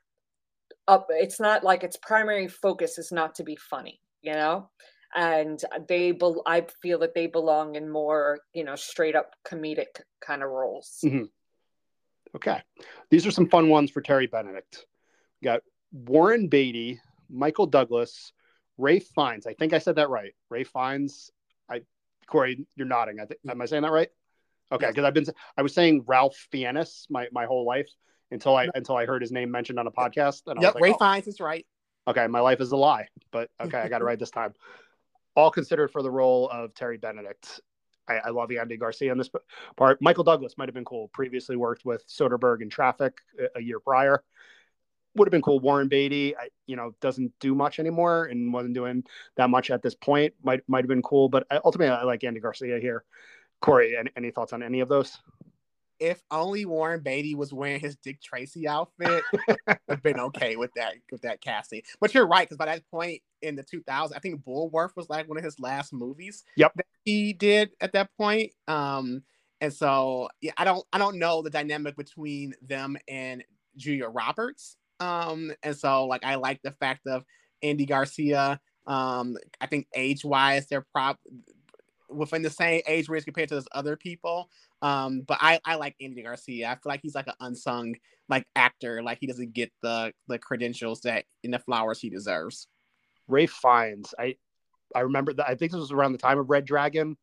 up 0.88 1.06
it's 1.10 1.40
not 1.40 1.64
like 1.64 1.82
its 1.82 1.96
primary 1.96 2.48
focus 2.48 2.98
is 2.98 3.12
not 3.12 3.34
to 3.36 3.44
be 3.44 3.56
funny, 3.56 4.00
you 4.22 4.32
know? 4.32 4.70
And 5.14 5.60
they 5.88 6.12
be- 6.12 6.42
I 6.46 6.66
feel 6.82 7.00
that 7.00 7.14
they 7.14 7.26
belong 7.26 7.74
in 7.74 7.90
more, 7.90 8.40
you 8.52 8.64
know, 8.64 8.76
straight 8.76 9.16
up 9.16 9.34
comedic 9.44 10.00
kind 10.20 10.42
of 10.42 10.50
roles. 10.50 10.98
Mhm. 11.04 11.30
Okay. 12.34 12.62
These 13.10 13.26
are 13.26 13.32
some 13.32 13.48
fun 13.48 13.68
ones 13.68 13.90
for 13.90 14.00
Terry 14.02 14.26
Benedict. 14.28 14.86
We 15.40 15.46
got 15.46 15.62
Warren 15.90 16.48
Beatty, 16.48 17.00
Michael 17.28 17.66
Douglas, 17.66 18.32
Ray 18.78 19.00
Fiennes. 19.00 19.46
I 19.46 19.54
think 19.54 19.72
I 19.72 19.78
said 19.78 19.96
that 19.96 20.10
right. 20.10 20.34
Ray 20.48 20.64
Fiennes. 20.64 21.32
Corey, 22.30 22.64
you're 22.76 22.86
nodding. 22.86 23.20
I 23.20 23.26
think 23.26 23.40
mm. 23.46 23.50
am 23.50 23.60
I 23.60 23.66
saying 23.66 23.82
that 23.82 23.92
right? 23.92 24.08
Okay, 24.72 24.86
because 24.86 25.04
I've 25.04 25.14
been 25.14 25.26
I 25.56 25.62
was 25.62 25.74
saying 25.74 26.04
Ralph 26.06 26.36
Fiennes 26.50 27.06
my, 27.10 27.26
my 27.32 27.44
whole 27.44 27.66
life 27.66 27.88
until 28.30 28.56
I 28.56 28.68
until 28.74 28.96
I 28.96 29.04
heard 29.04 29.20
his 29.20 29.32
name 29.32 29.50
mentioned 29.50 29.78
on 29.78 29.86
a 29.86 29.90
podcast. 29.90 30.42
And 30.46 30.58
I 30.58 30.62
Yep, 30.62 30.74
like, 30.76 30.84
Ray 30.84 30.92
oh, 30.92 30.98
Fiennes 30.98 31.26
is 31.26 31.40
right. 31.40 31.66
okay, 32.06 32.26
my 32.28 32.40
life 32.40 32.60
is 32.60 32.72
a 32.72 32.76
lie. 32.76 33.08
But 33.32 33.50
okay, 33.60 33.78
I 33.78 33.88
got 33.88 34.00
it 34.00 34.04
right 34.04 34.18
this 34.18 34.30
time. 34.30 34.54
All 35.34 35.50
considered 35.50 35.90
for 35.90 36.02
the 36.02 36.10
role 36.10 36.48
of 36.50 36.74
Terry 36.74 36.98
Benedict. 36.98 37.60
I, 38.08 38.14
I 38.24 38.30
love 38.30 38.50
Andy 38.50 38.76
Garcia 38.76 39.12
in 39.12 39.18
this 39.18 39.30
part. 39.76 40.00
Michael 40.00 40.24
Douglas 40.24 40.56
might 40.58 40.68
have 40.68 40.74
been 40.74 40.84
cool. 40.84 41.08
Previously 41.08 41.56
worked 41.56 41.84
with 41.84 42.06
Soderbergh 42.08 42.62
in 42.62 42.68
Traffic 42.68 43.18
a, 43.38 43.58
a 43.58 43.62
year 43.62 43.78
prior. 43.78 44.22
Would 45.16 45.26
have 45.26 45.32
been 45.32 45.42
cool. 45.42 45.60
Warren 45.60 45.88
Beatty, 45.88 46.36
I, 46.36 46.48
you 46.66 46.76
know, 46.76 46.94
doesn't 47.00 47.32
do 47.40 47.54
much 47.54 47.78
anymore 47.78 48.26
and 48.26 48.52
wasn't 48.52 48.74
doing 48.74 49.04
that 49.36 49.50
much 49.50 49.70
at 49.70 49.82
this 49.82 49.94
point. 49.94 50.34
Might 50.42 50.60
might 50.68 50.84
have 50.84 50.88
been 50.88 51.02
cool, 51.02 51.28
but 51.28 51.46
I, 51.50 51.60
ultimately, 51.64 51.92
I 51.92 52.04
like 52.04 52.22
Andy 52.24 52.40
Garcia 52.40 52.78
here. 52.78 53.04
Corey, 53.60 53.96
any, 53.96 54.10
any 54.16 54.30
thoughts 54.30 54.52
on 54.52 54.62
any 54.62 54.80
of 54.80 54.88
those? 54.88 55.18
If 55.98 56.22
only 56.30 56.64
Warren 56.64 57.00
Beatty 57.00 57.34
was 57.34 57.52
wearing 57.52 57.80
his 57.80 57.96
Dick 57.96 58.22
Tracy 58.22 58.66
outfit, 58.66 59.22
I've 59.88 60.02
been 60.02 60.18
okay 60.20 60.56
with 60.56 60.70
that 60.76 60.94
with 61.12 61.22
that 61.22 61.42
casting. 61.42 61.82
But 62.00 62.14
you're 62.14 62.26
right, 62.26 62.48
because 62.48 62.56
by 62.56 62.66
that 62.66 62.88
point 62.90 63.20
in 63.42 63.54
the 63.56 63.64
2000s, 63.64 64.12
I 64.14 64.18
think 64.18 64.42
Bulworth 64.42 64.96
was 64.96 65.10
like 65.10 65.28
one 65.28 65.36
of 65.36 65.44
his 65.44 65.60
last 65.60 65.92
movies. 65.92 66.44
Yep. 66.56 66.72
that 66.76 66.86
he 67.04 67.34
did 67.34 67.70
at 67.80 67.92
that 67.92 68.10
point. 68.16 68.52
Um, 68.66 69.24
and 69.60 69.72
so 69.72 70.28
yeah, 70.40 70.52
I 70.56 70.64
don't 70.64 70.84
I 70.92 70.98
don't 70.98 71.18
know 71.18 71.42
the 71.42 71.50
dynamic 71.50 71.96
between 71.96 72.54
them 72.62 72.96
and 73.08 73.44
Julia 73.76 74.08
Roberts. 74.08 74.76
Um, 75.00 75.52
and 75.62 75.76
so 75.76 76.06
like 76.06 76.24
I 76.24 76.36
like 76.36 76.60
the 76.62 76.72
fact 76.72 77.06
of 77.06 77.24
Andy 77.62 77.86
Garcia. 77.86 78.60
Um, 78.86 79.36
I 79.60 79.66
think 79.66 79.86
age 79.94 80.24
wise, 80.24 80.66
they're 80.66 80.86
prob 80.92 81.16
within 82.08 82.42
the 82.42 82.50
same 82.50 82.82
age 82.86 83.08
range 83.08 83.24
compared 83.24 83.48
to 83.48 83.54
those 83.56 83.68
other 83.72 83.96
people. 83.96 84.50
Um, 84.82 85.22
but 85.22 85.38
I, 85.40 85.60
I 85.64 85.76
like 85.76 85.94
Andy 86.00 86.22
Garcia. 86.22 86.68
I 86.68 86.74
feel 86.74 86.80
like 86.86 87.00
he's 87.02 87.14
like 87.14 87.28
an 87.28 87.34
unsung 87.40 87.94
like 88.28 88.46
actor. 88.56 89.02
Like 89.02 89.18
he 89.20 89.26
doesn't 89.26 89.52
get 89.52 89.70
the 89.82 90.12
the 90.28 90.38
credentials 90.38 91.02
that 91.02 91.24
in 91.42 91.50
the 91.50 91.58
flowers 91.58 92.00
he 92.00 92.10
deserves. 92.10 92.66
Ray 93.28 93.46
Fiennes. 93.46 94.14
I 94.18 94.36
I 94.94 95.00
remember 95.00 95.32
that. 95.34 95.48
I 95.48 95.54
think 95.54 95.72
this 95.72 95.80
was 95.80 95.92
around 95.92 96.12
the 96.12 96.18
time 96.18 96.38
of 96.38 96.50
Red 96.50 96.64
Dragon, 96.64 97.16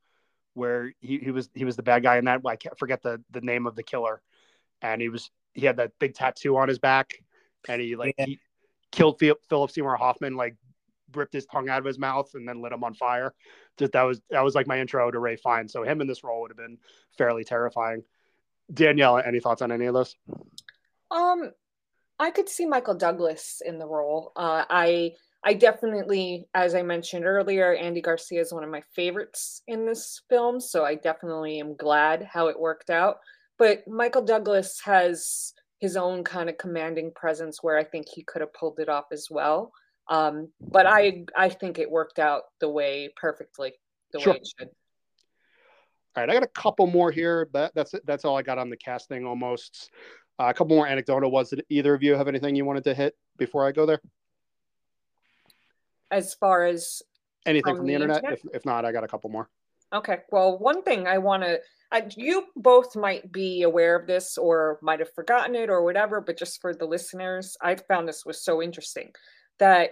where 0.54 0.94
he, 1.00 1.18
he 1.20 1.32
was 1.32 1.50
he 1.54 1.66
was 1.66 1.76
the 1.76 1.84
bad 1.84 2.04
guy 2.04 2.18
in 2.18 2.26
that. 2.26 2.42
I 2.46 2.56
can't 2.56 2.78
forget 2.78 3.02
the 3.02 3.22
the 3.32 3.42
name 3.42 3.68
of 3.68 3.76
the 3.76 3.84
killer, 3.84 4.22
and 4.82 5.02
he 5.02 5.10
was 5.10 5.30
he 5.54 5.66
had 5.66 5.78
that 5.78 5.92
big 6.00 6.14
tattoo 6.14 6.58
on 6.58 6.68
his 6.68 6.80
back, 6.80 7.14
and 7.68 7.82
he 7.82 7.96
like 7.96 8.16
Yeah. 8.18 8.26
he 8.26 8.40
killed 8.92 9.20
Philip 9.20 9.72
Seymour 9.72 9.96
Hoffman, 9.96 10.36
like 10.36 10.56
ripped 11.14 11.34
his 11.34 11.46
tongue 11.46 11.70
out 11.70 11.80
of 11.80 11.86
his 11.86 12.00
mouth 12.00 12.30
and 12.34 12.48
then 12.48 12.62
lit 12.62 12.74
him 12.74 12.84
on 12.84 12.94
fire. 12.94 13.34
Just 13.78 13.94
that 13.94 14.04
was 14.04 14.22
that 14.30 14.44
was 14.44 14.56
like 14.56 14.68
my 14.68 14.80
intro 14.80 15.10
to 15.10 15.20
Ray 15.20 15.36
Fiennes. 15.36 15.72
So 15.72 15.84
him 15.84 16.02
in 16.02 16.08
this 16.08 16.24
role 16.24 16.42
would 16.42 16.52
have 16.52 16.58
been 16.58 16.78
fairly 17.18 17.44
terrifying. 17.44 18.04
Danielle, 18.74 19.18
any 19.20 19.40
thoughts 19.40 19.62
on 19.62 19.72
any 19.72 19.86
of 19.86 19.94
this? 19.94 20.16
Um, 21.10 21.52
I 22.20 22.32
could 22.32 22.50
see 22.50 22.66
Michael 22.66 22.96
Douglas 22.96 23.62
in 23.66 23.80
the 23.80 23.88
role. 23.88 24.32
Uh, 24.36 24.66
I 24.70 25.14
I 25.44 25.54
definitely, 25.54 26.48
as 26.54 26.76
I 26.76 26.82
mentioned 26.82 27.26
earlier, 27.26 27.74
Andy 27.76 28.02
Garcia 28.02 28.42
is 28.42 28.52
one 28.52 28.64
of 28.64 28.70
my 28.70 28.82
favorites 28.94 29.62
in 29.68 29.86
this 29.86 30.22
film, 30.30 30.60
so 30.60 30.84
I 30.84 30.96
definitely 30.96 31.60
am 31.60 31.76
glad 31.76 32.24
how 32.24 32.48
it 32.48 32.60
worked 32.60 32.90
out. 32.90 33.20
But 33.58 33.88
Michael 33.88 34.24
Douglas 34.24 34.82
has 34.84 35.54
his 35.80 35.96
own 35.98 36.24
kind 36.24 36.50
of 36.50 36.58
commanding 36.58 37.12
presence 37.16 37.62
where 37.62 37.78
I 37.78 37.84
think 37.84 38.08
he 38.10 38.24
could 38.24 38.42
have 38.42 38.54
pulled 38.54 38.80
it 38.80 38.90
off 38.90 39.06
as 39.12 39.28
well. 39.30 39.72
Um, 40.10 40.50
but 40.62 40.86
I 40.86 41.26
I 41.36 41.50
think 41.50 41.80
it 41.80 41.90
worked 41.92 42.20
out 42.20 42.44
the 42.60 42.70
way 42.70 43.10
perfectly, 43.16 43.74
the 44.14 44.20
Sure. 44.20 44.34
way 44.34 44.40
it 44.40 44.48
should. 44.58 44.70
All 46.16 46.24
right, 46.24 46.30
I 46.30 46.34
got 46.34 46.44
a 46.44 46.48
couple 46.48 46.88
more 46.88 47.12
here, 47.12 47.46
but 47.46 47.76
that's. 47.76 47.94
That's 48.06 48.26
all 48.26 48.38
I 48.38 48.42
got 48.42 48.58
on 48.58 48.70
the 48.70 48.78
casting 48.78 49.26
almost. 49.26 49.92
Uh, 50.40 50.46
a 50.46 50.54
couple 50.54 50.76
more 50.76 50.88
anecdotal 50.88 51.30
ones. 51.30 51.50
Did 51.50 51.66
either 51.70 51.94
of 51.94 52.02
you 52.02 52.16
have 52.16 52.28
anything 52.28 52.56
you 52.56 52.66
wanted 52.66 52.84
to 52.86 52.94
hit 52.96 53.16
before 53.38 53.68
I 53.68 53.72
go 53.72 53.86
there? 53.86 54.02
As 56.10 56.34
far 56.36 56.66
as 56.66 57.02
Anything 57.46 57.72
From 57.72 57.78
from 57.78 57.86
the, 57.86 57.92
the 57.92 57.96
internet? 57.96 58.18
internet? 58.24 58.40
If, 58.46 58.56
if 58.56 58.66
not, 58.66 58.84
I 58.84 58.92
got 58.92 59.04
a 59.04 59.08
couple 59.08 59.30
more. 59.30 59.50
Okay. 59.94 60.20
Well, 60.32 60.58
one 60.58 60.84
thing 60.84 61.08
I 61.08 61.18
want 61.18 61.44
to, 61.44 61.60
you 62.16 62.46
both 62.56 62.96
might 62.96 63.32
be 63.32 63.64
aware 63.64 63.96
of 63.96 64.08
this 64.08 64.38
or 64.38 64.80
might 64.82 65.00
have 65.00 65.14
forgotten 65.14 65.56
it 65.56 65.70
or 65.70 65.84
whatever, 65.84 66.20
but 66.22 66.38
just 66.38 66.62
for 66.62 66.74
the 66.74 66.86
listeners, 66.86 67.56
I 67.62 67.76
found 67.76 68.08
this 68.08 68.26
was 68.26 68.44
so 68.44 68.62
interesting 68.62 69.12
that 69.60 69.92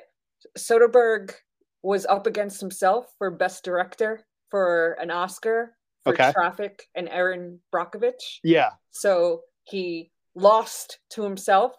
Soderbergh 0.58 1.34
was 1.82 2.06
up 2.06 2.28
against 2.28 2.60
himself 2.60 3.06
for 3.18 3.32
Best 3.32 3.64
Director 3.64 4.22
for 4.50 4.98
an 5.00 5.12
Oscar 5.12 5.76
for 6.04 6.14
Okay. 6.14 6.32
Traffic 6.32 6.84
and 6.96 7.08
Erin 7.10 7.60
Brockovich. 7.74 8.40
Yeah, 8.44 8.72
So 8.92 9.42
he 9.64 10.12
lost 10.36 11.00
to 11.12 11.24
himself, 11.24 11.74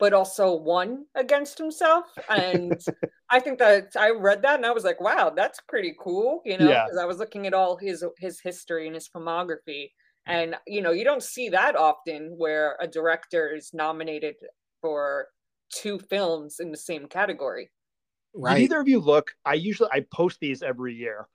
but 0.00 0.14
also 0.14 0.54
won 0.54 1.04
against 1.14 1.58
himself. 1.58 2.06
And 2.28 2.80
I 3.30 3.38
think 3.38 3.58
that 3.58 3.92
I 3.96 4.10
read 4.10 4.42
that 4.42 4.56
and 4.56 4.66
I 4.66 4.72
was 4.72 4.82
like, 4.82 5.00
wow, 5.00 5.30
that's 5.30 5.60
pretty 5.68 5.94
cool, 6.00 6.40
you 6.44 6.58
know, 6.58 6.68
Yeah. 6.68 6.86
I 7.00 7.04
was 7.04 7.18
looking 7.18 7.46
at 7.46 7.54
all 7.54 7.76
his 7.76 8.02
his 8.18 8.40
history 8.40 8.86
and 8.86 8.94
his 8.94 9.08
filmography. 9.08 9.90
Mm. 10.26 10.26
And 10.26 10.56
you 10.66 10.82
know, 10.82 10.90
you 10.90 11.04
don't 11.04 11.22
see 11.22 11.50
that 11.50 11.76
often 11.76 12.34
where 12.36 12.76
a 12.80 12.88
director 12.88 13.54
is 13.54 13.72
nominated 13.74 14.36
for 14.80 15.28
two 15.72 15.98
films 15.98 16.56
in 16.58 16.72
the 16.72 16.76
same 16.78 17.06
category. 17.06 17.70
Did 18.34 18.62
either 18.64 18.80
of 18.80 18.88
you 18.88 19.00
look? 19.00 19.32
I 19.44 19.54
usually 19.54 19.90
I 19.92 20.04
post 20.12 20.40
these 20.40 20.62
every 20.62 20.94
year. 20.94 21.28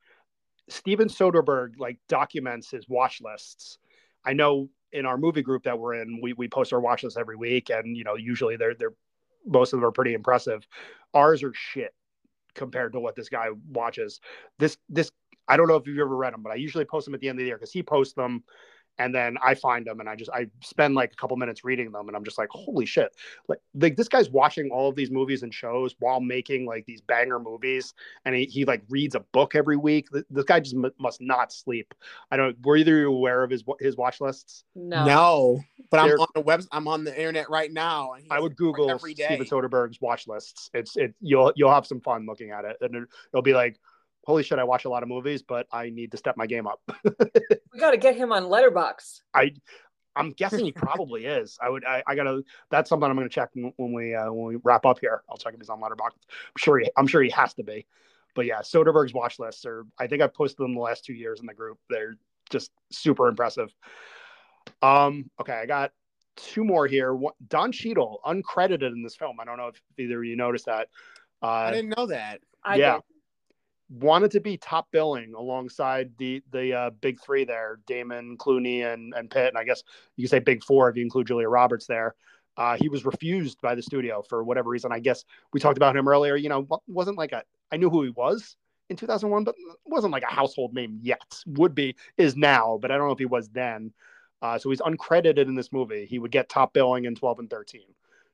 Steven 0.69 1.09
Soderbergh 1.09 1.73
like 1.77 1.99
documents 2.09 2.71
his 2.71 2.89
watch 2.89 3.21
lists. 3.21 3.77
I 4.25 4.33
know 4.33 4.69
in 4.95 5.05
our 5.05 5.17
movie 5.17 5.41
group 5.41 5.63
that 5.63 5.77
we're 5.77 5.95
in, 5.95 6.19
we 6.21 6.33
we 6.33 6.47
post 6.47 6.73
our 6.73 6.79
watch 6.79 7.03
lists 7.03 7.17
every 7.17 7.35
week, 7.35 7.69
and 7.69 7.95
you 7.95 8.03
know 8.03 8.15
usually 8.15 8.55
they're 8.55 8.75
they're 8.75 8.93
most 9.45 9.73
of 9.73 9.79
them 9.79 9.85
are 9.85 9.91
pretty 9.91 10.13
impressive. 10.13 10.65
Ours 11.13 11.43
are 11.43 11.53
shit 11.53 11.93
compared 12.55 12.93
to 12.93 12.99
what 12.99 13.15
this 13.15 13.29
guy 13.29 13.49
watches. 13.69 14.21
This 14.57 14.77
this 14.89 15.11
I 15.47 15.57
don't 15.57 15.67
know 15.67 15.75
if 15.75 15.85
you've 15.85 15.99
ever 15.99 16.15
read 16.15 16.33
them, 16.33 16.41
but 16.41 16.53
I 16.53 16.55
usually 16.55 16.85
post 16.85 17.05
them 17.05 17.13
at 17.13 17.19
the 17.19 17.29
end 17.29 17.37
of 17.37 17.43
the 17.43 17.47
year 17.47 17.57
because 17.57 17.71
he 17.71 17.83
posts 17.83 18.13
them 18.13 18.43
and 18.97 19.13
then 19.13 19.37
I 19.43 19.55
find 19.55 19.85
them 19.85 19.99
and 19.99 20.07
I 20.07 20.15
just 20.15 20.29
I 20.31 20.47
spend 20.61 20.95
like 20.95 21.13
a 21.13 21.15
couple 21.15 21.35
minutes 21.37 21.63
reading 21.63 21.91
them 21.91 22.07
and 22.07 22.15
I'm 22.15 22.23
just 22.23 22.37
like 22.37 22.49
holy 22.49 22.85
shit 22.85 23.15
like 23.47 23.59
like 23.73 23.95
this 23.95 24.07
guy's 24.07 24.29
watching 24.29 24.69
all 24.71 24.89
of 24.89 24.95
these 24.95 25.11
movies 25.11 25.43
and 25.43 25.53
shows 25.53 25.95
while 25.99 26.19
making 26.21 26.65
like 26.65 26.85
these 26.85 27.01
banger 27.01 27.39
movies 27.39 27.93
and 28.25 28.35
he, 28.35 28.45
he 28.45 28.65
like 28.65 28.83
reads 28.89 29.15
a 29.15 29.19
book 29.19 29.55
every 29.55 29.77
week 29.77 30.07
Th- 30.11 30.25
this 30.29 30.45
guy 30.45 30.59
just 30.59 30.75
m- 30.75 30.91
must 30.99 31.21
not 31.21 31.51
sleep 31.51 31.93
I 32.31 32.37
don't 32.37 32.55
were 32.65 32.77
either 32.77 32.99
you 32.99 33.11
aware 33.11 33.43
of 33.43 33.49
his 33.51 33.63
his 33.79 33.97
watch 33.97 34.21
lists 34.21 34.63
No. 34.75 35.05
No, 35.05 35.61
but 35.91 35.99
I'm 35.99 36.19
on 36.19 36.27
the 36.33 36.41
web. 36.41 36.61
I'm 36.71 36.87
on 36.87 37.03
the 37.03 37.15
internet 37.15 37.49
right 37.49 37.71
now. 37.71 38.13
and 38.13 38.25
I 38.31 38.39
would 38.39 38.55
Google 38.55 38.89
every 38.89 39.13
day. 39.13 39.25
Steven 39.25 39.45
Soderbergh's 39.45 39.99
watch 40.01 40.27
lists 40.27 40.69
it's 40.73 40.95
it 40.95 41.13
you'll 41.21 41.51
you'll 41.55 41.71
have 41.71 41.85
some 41.85 41.99
fun 42.01 42.25
looking 42.25 42.51
at 42.51 42.65
it 42.65 42.77
and 42.81 42.95
it, 42.95 43.03
it'll 43.33 43.41
be 43.41 43.53
like 43.53 43.79
holy 44.25 44.43
shit 44.43 44.59
I 44.59 44.63
watch 44.63 44.85
a 44.85 44.89
lot 44.89 45.03
of 45.03 45.09
movies 45.09 45.41
but 45.41 45.67
I 45.71 45.89
need 45.89 46.11
to 46.11 46.17
step 46.17 46.35
my 46.37 46.47
game 46.47 46.67
up 46.67 46.81
We 47.73 47.79
got 47.79 47.91
to 47.91 47.97
get 47.97 48.15
him 48.15 48.31
on 48.31 48.43
Letterboxd. 48.43 49.21
I 49.33 49.53
I'm 50.17 50.31
guessing 50.31 50.63
he 50.63 50.71
probably 50.71 51.25
is. 51.25 51.57
I 51.61 51.69
would. 51.69 51.83
I, 51.83 52.01
I 52.07 52.15
gotta. 52.15 52.41
That's 52.71 52.87
something 52.89 53.09
I'm 53.09 53.17
gonna 53.17 53.27
check 53.27 53.49
when 53.53 53.73
when 53.75 53.91
we 53.91 54.15
uh, 54.15 54.31
when 54.31 54.45
we 54.45 54.55
wrap 54.63 54.85
up 54.85 54.99
here. 54.99 55.23
I'll 55.29 55.35
check 55.35 55.53
if 55.53 55.59
he's 55.59 55.67
on 55.69 55.81
Letterboxd. 55.81 56.13
I'm 56.29 56.57
sure. 56.57 56.79
He, 56.79 56.89
I'm 56.95 57.05
sure 57.05 57.21
he 57.21 57.29
has 57.31 57.53
to 57.55 57.63
be. 57.63 57.85
But 58.33 58.45
yeah, 58.45 58.59
Soderbergh's 58.61 59.13
watch 59.13 59.39
lists 59.39 59.65
are. 59.65 59.85
I 59.99 60.07
think 60.07 60.21
I've 60.21 60.33
posted 60.33 60.63
them 60.63 60.73
the 60.73 60.79
last 60.79 61.03
two 61.03 61.13
years 61.13 61.41
in 61.41 61.45
the 61.45 61.53
group. 61.53 61.79
They're 61.89 62.15
just 62.49 62.71
super 62.93 63.27
impressive. 63.27 63.73
Um. 64.81 65.29
Okay, 65.41 65.53
I 65.53 65.65
got 65.65 65.91
two 66.37 66.63
more 66.63 66.87
here. 66.87 67.17
Don 67.49 67.71
Cheadle, 67.73 68.21
uncredited 68.25 68.93
in 68.93 69.03
this 69.03 69.15
film. 69.15 69.39
I 69.39 69.45
don't 69.45 69.57
know 69.57 69.67
if 69.67 69.81
either 69.97 70.19
of 70.19 70.25
you 70.25 70.35
noticed 70.35 70.65
that. 70.67 70.87
Uh, 71.41 71.47
I 71.47 71.71
didn't 71.71 71.93
know 71.97 72.05
that. 72.07 72.39
I 72.63 72.75
Yeah. 72.77 72.93
did. 72.93 73.01
Wanted 73.89 74.31
to 74.31 74.39
be 74.39 74.57
top 74.57 74.87
billing 74.91 75.33
alongside 75.35 76.11
the 76.17 76.43
the 76.51 76.73
uh, 76.73 76.89
big 77.01 77.19
three 77.21 77.45
there, 77.45 77.79
Damon, 77.87 78.37
Clooney, 78.37 78.85
and 78.91 79.13
and 79.13 79.29
Pitt, 79.29 79.49
and 79.49 79.57
I 79.57 79.63
guess 79.63 79.83
you 80.15 80.27
say 80.27 80.39
big 80.39 80.63
four 80.63 80.89
if 80.89 80.95
you 80.97 81.03
include 81.03 81.27
Julia 81.27 81.49
Roberts 81.49 81.85
there. 81.87 82.15
Uh, 82.57 82.77
he 82.79 82.87
was 82.87 83.03
refused 83.05 83.59
by 83.61 83.75
the 83.75 83.81
studio 83.81 84.21
for 84.21 84.43
whatever 84.43 84.69
reason. 84.69 84.91
I 84.91 84.99
guess 84.99 85.25
we 85.51 85.59
talked 85.59 85.77
about 85.77 85.95
him 85.95 86.07
earlier. 86.07 86.35
You 86.35 86.49
know, 86.49 86.67
wasn't 86.87 87.17
like 87.17 87.31
a 87.33 87.43
I 87.71 87.77
knew 87.77 87.89
who 87.89 88.03
he 88.03 88.09
was. 88.09 88.55
in 88.89 88.95
2001, 88.95 89.43
but 89.43 89.55
wasn't 89.85 90.13
like 90.13 90.23
a 90.23 90.27
household 90.27 90.73
name 90.73 90.99
yet. 91.01 91.39
Would 91.47 91.75
be 91.75 91.95
is 92.17 92.35
now, 92.35 92.77
but 92.81 92.91
I 92.91 92.97
don't 92.97 93.07
know 93.07 93.13
if 93.13 93.19
he 93.19 93.25
was 93.25 93.49
then. 93.49 93.93
Uh, 94.41 94.57
so 94.59 94.69
he's 94.69 94.81
uncredited 94.81 95.47
in 95.47 95.55
this 95.55 95.71
movie. 95.71 96.05
He 96.05 96.19
would 96.19 96.31
get 96.31 96.49
top 96.49 96.73
billing 96.73 97.05
in 97.05 97.15
12 97.15 97.39
and 97.39 97.49
13. 97.49 97.81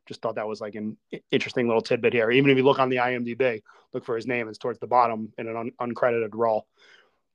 Just 0.08 0.22
thought 0.22 0.36
that 0.36 0.48
was 0.48 0.62
like 0.62 0.76
an 0.76 0.98
interesting 1.32 1.68
little 1.68 1.82
tidbit 1.82 2.14
here. 2.14 2.32
Even 2.32 2.50
if 2.50 2.58
you 2.58 2.64
look 2.64 2.80
on 2.80 2.90
the 2.90 2.98
IMDb, 2.98 3.62
look 3.94 4.04
for 4.04 4.16
his 4.16 4.28
name, 4.28 4.48
it's 4.48 4.58
towards 4.58 4.80
the 4.80 4.88
bottom 4.88 5.32
in 5.38 5.48
an 5.48 5.56
un- 5.56 5.72
uncredited 5.80 6.30
role. 6.34 6.66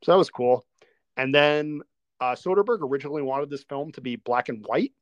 So 0.03 0.13
that 0.13 0.19
was 0.19 0.31
cool. 0.31 0.67
And 1.17 1.35
then 1.35 1.81
uh, 2.21 2.35
Soderbergh 2.35 2.83
originally 2.83 3.23
wanted 3.23 3.51
this 3.51 3.65
film 3.65 3.93
to 3.93 4.01
be 4.01 4.17
black 4.17 4.49
and 4.49 4.65
white, 4.67 4.93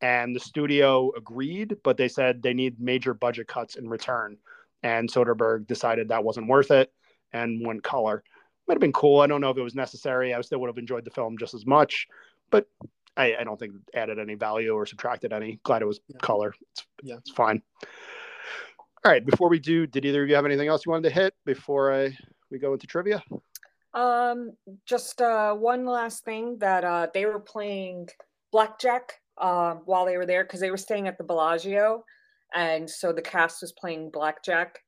and 0.00 0.34
the 0.34 0.40
studio 0.40 1.12
agreed, 1.16 1.76
but 1.82 1.96
they 1.96 2.08
said 2.08 2.42
they 2.42 2.54
need 2.54 2.80
major 2.80 3.14
budget 3.14 3.48
cuts 3.48 3.76
in 3.76 3.88
return. 3.88 4.36
And 4.82 5.10
Soderbergh 5.10 5.66
decided 5.66 6.08
that 6.08 6.24
wasn't 6.24 6.48
worth 6.48 6.70
it 6.70 6.92
and 7.32 7.66
went 7.66 7.82
color. 7.82 8.22
Might 8.66 8.74
have 8.74 8.80
been 8.80 8.92
cool. 8.92 9.20
I 9.20 9.26
don't 9.26 9.40
know 9.40 9.50
if 9.50 9.58
it 9.58 9.62
was 9.62 9.74
necessary. 9.74 10.32
I 10.32 10.40
still 10.40 10.60
would 10.60 10.68
have 10.68 10.78
enjoyed 10.78 11.04
the 11.04 11.10
film 11.10 11.36
just 11.36 11.54
as 11.54 11.66
much, 11.66 12.06
but 12.50 12.66
I, 13.20 13.36
I 13.40 13.44
don't 13.44 13.58
think 13.58 13.74
added 13.94 14.18
any 14.18 14.34
value 14.34 14.72
or 14.72 14.86
subtracted 14.86 15.32
any. 15.32 15.60
Glad 15.62 15.82
it 15.82 15.86
was 15.86 16.00
yeah. 16.08 16.18
color. 16.22 16.54
It's, 16.72 16.86
yeah, 17.02 17.16
it's 17.16 17.30
fine. 17.30 17.62
All 19.04 19.12
right. 19.12 19.24
Before 19.24 19.48
we 19.48 19.58
do, 19.58 19.86
did 19.86 20.04
either 20.04 20.22
of 20.22 20.28
you 20.28 20.34
have 20.34 20.46
anything 20.46 20.68
else 20.68 20.86
you 20.86 20.92
wanted 20.92 21.08
to 21.08 21.14
hit 21.14 21.34
before 21.44 21.92
I 21.92 22.16
we 22.50 22.58
go 22.58 22.72
into 22.72 22.86
trivia? 22.86 23.22
Um, 23.92 24.52
just 24.86 25.20
uh, 25.20 25.54
one 25.54 25.84
last 25.84 26.24
thing 26.24 26.58
that 26.58 26.84
uh, 26.84 27.08
they 27.12 27.26
were 27.26 27.40
playing 27.40 28.08
blackjack 28.52 29.14
uh, 29.38 29.74
while 29.84 30.06
they 30.06 30.16
were 30.16 30.26
there 30.26 30.44
because 30.44 30.60
they 30.60 30.70
were 30.70 30.76
staying 30.76 31.08
at 31.08 31.18
the 31.18 31.24
Bellagio, 31.24 32.04
and 32.54 32.88
so 32.88 33.12
the 33.12 33.22
cast 33.22 33.62
was 33.62 33.72
playing 33.72 34.10
blackjack, 34.10 34.78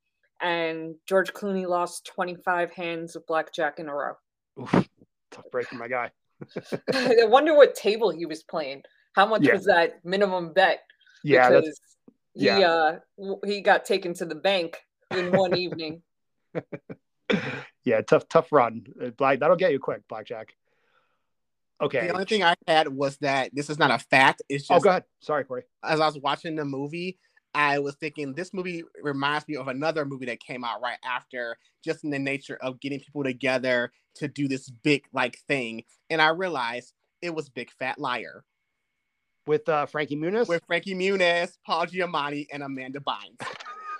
and 0.41 0.95
George 1.09 1.33
Clooney 1.33 1.67
lost 1.67 2.09
25 2.15 2.73
hands 2.73 3.17
of 3.17 3.27
blackjack 3.27 3.79
in 3.79 3.89
a 3.89 3.95
row. 3.95 4.15
Oof, 4.61 4.89
tough 5.31 5.51
break 5.51 5.67
for 5.67 5.77
my 5.77 5.89
guy. 5.89 6.11
I 6.95 7.25
wonder 7.25 7.55
what 7.55 7.75
table 7.75 8.11
he 8.11 8.27
was 8.27 8.43
playing. 8.43 8.83
How 9.15 9.27
much 9.27 9.43
yeah. 9.43 9.55
was 9.55 9.65
that 9.67 10.05
minimum 10.05 10.53
bet? 10.53 10.81
Yeah, 11.25 11.51
because 11.51 11.81
he 12.35 12.47
yeah. 12.47 12.59
uh 12.61 12.99
he 13.45 13.61
got 13.61 13.85
taken 13.85 14.15
to 14.15 14.25
the 14.25 14.35
bank 14.35 14.79
in 15.11 15.33
one 15.33 15.57
evening. 15.57 16.03
yeah, 17.85 18.01
tough 18.03 18.29
tough 18.29 18.51
run. 18.53 18.85
Uh, 19.01 19.11
black 19.11 19.41
that'll 19.41 19.57
get 19.57 19.73
you 19.73 19.79
quick, 19.79 20.03
blackjack. 20.09 20.55
Okay. 21.81 22.07
The 22.07 22.13
only 22.13 22.27
thing 22.27 22.45
I 22.45 22.55
had 22.67 22.89
was 22.89 23.17
that 23.19 23.51
this 23.53 23.69
is 23.69 23.79
not 23.79 23.91
a 23.91 23.99
fact. 23.99 24.43
It's 24.49 24.71
oh, 24.71 24.75
just. 24.75 24.83
Oh, 24.83 24.85
go 24.85 24.91
ahead. 24.91 25.05
Sorry, 25.21 25.45
Corey. 25.45 25.65
As 25.83 26.01
I 26.01 26.07
was 26.07 26.17
watching 26.17 26.55
the 26.55 26.65
movie, 26.65 27.19
I 27.55 27.79
was 27.79 27.95
thinking 27.97 28.33
this 28.33 28.55
movie 28.55 28.83
reminds 29.03 29.47
me 29.47 29.57
of 29.57 29.69
another 29.69 30.05
movie 30.05 30.27
that 30.27 30.41
came 30.41 30.65
out 30.65 30.81
right 30.81 30.99
after, 31.05 31.59
just 31.85 32.05
in 32.05 32.11
the 32.11 32.19
nature 32.19 32.59
of 32.61 32.81
getting 32.81 33.01
people 33.01 33.25
together 33.25 33.93
to 34.17 34.29
do 34.29 34.49
this 34.49 34.71
big 34.71 35.05
like 35.13 35.39
thing. 35.49 35.85
And 36.11 36.23
I 36.23 36.29
realized 36.29 36.93
it 37.21 37.35
was 37.35 37.49
Big 37.49 37.71
Fat 37.71 37.99
Liar. 37.99 38.45
With 39.47 39.69
uh, 39.69 39.87
Frankie 39.87 40.17
Muniz? 40.17 40.49
With 40.49 40.63
Frankie 40.67 40.95
Muniz, 40.95 41.57
Paul 41.67 41.87
Giamatti, 41.87 42.47
and 42.53 42.63
Amanda 42.63 43.01
Bynes. 43.01 43.41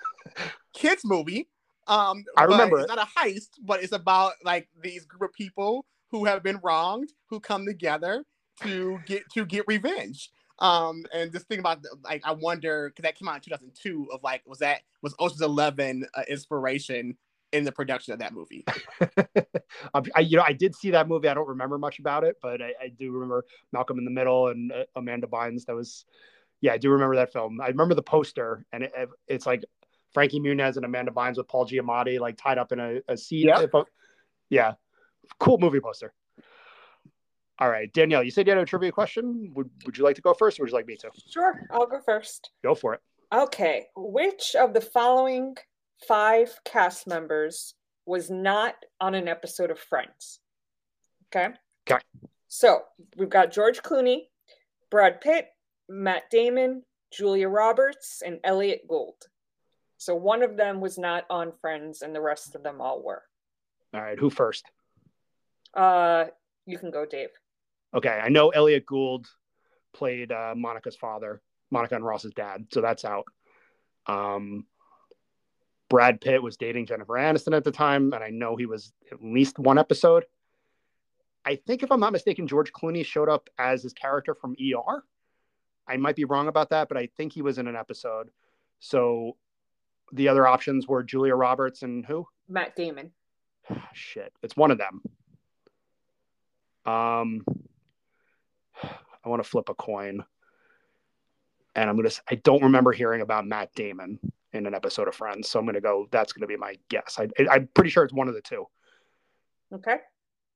Kids 0.75 1.03
movie. 1.05 1.49
Um, 1.89 2.25
I 2.37 2.45
remember 2.45 2.79
it's 2.79 2.93
it. 2.93 2.95
not 2.95 3.09
a 3.09 3.21
heist, 3.21 3.51
but 3.61 3.83
it's 3.83 3.93
about 3.93 4.35
like 4.45 4.69
these 4.83 5.05
group 5.05 5.31
of 5.31 5.33
people 5.35 5.85
who 6.11 6.25
have 6.27 6.43
been 6.43 6.61
wronged, 6.63 7.13
who 7.29 7.41
come 7.41 7.67
together 7.67 8.25
to 8.63 9.01
get 9.05 9.25
to 9.35 9.45
get 9.45 9.65
revenge. 9.67 10.31
Um, 10.59 11.05
and 11.13 11.33
just 11.33 11.49
think 11.49 11.61
about 11.61 11.85
like 12.05 12.23
I 12.25 12.33
wonder 12.33 12.91
because 12.91 13.03
that 13.03 13.17
came 13.17 13.29
out 13.29 13.37
in 13.37 13.41
2002 13.43 14.09
of 14.13 14.23
like 14.23 14.43
was 14.47 14.59
that 14.59 14.83
was 15.03 15.15
Ocean's 15.19 15.41
Eleven 15.41 16.07
uh, 16.15 16.23
inspiration 16.29 17.17
in 17.53 17.65
the 17.65 17.73
production 17.73 18.13
of 18.13 18.19
that 18.21 18.33
movie? 18.33 18.65
I, 19.95 20.21
you 20.21 20.37
know, 20.37 20.45
I 20.47 20.53
did 20.53 20.75
see 20.75 20.91
that 20.91 21.09
movie. 21.09 21.29
I 21.29 21.35
don't 21.35 21.49
remember 21.49 21.79
much 21.79 21.99
about 21.99 22.25
it, 22.25 22.37
but 22.43 22.63
I, 22.63 22.73
I 22.81 22.89
do 22.89 23.13
remember 23.13 23.45
Malcolm 23.73 23.99
in 23.99 24.05
the 24.05 24.11
Middle 24.11 24.49
and 24.49 24.73
uh, 24.73 24.85
Amanda 24.97 25.27
Bynes. 25.27 25.67
That 25.67 25.77
was, 25.77 26.05
yeah, 26.61 26.73
I 26.73 26.79
do 26.79 26.91
remember 26.91 27.17
that 27.17 27.33
film. 27.33 27.61
I 27.61 27.69
remember 27.69 27.95
the 27.95 28.03
poster, 28.03 28.65
and 28.73 28.85
it, 28.85 28.93
it's 29.29 29.47
like 29.47 29.65
Frankie 30.13 30.41
Muniz 30.41 30.77
and 30.77 30.85
Amanda 30.85 31.13
Bynes 31.13 31.37
with 31.37 31.49
Paul 31.49 31.67
Giamatti 31.67 32.19
like 32.19 32.37
tied 32.37 32.59
up 32.59 32.73
in 32.73 32.81
a, 32.81 33.01
a 33.09 33.17
seat. 33.17 33.47
Yep. 33.47 33.71
Yeah, 34.49 34.75
cool 35.39 35.59
movie 35.59 35.81
poster. 35.81 36.13
All 37.59 37.71
right, 37.71 37.93
Danielle, 37.93 38.23
you 38.23 38.31
said 38.31 38.47
you 38.47 38.53
had 38.53 38.63
a 38.63 38.67
trivia 38.67 38.91
question. 38.91 39.53
Would 39.55 39.71
Would 39.87 39.99
you 39.99 40.05
like 40.05 40.17
to 40.17 40.23
go 40.23 40.35
first, 40.35 40.59
or 40.59 40.65
would 40.65 40.71
you 40.71 40.77
like 40.77 40.87
me 40.87 40.97
to? 40.97 41.11
Sure, 41.29 41.67
I'll 41.71 41.87
go 41.87 42.01
first. 42.01 42.51
Go 42.63 42.75
for 42.75 42.95
it. 42.95 43.01
Okay, 43.33 43.87
which 43.97 44.55
of 44.55 44.75
the 44.75 44.81
following 44.81 45.57
five 46.07 46.59
cast 46.65 47.07
members 47.07 47.75
was 48.05 48.31
not 48.31 48.75
on 49.01 49.15
an 49.15 49.29
episode 49.29 49.71
of 49.71 49.79
Friends? 49.79 50.41
Okay. 51.35 51.55
Okay. 51.89 52.03
So 52.49 52.83
we've 53.17 53.31
got 53.31 53.53
George 53.53 53.83
Clooney, 53.83 54.25
Brad 54.91 55.21
Pitt, 55.21 55.49
Matt 55.89 56.25
Damon, 56.31 56.83
Julia 57.11 57.49
Roberts, 57.49 58.23
and 58.25 58.41
Elliott 58.45 58.83
Gould. 58.89 59.27
So 59.97 60.15
one 60.15 60.43
of 60.43 60.57
them 60.57 60.81
was 60.81 60.99
not 60.99 61.25
on 61.31 61.53
Friends, 61.61 62.03
and 62.03 62.15
the 62.15 62.21
rest 62.21 62.55
of 62.55 62.63
them 62.63 62.81
all 62.81 63.03
were. 63.03 63.23
All 63.95 64.03
right, 64.03 64.19
who 64.19 64.31
first? 64.31 64.67
Uh, 65.75 66.27
you 66.67 66.77
can 66.77 66.91
go, 66.91 67.07
Dave. 67.07 67.29
Okay, 67.95 68.21
I 68.23 68.29
know 68.29 68.51
Elliott 68.51 68.87
Gould 68.87 69.27
played 69.93 70.33
uh, 70.33 70.55
Monica's 70.57 70.97
father, 70.97 71.43
Monica 71.71 71.95
and 71.95 72.05
Ross's 72.05 72.33
dad, 72.33 72.67
so 72.73 72.81
that's 72.81 73.05
out. 73.05 73.27
Um, 74.07 74.67
Brad 75.89 76.21
Pitt 76.21 76.43
was 76.43 76.57
dating 76.57 76.87
Jennifer 76.87 77.15
Aniston 77.15 77.55
at 77.55 77.65
the 77.65 77.71
time, 77.71 78.13
and 78.15 78.25
I 78.25 78.31
know 78.31 78.57
he 78.57 78.67
was 78.67 78.93
at 79.11 79.23
least 79.23 79.59
one 79.59 79.79
episode. 79.79 80.25
I 81.45 81.57
think, 81.57 81.83
if 81.83 81.93
I'm 81.93 82.01
not 82.01 82.13
mistaken, 82.13 82.47
George 82.47 82.73
Clooney 82.73 83.05
showed 83.05 83.29
up 83.29 83.51
as 83.59 83.83
his 83.83 83.93
character 83.93 84.35
from 84.35 84.57
ER. 84.59 85.05
I 85.87 85.97
might 85.97 86.17
be 86.17 86.25
wrong 86.25 86.49
about 86.49 86.71
that, 86.71 86.89
but 86.89 86.97
I 86.97 87.09
think 87.17 87.33
he 87.33 87.43
was 87.43 87.59
in 87.59 87.67
an 87.67 87.77
episode. 87.77 88.31
So 88.79 89.37
the 90.13 90.29
other 90.29 90.47
options 90.47 90.87
were 90.87 91.03
Julia 91.03 91.35
Roberts 91.35 91.83
and 91.83 92.07
who? 92.07 92.27
Matt 92.49 92.77
Damon. 92.77 93.11
Shit, 93.93 94.33
it's 94.43 94.57
one 94.57 94.71
of 94.71 94.79
them. 94.79 95.03
Um, 96.85 97.45
I 99.25 99.29
want 99.29 99.43
to 99.43 99.49
flip 99.49 99.69
a 99.69 99.75
coin, 99.75 100.25
and 101.75 101.91
I'm 101.91 101.97
gonna. 101.97 102.11
I 102.31 102.37
don't 102.37 102.63
remember 102.63 102.93
hearing 102.93 103.21
about 103.21 103.47
Matt 103.47 103.75
Damon 103.75 104.19
in 104.53 104.67
an 104.67 104.75
episode 104.75 105.09
of 105.09 105.15
Friends, 105.15 105.49
so 105.49 105.59
I'm 105.59 105.67
gonna 105.67 105.81
go. 105.81 106.09
That's 106.11 106.33
gonna 106.33 106.47
be 106.47 106.57
my 106.57 106.77
guess. 106.89 107.19
I, 107.19 107.29
I'm 107.51 107.69
pretty 107.75 107.91
sure 107.91 108.05
it's 108.05 108.13
one 108.13 108.29
of 108.29 108.35
the 108.35 108.41
two. 108.41 108.67
Okay, 109.73 109.97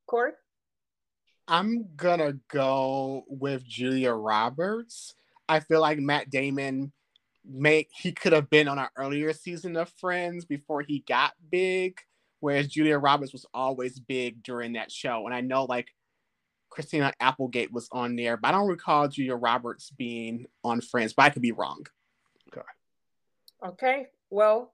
Corey. 0.07 0.33
I'm 1.49 1.87
gonna 1.97 2.35
go 2.49 3.25
with 3.29 3.64
Julia 3.64 4.12
Roberts. 4.12 5.14
I 5.49 5.61
feel 5.61 5.81
like 5.81 5.99
Matt 5.99 6.31
Damon 6.31 6.93
make 7.49 7.89
he 7.93 8.12
could 8.12 8.33
have 8.33 8.51
been 8.51 8.69
on 8.69 8.79
an 8.79 8.89
earlier 8.97 9.33
season 9.33 9.77
of 9.77 9.89
Friends 10.01 10.45
before 10.45 10.83
he 10.83 11.05
got 11.07 11.33
big, 11.51 11.99
whereas 12.41 12.69
Julia 12.69 12.99
Roberts 12.99 13.33
was 13.33 13.47
always 13.55 14.01
big 14.01 14.43
during 14.43 14.73
that 14.73 14.91
show. 14.91 15.27
And 15.27 15.35
I 15.35 15.41
know 15.41 15.64
like 15.64 15.89
Christina 16.77 17.12
Applegate 17.18 17.72
was 17.72 17.89
on 17.91 18.14
there, 18.14 18.37
but 18.37 18.49
I 18.49 18.53
don't 18.53 18.68
recall 18.68 19.09
Julia 19.09 19.35
Roberts 19.35 19.91
being 19.91 20.47
on 20.62 20.81
Friends, 20.81 21.12
but 21.12 21.24
I 21.24 21.31
could 21.31 21.43
be 21.43 21.53
wrong. 21.53 21.85
Okay. 22.53 22.66
Okay. 23.66 24.07
Well, 24.31 24.72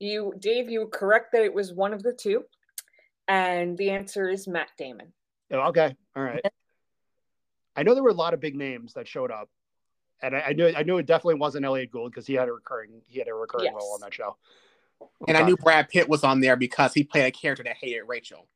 you 0.00 0.34
Dave, 0.38 0.68
you 0.68 0.80
were 0.80 0.88
correct 0.88 1.32
that 1.32 1.42
it 1.42 1.54
was 1.54 1.72
one 1.72 1.94
of 1.94 2.02
the 2.02 2.12
two. 2.12 2.44
And 3.28 3.78
the 3.78 3.90
answer 3.90 4.28
is 4.28 4.46
Matt 4.46 4.68
Damon. 4.76 5.12
Oh, 5.50 5.68
okay. 5.68 5.96
All 6.14 6.22
right. 6.22 6.44
I 7.76 7.82
know 7.82 7.94
there 7.94 8.02
were 8.02 8.10
a 8.10 8.14
lot 8.14 8.34
of 8.34 8.40
big 8.40 8.54
names 8.54 8.94
that 8.94 9.08
showed 9.08 9.30
up 9.30 9.48
and 10.22 10.36
I, 10.36 10.40
I 10.48 10.52
knew 10.52 10.72
I 10.76 10.82
knew 10.82 10.98
it 10.98 11.06
definitely 11.06 11.36
wasn't 11.36 11.64
Elliott 11.64 11.90
Gould 11.90 12.10
because 12.10 12.26
he 12.26 12.34
had 12.34 12.48
a 12.48 12.52
recurring 12.52 13.02
he 13.06 13.18
had 13.18 13.28
a 13.28 13.34
recurring 13.34 13.66
yes. 13.66 13.74
role 13.78 13.94
on 13.94 14.00
that 14.00 14.12
show. 14.12 14.36
And 15.28 15.36
I 15.36 15.42
knew 15.42 15.56
Brad 15.56 15.88
Pitt 15.88 16.08
was 16.08 16.24
on 16.24 16.40
there 16.40 16.56
because 16.56 16.94
he 16.94 17.04
played 17.04 17.26
a 17.26 17.30
character 17.30 17.62
that 17.64 17.76
hated 17.76 18.02
Rachel. 18.04 18.48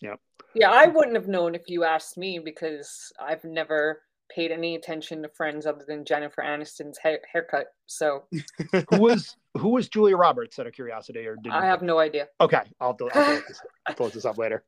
Yep. 0.00 0.20
Yeah, 0.54 0.70
I 0.70 0.86
wouldn't 0.86 1.16
have 1.16 1.28
known 1.28 1.54
if 1.54 1.68
you 1.68 1.84
asked 1.84 2.16
me 2.16 2.38
because 2.38 3.12
I've 3.20 3.44
never 3.44 4.02
paid 4.28 4.50
any 4.50 4.74
attention 4.74 5.22
to 5.22 5.28
Friends 5.28 5.66
other 5.66 5.84
than 5.86 6.04
Jennifer 6.04 6.42
Aniston's 6.42 6.98
ha- 7.02 7.22
haircut. 7.32 7.66
So, 7.86 8.24
who 8.90 9.00
was 9.00 9.36
who 9.56 9.70
was 9.70 9.88
Julia 9.88 10.16
Roberts? 10.16 10.58
Out 10.58 10.66
of 10.66 10.72
curiosity, 10.72 11.26
or 11.26 11.36
did 11.36 11.52
I 11.52 11.66
have 11.66 11.82
no 11.82 11.98
idea? 11.98 12.28
Okay, 12.40 12.60
I'll, 12.80 12.96
I'll, 13.00 13.10
I'll, 13.14 13.42
this, 13.46 13.60
I'll 13.86 13.94
pull 13.94 14.08
this 14.08 14.24
up 14.24 14.38
later. 14.38 14.64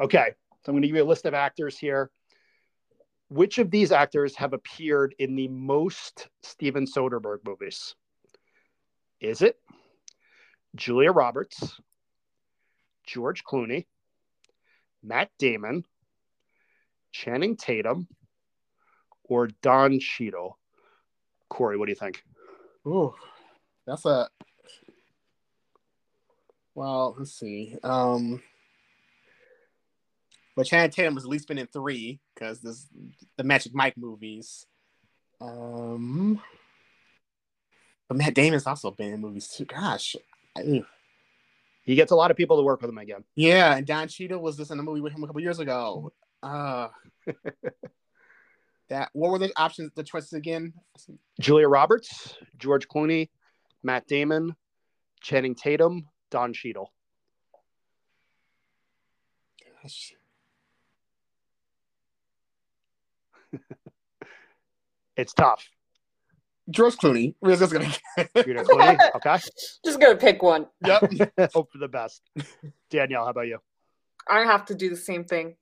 Okay, 0.00 0.32
so 0.64 0.70
I'm 0.70 0.74
going 0.74 0.82
to 0.82 0.88
give 0.88 0.96
you 0.96 1.02
a 1.02 1.04
list 1.04 1.26
of 1.26 1.34
actors 1.34 1.78
here. 1.78 2.10
Which 3.28 3.58
of 3.58 3.70
these 3.70 3.92
actors 3.92 4.36
have 4.36 4.52
appeared 4.52 5.14
in 5.18 5.36
the 5.36 5.48
most 5.48 6.28
Steven 6.42 6.86
Soderbergh 6.86 7.38
movies? 7.44 7.94
Is 9.20 9.40
it 9.40 9.56
Julia 10.74 11.12
Roberts, 11.12 11.80
George 13.06 13.42
Clooney, 13.44 13.86
Matt 15.02 15.30
Damon, 15.38 15.84
Channing 17.12 17.56
Tatum, 17.56 18.08
or 19.24 19.48
Don 19.62 19.98
Cheadle? 20.00 20.58
Corey, 21.48 21.76
what 21.76 21.86
do 21.86 21.92
you 21.92 21.96
think? 21.96 22.24
Ooh, 22.86 23.14
that's 23.86 24.04
a 24.06 24.28
Well, 26.74 27.14
let's 27.18 27.32
see. 27.32 27.76
Um, 27.82 28.42
but 30.56 30.66
Channing 30.66 30.90
Tatum 30.90 31.14
has 31.14 31.24
at 31.24 31.30
least 31.30 31.48
been 31.48 31.58
in 31.58 31.66
three 31.66 32.20
because 32.34 32.60
this 32.60 32.88
the 33.36 33.44
Magic 33.44 33.74
Mike 33.74 33.96
movies. 33.96 34.66
Um, 35.40 36.40
but 38.08 38.16
Matt 38.16 38.34
Damon's 38.34 38.66
also 38.66 38.90
been 38.90 39.12
in 39.12 39.20
movies 39.20 39.48
too. 39.48 39.64
Gosh, 39.64 40.16
I, 40.56 40.84
he 41.82 41.94
gets 41.94 42.12
a 42.12 42.16
lot 42.16 42.30
of 42.30 42.36
people 42.36 42.56
to 42.56 42.62
work 42.62 42.80
with 42.80 42.90
him 42.90 42.98
again. 42.98 43.24
Yeah, 43.34 43.76
and 43.76 43.86
Don 43.86 44.08
Cheadle 44.08 44.40
was 44.40 44.56
just 44.56 44.70
in 44.70 44.78
a 44.78 44.82
movie 44.82 45.00
with 45.00 45.12
him 45.12 45.22
a 45.24 45.26
couple 45.26 45.40
years 45.40 45.58
ago. 45.58 46.12
Uh, 46.42 46.88
that 48.88 49.10
what 49.12 49.30
were 49.30 49.38
the 49.38 49.52
options, 49.56 49.90
the 49.94 50.02
choices 50.02 50.32
again? 50.32 50.72
Julia 51.40 51.68
Roberts, 51.68 52.34
George 52.58 52.88
Clooney, 52.88 53.30
Matt 53.82 54.06
Damon, 54.06 54.54
Channing 55.20 55.54
Tatum, 55.54 56.08
Don 56.30 56.52
Cheadle. 56.52 56.92
Gosh. 59.82 60.14
it's 65.16 65.32
tough. 65.32 65.68
George 66.70 66.96
Clooney. 66.96 67.34
We're 67.40 67.56
just 67.56 67.72
gonna 67.72 67.92
Clooney. 68.16 68.98
Okay. 69.16 69.38
Just 69.84 70.00
gonna 70.00 70.16
pick 70.16 70.42
one. 70.42 70.66
Yep. 70.86 71.12
Hope 71.54 71.72
for 71.72 71.78
the 71.78 71.88
best. 71.88 72.22
Danielle, 72.90 73.24
how 73.24 73.30
about 73.30 73.48
you? 73.48 73.58
I 74.28 74.40
have 74.40 74.66
to 74.66 74.74
do 74.74 74.88
the 74.88 74.96
same 74.96 75.24
thing. 75.24 75.56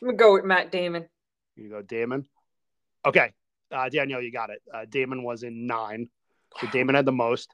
I'm 0.00 0.08
gonna 0.08 0.16
go 0.16 0.34
with 0.34 0.44
Matt 0.44 0.70
Damon. 0.70 1.08
You 1.56 1.70
go 1.70 1.82
Damon. 1.82 2.26
Okay. 3.04 3.32
Uh, 3.70 3.88
Danielle, 3.88 4.22
you 4.22 4.30
got 4.30 4.50
it. 4.50 4.62
Uh, 4.72 4.84
Damon 4.88 5.22
was 5.22 5.42
in 5.42 5.66
nine. 5.66 6.08
So 6.60 6.68
Damon 6.68 6.94
had 6.94 7.04
the 7.04 7.12
most. 7.12 7.52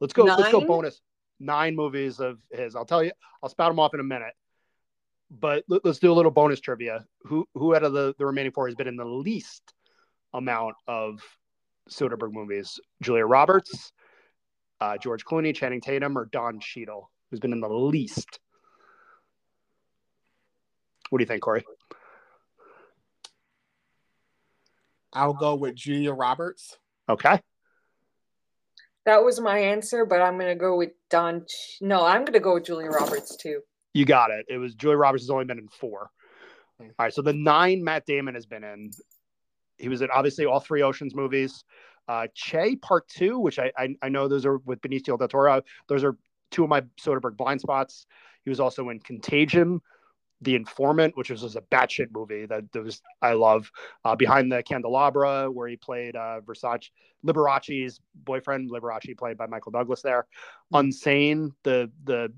Let's 0.00 0.12
go. 0.12 0.24
let 0.24 0.38
Let's 0.38 0.52
go 0.52 0.60
bonus. 0.60 1.00
Nine 1.40 1.74
movies 1.74 2.20
of 2.20 2.38
his. 2.50 2.76
I'll 2.76 2.84
tell 2.84 3.02
you. 3.02 3.12
I'll 3.42 3.48
spout 3.48 3.70
them 3.70 3.78
off 3.78 3.94
in 3.94 4.00
a 4.00 4.04
minute. 4.04 4.34
But 5.30 5.64
let, 5.68 5.84
us 5.86 5.98
do 5.98 6.12
a 6.12 6.14
little 6.14 6.30
bonus 6.30 6.60
trivia. 6.60 7.06
Who 7.22 7.48
who 7.54 7.74
out 7.74 7.82
of 7.82 7.94
the, 7.94 8.14
the 8.18 8.26
remaining 8.26 8.52
four 8.52 8.66
has 8.66 8.74
been 8.74 8.88
in 8.88 8.96
the 8.96 9.04
least 9.04 9.62
amount 10.34 10.74
of 10.86 11.20
Soderbergh 11.90 12.32
movies? 12.32 12.80
Julia 13.02 13.26
Roberts, 13.26 13.92
uh, 14.80 14.96
George 14.98 15.24
Clooney, 15.24 15.54
Channing 15.54 15.80
Tatum, 15.80 16.16
or 16.16 16.26
Don 16.26 16.60
Cheadle, 16.60 17.10
who's 17.30 17.40
been 17.40 17.52
in 17.52 17.60
the 17.60 17.68
least? 17.68 18.38
What 21.10 21.18
do 21.18 21.22
you 21.22 21.28
think, 21.28 21.42
Corey? 21.42 21.64
I'll 25.12 25.34
go 25.34 25.54
with 25.54 25.74
Julia 25.74 26.12
Roberts. 26.12 26.78
Okay. 27.08 27.38
That 29.04 29.24
was 29.24 29.40
my 29.40 29.58
answer, 29.58 30.06
but 30.06 30.22
I'm 30.22 30.38
gonna 30.38 30.54
go 30.54 30.76
with 30.76 30.92
Don. 31.10 31.44
No, 31.80 32.04
I'm 32.04 32.24
gonna 32.24 32.40
go 32.40 32.54
with 32.54 32.64
Julia 32.64 32.88
Roberts 32.88 33.36
too. 33.36 33.60
You 33.94 34.04
got 34.04 34.30
it. 34.30 34.46
It 34.48 34.58
was 34.58 34.74
Julia 34.74 34.96
Roberts 34.96 35.24
has 35.24 35.30
only 35.30 35.44
been 35.44 35.58
in 35.58 35.68
four. 35.68 36.10
All 36.80 36.86
right, 36.98 37.12
so 37.12 37.22
the 37.22 37.32
nine 37.32 37.84
Matt 37.84 38.06
Damon 38.06 38.34
has 38.34 38.46
been 38.46 38.64
in. 38.64 38.90
He 39.82 39.88
was 39.88 40.00
in 40.00 40.08
obviously 40.14 40.46
all 40.46 40.60
three 40.60 40.82
Oceans 40.82 41.14
movies. 41.14 41.64
Uh, 42.08 42.26
Che 42.34 42.76
Part 42.76 43.08
Two, 43.08 43.38
which 43.38 43.58
I, 43.58 43.72
I, 43.76 43.94
I 44.02 44.08
know 44.08 44.28
those 44.28 44.46
are 44.46 44.58
with 44.58 44.80
Benicio 44.80 45.18
del 45.18 45.28
Toro. 45.28 45.62
Those 45.88 46.04
are 46.04 46.16
two 46.50 46.64
of 46.64 46.70
my 46.70 46.82
Soderbergh 47.00 47.36
blind 47.36 47.60
spots. 47.60 48.06
He 48.44 48.50
was 48.50 48.60
also 48.60 48.88
in 48.88 48.98
Contagion, 49.00 49.80
The 50.40 50.56
Informant, 50.56 51.16
which 51.16 51.30
was, 51.30 51.42
was 51.42 51.56
a 51.56 51.60
batshit 51.60 52.08
movie 52.12 52.46
that, 52.46 52.70
that 52.72 52.82
was 52.82 53.00
I 53.20 53.32
love. 53.34 53.70
Uh, 54.04 54.16
Behind 54.16 54.50
the 54.50 54.62
Candelabra, 54.62 55.50
where 55.50 55.68
he 55.68 55.76
played 55.76 56.16
uh, 56.16 56.40
Versace 56.44 56.90
Liberace's 57.24 58.00
boyfriend. 58.14 58.70
Liberace 58.70 59.16
played 59.16 59.36
by 59.36 59.46
Michael 59.46 59.72
Douglas 59.72 60.02
there. 60.02 60.26
Mm-hmm. 60.72 60.88
Unsane, 60.88 61.52
the 61.62 61.90
the 62.04 62.32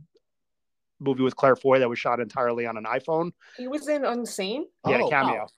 movie 1.01 1.23
with 1.23 1.37
Claire 1.37 1.57
Foy 1.57 1.79
that 1.79 1.89
was 1.89 1.99
shot 1.99 2.21
entirely 2.21 2.67
on 2.67 2.77
an 2.77 2.85
iPhone. 2.85 3.33
He 3.57 3.67
was 3.67 3.89
in 3.89 4.03
Unsane. 4.03 4.65
He 4.87 4.93
had 4.93 5.01
oh, 5.01 5.09
a 5.09 5.11
cameo. 5.11 5.35
Wow. 5.41 5.49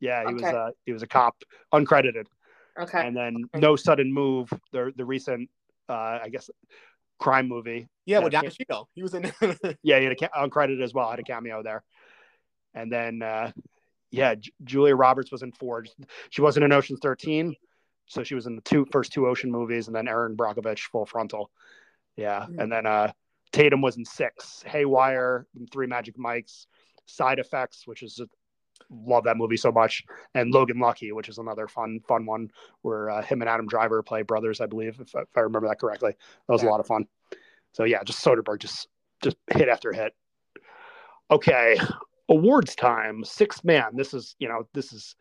Yeah, 0.00 0.20
he 0.20 0.34
okay. 0.34 0.34
was 0.34 0.42
a 0.42 0.72
he 0.86 0.92
was 0.92 1.02
a 1.02 1.06
cop, 1.06 1.36
uncredited. 1.72 2.26
Okay. 2.78 3.06
And 3.06 3.16
then 3.16 3.44
No 3.54 3.76
Sudden 3.76 4.12
Move, 4.12 4.52
the 4.72 4.92
the 4.96 5.04
recent 5.04 5.50
uh, 5.88 6.20
I 6.22 6.28
guess 6.30 6.50
crime 7.18 7.48
movie. 7.48 7.88
Yeah, 8.06 8.20
with 8.20 8.32
Don 8.32 8.48
Cheadle. 8.48 8.88
He 8.94 9.02
was 9.02 9.14
in. 9.14 9.24
yeah, 9.82 9.98
he 9.98 10.04
had 10.04 10.12
a 10.12 10.28
uncredited 10.48 10.82
as 10.82 10.94
well. 10.94 11.10
Had 11.10 11.18
a 11.18 11.24
cameo 11.24 11.62
there. 11.62 11.82
And 12.74 12.92
then 12.92 13.22
uh, 13.22 13.52
yeah, 14.10 14.34
J- 14.36 14.52
Julia 14.64 14.94
Roberts 14.94 15.30
was 15.30 15.42
in 15.42 15.52
four. 15.52 15.84
She 16.30 16.40
wasn't 16.40 16.64
in 16.64 16.72
Ocean's 16.72 17.00
Thirteen, 17.02 17.54
so 18.06 18.22
she 18.22 18.34
was 18.34 18.46
in 18.46 18.56
the 18.56 18.62
two 18.62 18.86
first 18.92 19.12
two 19.12 19.26
Ocean 19.26 19.50
movies, 19.50 19.88
and 19.88 19.96
then 19.96 20.08
Erin 20.08 20.36
Brockovich, 20.36 20.82
Full 20.92 21.06
Frontal. 21.06 21.50
Yeah, 22.16 22.40
mm-hmm. 22.40 22.60
and 22.60 22.72
then 22.72 22.86
uh, 22.86 23.12
Tatum 23.52 23.80
was 23.80 23.96
in 23.96 24.04
six. 24.04 24.62
Haywire, 24.66 25.46
Three 25.72 25.86
Magic 25.86 26.18
Mikes, 26.18 26.66
Side 27.06 27.38
Effects, 27.38 27.86
which 27.86 28.02
is 28.02 28.20
love 28.90 29.24
that 29.24 29.36
movie 29.36 29.56
so 29.56 29.70
much, 29.70 30.04
and 30.34 30.52
Logan 30.52 30.78
Lucky, 30.78 31.12
which 31.12 31.28
is 31.28 31.38
another 31.38 31.68
fun 31.68 32.00
fun 32.06 32.26
one 32.26 32.50
where 32.82 33.10
uh, 33.10 33.22
him 33.22 33.42
and 33.42 33.48
Adam 33.48 33.66
Driver 33.66 34.02
play 34.02 34.22
brothers, 34.22 34.60
I 34.60 34.66
believe, 34.66 35.00
if, 35.00 35.14
if 35.14 35.26
I 35.36 35.40
remember 35.40 35.68
that 35.68 35.80
correctly. 35.80 36.12
That 36.46 36.52
was 36.52 36.62
yeah. 36.62 36.68
a 36.68 36.70
lot 36.70 36.80
of 36.80 36.86
fun. 36.86 37.06
So 37.72 37.84
yeah, 37.84 38.02
just 38.04 38.24
Soderbergh, 38.24 38.60
just 38.60 38.88
just 39.22 39.36
hit 39.50 39.68
after 39.68 39.92
hit. 39.92 40.14
Okay, 41.30 41.78
awards 42.28 42.74
time. 42.74 43.24
Sixth 43.24 43.64
man. 43.64 43.94
This 43.94 44.14
is 44.14 44.34
you 44.38 44.48
know 44.48 44.66
this 44.72 44.92
is 44.92 45.16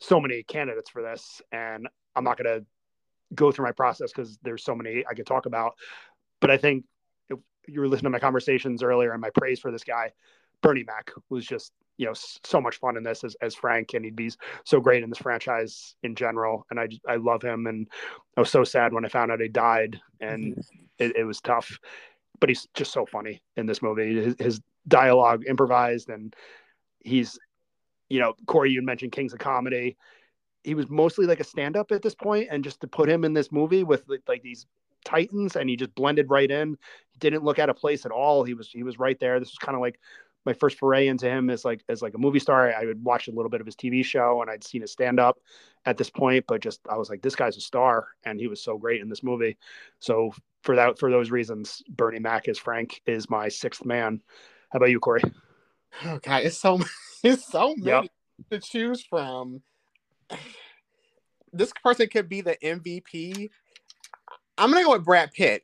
so 0.00 0.20
many 0.20 0.42
candidates 0.42 0.90
for 0.90 1.02
this, 1.02 1.42
and 1.52 1.88
I'm 2.14 2.24
not 2.24 2.36
gonna 2.36 2.60
go 3.34 3.50
through 3.50 3.64
my 3.64 3.72
process 3.72 4.12
because 4.12 4.38
there's 4.42 4.64
so 4.64 4.74
many 4.74 5.04
I 5.08 5.14
could 5.14 5.26
talk 5.26 5.46
about. 5.46 5.74
But 6.40 6.50
I 6.50 6.56
think 6.56 6.84
if 7.30 7.38
you 7.66 7.80
were 7.80 7.88
listening 7.88 8.10
to 8.10 8.16
my 8.16 8.18
conversations 8.18 8.82
earlier 8.82 9.12
and 9.12 9.20
my 9.20 9.30
praise 9.30 9.60
for 9.60 9.70
this 9.70 9.84
guy, 9.84 10.12
Bernie 10.62 10.84
Mac 10.84 11.10
was 11.30 11.46
just 11.46 11.72
you 12.02 12.08
know 12.08 12.14
so 12.14 12.60
much 12.60 12.78
fun 12.78 12.96
in 12.96 13.04
this 13.04 13.22
as, 13.22 13.36
as 13.40 13.54
Frank, 13.54 13.94
and 13.94 14.04
he'd 14.04 14.16
be 14.16 14.32
so 14.64 14.80
great 14.80 15.04
in 15.04 15.08
this 15.08 15.20
franchise 15.20 15.94
in 16.02 16.16
general. 16.16 16.66
And 16.68 16.80
I 16.80 16.88
I 17.08 17.14
love 17.14 17.42
him, 17.42 17.68
and 17.68 17.86
I 18.36 18.40
was 18.40 18.50
so 18.50 18.64
sad 18.64 18.92
when 18.92 19.04
I 19.04 19.08
found 19.08 19.30
out 19.30 19.40
he 19.40 19.46
died, 19.46 20.00
and 20.20 20.56
mm-hmm. 20.56 20.84
it, 20.98 21.16
it, 21.18 21.24
was 21.24 21.40
tough. 21.40 21.78
But 22.40 22.48
he's 22.48 22.66
just 22.74 22.92
so 22.92 23.06
funny 23.06 23.40
in 23.56 23.66
this 23.66 23.82
movie. 23.82 24.20
His, 24.20 24.34
his 24.36 24.60
dialogue 24.88 25.44
improvised, 25.46 26.08
and 26.08 26.34
he's 26.98 27.38
you 28.08 28.18
know 28.18 28.34
Corey, 28.46 28.72
you 28.72 28.82
mentioned 28.82 29.12
Kings 29.12 29.32
of 29.32 29.38
Comedy. 29.38 29.96
He 30.64 30.74
was 30.74 30.88
mostly 30.90 31.26
like 31.26 31.38
a 31.38 31.44
stand-up 31.44 31.92
at 31.92 32.02
this 32.02 32.16
point, 32.16 32.48
and 32.50 32.64
just 32.64 32.80
to 32.80 32.88
put 32.88 33.08
him 33.08 33.24
in 33.24 33.32
this 33.32 33.52
movie 33.52 33.84
with 33.84 34.02
like, 34.08 34.22
like 34.26 34.42
these 34.42 34.66
titans 35.04 35.56
and 35.56 35.68
he 35.68 35.74
just 35.74 35.94
blended 35.96 36.30
right 36.30 36.48
in 36.48 36.76
He 37.10 37.18
didn't 37.18 37.42
look 37.42 37.58
out 37.58 37.68
of 37.68 37.74
place 37.74 38.06
at 38.06 38.12
all 38.12 38.44
he 38.44 38.54
was 38.54 38.70
he 38.70 38.84
was 38.84 39.00
right 39.00 39.18
there 39.18 39.40
this 39.40 39.48
was 39.50 39.58
kind 39.58 39.74
of 39.74 39.80
like 39.80 39.98
my 40.44 40.52
first 40.52 40.78
foray 40.78 41.08
into 41.08 41.28
him 41.28 41.50
as 41.50 41.64
like 41.64 41.84
as 41.88 42.02
like 42.02 42.14
a 42.14 42.18
movie 42.18 42.38
star. 42.38 42.72
I 42.72 42.84
would 42.84 43.02
watch 43.04 43.28
a 43.28 43.32
little 43.32 43.50
bit 43.50 43.60
of 43.60 43.66
his 43.66 43.76
TV 43.76 44.04
show 44.04 44.42
and 44.42 44.50
I'd 44.50 44.64
seen 44.64 44.80
his 44.80 44.92
stand 44.92 45.20
up 45.20 45.38
at 45.84 45.96
this 45.96 46.10
point, 46.10 46.44
but 46.46 46.60
just 46.60 46.80
I 46.90 46.96
was 46.96 47.10
like, 47.10 47.22
this 47.22 47.36
guy's 47.36 47.56
a 47.56 47.60
star, 47.60 48.08
and 48.24 48.38
he 48.38 48.46
was 48.46 48.62
so 48.62 48.78
great 48.78 49.00
in 49.00 49.08
this 49.08 49.22
movie. 49.22 49.56
So 50.00 50.32
for 50.62 50.76
that 50.76 50.98
for 50.98 51.10
those 51.10 51.30
reasons, 51.30 51.82
Bernie 51.88 52.18
Mac 52.18 52.48
as 52.48 52.58
Frank 52.58 53.00
is 53.06 53.30
my 53.30 53.48
sixth 53.48 53.84
man. 53.84 54.22
How 54.70 54.78
about 54.78 54.90
you, 54.90 55.00
Corey? 55.00 55.22
Oh 56.04 56.18
God, 56.22 56.44
it's 56.44 56.58
so 56.58 56.80
it's 57.22 57.46
so 57.46 57.74
many 57.76 57.86
yep. 57.86 58.10
to 58.50 58.58
choose 58.58 59.02
from. 59.02 59.62
This 61.54 61.70
person 61.84 62.08
could 62.08 62.30
be 62.30 62.40
the 62.40 62.56
MVP. 62.64 63.50
I'm 64.56 64.72
gonna 64.72 64.84
go 64.86 64.92
with 64.92 65.04
Brad 65.04 65.34
Pitt 65.34 65.62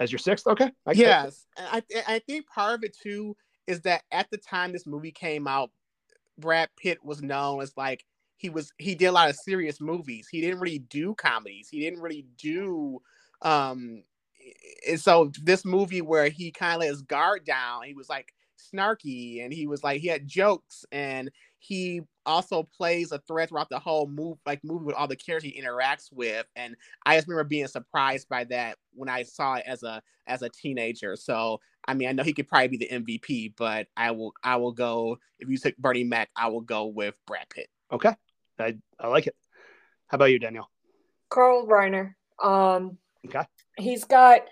as 0.00 0.10
your 0.10 0.18
sixth. 0.18 0.48
Okay. 0.48 0.72
I 0.84 0.90
yes, 0.90 1.46
I 1.56 1.84
I 2.08 2.18
think 2.18 2.48
part 2.48 2.74
of 2.74 2.82
it 2.82 2.96
too 3.00 3.36
is 3.70 3.82
that 3.82 4.02
at 4.12 4.28
the 4.30 4.38
time 4.38 4.72
this 4.72 4.86
movie 4.86 5.12
came 5.12 5.46
out, 5.48 5.70
Brad 6.38 6.70
Pitt 6.76 7.04
was 7.04 7.22
known 7.22 7.62
as 7.62 7.76
like 7.76 8.04
he 8.36 8.50
was 8.50 8.72
he 8.78 8.94
did 8.94 9.06
a 9.06 9.12
lot 9.12 9.30
of 9.30 9.36
serious 9.36 9.80
movies. 9.80 10.28
He 10.30 10.40
didn't 10.40 10.60
really 10.60 10.80
do 10.80 11.14
comedies. 11.14 11.68
He 11.70 11.80
didn't 11.80 12.00
really 12.00 12.26
do 12.38 13.00
um 13.42 14.02
and 14.88 15.00
so 15.00 15.30
this 15.42 15.64
movie 15.64 16.02
where 16.02 16.28
he 16.28 16.50
kind 16.50 16.74
of 16.74 16.80
let 16.80 16.88
his 16.90 17.02
guard 17.02 17.44
down, 17.44 17.84
he 17.84 17.94
was 17.94 18.08
like 18.08 18.32
snarky 18.72 19.44
and 19.44 19.52
he 19.52 19.66
was 19.66 19.82
like 19.82 20.00
he 20.00 20.08
had 20.08 20.26
jokes 20.26 20.84
and 20.92 21.30
he 21.58 22.00
also 22.26 22.62
plays 22.62 23.12
a 23.12 23.18
threat 23.26 23.48
throughout 23.48 23.68
the 23.68 23.78
whole 23.78 24.06
move 24.06 24.38
like 24.46 24.62
movie 24.64 24.84
with 24.84 24.94
all 24.94 25.08
the 25.08 25.16
characters 25.16 25.50
he 25.50 25.60
interacts 25.60 26.12
with 26.12 26.46
and 26.56 26.74
i 27.06 27.16
just 27.16 27.28
remember 27.28 27.48
being 27.48 27.66
surprised 27.66 28.28
by 28.28 28.44
that 28.44 28.76
when 28.94 29.08
i 29.08 29.22
saw 29.22 29.54
it 29.54 29.64
as 29.66 29.82
a 29.82 30.02
as 30.26 30.42
a 30.42 30.48
teenager. 30.48 31.16
So 31.16 31.60
i 31.88 31.94
mean 31.94 32.08
i 32.08 32.12
know 32.12 32.22
he 32.22 32.32
could 32.32 32.48
probably 32.48 32.68
be 32.68 32.76
the 32.76 32.88
mvp 32.88 33.54
but 33.56 33.88
i 33.96 34.10
will 34.10 34.32
i 34.42 34.56
will 34.56 34.72
go 34.72 35.18
if 35.38 35.48
you 35.48 35.58
take 35.58 35.76
bernie 35.76 36.04
mac 36.04 36.30
i 36.36 36.48
will 36.48 36.60
go 36.60 36.86
with 36.86 37.18
brad 37.26 37.48
pitt. 37.50 37.68
Okay. 37.92 38.14
I 38.58 38.76
i 38.98 39.08
like 39.08 39.26
it. 39.26 39.34
How 40.08 40.16
about 40.16 40.26
you 40.26 40.38
Danielle? 40.38 40.70
Carl 41.30 41.66
reiner. 41.66 42.14
Um 42.42 42.98
okay. 43.26 43.44
he's 43.76 44.04
got 44.04 44.42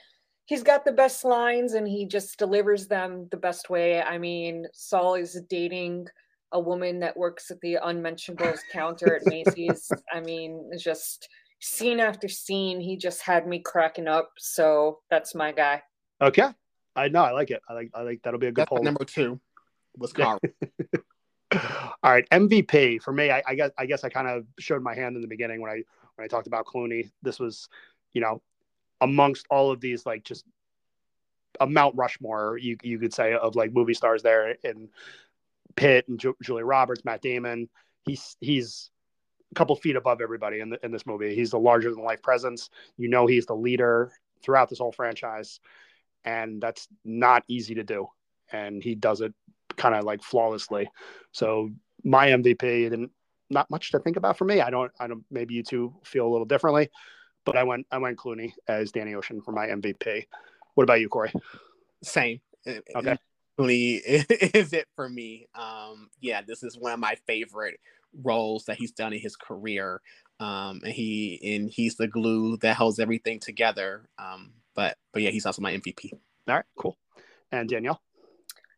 he's 0.49 0.62
got 0.62 0.84
the 0.84 0.92
best 0.92 1.24
lines 1.24 1.74
and 1.74 1.86
he 1.86 2.07
just 2.07 2.38
delivers 2.38 2.86
them 2.88 3.28
the 3.30 3.36
best 3.36 3.70
way 3.70 4.03
i 4.03 4.18
mean 4.18 4.66
saul 4.72 5.14
is 5.14 5.40
dating 5.49 6.07
a 6.53 6.61
woman 6.61 7.01
that 7.01 7.16
works 7.16 7.51
at 7.51 7.61
the 7.61 7.78
unmentionables 7.82 8.61
counter 8.72 9.16
at 9.16 9.26
Macy's. 9.26 9.90
I 10.12 10.20
mean, 10.20 10.70
just 10.78 11.28
scene 11.61 12.01
after 12.01 12.28
scene, 12.28 12.80
he 12.80 12.96
just 12.96 13.22
had 13.22 13.46
me 13.46 13.61
cracking 13.61 14.09
up. 14.09 14.30
So 14.38 15.01
that's 15.11 15.34
my 15.34 15.53
guy. 15.53 15.82
Oh, 16.20 16.28
okay. 16.28 16.49
I 16.96 17.09
know. 17.09 17.22
I 17.22 17.32
like 17.32 17.51
it. 17.51 17.62
I 17.68 17.74
like. 17.74 17.90
I 17.94 18.03
like 18.03 18.20
that'll 18.22 18.40
be 18.40 18.49
a 18.49 18.53
good 18.53 18.62
That's 18.62 18.70
poll. 18.70 18.82
number 18.82 19.05
two 19.05 19.40
was 19.96 20.12
Carl. 20.12 20.40
All 22.03 22.12
right, 22.12 22.28
MVP 22.30 23.01
for 23.03 23.12
me. 23.12 23.30
I, 23.30 23.42
I 23.46 23.55
guess. 23.55 23.70
I 23.78 23.86
guess 23.86 24.03
I 24.03 24.09
kind 24.09 24.26
of 24.26 24.44
showed 24.59 24.82
my 24.82 24.94
hand 24.94 25.14
in 25.14 25.22
the 25.22 25.28
beginning 25.28 25.61
when 25.61 25.70
I 25.70 25.82
when 26.16 26.24
I 26.24 26.26
talked 26.26 26.49
about 26.49 26.66
Clooney. 26.66 27.11
This 27.22 27.38
was, 27.38 27.68
you 28.14 28.20
know, 28.20 28.42
amongst 29.01 29.46
all 29.51 29.70
of 29.70 29.80
these 29.80 30.05
like 30.07 30.24
just 30.24 30.44
a 31.61 31.66
Mount 31.66 31.96
Rushmore, 31.96 32.59
you 32.59 32.76
you 32.82 32.99
could 32.99 33.14
say, 33.14 33.34
of 33.34 33.57
like 33.57 33.72
movie 33.72 33.94
stars 33.94 34.22
there 34.22 34.57
in 34.62 34.88
Pitt 35.76 36.09
and 36.09 36.18
Ju- 36.18 36.36
Julia 36.42 36.64
Roberts, 36.64 37.05
Matt 37.05 37.22
Damon. 37.22 37.68
He's 38.05 38.36
he's 38.40 38.90
a 39.51 39.55
couple 39.55 39.76
feet 39.76 39.96
above 39.96 40.20
everybody 40.20 40.61
in 40.61 40.70
the, 40.70 40.84
in 40.84 40.90
this 40.90 41.07
movie. 41.07 41.34
He's 41.34 41.51
the 41.51 41.59
larger 41.59 41.90
than 41.90 42.05
life 42.05 42.22
presence. 42.22 42.70
You 42.96 43.09
know, 43.09 43.26
he's 43.26 43.46
the 43.46 43.57
leader 43.57 44.12
throughout 44.42 44.68
this 44.68 44.78
whole 44.78 44.92
franchise, 44.92 45.61
and 46.24 46.61
that's 46.61 46.88
not 47.05 47.44
easy 47.49 47.74
to 47.76 47.84
do. 47.84 48.09
And 48.53 48.82
he 48.82 48.94
does 48.94 49.20
it 49.20 49.34
kind 49.76 49.94
of 49.94 50.05
like 50.05 50.22
flawlessly. 50.22 50.88
So 51.32 51.70
my 52.05 52.28
MVP 52.28 52.92
and 52.92 53.11
not 53.51 53.70
much 53.70 53.92
to 53.92 53.99
think 53.99 54.16
about 54.16 54.36
for 54.36 54.44
me. 54.44 54.61
I 54.61 54.70
don't 54.70 54.92
I 55.01 55.07
don't 55.07 55.24
maybe 55.30 55.55
you 55.55 55.62
two 55.62 55.94
feel 56.05 56.26
a 56.26 56.30
little 56.30 56.46
differently, 56.46 56.90
but 57.45 57.57
I 57.57 57.64
went 57.64 57.86
I 57.91 57.99
went 57.99 58.18
Clooney 58.18 58.53
as 58.66 58.93
Danny 58.93 59.14
Ocean 59.14 59.41
for 59.41 59.53
my 59.53 59.66
MVP. 59.66 60.26
What 60.74 60.84
about 60.84 61.01
you, 61.01 61.09
Coree? 61.09 61.32
Same. 62.03 62.41
Okay. 62.66 63.16
Clooney 63.59 64.01
is 64.55 64.72
it 64.72 64.86
for 64.95 65.09
me. 65.09 65.49
Um, 65.55 66.11
yeah, 66.20 66.43
this 66.47 66.62
is 66.62 66.78
one 66.78 66.93
of 66.93 67.01
my 67.01 67.16
favorite 67.26 67.80
roles 68.22 68.64
that 68.64 68.76
he's 68.76 68.93
done 68.93 69.12
in 69.12 69.20
his 69.20 69.36
career. 69.36 70.01
Um, 70.41 70.80
and 70.84 70.93
he 70.93 71.41
and 71.57 71.70
he's 71.70 71.97
the 71.97 72.07
glue 72.07 72.57
that 72.59 72.76
holds 72.76 73.01
everything 73.01 73.41
together. 73.41 74.09
Um, 74.18 74.53
but 74.74 74.97
but 75.12 75.22
yeah, 75.22 75.30
he's 75.30 75.47
also 75.47 75.62
my 75.62 75.72
MVP. 75.72 76.12
All 76.12 76.55
right, 76.55 76.64
cool. 76.76 76.97
And 77.51 77.68
Danielle? 77.68 78.01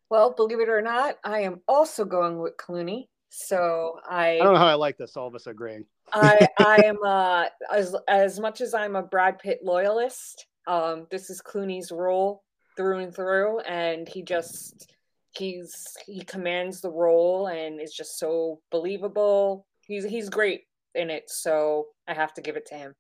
Well, 0.09 0.33
believe 0.33 0.61
it 0.61 0.69
or 0.69 0.83
not, 0.83 1.19
I 1.23 1.41
am 1.41 1.61
also 1.69 2.05
going 2.05 2.39
with 2.39 2.57
Clooney. 2.57 3.09
So 3.29 4.01
I 4.09 4.37
I 4.37 4.39
don't 4.39 4.55
know 4.55 4.59
how 4.59 4.67
I 4.67 4.75
like 4.75 4.97
this, 4.97 5.17
all 5.17 5.29
of 5.29 5.35
us 5.35 5.47
agreeing. 5.47 5.85
I 6.13 6.49
I 6.59 6.83
am 6.85 6.99
uh 7.05 7.47
as 7.73 7.95
as 8.09 8.41
much 8.41 8.61
as 8.61 8.75
I'm 8.75 8.97
a 8.97 9.03
Brad 9.03 9.39
Pitt 9.39 9.61
loyalist, 9.63 10.47
um, 10.67 11.07
this 11.11 11.31
is 11.31 11.43
Clooney's 11.43 11.91
role 11.91 12.43
through 12.77 12.99
and 12.99 13.15
through, 13.15 13.61
and 13.61 14.09
he 14.09 14.23
just 14.23 14.93
he's 15.33 15.97
he 16.07 16.23
commands 16.23 16.81
the 16.81 16.91
role 16.91 17.49
and 17.49 17.81
is 17.81 17.93
just 17.93 18.19
so 18.19 18.61
believable. 18.71 19.67
He's 19.87 20.05
he's 20.05 20.29
great 20.29 20.63
in 20.95 21.11
it, 21.11 21.31
so 21.31 21.87
I 22.09 22.15
have 22.15 22.35
to 22.35 22.41
give 22.41 22.57
it 22.57 22.67
to 22.67 22.75
him. 22.75 22.95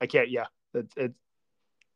I 0.00 0.06
can't. 0.06 0.30
Yeah, 0.30 0.46
it, 0.74 0.86
it 0.96 1.12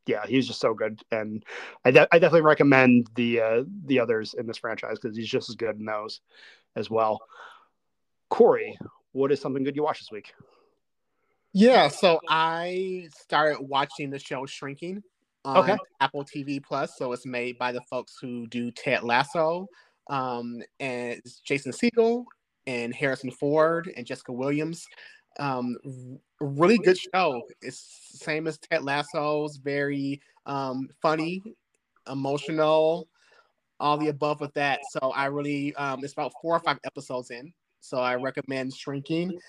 yeah, 0.05 0.25
he's 0.25 0.47
just 0.47 0.61
so 0.61 0.73
good, 0.73 1.01
and 1.11 1.43
I, 1.83 1.91
de- 1.91 2.07
I 2.11 2.19
definitely 2.19 2.41
recommend 2.41 3.09
the 3.15 3.41
uh, 3.41 3.63
the 3.85 3.99
others 3.99 4.33
in 4.33 4.47
this 4.47 4.57
franchise 4.57 4.97
because 5.01 5.17
he's 5.17 5.27
just 5.27 5.49
as 5.49 5.55
good 5.55 5.77
in 5.77 5.85
those 5.85 6.21
as 6.75 6.89
well. 6.89 7.19
Coree, 8.31 8.75
what 9.11 9.31
is 9.31 9.41
something 9.41 9.63
good 9.63 9.75
you 9.75 9.83
watched 9.83 10.01
this 10.01 10.11
week? 10.11 10.33
Yeah, 11.53 11.87
so 11.87 12.19
I 12.29 13.07
started 13.17 13.61
watching 13.61 14.09
the 14.09 14.19
show 14.19 14.45
Shrinking 14.45 15.01
on 15.45 15.57
Okay. 15.57 15.77
Apple 16.01 16.23
TV 16.23 16.63
Plus. 16.63 16.97
So 16.97 17.13
it's 17.13 17.25
made 17.25 17.57
by 17.57 17.71
the 17.71 17.81
folks 17.89 18.17
who 18.21 18.47
do 18.47 18.69
Ted 18.71 19.03
Lasso, 19.03 19.67
um, 20.09 20.61
and 20.79 21.13
it's 21.13 21.39
Jason 21.39 21.71
Segel 21.71 22.25
and 22.67 22.93
Harrison 22.93 23.31
Ford 23.31 23.91
and 23.95 24.05
Jessica 24.05 24.33
Williams. 24.33 24.85
Um, 25.39 25.77
really 26.39 26.77
good 26.77 26.97
show. 26.97 27.41
It's 27.61 28.09
same 28.13 28.47
as 28.47 28.57
Ted 28.57 28.83
Lasso's, 28.83 29.57
very 29.57 30.21
um, 30.45 30.89
funny, 31.01 31.41
emotional, 32.09 33.07
all 33.79 33.97
the 33.97 34.09
above 34.09 34.41
with 34.41 34.53
that. 34.55 34.79
So 34.91 35.11
I 35.11 35.25
really, 35.25 35.73
um, 35.75 36.03
it's 36.03 36.13
about 36.13 36.33
four 36.41 36.55
or 36.55 36.59
five 36.59 36.79
episodes 36.83 37.31
in. 37.31 37.53
So 37.87 37.99
I 37.99 38.15
recommend 38.15 38.75
Shrinking, 38.75 39.39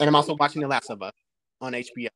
and 0.00 0.08
I'm 0.08 0.14
also 0.14 0.36
watching 0.38 0.60
The 0.60 0.68
Last 0.68 0.90
of 0.90 1.00
Us 1.00 1.14
on 1.62 1.72
HBO 1.72 2.08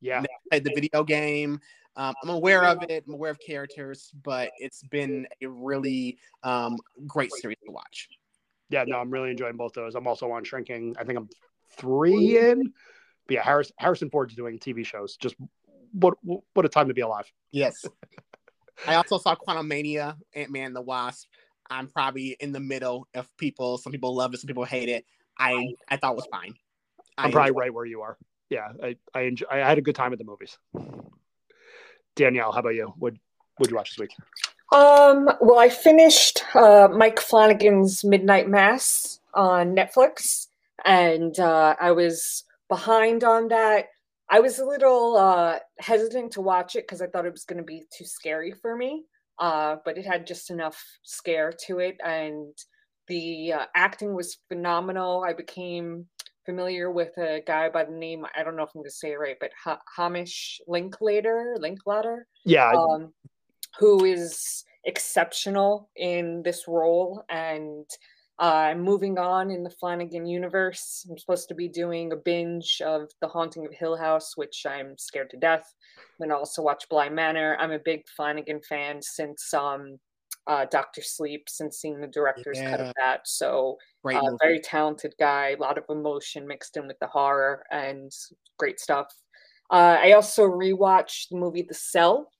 Yeah, 0.00 0.24
played 0.50 0.64
the 0.64 0.72
video 0.74 1.04
game. 1.04 1.60
Um, 1.94 2.14
I'm 2.24 2.30
aware 2.30 2.64
of 2.64 2.82
it. 2.88 3.04
I'm 3.06 3.14
aware 3.14 3.30
of 3.30 3.38
characters, 3.38 4.10
but 4.24 4.50
it's 4.58 4.82
been 4.82 5.28
a 5.40 5.46
really 5.46 6.18
um, 6.42 6.76
great 7.06 7.30
series 7.32 7.58
to 7.64 7.70
watch. 7.70 8.08
yeah, 8.70 8.82
no, 8.88 8.98
I'm 8.98 9.08
really 9.08 9.30
enjoying 9.30 9.56
both 9.56 9.72
those. 9.72 9.94
I'm 9.94 10.08
also 10.08 10.28
on 10.32 10.42
Shrinking. 10.42 10.96
I 10.98 11.04
think 11.04 11.16
I'm 11.16 11.28
three 11.76 12.36
in. 12.36 12.72
But 13.28 13.34
yeah, 13.34 13.44
Harris, 13.44 13.70
Harrison 13.78 14.10
Ford's 14.10 14.34
doing 14.34 14.58
TV 14.58 14.84
shows. 14.84 15.16
Just 15.16 15.36
what 15.92 16.14
what 16.24 16.64
a 16.64 16.68
time 16.68 16.88
to 16.88 16.94
be 16.94 17.02
alive. 17.02 17.30
Yes. 17.52 17.84
I 18.88 18.96
also 18.96 19.16
saw 19.18 19.36
Quantumania, 19.36 20.16
Ant 20.34 20.50
Man, 20.50 20.72
the 20.72 20.82
Wasp. 20.82 21.28
I'm 21.70 21.86
probably 21.86 22.36
in 22.40 22.50
the 22.50 22.58
middle 22.58 23.06
of 23.14 23.28
people. 23.36 23.78
Some 23.78 23.92
people 23.92 24.14
love 24.16 24.34
it, 24.34 24.40
some 24.40 24.48
people 24.48 24.64
hate 24.64 24.88
it. 24.88 25.04
I 25.40 25.74
I 25.88 25.96
thought 25.96 26.12
it 26.12 26.16
was 26.16 26.28
fine. 26.30 26.54
I 27.16 27.24
I'm 27.24 27.32
probably 27.32 27.48
enjoyed 27.48 27.60
right 27.60 27.74
where 27.74 27.86
you 27.86 28.02
are. 28.02 28.16
Yeah, 28.50 28.68
I 28.82 28.96
I, 29.14 29.20
enjoy, 29.22 29.46
I 29.50 29.58
had 29.58 29.78
a 29.78 29.82
good 29.82 29.94
time 29.94 30.12
at 30.12 30.18
the 30.18 30.24
movies. 30.24 30.58
Danielle, 32.14 32.52
how 32.52 32.60
about 32.60 32.74
you? 32.74 32.92
What 32.98 33.14
would 33.58 33.70
you 33.70 33.76
watch 33.76 33.96
this 33.96 33.98
week? 33.98 34.10
Um, 34.72 35.28
well, 35.40 35.58
I 35.58 35.68
finished 35.68 36.44
uh, 36.54 36.88
Mike 36.92 37.18
Flanagan's 37.18 38.04
Midnight 38.04 38.48
Mass 38.48 39.20
on 39.34 39.74
Netflix, 39.74 40.48
and 40.84 41.38
uh, 41.40 41.74
I 41.80 41.92
was 41.92 42.44
behind 42.68 43.24
on 43.24 43.48
that. 43.48 43.86
I 44.28 44.38
was 44.38 44.60
a 44.60 44.64
little 44.64 45.16
uh, 45.16 45.58
hesitant 45.78 46.32
to 46.32 46.40
watch 46.40 46.76
it 46.76 46.86
because 46.86 47.02
I 47.02 47.08
thought 47.08 47.26
it 47.26 47.32
was 47.32 47.44
going 47.44 47.58
to 47.58 47.64
be 47.64 47.84
too 47.90 48.04
scary 48.04 48.52
for 48.52 48.76
me, 48.76 49.06
uh, 49.40 49.76
but 49.84 49.98
it 49.98 50.06
had 50.06 50.26
just 50.26 50.50
enough 50.50 50.80
scare 51.02 51.52
to 51.66 51.80
it, 51.80 51.96
and 52.04 52.56
the 53.10 53.52
uh, 53.52 53.66
acting 53.74 54.14
was 54.14 54.38
phenomenal. 54.48 55.24
I 55.26 55.34
became 55.34 56.06
familiar 56.46 56.90
with 56.90 57.10
a 57.18 57.42
guy 57.46 57.68
by 57.68 57.84
the 57.84 57.92
name 57.92 58.24
I 58.34 58.42
don't 58.42 58.56
know 58.56 58.62
if 58.62 58.70
I'm 58.74 58.80
going 58.80 58.88
to 58.88 58.90
say 58.90 59.12
it 59.12 59.18
right, 59.18 59.36
but 59.38 59.50
ha- 59.62 59.80
Hamish 59.96 60.60
Linklater, 60.66 61.56
Linklater 61.58 62.26
Yeah, 62.44 62.70
um, 62.70 63.12
who 63.78 64.04
is 64.04 64.64
exceptional 64.84 65.90
in 65.96 66.42
this 66.42 66.66
role. 66.66 67.22
And 67.28 67.84
uh, 68.38 68.74
moving 68.76 69.18
on 69.18 69.50
in 69.50 69.62
the 69.62 69.74
Flanagan 69.78 70.24
universe, 70.24 71.06
I'm 71.10 71.18
supposed 71.18 71.48
to 71.48 71.54
be 71.54 71.68
doing 71.68 72.12
a 72.12 72.16
binge 72.16 72.80
of 72.84 73.10
The 73.20 73.28
Haunting 73.28 73.66
of 73.66 73.74
Hill 73.74 73.96
House, 73.96 74.36
which 74.36 74.64
I'm 74.66 74.96
scared 74.98 75.30
to 75.30 75.36
death. 75.36 75.64
I'm 75.98 76.28
gonna 76.28 76.38
also 76.38 76.62
watch 76.62 76.88
Bly 76.88 77.08
Manor. 77.10 77.56
I'm 77.60 77.72
a 77.72 77.78
big 77.78 78.02
Flanagan 78.16 78.60
fan 78.66 79.02
since 79.02 79.52
um, 79.52 79.98
uh, 80.46 80.66
Doctor 80.70 81.02
Sleep, 81.02 81.48
since 81.48 81.78
seeing 81.78 82.00
the 82.00 82.06
director's 82.06 82.58
cut 82.58 82.80
of 82.80 82.92
that. 82.96 83.20
So 83.24 83.76
Great 84.02 84.16
uh, 84.16 84.36
very 84.40 84.60
talented 84.60 85.14
guy, 85.18 85.50
a 85.50 85.56
lot 85.56 85.78
of 85.78 85.84
emotion 85.88 86.46
mixed 86.46 86.76
in 86.76 86.86
with 86.86 86.98
the 86.98 87.06
horror 87.06 87.64
and 87.70 88.10
great 88.58 88.80
stuff. 88.80 89.14
Uh, 89.70 89.98
I 90.00 90.12
also 90.12 90.44
rewatched 90.48 91.28
the 91.30 91.36
movie 91.36 91.62
The 91.62 91.74
Cell. 91.74 92.30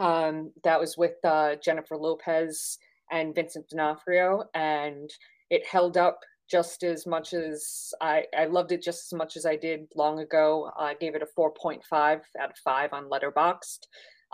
Um, 0.00 0.50
that 0.64 0.80
was 0.80 0.96
with 0.98 1.14
uh, 1.22 1.54
Jennifer 1.62 1.96
Lopez 1.96 2.78
and 3.12 3.34
Vincent 3.34 3.68
D'Onofrio, 3.68 4.44
and 4.54 5.08
it 5.50 5.64
held 5.64 5.96
up 5.96 6.18
just 6.50 6.82
as 6.82 7.06
much 7.06 7.32
as 7.32 7.92
I, 8.00 8.24
I 8.36 8.46
loved 8.46 8.72
it 8.72 8.82
just 8.82 9.12
as 9.12 9.16
much 9.16 9.36
as 9.36 9.46
I 9.46 9.56
did 9.56 9.86
long 9.94 10.18
ago. 10.18 10.70
I 10.78 10.94
gave 10.94 11.14
it 11.14 11.22
a 11.22 11.40
4.5 11.40 11.82
out 11.92 12.50
of 12.50 12.56
5 12.62 12.92
on 12.92 13.08
Letterboxd. 13.08 13.80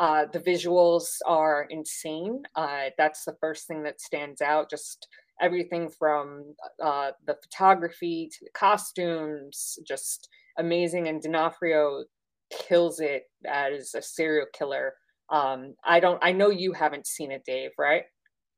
Uh, 0.01 0.25
the 0.33 0.41
visuals 0.41 1.19
are 1.27 1.67
insane. 1.69 2.43
Uh, 2.57 2.87
that's 2.97 3.25
the 3.27 3.37
first 3.39 3.67
thing 3.67 3.83
that 3.83 4.01
stands 4.01 4.41
out. 4.41 4.71
Just 4.71 5.07
everything 5.43 5.91
from 5.91 6.55
uh, 6.83 7.11
the 7.27 7.37
photography 7.43 8.31
to 8.33 8.45
the 8.47 8.51
costumes, 8.55 9.79
just 9.87 10.31
amazing. 10.59 11.07
And 11.09 11.21
D'Onofrio 11.21 12.05
kills 12.51 13.01
it 13.01 13.25
as 13.47 13.95
a 13.95 14.01
serial 14.01 14.47
killer. 14.55 14.95
Um, 15.29 15.75
I 15.85 16.01
don't. 16.01 16.19
I 16.23 16.33
know 16.33 16.49
you 16.49 16.73
haven't 16.73 17.07
seen 17.07 17.31
it, 17.31 17.45
Dave, 17.45 17.73
right? 17.79 18.05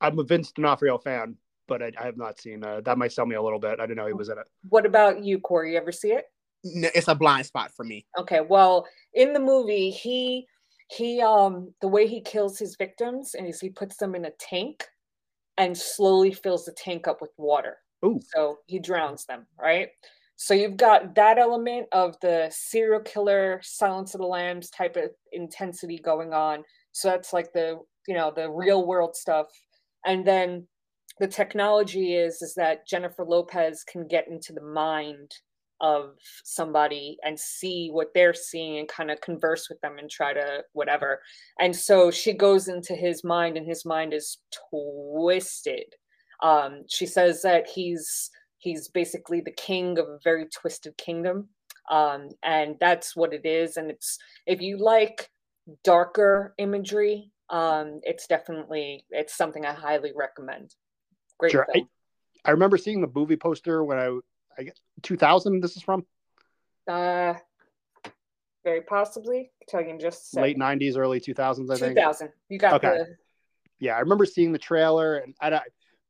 I'm 0.01 0.21
a 0.21 0.23
Vince 0.23 0.53
D'Onofrio 0.53 0.97
fan, 0.99 1.35
but 1.67 1.83
I, 1.83 1.91
I 2.01 2.05
have 2.05 2.17
not 2.17 2.41
seen. 2.41 2.63
Uh, 2.65 2.83
that 2.85 2.99
might 2.99 3.13
sell 3.13 3.27
me 3.27 3.35
a 3.35 3.43
little 3.43 3.59
bit. 3.59 3.81
I 3.81 3.83
didn't 3.83 3.97
know 3.97 4.07
he 4.07 4.13
was 4.13 4.29
in 4.29 4.39
it. 4.39 4.47
What 4.69 4.87
about 4.87 5.25
you, 5.25 5.41
Coree? 5.41 5.73
You 5.73 5.79
ever 5.79 5.91
see 5.91 6.13
it? 6.13 6.27
N- 6.65 6.91
It's 6.95 7.09
a 7.09 7.17
blind 7.17 7.47
spot 7.47 7.73
for 7.73 7.85
me. 7.85 8.07
Okay. 8.17 8.41
Well, 8.41 8.87
in 9.13 9.33
the 9.33 9.41
movie, 9.41 9.91
he 9.91 10.47
he 10.93 11.21
um 11.23 11.73
the 11.81 11.89
way 11.89 12.07
he 12.07 12.21
kills 12.21 12.59
his 12.59 12.77
victims 12.77 13.35
is 13.39 13.61
he 13.61 13.71
puts 13.71 13.97
them 13.97 14.15
in 14.15 14.27
a 14.27 14.31
tank 14.39 14.85
and 15.57 15.77
slowly 15.77 16.33
fills 16.33 16.65
the 16.65 16.73
tank 16.73 17.07
up 17.07 17.21
with 17.21 17.31
water. 17.37 17.79
Ooh. 18.05 18.21
So 18.35 18.59
he 18.67 18.79
drowns 18.79 19.25
them, 19.27 19.47
right? 19.61 19.89
So 20.37 20.55
you've 20.55 20.77
got 20.77 21.15
that 21.15 21.39
element 21.39 21.87
of 21.93 22.17
the 22.21 22.51
serial 22.51 23.01
killer, 23.01 23.61
Silence 23.63 24.15
of 24.15 24.21
the 24.21 24.27
Lambs 24.27 24.71
type 24.71 24.97
of 24.97 25.11
intensity 25.33 25.99
going 25.99 26.33
on. 26.33 26.65
So 26.93 27.09
that's 27.09 27.33
like 27.33 27.53
the 27.53 27.79
you 28.09 28.15
know 28.15 28.33
the 28.35 28.51
real 28.51 28.87
world 28.87 29.15
stuff, 29.17 29.47
and 30.05 30.27
then 30.27 30.67
the 31.21 31.29
technology 31.29 32.17
is 32.17 32.43
is 32.43 32.55
that 32.55 32.87
Jennifer 32.87 33.25
Lopez 33.25 33.85
can 33.85 34.07
get 34.09 34.29
into 34.29 34.53
the 34.53 34.63
mind 34.63 35.31
of 35.83 36.15
somebody 36.45 37.19
and 37.25 37.39
see 37.39 37.91
what 37.91 38.15
they're 38.15 38.33
seeing 38.33 38.79
and 38.79 38.89
kind 38.89 39.11
of 39.11 39.21
converse 39.21 39.69
with 39.69 39.81
them 39.81 39.99
and 39.99 40.09
try 40.09 40.33
to 40.33 40.63
whatever. 40.73 41.21
And 41.59 41.75
so 41.75 42.11
she 42.11 42.33
goes 42.33 42.69
into 42.69 42.95
his 42.95 43.25
mind 43.25 43.57
and 43.57 43.67
his 43.67 43.85
mind 43.85 44.15
is 44.15 44.39
twisted. 44.71 45.95
Um, 46.43 46.85
she 46.89 47.05
says 47.05 47.43
that 47.43 47.69
he's 47.69 48.31
he's 48.59 48.89
basically 48.89 49.41
the 49.41 49.53
king 49.53 49.99
of 49.99 50.09
a 50.09 50.19
very 50.23 50.47
twisted 50.47 50.97
kingdom. 50.97 51.49
Um, 51.91 52.29
and 52.45 52.77
that's 52.79 53.17
what 53.17 53.35
it 53.35 53.45
is. 53.45 53.77
And 53.77 53.91
it's 53.91 54.19
if 54.47 54.63
you 54.63 54.79
like 54.79 55.29
darker 55.83 56.55
imagery, 56.59 57.33
um, 57.51 58.01
it's 58.05 58.29
definitely 58.29 59.05
it's 59.11 59.37
something 59.37 59.67
I 59.67 59.73
highly 59.73 60.13
recommend. 60.15 60.75
Great 61.39 61.53
sure. 61.53 61.67
I, 61.75 61.83
I 62.45 62.53
remember 62.53 62.79
seeing 62.79 63.01
the 63.01 63.11
movie 63.13 63.37
poster 63.37 63.83
when 63.83 63.99
I 63.99 64.17
I 64.59 64.63
guess 64.65 64.81
2000. 65.03 65.61
This 65.61 65.77
is 65.77 65.83
from. 65.83 66.05
Uh, 66.89 67.35
very 68.65 68.83
possibly. 68.83 69.51
In 69.73 69.99
just 69.99 70.37
late 70.37 70.59
90s, 70.59 70.97
early 70.97 71.21
2000s. 71.21 71.71
I 71.71 71.77
think 71.77 71.97
2000. 71.97 72.29
You 72.49 72.59
got 72.59 72.75
okay. 72.75 72.99
the. 72.99 73.17
Yeah, 73.79 73.97
I 73.97 74.01
remember 74.01 74.27
seeing 74.27 74.53
the 74.53 74.59
trailer, 74.59 75.17
and 75.17 75.35
I, 75.41 75.61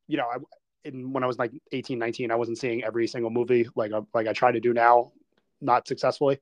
you 0.07 0.19
know, 0.19 0.27
I, 0.27 0.37
in, 0.85 1.13
when 1.13 1.25
I 1.25 1.27
was 1.27 1.39
like 1.39 1.53
18, 1.73 1.99
19, 1.99 2.31
I 2.31 2.35
wasn't 2.35 2.59
seeing 2.59 2.85
every 2.85 3.07
single 3.07 3.31
movie 3.31 3.67
like 3.75 3.93
uh, 3.93 4.03
like 4.13 4.27
I 4.27 4.33
try 4.33 4.53
to 4.53 4.61
do 4.61 4.75
now, 4.75 5.13
not 5.61 5.89
successfully. 5.89 6.39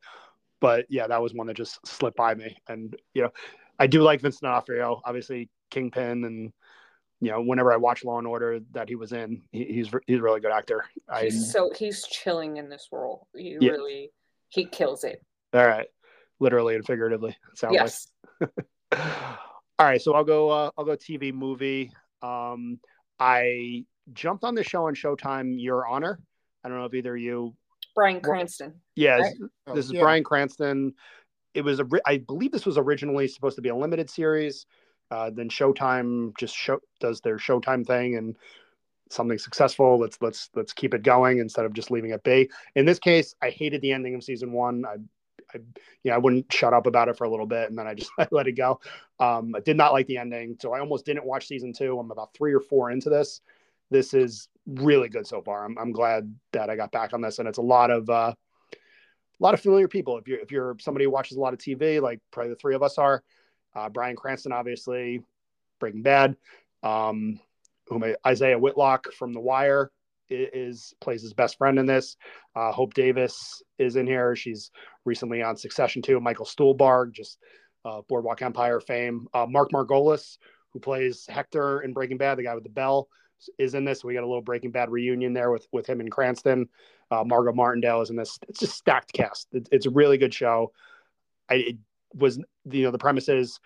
But 0.60 0.86
yeah, 0.88 1.06
that 1.06 1.22
was 1.22 1.32
one 1.32 1.46
that 1.46 1.56
just 1.56 1.86
slipped 1.86 2.16
by 2.16 2.34
me, 2.34 2.56
and 2.68 2.96
you 3.14 3.22
know, 3.22 3.30
I 3.78 3.86
do 3.86 4.02
like 4.02 4.20
Vincent 4.20 4.42
D'Onofrio, 4.42 5.00
obviously 5.04 5.48
Kingpin, 5.70 6.24
and 6.24 6.52
you 7.20 7.30
know, 7.30 7.42
whenever 7.42 7.72
I 7.72 7.76
watch 7.76 8.04
Law 8.04 8.18
and 8.18 8.26
Order 8.26 8.60
that 8.72 8.88
he 8.88 8.94
was 8.94 9.12
in, 9.12 9.42
he, 9.52 9.64
he's 9.64 9.90
he's 10.06 10.18
a 10.18 10.22
really 10.22 10.40
good 10.40 10.52
actor. 10.52 10.84
He's 11.20 11.34
I, 11.34 11.52
so 11.52 11.70
he's 11.76 12.06
chilling 12.06 12.56
in 12.56 12.68
this 12.68 12.88
role. 12.92 13.26
He 13.36 13.56
yeah. 13.60 13.72
really 13.72 14.10
he 14.48 14.64
kills 14.64 15.04
it. 15.04 15.22
All 15.52 15.66
right, 15.66 15.86
literally 16.38 16.76
and 16.76 16.84
figuratively. 16.84 17.36
sounds 17.54 17.74
yes. 17.74 18.08
like. 18.40 18.50
All 19.78 19.86
right, 19.86 20.00
so 20.00 20.14
I'll 20.14 20.24
go. 20.24 20.50
Uh, 20.50 20.70
I'll 20.76 20.84
go 20.84 20.96
TV 20.96 21.32
movie. 21.32 21.92
Um, 22.22 22.80
I 23.18 23.84
jumped 24.12 24.44
on 24.44 24.54
the 24.54 24.64
show 24.64 24.86
on 24.86 24.94
Showtime. 24.94 25.54
Your 25.58 25.86
Honor. 25.86 26.20
I 26.64 26.68
don't 26.68 26.78
know 26.78 26.84
if 26.84 26.94
either 26.94 27.16
you. 27.16 27.54
Bryan 27.94 28.20
Cranston. 28.20 28.74
Yeah, 28.94 29.18
right? 29.18 29.34
this 29.74 29.86
is 29.86 29.92
yeah. 29.92 30.02
Bryan 30.02 30.24
Cranston 30.24 30.94
it 31.54 31.62
was 31.62 31.80
a 31.80 31.86
I 32.06 32.18
believe 32.18 32.52
this 32.52 32.66
was 32.66 32.78
originally 32.78 33.28
supposed 33.28 33.56
to 33.56 33.62
be 33.62 33.70
a 33.70 33.76
limited 33.76 34.08
series. 34.08 34.66
Uh, 35.10 35.30
then 35.30 35.48
Showtime 35.48 36.36
just 36.38 36.54
show, 36.54 36.80
does 37.00 37.20
their 37.20 37.36
Showtime 37.36 37.86
thing 37.86 38.16
and 38.16 38.36
something 39.10 39.38
successful. 39.38 39.98
Let's 39.98 40.18
let's 40.20 40.50
let's 40.54 40.72
keep 40.72 40.94
it 40.94 41.02
going 41.02 41.38
instead 41.38 41.64
of 41.64 41.72
just 41.72 41.90
leaving 41.90 42.10
it 42.10 42.22
be. 42.22 42.48
In 42.76 42.86
this 42.86 42.98
case, 42.98 43.34
I 43.42 43.50
hated 43.50 43.82
the 43.82 43.92
ending 43.92 44.14
of 44.14 44.24
season 44.24 44.52
one. 44.52 44.84
I, 44.86 44.94
I 45.54 45.58
you 46.04 46.10
know, 46.10 46.14
I 46.14 46.18
wouldn't 46.18 46.52
shut 46.52 46.72
up 46.72 46.86
about 46.86 47.08
it 47.08 47.16
for 47.16 47.24
a 47.24 47.30
little 47.30 47.46
bit, 47.46 47.68
and 47.68 47.78
then 47.78 47.86
I 47.86 47.94
just 47.94 48.10
I 48.18 48.26
let 48.30 48.46
it 48.46 48.52
go. 48.52 48.80
Um, 49.18 49.54
I 49.54 49.60
did 49.60 49.76
not 49.76 49.92
like 49.92 50.06
the 50.06 50.18
ending, 50.18 50.56
so 50.60 50.72
I 50.72 50.80
almost 50.80 51.04
didn't 51.04 51.26
watch 51.26 51.46
season 51.46 51.72
two. 51.72 51.98
I'm 51.98 52.10
about 52.10 52.32
three 52.34 52.54
or 52.54 52.60
four 52.60 52.90
into 52.90 53.10
this. 53.10 53.40
This 53.90 54.14
is 54.14 54.48
really 54.66 55.08
good 55.08 55.26
so 55.26 55.42
far. 55.42 55.64
I'm 55.64 55.76
I'm 55.76 55.92
glad 55.92 56.32
that 56.52 56.70
I 56.70 56.76
got 56.76 56.92
back 56.92 57.12
on 57.12 57.20
this, 57.20 57.38
and 57.38 57.48
it's 57.48 57.58
a 57.58 57.62
lot 57.62 57.90
of. 57.90 58.08
Uh, 58.08 58.34
a 59.38 59.42
lot 59.42 59.54
of 59.54 59.60
familiar 59.62 59.88
people. 59.88 60.18
If 60.18 60.28
you're 60.28 60.38
if 60.38 60.52
you're 60.52 60.76
somebody 60.80 61.06
who 61.06 61.10
watches 61.10 61.38
a 61.38 61.40
lot 61.40 61.54
of 61.54 61.58
TV, 61.58 61.98
like 62.02 62.20
probably 62.30 62.50
the 62.50 62.56
three 62.56 62.74
of 62.74 62.82
us 62.82 62.98
are, 62.98 63.22
uh, 63.74 63.88
Bryan 63.88 64.16
Cranston, 64.16 64.52
obviously, 64.52 65.22
Breaking 65.78 66.02
Bad, 66.02 66.36
um, 66.82 67.40
whom 67.86 68.04
Isiah 68.28 68.58
Whitlock 68.58 69.12
from 69.12 69.32
The 69.32 69.40
Wire 69.40 69.90
is, 70.28 70.48
is 70.52 70.94
plays 71.00 71.22
his 71.22 71.34
best 71.34 71.58
friend 71.58 71.78
in 71.78 71.86
this. 71.86 72.16
Uh, 72.54 72.72
Hope 72.72 72.94
Davis 72.94 73.62
is 73.78 73.96
in 73.96 74.06
here. 74.06 74.36
She's 74.36 74.70
recently 75.04 75.42
on 75.42 75.56
Succession 75.56 76.02
too. 76.02 76.20
Michael 76.20 76.46
Stuhlbarg, 76.46 77.12
just 77.12 77.38
uh, 77.84 78.02
Boardwalk 78.08 78.42
Empire 78.42 78.80
fame. 78.80 79.26
Uh, 79.34 79.46
Mark 79.46 79.70
Margolis, 79.72 80.38
who 80.72 80.80
plays 80.80 81.26
Hector 81.28 81.80
in 81.80 81.92
Breaking 81.92 82.18
Bad, 82.18 82.38
the 82.38 82.44
guy 82.44 82.54
with 82.54 82.64
the 82.64 82.70
bell, 82.70 83.08
is 83.58 83.74
in 83.74 83.84
this. 83.84 84.04
We 84.04 84.14
got 84.14 84.22
a 84.22 84.26
little 84.26 84.42
Breaking 84.42 84.70
Bad 84.70 84.90
reunion 84.90 85.32
there 85.32 85.50
with 85.50 85.66
with 85.72 85.86
him 85.86 86.00
and 86.00 86.10
Cranston. 86.10 86.68
Uh, 87.10 87.24
Margot 87.24 87.52
Martindale 87.52 88.02
is 88.02 88.10
in 88.10 88.16
this. 88.16 88.38
It's 88.48 88.60
just 88.60 88.76
stacked 88.76 89.12
cast. 89.12 89.48
It, 89.52 89.68
it's 89.72 89.86
a 89.86 89.90
really 89.90 90.18
good 90.18 90.34
show. 90.34 90.72
I 91.50 91.54
it 91.54 91.76
was 92.14 92.38
you 92.70 92.82
know 92.84 92.90
the 92.90 92.98
premise 92.98 93.28
is 93.28 93.60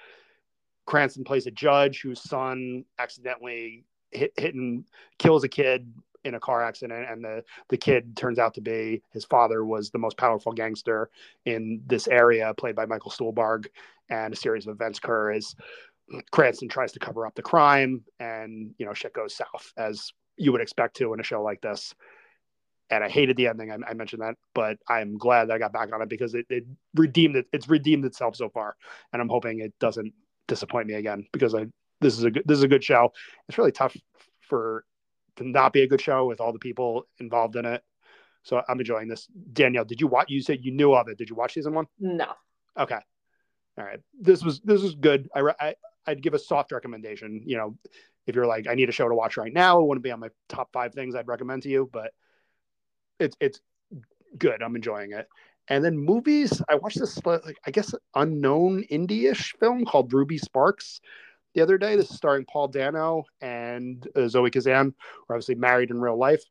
Cranston 0.86 1.24
plays 1.24 1.47
a 1.47 1.51
judge 1.51 2.03
whose 2.03 2.20
son 2.20 2.84
accidentally 2.99 3.84
hit, 4.11 4.32
hit 4.36 4.55
and 4.55 4.84
kills 5.18 5.45
a 5.45 5.49
kid 5.49 5.92
in 6.24 6.34
a 6.34 6.40
car 6.40 6.62
accident 6.62 7.07
and 7.09 7.22
the 7.22 7.45
the 7.68 7.76
kid 7.76 8.16
turns 8.16 8.38
out 8.38 8.55
to 8.55 8.61
be 8.61 9.03
his 9.12 9.24
father 9.24 9.64
was 9.64 9.90
the 9.90 9.99
most 9.99 10.16
powerful 10.16 10.53
gangster 10.53 11.11
in 11.45 11.82
this 11.86 12.09
area 12.09 12.53
played 12.57 12.74
by 12.74 12.86
Michael 12.86 13.11
Stuhlbarg 13.11 13.66
and 14.09 14.32
a 14.32 14.36
series 14.36 14.66
of 14.66 14.74
events 14.74 14.99
occur 14.99 15.32
as 15.32 15.55
Cranston 16.32 16.68
tries 16.68 16.92
to 16.92 16.99
cover 16.99 17.26
up 17.26 17.34
the 17.34 17.42
crime 17.42 18.05
and 18.20 18.74
you 18.78 18.86
know 18.86 18.95
shit 18.95 19.12
goes 19.12 19.34
south 19.34 19.72
as 19.76 20.12
you 20.36 20.51
would 20.51 20.61
expect 20.61 20.97
to 20.97 21.12
in 21.12 21.20
a 21.20 21.24
show 21.24 21.42
like 21.42 21.61
this 21.61 21.95
and 22.91 23.03
I 23.03 23.09
hated 23.09 23.37
the 23.37 23.49
ending. 23.49 23.70
I, 23.70 23.78
I, 23.89 23.95
mentioned 23.95 24.22
that, 24.22 24.37
but 24.55 24.78
I'm 24.89 25.16
glad 25.16 25.49
that 25.49 25.55
I 25.55 25.59
got 25.59 25.72
back 25.72 25.93
on 25.93 26.03
it 26.03 26.09
because 26.09 26.35
it, 26.35 26.47
it 26.51 26.64
redeemed 26.95 27.37
it. 27.37 27.47
It's 27.53 27.68
redeemed 27.68 28.05
itself 28.05 28.37
so 28.37 28.49
far, 28.49 28.76
and 29.12 29.22
I'm 29.22 29.28
hoping 29.28 29.61
it 29.61 29.72
doesn't 29.80 30.12
disappoint 30.47 30.87
me 30.87 30.95
again 30.95 31.26
because 31.32 31.55
I 31.55 31.66
this 32.01 32.18
is 32.18 32.24
a 32.24 32.30
good 32.30 32.43
this 32.47 32.59
is 32.59 32.64
a 32.64 32.68
good 32.68 32.85
show. 32.85 33.12
It's 33.49 33.59
really 33.59 33.72
tough 33.72 33.97
for 34.41 34.85
to 35.37 35.49
not 35.49 35.72
be 35.72 35.82
a 35.82 35.89
good 35.89 36.01
show 36.01 36.26
with 36.26 36.41
all 36.41 36.53
the 36.53 36.59
people 36.59 37.07
involved 37.18 37.57
in 37.57 37.64
it. 37.64 37.82
So 38.43 38.62
I'm 38.68 38.78
enjoying 38.78 39.09
this. 39.09 39.26
Danielle, 39.53 39.87
did 39.87 40.01
you 40.01 40.07
watch? 40.07 40.26
You 40.28 40.43
said 40.43 40.59
you 40.62 40.70
knew 40.70 40.95
of 40.95 41.09
it. 41.09 41.16
Did 41.16 41.30
you 41.30 41.37
watch 41.37 41.55
season 41.55 41.74
one? 41.74 41.87
No. 41.99 42.28
Okay. 42.78 42.99
All 43.78 43.85
right. 43.85 44.01
This 44.20 44.45
was 44.45 44.61
this 44.61 44.82
was 44.82 44.95
good. 44.95 45.28
I, 45.35 45.41
I 45.61 45.74
I'd 46.07 46.22
give 46.22 46.35
a 46.35 46.39
soft 46.39 46.70
recommendation. 46.70 47.43
You 47.47 47.57
know, 47.57 47.78
if 48.26 48.35
you're 48.35 48.47
like 48.47 48.66
I 48.68 48.74
need 48.74 48.89
a 48.89 48.93
show 48.93 49.09
to 49.09 49.14
watch 49.14 49.37
right 49.37 49.53
now, 49.53 49.80
it 49.80 49.87
wouldn't 49.87 50.05
be 50.05 50.11
on 50.11 50.20
my 50.20 50.28
top 50.49 50.70
five 50.72 50.95
things 50.95 51.14
I'd 51.14 51.26
recommend 51.28 51.62
to 51.62 51.70
you, 51.70 51.89
but 51.91 52.12
it's 53.24 53.36
it's 53.40 53.60
good. 54.38 54.62
I'm 54.62 54.76
enjoying 54.76 55.12
it. 55.12 55.28
And 55.68 55.84
then 55.84 55.96
movies, 55.96 56.62
I 56.68 56.74
watched 56.74 57.00
this 57.00 57.18
like 57.24 57.58
I 57.66 57.70
guess 57.70 57.94
unknown 58.14 58.84
indie-ish 58.90 59.54
film 59.58 59.84
called 59.84 60.12
Ruby 60.12 60.38
Sparks 60.38 61.00
the 61.54 61.62
other 61.62 61.78
day. 61.78 61.96
This 61.96 62.10
is 62.10 62.16
starring 62.16 62.44
Paul 62.44 62.68
Dano 62.68 63.24
and 63.40 64.06
uh, 64.14 64.28
Zoe 64.28 64.50
Kazan, 64.50 64.86
who 64.86 65.32
are 65.32 65.36
obviously 65.36 65.54
married 65.54 65.90
in 65.90 66.00
real 66.00 66.18
life. 66.18 66.42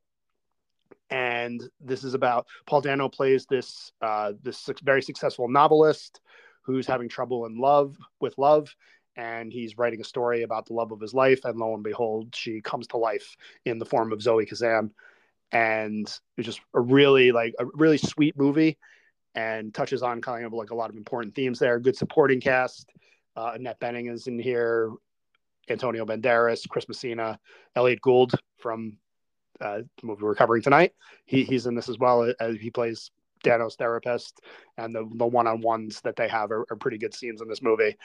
And 1.09 1.61
this 1.79 2.03
is 2.03 2.15
about 2.15 2.47
Paul 2.65 2.81
Dano 2.81 3.07
plays 3.07 3.45
this 3.45 3.91
uh, 4.01 4.33
this 4.41 4.67
very 4.83 5.01
successful 5.01 5.47
novelist 5.47 6.21
who's 6.63 6.87
having 6.87 7.09
trouble 7.09 7.45
in 7.45 7.57
love 7.57 7.95
with 8.19 8.37
love, 8.37 8.73
and 9.15 9.51
he's 9.51 9.77
writing 9.77 10.01
a 10.01 10.05
story 10.05 10.41
about 10.41 10.65
the 10.65 10.73
love 10.73 10.91
of 10.91 11.01
his 11.01 11.13
life. 11.13 11.41
And 11.43 11.59
lo 11.59 11.75
and 11.75 11.83
behold, 11.83 12.33
she 12.35 12.61
comes 12.61 12.87
to 12.87 12.97
life 12.97 13.35
in 13.65 13.77
the 13.77 13.85
form 13.85 14.11
of 14.11 14.23
Zoe 14.23 14.45
Kazan 14.45 14.91
and 15.51 16.07
it's 16.37 16.45
just 16.45 16.61
a 16.73 16.79
really 16.79 17.31
like 17.31 17.53
a 17.59 17.65
really 17.73 17.97
sweet 17.97 18.37
movie 18.37 18.77
and 19.35 19.73
touches 19.73 20.03
on 20.03 20.21
kind 20.21 20.45
of 20.45 20.53
like 20.53 20.71
a 20.71 20.75
lot 20.75 20.89
of 20.89 20.95
important 20.95 21.35
themes 21.35 21.59
there. 21.59 21.79
Good 21.79 21.95
supporting 21.95 22.39
cast. 22.39 22.89
Uh, 23.35 23.53
Annette 23.55 23.79
Bening 23.79 24.11
is 24.11 24.27
in 24.27 24.39
here. 24.39 24.91
Antonio 25.69 26.05
Banderas, 26.05 26.67
Chris 26.67 26.87
Messina, 26.89 27.39
Elliott 27.75 28.01
Gould 28.01 28.33
from 28.57 28.97
uh, 29.61 29.79
the 29.99 30.05
movie 30.05 30.23
we're 30.23 30.35
covering 30.35 30.61
tonight. 30.61 30.93
He, 31.25 31.43
he's 31.43 31.67
in 31.67 31.75
this 31.75 31.87
as 31.87 31.97
well. 31.97 32.33
As 32.39 32.57
he 32.57 32.69
plays 32.69 33.11
Dano's 33.43 33.75
therapist, 33.75 34.41
and 34.77 34.93
the 34.93 35.09
the 35.15 35.25
one 35.25 35.47
on 35.47 35.61
ones 35.61 36.01
that 36.01 36.15
they 36.15 36.27
have 36.27 36.51
are, 36.51 36.65
are, 36.69 36.75
pretty 36.75 36.97
good 36.97 37.13
scenes 37.13 37.41
in 37.41 37.47
this 37.47 37.61
movie. 37.61 37.95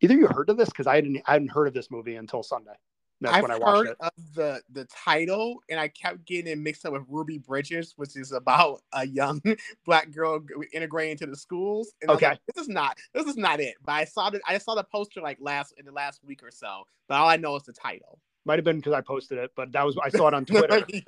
Either 0.00 0.14
you 0.14 0.26
heard 0.26 0.50
of 0.50 0.56
this 0.56 0.68
because 0.68 0.86
I 0.86 0.96
hadn't 0.96 1.22
I 1.26 1.32
hadn't 1.32 1.50
heard 1.50 1.68
of 1.68 1.74
this 1.74 1.90
movie 1.90 2.16
until 2.16 2.42
Sunday. 2.42 2.72
That's 3.20 3.34
I've 3.34 3.42
when 3.42 3.50
I 3.50 3.58
watched 3.58 3.76
heard 3.76 3.88
it. 3.88 3.96
of 4.00 4.34
the 4.34 4.62
the 4.70 4.84
title, 4.84 5.60
and 5.68 5.80
I 5.80 5.88
kept 5.88 6.24
getting 6.24 6.52
it 6.52 6.58
mixed 6.58 6.86
up 6.86 6.92
with 6.92 7.02
Ruby 7.08 7.38
Bridges, 7.38 7.94
which 7.96 8.16
is 8.16 8.30
about 8.32 8.82
a 8.92 9.06
young 9.06 9.42
black 9.84 10.12
girl 10.12 10.40
integrating 10.72 11.12
into 11.12 11.26
the 11.26 11.36
schools. 11.36 11.92
And 12.00 12.10
okay, 12.12 12.28
like, 12.30 12.40
this 12.54 12.62
is 12.62 12.68
not 12.68 12.96
this 13.14 13.26
is 13.26 13.36
not 13.36 13.58
it. 13.60 13.74
But 13.84 13.92
I 13.92 14.04
saw 14.04 14.30
the 14.30 14.40
I 14.46 14.58
saw 14.58 14.76
the 14.76 14.84
poster 14.84 15.20
like 15.20 15.38
last 15.40 15.74
in 15.78 15.84
the 15.84 15.92
last 15.92 16.20
week 16.24 16.42
or 16.44 16.50
so. 16.52 16.84
But 17.08 17.16
all 17.16 17.28
I 17.28 17.36
know 17.36 17.56
is 17.56 17.64
the 17.64 17.72
title. 17.72 18.20
Might 18.44 18.58
have 18.58 18.64
been 18.64 18.76
because 18.76 18.92
I 18.92 19.00
posted 19.00 19.38
it, 19.38 19.50
but 19.56 19.72
that 19.72 19.84
was 19.84 19.98
I 20.02 20.10
saw 20.10 20.28
it 20.28 20.34
on 20.34 20.44
Twitter. 20.46 20.86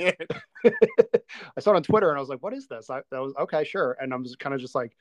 I 1.57 1.61
saw 1.61 1.71
it 1.71 1.77
on 1.77 1.83
Twitter, 1.85 2.11
and 2.11 2.17
I 2.17 2.21
was 2.21 2.29
like, 2.29 2.43
"What 2.43 2.53
is 2.53 2.67
this?" 2.67 2.91
I, 2.91 3.03
that 3.11 3.19
was 3.19 3.35
okay, 3.41 3.63
sure. 3.65 3.97
And 4.01 4.13
I'm 4.13 4.25
just 4.25 4.39
kind 4.41 4.55
of 4.55 4.61
just 4.61 4.75
like, 4.75 4.97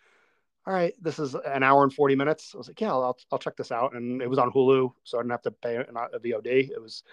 all 0.66 0.74
right, 0.74 0.94
this 1.02 1.20
is 1.20 1.36
an 1.36 1.64
hour 1.64 1.84
and 1.84 1.94
40 1.94 2.16
minutes. 2.16 2.52
I 2.54 2.58
was 2.58 2.68
like, 2.68 2.80
yeah, 2.80 2.92
I'll, 2.92 3.18
I'll 3.32 3.40
check 3.40 3.56
this 3.56 3.72
out. 3.72 3.94
And 3.96 4.22
it 4.22 4.30
was 4.30 4.38
on 4.40 4.52
Hulu, 4.52 4.92
so 5.04 5.18
I 5.18 5.22
didn't 5.22 5.32
have 5.32 5.42
to 5.44 5.52
pay 5.52 5.78
a 5.78 6.20
VOD. 6.20 6.70
It 6.70 6.82
was, 6.82 7.04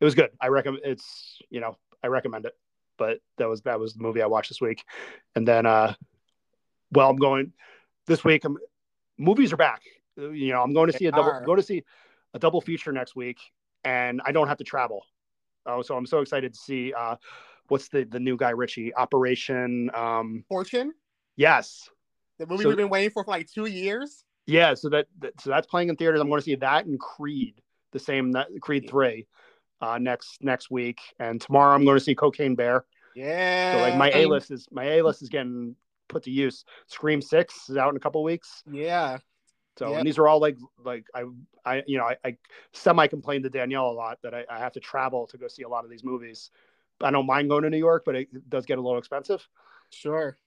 it 0.00 0.04
was 0.04 0.14
good. 0.14 0.30
I 0.40 0.48
recommend 0.48 0.84
it's, 0.84 1.38
you 1.50 1.60
know, 1.60 1.76
I 2.02 2.08
recommend 2.08 2.46
it, 2.46 2.56
but 2.96 3.20
that 3.38 3.48
was, 3.48 3.62
that 3.62 3.78
was 3.78 3.94
the 3.94 4.02
movie 4.02 4.22
I 4.22 4.26
watched 4.26 4.50
this 4.50 4.60
week. 4.60 4.84
And 5.34 5.46
then, 5.46 5.66
uh, 5.66 5.94
well, 6.92 7.10
I'm 7.10 7.16
going 7.16 7.52
this 8.06 8.24
week. 8.24 8.44
I'm, 8.44 8.56
movies 9.18 9.52
are 9.52 9.56
back. 9.56 9.82
You 10.16 10.52
know, 10.52 10.62
I'm 10.62 10.72
going 10.72 10.90
to 10.90 10.96
see 10.96 11.06
a 11.06 11.12
double, 11.12 11.40
go 11.44 11.54
to 11.54 11.62
see 11.62 11.84
a 12.34 12.38
double 12.38 12.60
feature 12.60 12.92
next 12.92 13.14
week 13.14 13.38
and 13.84 14.20
I 14.24 14.32
don't 14.32 14.48
have 14.48 14.58
to 14.58 14.64
travel. 14.64 15.04
Oh, 15.66 15.82
so 15.82 15.96
I'm 15.96 16.06
so 16.06 16.20
excited 16.20 16.54
to 16.54 16.58
see, 16.58 16.92
uh, 16.92 17.16
what's 17.68 17.88
the 17.88 18.04
the 18.04 18.20
new 18.20 18.36
guy 18.36 18.50
Ritchie 18.50 18.94
Operation 18.94 19.90
um 19.94 20.44
Fortune, 20.48 20.92
yes 21.34 21.90
the 22.38 22.46
movie 22.46 22.62
So- 22.62 22.68
we've 22.68 22.76
been 22.76 22.88
waiting 22.88 23.10
for 23.10 23.24
for 23.24 23.30
like 23.30 23.48
two 23.50 23.66
years. 23.66 24.24
yeah 24.46 24.74
so 24.74 24.88
that, 24.90 25.06
that 25.20 25.40
so 25.40 25.50
that's 25.50 25.66
playing 25.66 25.88
in 25.88 25.96
theaters. 25.96 26.20
I'm 26.20 26.28
going 26.28 26.40
to 26.40 26.44
see 26.44 26.54
that 26.56 26.86
and 26.86 26.98
Creed 27.00 27.60
the 27.92 27.98
same 27.98 28.32
that 28.32 28.48
Creed 28.60 28.88
three 28.88 29.26
uh 29.80 29.98
next 29.98 30.42
next 30.42 30.70
week 30.70 31.00
and 31.18 31.40
tomorrow 31.40 31.74
I'm 31.74 31.84
going 31.84 31.98
to 31.98 32.04
see 32.04 32.14
Cocaine 32.14 32.54
Bear. 32.54 32.84
Yeah. 33.14 33.74
So 33.74 33.80
like 33.80 33.96
my 33.96 34.10
A 34.10 34.26
list 34.26 34.50
is 34.50 34.66
my 34.70 34.84
A 34.84 35.02
list 35.02 35.22
is 35.22 35.28
getting 35.28 35.74
put 36.08 36.22
to 36.24 36.30
use. 36.30 36.64
Scream 36.86 37.20
Six 37.20 37.68
is 37.68 37.76
out 37.76 37.90
in 37.90 37.96
a 37.96 38.00
couple 38.00 38.22
weeks. 38.22 38.62
Yeah. 38.70 39.18
So 39.78 39.94
and 39.94 40.06
these 40.06 40.18
are 40.18 40.28
all 40.28 40.40
like 40.40 40.56
like 40.84 41.04
I 41.14 41.24
I 41.64 41.82
you 41.86 41.98
know 41.98 42.04
I, 42.04 42.16
I 42.24 42.36
semi 42.72 43.06
complain 43.06 43.42
to 43.42 43.50
Danielle 43.50 43.88
a 43.90 43.92
lot 43.92 44.18
that 44.22 44.34
I, 44.34 44.44
I 44.48 44.58
have 44.58 44.72
to 44.72 44.80
travel 44.80 45.26
to 45.28 45.36
go 45.38 45.48
see 45.48 45.62
a 45.64 45.68
lot 45.68 45.84
of 45.84 45.90
these 45.90 46.04
movies. 46.04 46.50
I 47.02 47.10
don't 47.10 47.26
mind 47.26 47.50
going 47.50 47.62
to 47.64 47.70
New 47.70 47.76
York, 47.78 48.04
but 48.06 48.14
it 48.14 48.48
does 48.48 48.64
get 48.64 48.78
a 48.78 48.80
little 48.80 48.98
expensive. 48.98 49.46
Sure. 49.90 50.38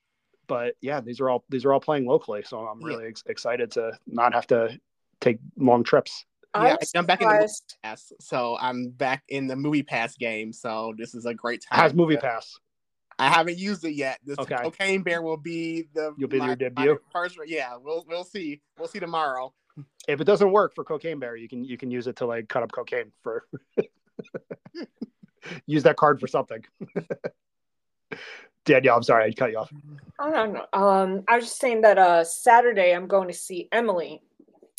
But 0.50 0.74
yeah, 0.80 1.00
these 1.00 1.20
are 1.20 1.30
all 1.30 1.44
these 1.48 1.64
are 1.64 1.72
all 1.72 1.78
playing 1.78 2.06
locally, 2.06 2.42
so 2.44 2.66
I'm 2.66 2.80
Yeah. 2.80 2.86
really 2.88 3.06
ex- 3.06 3.22
excited 3.26 3.70
to 3.72 3.96
not 4.08 4.34
have 4.34 4.48
to 4.48 4.80
take 5.20 5.38
long 5.56 5.84
trips. 5.84 6.26
Yeah, 6.56 6.60
I'm 6.62 6.78
I 6.82 6.84
jumped 6.92 7.06
back 7.06 7.22
in 7.22 7.28
the 7.28 7.34
movie 7.36 7.46
pass, 7.84 8.12
so 8.18 8.56
I'm 8.60 8.88
back 8.90 9.22
in 9.28 9.46
the 9.46 9.54
movie 9.54 9.84
pass 9.84 10.16
game. 10.16 10.52
So 10.52 10.92
this 10.98 11.14
is 11.14 11.24
a 11.24 11.32
great 11.34 11.62
time. 11.70 11.78
Has 11.78 11.94
Movie 11.94 12.16
Pass? 12.16 12.58
I 13.20 13.28
haven't 13.28 13.58
used 13.58 13.84
it 13.84 13.92
yet. 13.92 14.18
This 14.24 14.40
Okay. 14.40 14.56
cocaine 14.56 15.02
bear 15.04 15.22
will 15.22 15.36
be 15.36 15.86
the 15.94 16.12
You'll 16.18 16.28
be 16.28 16.38
my- 16.38 16.46
your 16.46 16.56
debut? 16.56 16.98
First, 17.12 17.38
yeah, 17.46 17.76
we'll 17.76 18.04
we'll 18.08 18.24
see. 18.24 18.60
We'll 18.76 18.88
see 18.88 18.98
tomorrow. 18.98 19.54
If 20.08 20.20
it 20.20 20.24
doesn't 20.24 20.50
work 20.50 20.74
for 20.74 20.82
Cocaine 20.82 21.20
Bear, 21.20 21.36
you 21.36 21.48
can 21.48 21.62
you 21.64 21.76
can 21.78 21.92
use 21.92 22.08
it 22.08 22.16
to 22.16 22.26
like 22.26 22.48
cut 22.48 22.64
up 22.64 22.72
cocaine 22.72 23.12
for. 23.22 23.46
use 25.66 25.84
that 25.84 25.96
card 25.96 26.18
for 26.18 26.26
something. 26.26 26.64
Danielle, 28.66 28.96
I'm 28.96 29.02
sorry 29.02 29.24
I 29.24 29.32
cut 29.32 29.52
you 29.52 29.58
off. 29.58 29.72
I 30.20 30.30
don't 30.30 30.52
know. 30.52 30.66
Um, 30.72 31.24
I 31.28 31.36
was 31.36 31.46
just 31.46 31.60
saying 31.60 31.80
that 31.82 31.98
uh 31.98 32.24
Saturday 32.24 32.92
I'm 32.92 33.06
going 33.06 33.28
to 33.28 33.34
see 33.34 33.68
Emily. 33.72 34.22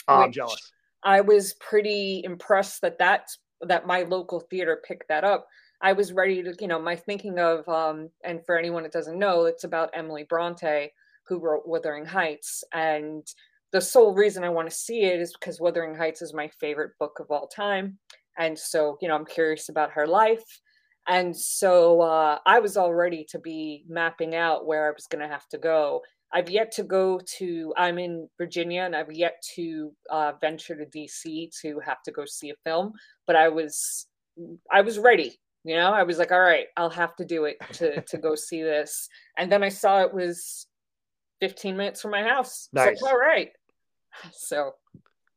Oh, 0.07 0.21
I'm 0.21 0.31
jealous. 0.31 0.71
I 1.03 1.21
was 1.21 1.53
pretty 1.55 2.21
impressed 2.23 2.81
that 2.81 2.99
that's 2.99 3.39
that 3.61 3.87
my 3.87 4.03
local 4.03 4.39
theater 4.39 4.81
picked 4.87 5.07
that 5.09 5.23
up. 5.23 5.47
I 5.81 5.93
was 5.93 6.13
ready 6.13 6.43
to, 6.43 6.53
you 6.59 6.67
know, 6.67 6.79
my 6.79 6.95
thinking 6.95 7.39
of, 7.39 7.67
um, 7.67 8.09
and 8.23 8.45
for 8.45 8.57
anyone 8.57 8.83
that 8.83 8.91
doesn't 8.91 9.17
know, 9.17 9.45
it's 9.45 9.63
about 9.63 9.89
Emily 9.93 10.25
Bronte, 10.29 10.91
who 11.27 11.39
wrote 11.39 11.67
Wuthering 11.67 12.05
Heights. 12.05 12.63
And 12.71 13.25
the 13.71 13.81
sole 13.81 14.13
reason 14.13 14.43
I 14.43 14.49
want 14.49 14.69
to 14.69 14.75
see 14.75 15.03
it 15.03 15.19
is 15.19 15.33
because 15.33 15.59
Wuthering 15.59 15.95
Heights 15.95 16.21
is 16.21 16.33
my 16.33 16.49
favorite 16.59 16.91
book 16.99 17.19
of 17.19 17.31
all 17.31 17.47
time. 17.47 17.97
And 18.37 18.57
so, 18.57 18.97
you 19.01 19.07
know, 19.07 19.15
I'm 19.15 19.25
curious 19.25 19.69
about 19.69 19.91
her 19.91 20.05
life. 20.05 20.43
And 21.11 21.35
so 21.35 21.99
uh, 21.99 22.37
I 22.45 22.59
was 22.59 22.77
all 22.77 22.93
ready 22.93 23.25
to 23.31 23.39
be 23.39 23.83
mapping 23.89 24.33
out 24.33 24.65
where 24.65 24.87
I 24.87 24.91
was 24.91 25.07
going 25.07 25.21
to 25.21 25.27
have 25.27 25.45
to 25.49 25.57
go. 25.57 26.03
I've 26.31 26.49
yet 26.49 26.71
to 26.75 26.83
go 26.83 27.19
to, 27.37 27.73
I'm 27.75 27.99
in 27.99 28.29
Virginia 28.37 28.83
and 28.83 28.95
I've 28.95 29.11
yet 29.11 29.43
to 29.55 29.91
uh, 30.09 30.31
venture 30.39 30.73
to 30.73 30.85
DC 30.85 31.49
to 31.63 31.81
have 31.85 32.01
to 32.03 32.13
go 32.13 32.23
see 32.25 32.51
a 32.51 32.55
film, 32.63 32.93
but 33.27 33.35
I 33.35 33.49
was, 33.49 34.07
I 34.71 34.79
was 34.79 34.97
ready. 34.97 35.37
You 35.65 35.75
know, 35.75 35.91
I 35.91 36.03
was 36.03 36.17
like, 36.17 36.31
all 36.31 36.39
right, 36.39 36.67
I'll 36.77 36.89
have 36.89 37.13
to 37.17 37.25
do 37.25 37.43
it 37.43 37.57
to, 37.73 37.99
to 38.03 38.17
go 38.17 38.33
see 38.35 38.63
this. 38.63 39.09
And 39.37 39.51
then 39.51 39.63
I 39.63 39.69
saw 39.69 40.03
it 40.03 40.13
was 40.13 40.65
15 41.41 41.75
minutes 41.75 42.01
from 42.01 42.11
my 42.11 42.23
house. 42.23 42.69
Nice. 42.71 43.01
all 43.03 43.17
right. 43.17 43.49
So 44.31 44.75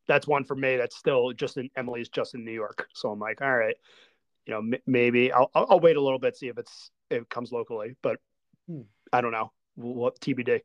that's 0.07 0.27
one 0.27 0.45
for 0.45 0.55
me 0.55 0.77
that's 0.77 0.97
still 0.97 1.33
just 1.33 1.57
in 1.57 1.71
Emily's 1.77 2.09
just 2.09 2.35
in 2.35 2.45
New 2.45 2.53
York. 2.53 2.87
So 2.95 3.11
I'm 3.11 3.19
like, 3.19 3.41
all 3.43 3.57
right, 3.57 3.77
you 4.47 4.53
know, 4.53 4.59
m- 4.59 4.83
maybe 4.87 5.33
I'll, 5.33 5.51
I'll 5.55 5.67
I'll 5.71 5.81
wait 5.81 5.97
a 5.97 6.01
little 6.01 6.19
bit, 6.19 6.37
see 6.37 6.49
if 6.49 6.59
it's 6.59 6.91
if 7.11 7.23
it 7.23 7.31
comes 7.31 7.53
locally, 7.53 7.97
but 8.03 8.19
Hmm. 8.69 8.83
I 9.13 9.21
don't 9.21 9.33
know 9.33 9.53
what 9.77 10.19
TBD. 10.21 10.61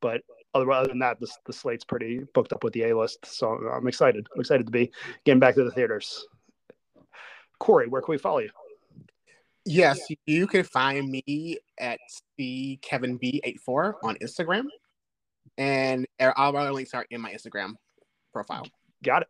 But 0.00 0.22
other, 0.54 0.70
other 0.70 0.88
than 0.88 0.98
that, 1.00 1.20
the, 1.20 1.30
the 1.46 1.52
slate's 1.52 1.84
pretty 1.84 2.24
booked 2.34 2.52
up 2.52 2.64
with 2.64 2.72
the 2.72 2.84
A 2.84 2.96
list. 2.96 3.24
So 3.26 3.48
I'm 3.48 3.86
excited. 3.86 4.26
I'm 4.34 4.40
excited 4.40 4.66
to 4.66 4.72
be 4.72 4.90
getting 5.24 5.40
back 5.40 5.54
to 5.54 5.64
the 5.64 5.70
theaters. 5.70 6.26
Coree, 7.60 7.88
where 7.88 8.02
can 8.02 8.12
we 8.12 8.18
follow 8.18 8.38
you? 8.38 8.50
Yes, 9.64 10.00
you 10.26 10.48
can 10.48 10.64
find 10.64 11.08
me 11.08 11.58
at 11.78 12.00
the 12.36 12.78
Kevin 12.82 13.16
B 13.16 13.40
84 13.44 13.98
on 14.02 14.16
Instagram, 14.16 14.64
and 15.56 16.04
all 16.36 16.52
my 16.52 16.68
links 16.70 16.94
are 16.94 17.06
in 17.10 17.20
my 17.20 17.32
Instagram 17.32 17.74
profile. 18.32 18.66
Got 19.04 19.22
it. 19.22 19.28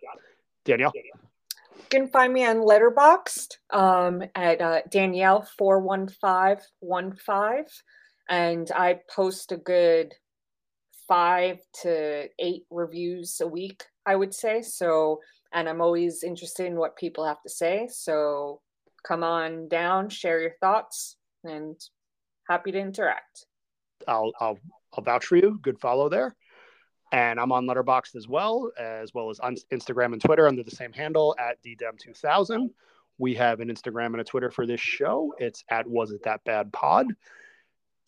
Danielle. 0.64 0.92
You 1.76 1.84
can 1.90 2.08
find 2.08 2.32
me 2.32 2.44
on 2.46 2.58
Letterboxd 2.58 3.56
um, 3.70 4.22
at 4.34 4.60
uh, 4.60 4.80
Danielle 4.90 5.46
four 5.58 5.80
one 5.80 6.08
five 6.08 6.58
one 6.80 7.14
five, 7.16 7.66
and 8.28 8.70
I 8.74 9.00
post 9.14 9.52
a 9.52 9.56
good 9.56 10.14
five 11.08 11.58
to 11.82 12.28
eight 12.38 12.64
reviews 12.70 13.40
a 13.40 13.46
week. 13.46 13.84
I 14.06 14.16
would 14.16 14.34
say 14.34 14.62
so, 14.62 15.20
and 15.52 15.68
I'm 15.68 15.80
always 15.80 16.22
interested 16.22 16.66
in 16.66 16.76
what 16.76 16.96
people 16.96 17.24
have 17.24 17.42
to 17.42 17.50
say. 17.50 17.88
So 17.90 18.60
come 19.06 19.22
on 19.22 19.68
down, 19.68 20.08
share 20.08 20.40
your 20.40 20.54
thoughts, 20.60 21.16
and 21.44 21.76
happy 22.48 22.72
to 22.72 22.78
interact. 22.78 23.46
I'll 24.08 24.32
I'll 24.40 24.58
I'll 24.96 25.04
vouch 25.04 25.26
for 25.26 25.36
you. 25.36 25.58
Good 25.62 25.80
follow 25.80 26.08
there. 26.08 26.34
And 27.12 27.38
I'm 27.38 27.52
on 27.52 27.66
Letterboxd 27.66 28.16
as 28.16 28.26
well, 28.26 28.72
as 28.78 29.12
well 29.12 29.28
as 29.28 29.38
on 29.38 29.56
Instagram 29.70 30.14
and 30.14 30.20
Twitter 30.20 30.48
under 30.48 30.62
the 30.62 30.70
same 30.70 30.92
handle 30.92 31.36
at 31.38 31.62
ddem2000. 31.62 32.70
We 33.18 33.34
have 33.34 33.60
an 33.60 33.68
Instagram 33.68 34.06
and 34.06 34.22
a 34.22 34.24
Twitter 34.24 34.50
for 34.50 34.66
this 34.66 34.80
show. 34.80 35.34
It's 35.38 35.62
at 35.68 35.86
Was 35.86 36.10
It 36.10 36.22
That 36.24 36.42
Bad 36.44 36.72
Pod. 36.72 37.06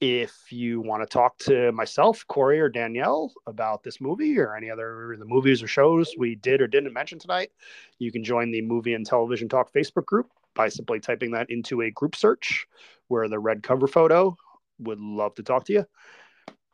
If 0.01 0.51
you 0.51 0.81
want 0.81 1.03
to 1.03 1.07
talk 1.07 1.37
to 1.41 1.71
myself, 1.73 2.25
Coree, 2.29 2.59
or 2.59 2.71
Danielle 2.71 3.33
about 3.47 3.83
this 3.83 4.01
movie 4.01 4.39
or 4.39 4.57
any 4.57 4.71
other 4.71 5.15
the 5.19 5.25
movies 5.25 5.63
or 5.63 5.67
shows 5.69 6.15
we 6.19 6.35
did 6.35 6.61
or 6.61 6.67
didn't 6.67 6.93
mention 6.93 7.19
tonight, 7.19 7.51
you 7.99 8.11
can 8.11 8.25
join 8.25 8.51
the 8.51 8.63
Movie 8.63 8.95
and 8.95 9.07
Television 9.07 9.49
Talk 9.49 9.73
Facebook 9.73 10.07
group 10.07 10.31
by 10.55 10.69
simply 10.69 10.99
typing 10.99 11.31
that 11.33 11.51
into 11.51 11.83
a 11.83 11.91
group 11.91 12.17
search 12.17 12.67
where 13.09 13.29
the 13.29 13.39
red 13.39 13.63
cover 13.63 13.87
photo 13.87 14.35
would 14.79 14.99
love 14.99 15.35
to 15.35 15.43
talk 15.43 15.65
to 15.67 15.73
you. 15.73 15.85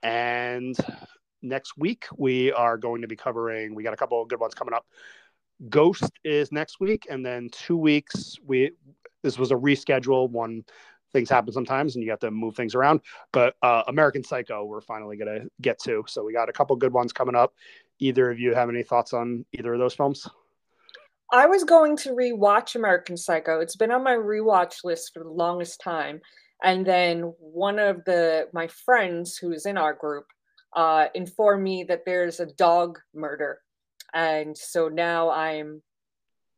And 0.02 0.76
next 1.42 1.76
week 1.76 2.06
we 2.16 2.52
are 2.52 2.76
going 2.76 3.02
to 3.02 3.08
be 3.08 3.16
covering. 3.16 3.74
We 3.74 3.82
got 3.82 3.94
a 3.94 3.96
couple 3.96 4.20
of 4.20 4.28
good 4.28 4.40
ones 4.40 4.54
coming 4.54 4.74
up. 4.74 4.86
Ghost 5.68 6.10
is 6.24 6.52
next 6.52 6.80
week, 6.80 7.06
and 7.10 7.24
then 7.24 7.48
two 7.50 7.76
weeks 7.76 8.36
we. 8.44 8.72
This 9.22 9.38
was 9.38 9.50
a 9.50 9.56
reschedule. 9.56 10.30
One 10.30 10.64
things 11.12 11.28
happen 11.28 11.52
sometimes, 11.52 11.94
and 11.94 12.04
you 12.04 12.10
have 12.10 12.20
to 12.20 12.30
move 12.30 12.56
things 12.56 12.74
around. 12.74 13.00
But 13.32 13.54
uh, 13.62 13.82
American 13.88 14.24
Psycho, 14.24 14.64
we're 14.64 14.80
finally 14.80 15.16
gonna 15.16 15.40
get 15.60 15.78
to. 15.80 16.04
So 16.06 16.24
we 16.24 16.32
got 16.32 16.48
a 16.48 16.52
couple 16.52 16.74
good 16.76 16.92
ones 16.92 17.12
coming 17.12 17.34
up. 17.34 17.54
Either 17.98 18.30
of 18.30 18.38
you 18.38 18.54
have 18.54 18.70
any 18.70 18.82
thoughts 18.82 19.12
on 19.12 19.44
either 19.52 19.74
of 19.74 19.80
those 19.80 19.94
films? 19.94 20.26
I 21.32 21.46
was 21.46 21.62
going 21.62 21.96
to 21.98 22.10
rewatch 22.10 22.74
American 22.74 23.16
Psycho. 23.16 23.60
It's 23.60 23.76
been 23.76 23.92
on 23.92 24.02
my 24.02 24.14
rewatch 24.14 24.82
list 24.82 25.12
for 25.14 25.22
the 25.22 25.30
longest 25.30 25.80
time. 25.80 26.20
And 26.62 26.84
then 26.84 27.34
one 27.38 27.78
of 27.78 28.04
the 28.04 28.48
my 28.52 28.66
friends 28.66 29.36
who's 29.36 29.66
in 29.66 29.78
our 29.78 29.94
group 29.94 30.26
uh, 30.74 31.06
informed 31.14 31.62
me 31.62 31.84
that 31.84 32.04
there's 32.04 32.40
a 32.40 32.46
dog 32.46 32.98
murder, 33.14 33.60
and 34.14 34.56
so 34.56 34.88
now 34.88 35.30
I'm 35.30 35.82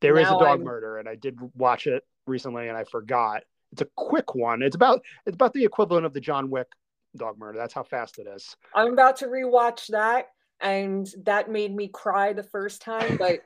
There 0.01 0.19
is 0.19 0.27
a 0.29 0.33
dog 0.33 0.43
I'm- 0.43 0.65
murder, 0.65 0.99
and 0.99 1.09
I 1.09 1.15
did 1.15 1.39
watch 1.57 1.87
it 1.87 2.05
recently, 2.27 2.69
and 2.69 2.77
I 2.77 2.85
forgot. 2.85 3.45
It's 3.73 3.83
a 3.83 3.89
quick 3.97 4.35
one. 4.35 4.61
It's 4.63 4.77
about 4.77 5.03
it's 5.27 5.35
about 5.35 5.55
the 5.55 5.65
equivalent 5.65 6.05
of 6.05 6.13
the 6.13 6.21
John 6.21 6.51
Wick 6.51 6.69
dog 7.17 7.39
murder. 7.39 7.59
That's 7.59 7.73
how 7.75 7.83
fast 7.83 8.19
it 8.19 8.27
is. 8.27 8.55
I'm 8.75 8.93
about 8.93 9.17
to 9.19 9.27
rewatch 9.27 9.87
that, 9.89 10.27
and 10.61 11.09
that 11.25 11.51
made 11.51 11.75
me 11.75 11.89
cry 11.89 12.33
the 12.35 12.43
first 12.43 12.83
time, 12.83 13.17
but 13.17 13.41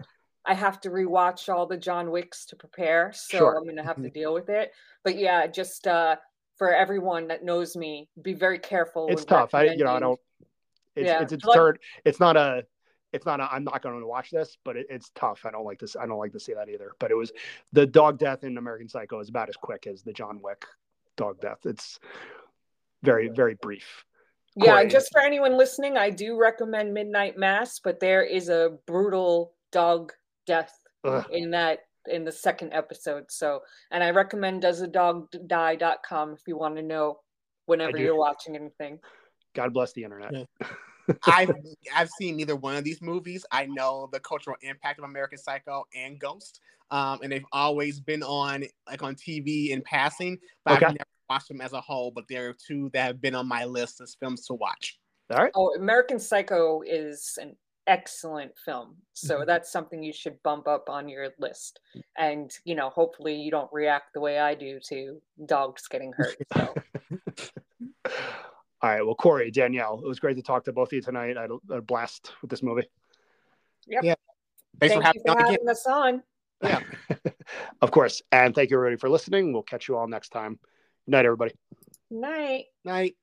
I 0.45 0.55
have 0.55 0.81
to 0.83 0.91
rewatch 0.91 1.53
all 1.53 1.67
the 1.67 1.77
John 1.77 2.11
Wicks 2.11 2.47
to 2.47 2.57
prepare, 2.57 3.13
so 3.15 3.39
Sure. 3.39 3.57
I'm 3.57 3.67
gonna 3.67 3.85
have 3.85 4.03
to 4.03 4.11
deal 4.11 4.35
with 4.35 4.49
it. 4.49 4.73
But 5.05 5.17
yeah, 5.17 5.47
just 5.47 5.87
uh, 5.87 6.17
for 6.57 6.75
everyone 6.75 7.29
that 7.29 7.45
knows 7.45 7.77
me, 7.77 8.09
be 8.21 8.33
very 8.35 8.59
careful. 8.59 9.07
It's 9.09 9.25
tough. 9.25 9.55
I 9.55 9.65
you 9.65 9.85
know 9.85 9.95
I 9.95 10.01
don't. 10.01 10.21
It's 10.97 11.07
Yeah. 11.07 11.23
it's 11.23 11.33
a 11.33 11.39
Like- 11.47 11.81
It's 12.05 12.19
not 12.21 12.37
a. 12.37 12.65
It's 13.13 13.25
not 13.25 13.41
a. 13.41 13.45
I'm 13.51 13.65
not 13.65 13.83
going 13.83 14.01
to 14.01 14.07
watch 14.07 14.31
this, 14.31 14.59
but 14.65 14.77
it, 14.77 14.87
it's 14.91 15.11
tough. 15.15 15.47
I 15.47 15.51
don't 15.51 15.65
like 15.65 15.79
this. 15.79 15.97
I 15.97 16.07
don't 16.07 16.19
like 16.19 16.33
to 16.33 16.41
see 16.41 16.55
that 16.55 16.69
either. 16.69 16.93
But 16.99 17.11
it 17.11 17.15
was 17.15 17.33
the 17.73 17.87
dog 17.87 18.19
death 18.19 18.43
in 18.45 18.59
American 18.59 18.89
Psycho 18.89 19.21
is 19.21 19.29
about 19.29 19.49
as 19.49 19.57
quick 19.57 19.87
as 19.87 20.03
the 20.03 20.13
John 20.13 20.41
Wick 20.43 20.65
dog 21.17 21.41
death. 21.41 21.61
It's 21.65 21.99
very 23.03 23.29
very 23.29 23.55
brief. 23.55 24.05
Yeah, 24.57 24.73
Coree. 24.77 24.81
and 24.83 24.91
just 24.91 25.09
for 25.13 25.21
anyone 25.21 25.57
listening, 25.57 25.97
I 25.97 26.11
do 26.11 26.37
recommend 26.39 26.93
Midnight 26.95 27.37
Mass, 27.39 27.79
but 27.79 28.01
there 28.01 28.23
is 28.25 28.49
a 28.49 28.79
brutal 28.87 29.55
dog 29.71 30.13
death 30.47 30.75
Ugh. 31.05 31.25
in 31.31 31.51
that 31.51 31.81
in 32.09 32.25
the 32.25 32.33
second 32.33 32.73
episode. 32.73 33.25
So, 33.31 33.61
and 33.91 34.03
I 34.03 34.11
recommend 34.11 34.63
doesadogdie.com 34.63 36.33
if 36.35 36.41
you 36.47 36.57
want 36.57 36.77
to 36.77 36.83
know 36.83 37.21
whenever 37.67 37.99
you're 37.99 38.17
watching 38.17 38.57
anything. 38.57 38.99
God 39.57 39.73
bless 39.73 39.93
the 39.93 40.05
internet. 40.05 40.33
Yeah. 40.33 40.67
I've 41.27 41.51
I've 41.95 42.11
seen 42.11 42.37
neither 42.37 42.55
one 42.55 42.77
of 42.77 42.85
these 42.85 43.01
movies. 43.01 43.45
I 43.51 43.67
know 43.67 44.09
the 44.13 44.21
cultural 44.21 44.57
impact 44.61 44.99
of 44.99 45.05
American 45.05 45.39
Psycho 45.39 45.85
and 45.95 46.21
Ghost, 46.21 46.61
um, 46.91 47.21
and 47.23 47.33
they've 47.33 47.45
always 47.53 47.99
been 48.01 48.23
on 48.23 48.65
like 48.89 49.03
on 49.03 49.15
TV 49.15 49.71
in 49.71 49.83
passing, 49.83 50.39
but 50.65 50.75
Okay. 50.75 50.87
I've 50.87 50.93
never 50.93 51.05
watched 51.29 51.49
them 51.49 51.61
as 51.61 51.73
a 51.73 51.81
whole, 51.81 52.11
but 52.11 52.25
there 52.29 52.51
are 52.51 52.55
two 52.55 52.91
that 52.93 53.07
have 53.07 53.21
been 53.21 53.35
on 53.35 53.49
my 53.49 53.65
list 53.65 54.01
as 54.01 54.17
films 54.21 54.47
to 54.47 54.55
watch. 54.55 54.99
All 55.31 55.39
right. 55.39 55.53
Oh, 55.57 55.75
American 55.75 56.21
Psycho 56.21 56.83
is 56.83 57.39
an 57.41 57.57
excellent 57.87 58.53
film. 58.65 58.97
So 59.13 59.39
Mhm. 59.39 59.47
that's 59.47 59.73
something 59.73 60.03
you 60.03 60.13
should 60.13 60.41
bump 60.43 60.69
up 60.69 60.89
on 60.89 61.09
your 61.09 61.31
list. 61.39 61.81
And, 62.17 62.53
you 62.65 62.75
know, 62.75 62.91
hopefully 62.91 63.35
you 63.35 63.51
don't 63.51 63.73
react 63.73 64.13
the 64.13 64.21
way 64.21 64.39
I 64.39 64.55
do 64.55 64.79
to 64.89 65.21
dogs 65.47 65.89
getting 65.89 66.13
hurt. 66.13 66.37
So 66.53 66.75
All 68.83 68.91
right. 68.91 69.05
Well, 69.05 69.17
Coree, 69.17 69.53
Danielle, 69.53 70.01
it 70.05 70.07
was 70.07 70.21
great 70.21 70.37
to 70.37 70.43
talk 70.43 70.65
to 70.65 70.73
both 70.73 70.89
of 70.89 70.93
you 70.93 71.01
tonight. 71.01 71.37
I 71.37 71.43
had 71.43 71.51
a, 71.51 71.75
a 71.75 71.81
blast 71.81 72.33
with 72.43 72.51
this 72.51 72.63
movie. 72.63 72.87
Yep. 73.89 74.19
Thanks 74.81 74.95
thank 74.95 75.03
for 75.03 75.07
having 75.07 75.23
me 75.25 75.33
for 75.33 75.53
having 75.53 75.69
us 75.69 75.87
on. 75.87 76.23
Yeah. 76.63 76.81
of 77.81 77.91
course. 77.91 78.23
And 78.33 78.55
thank 78.55 78.71
you, 78.71 78.77
everybody, 78.77 78.99
for 78.99 79.09
listening. 79.09 79.53
We'll 79.53 79.63
catch 79.63 79.89
you 79.89 79.97
all 79.97 80.07
next 80.07 80.31
time. 80.31 80.59
Good 81.07 81.13
night, 81.13 81.25
everybody. 81.25 81.55
Night. 82.11 82.65
Night. 82.85 83.17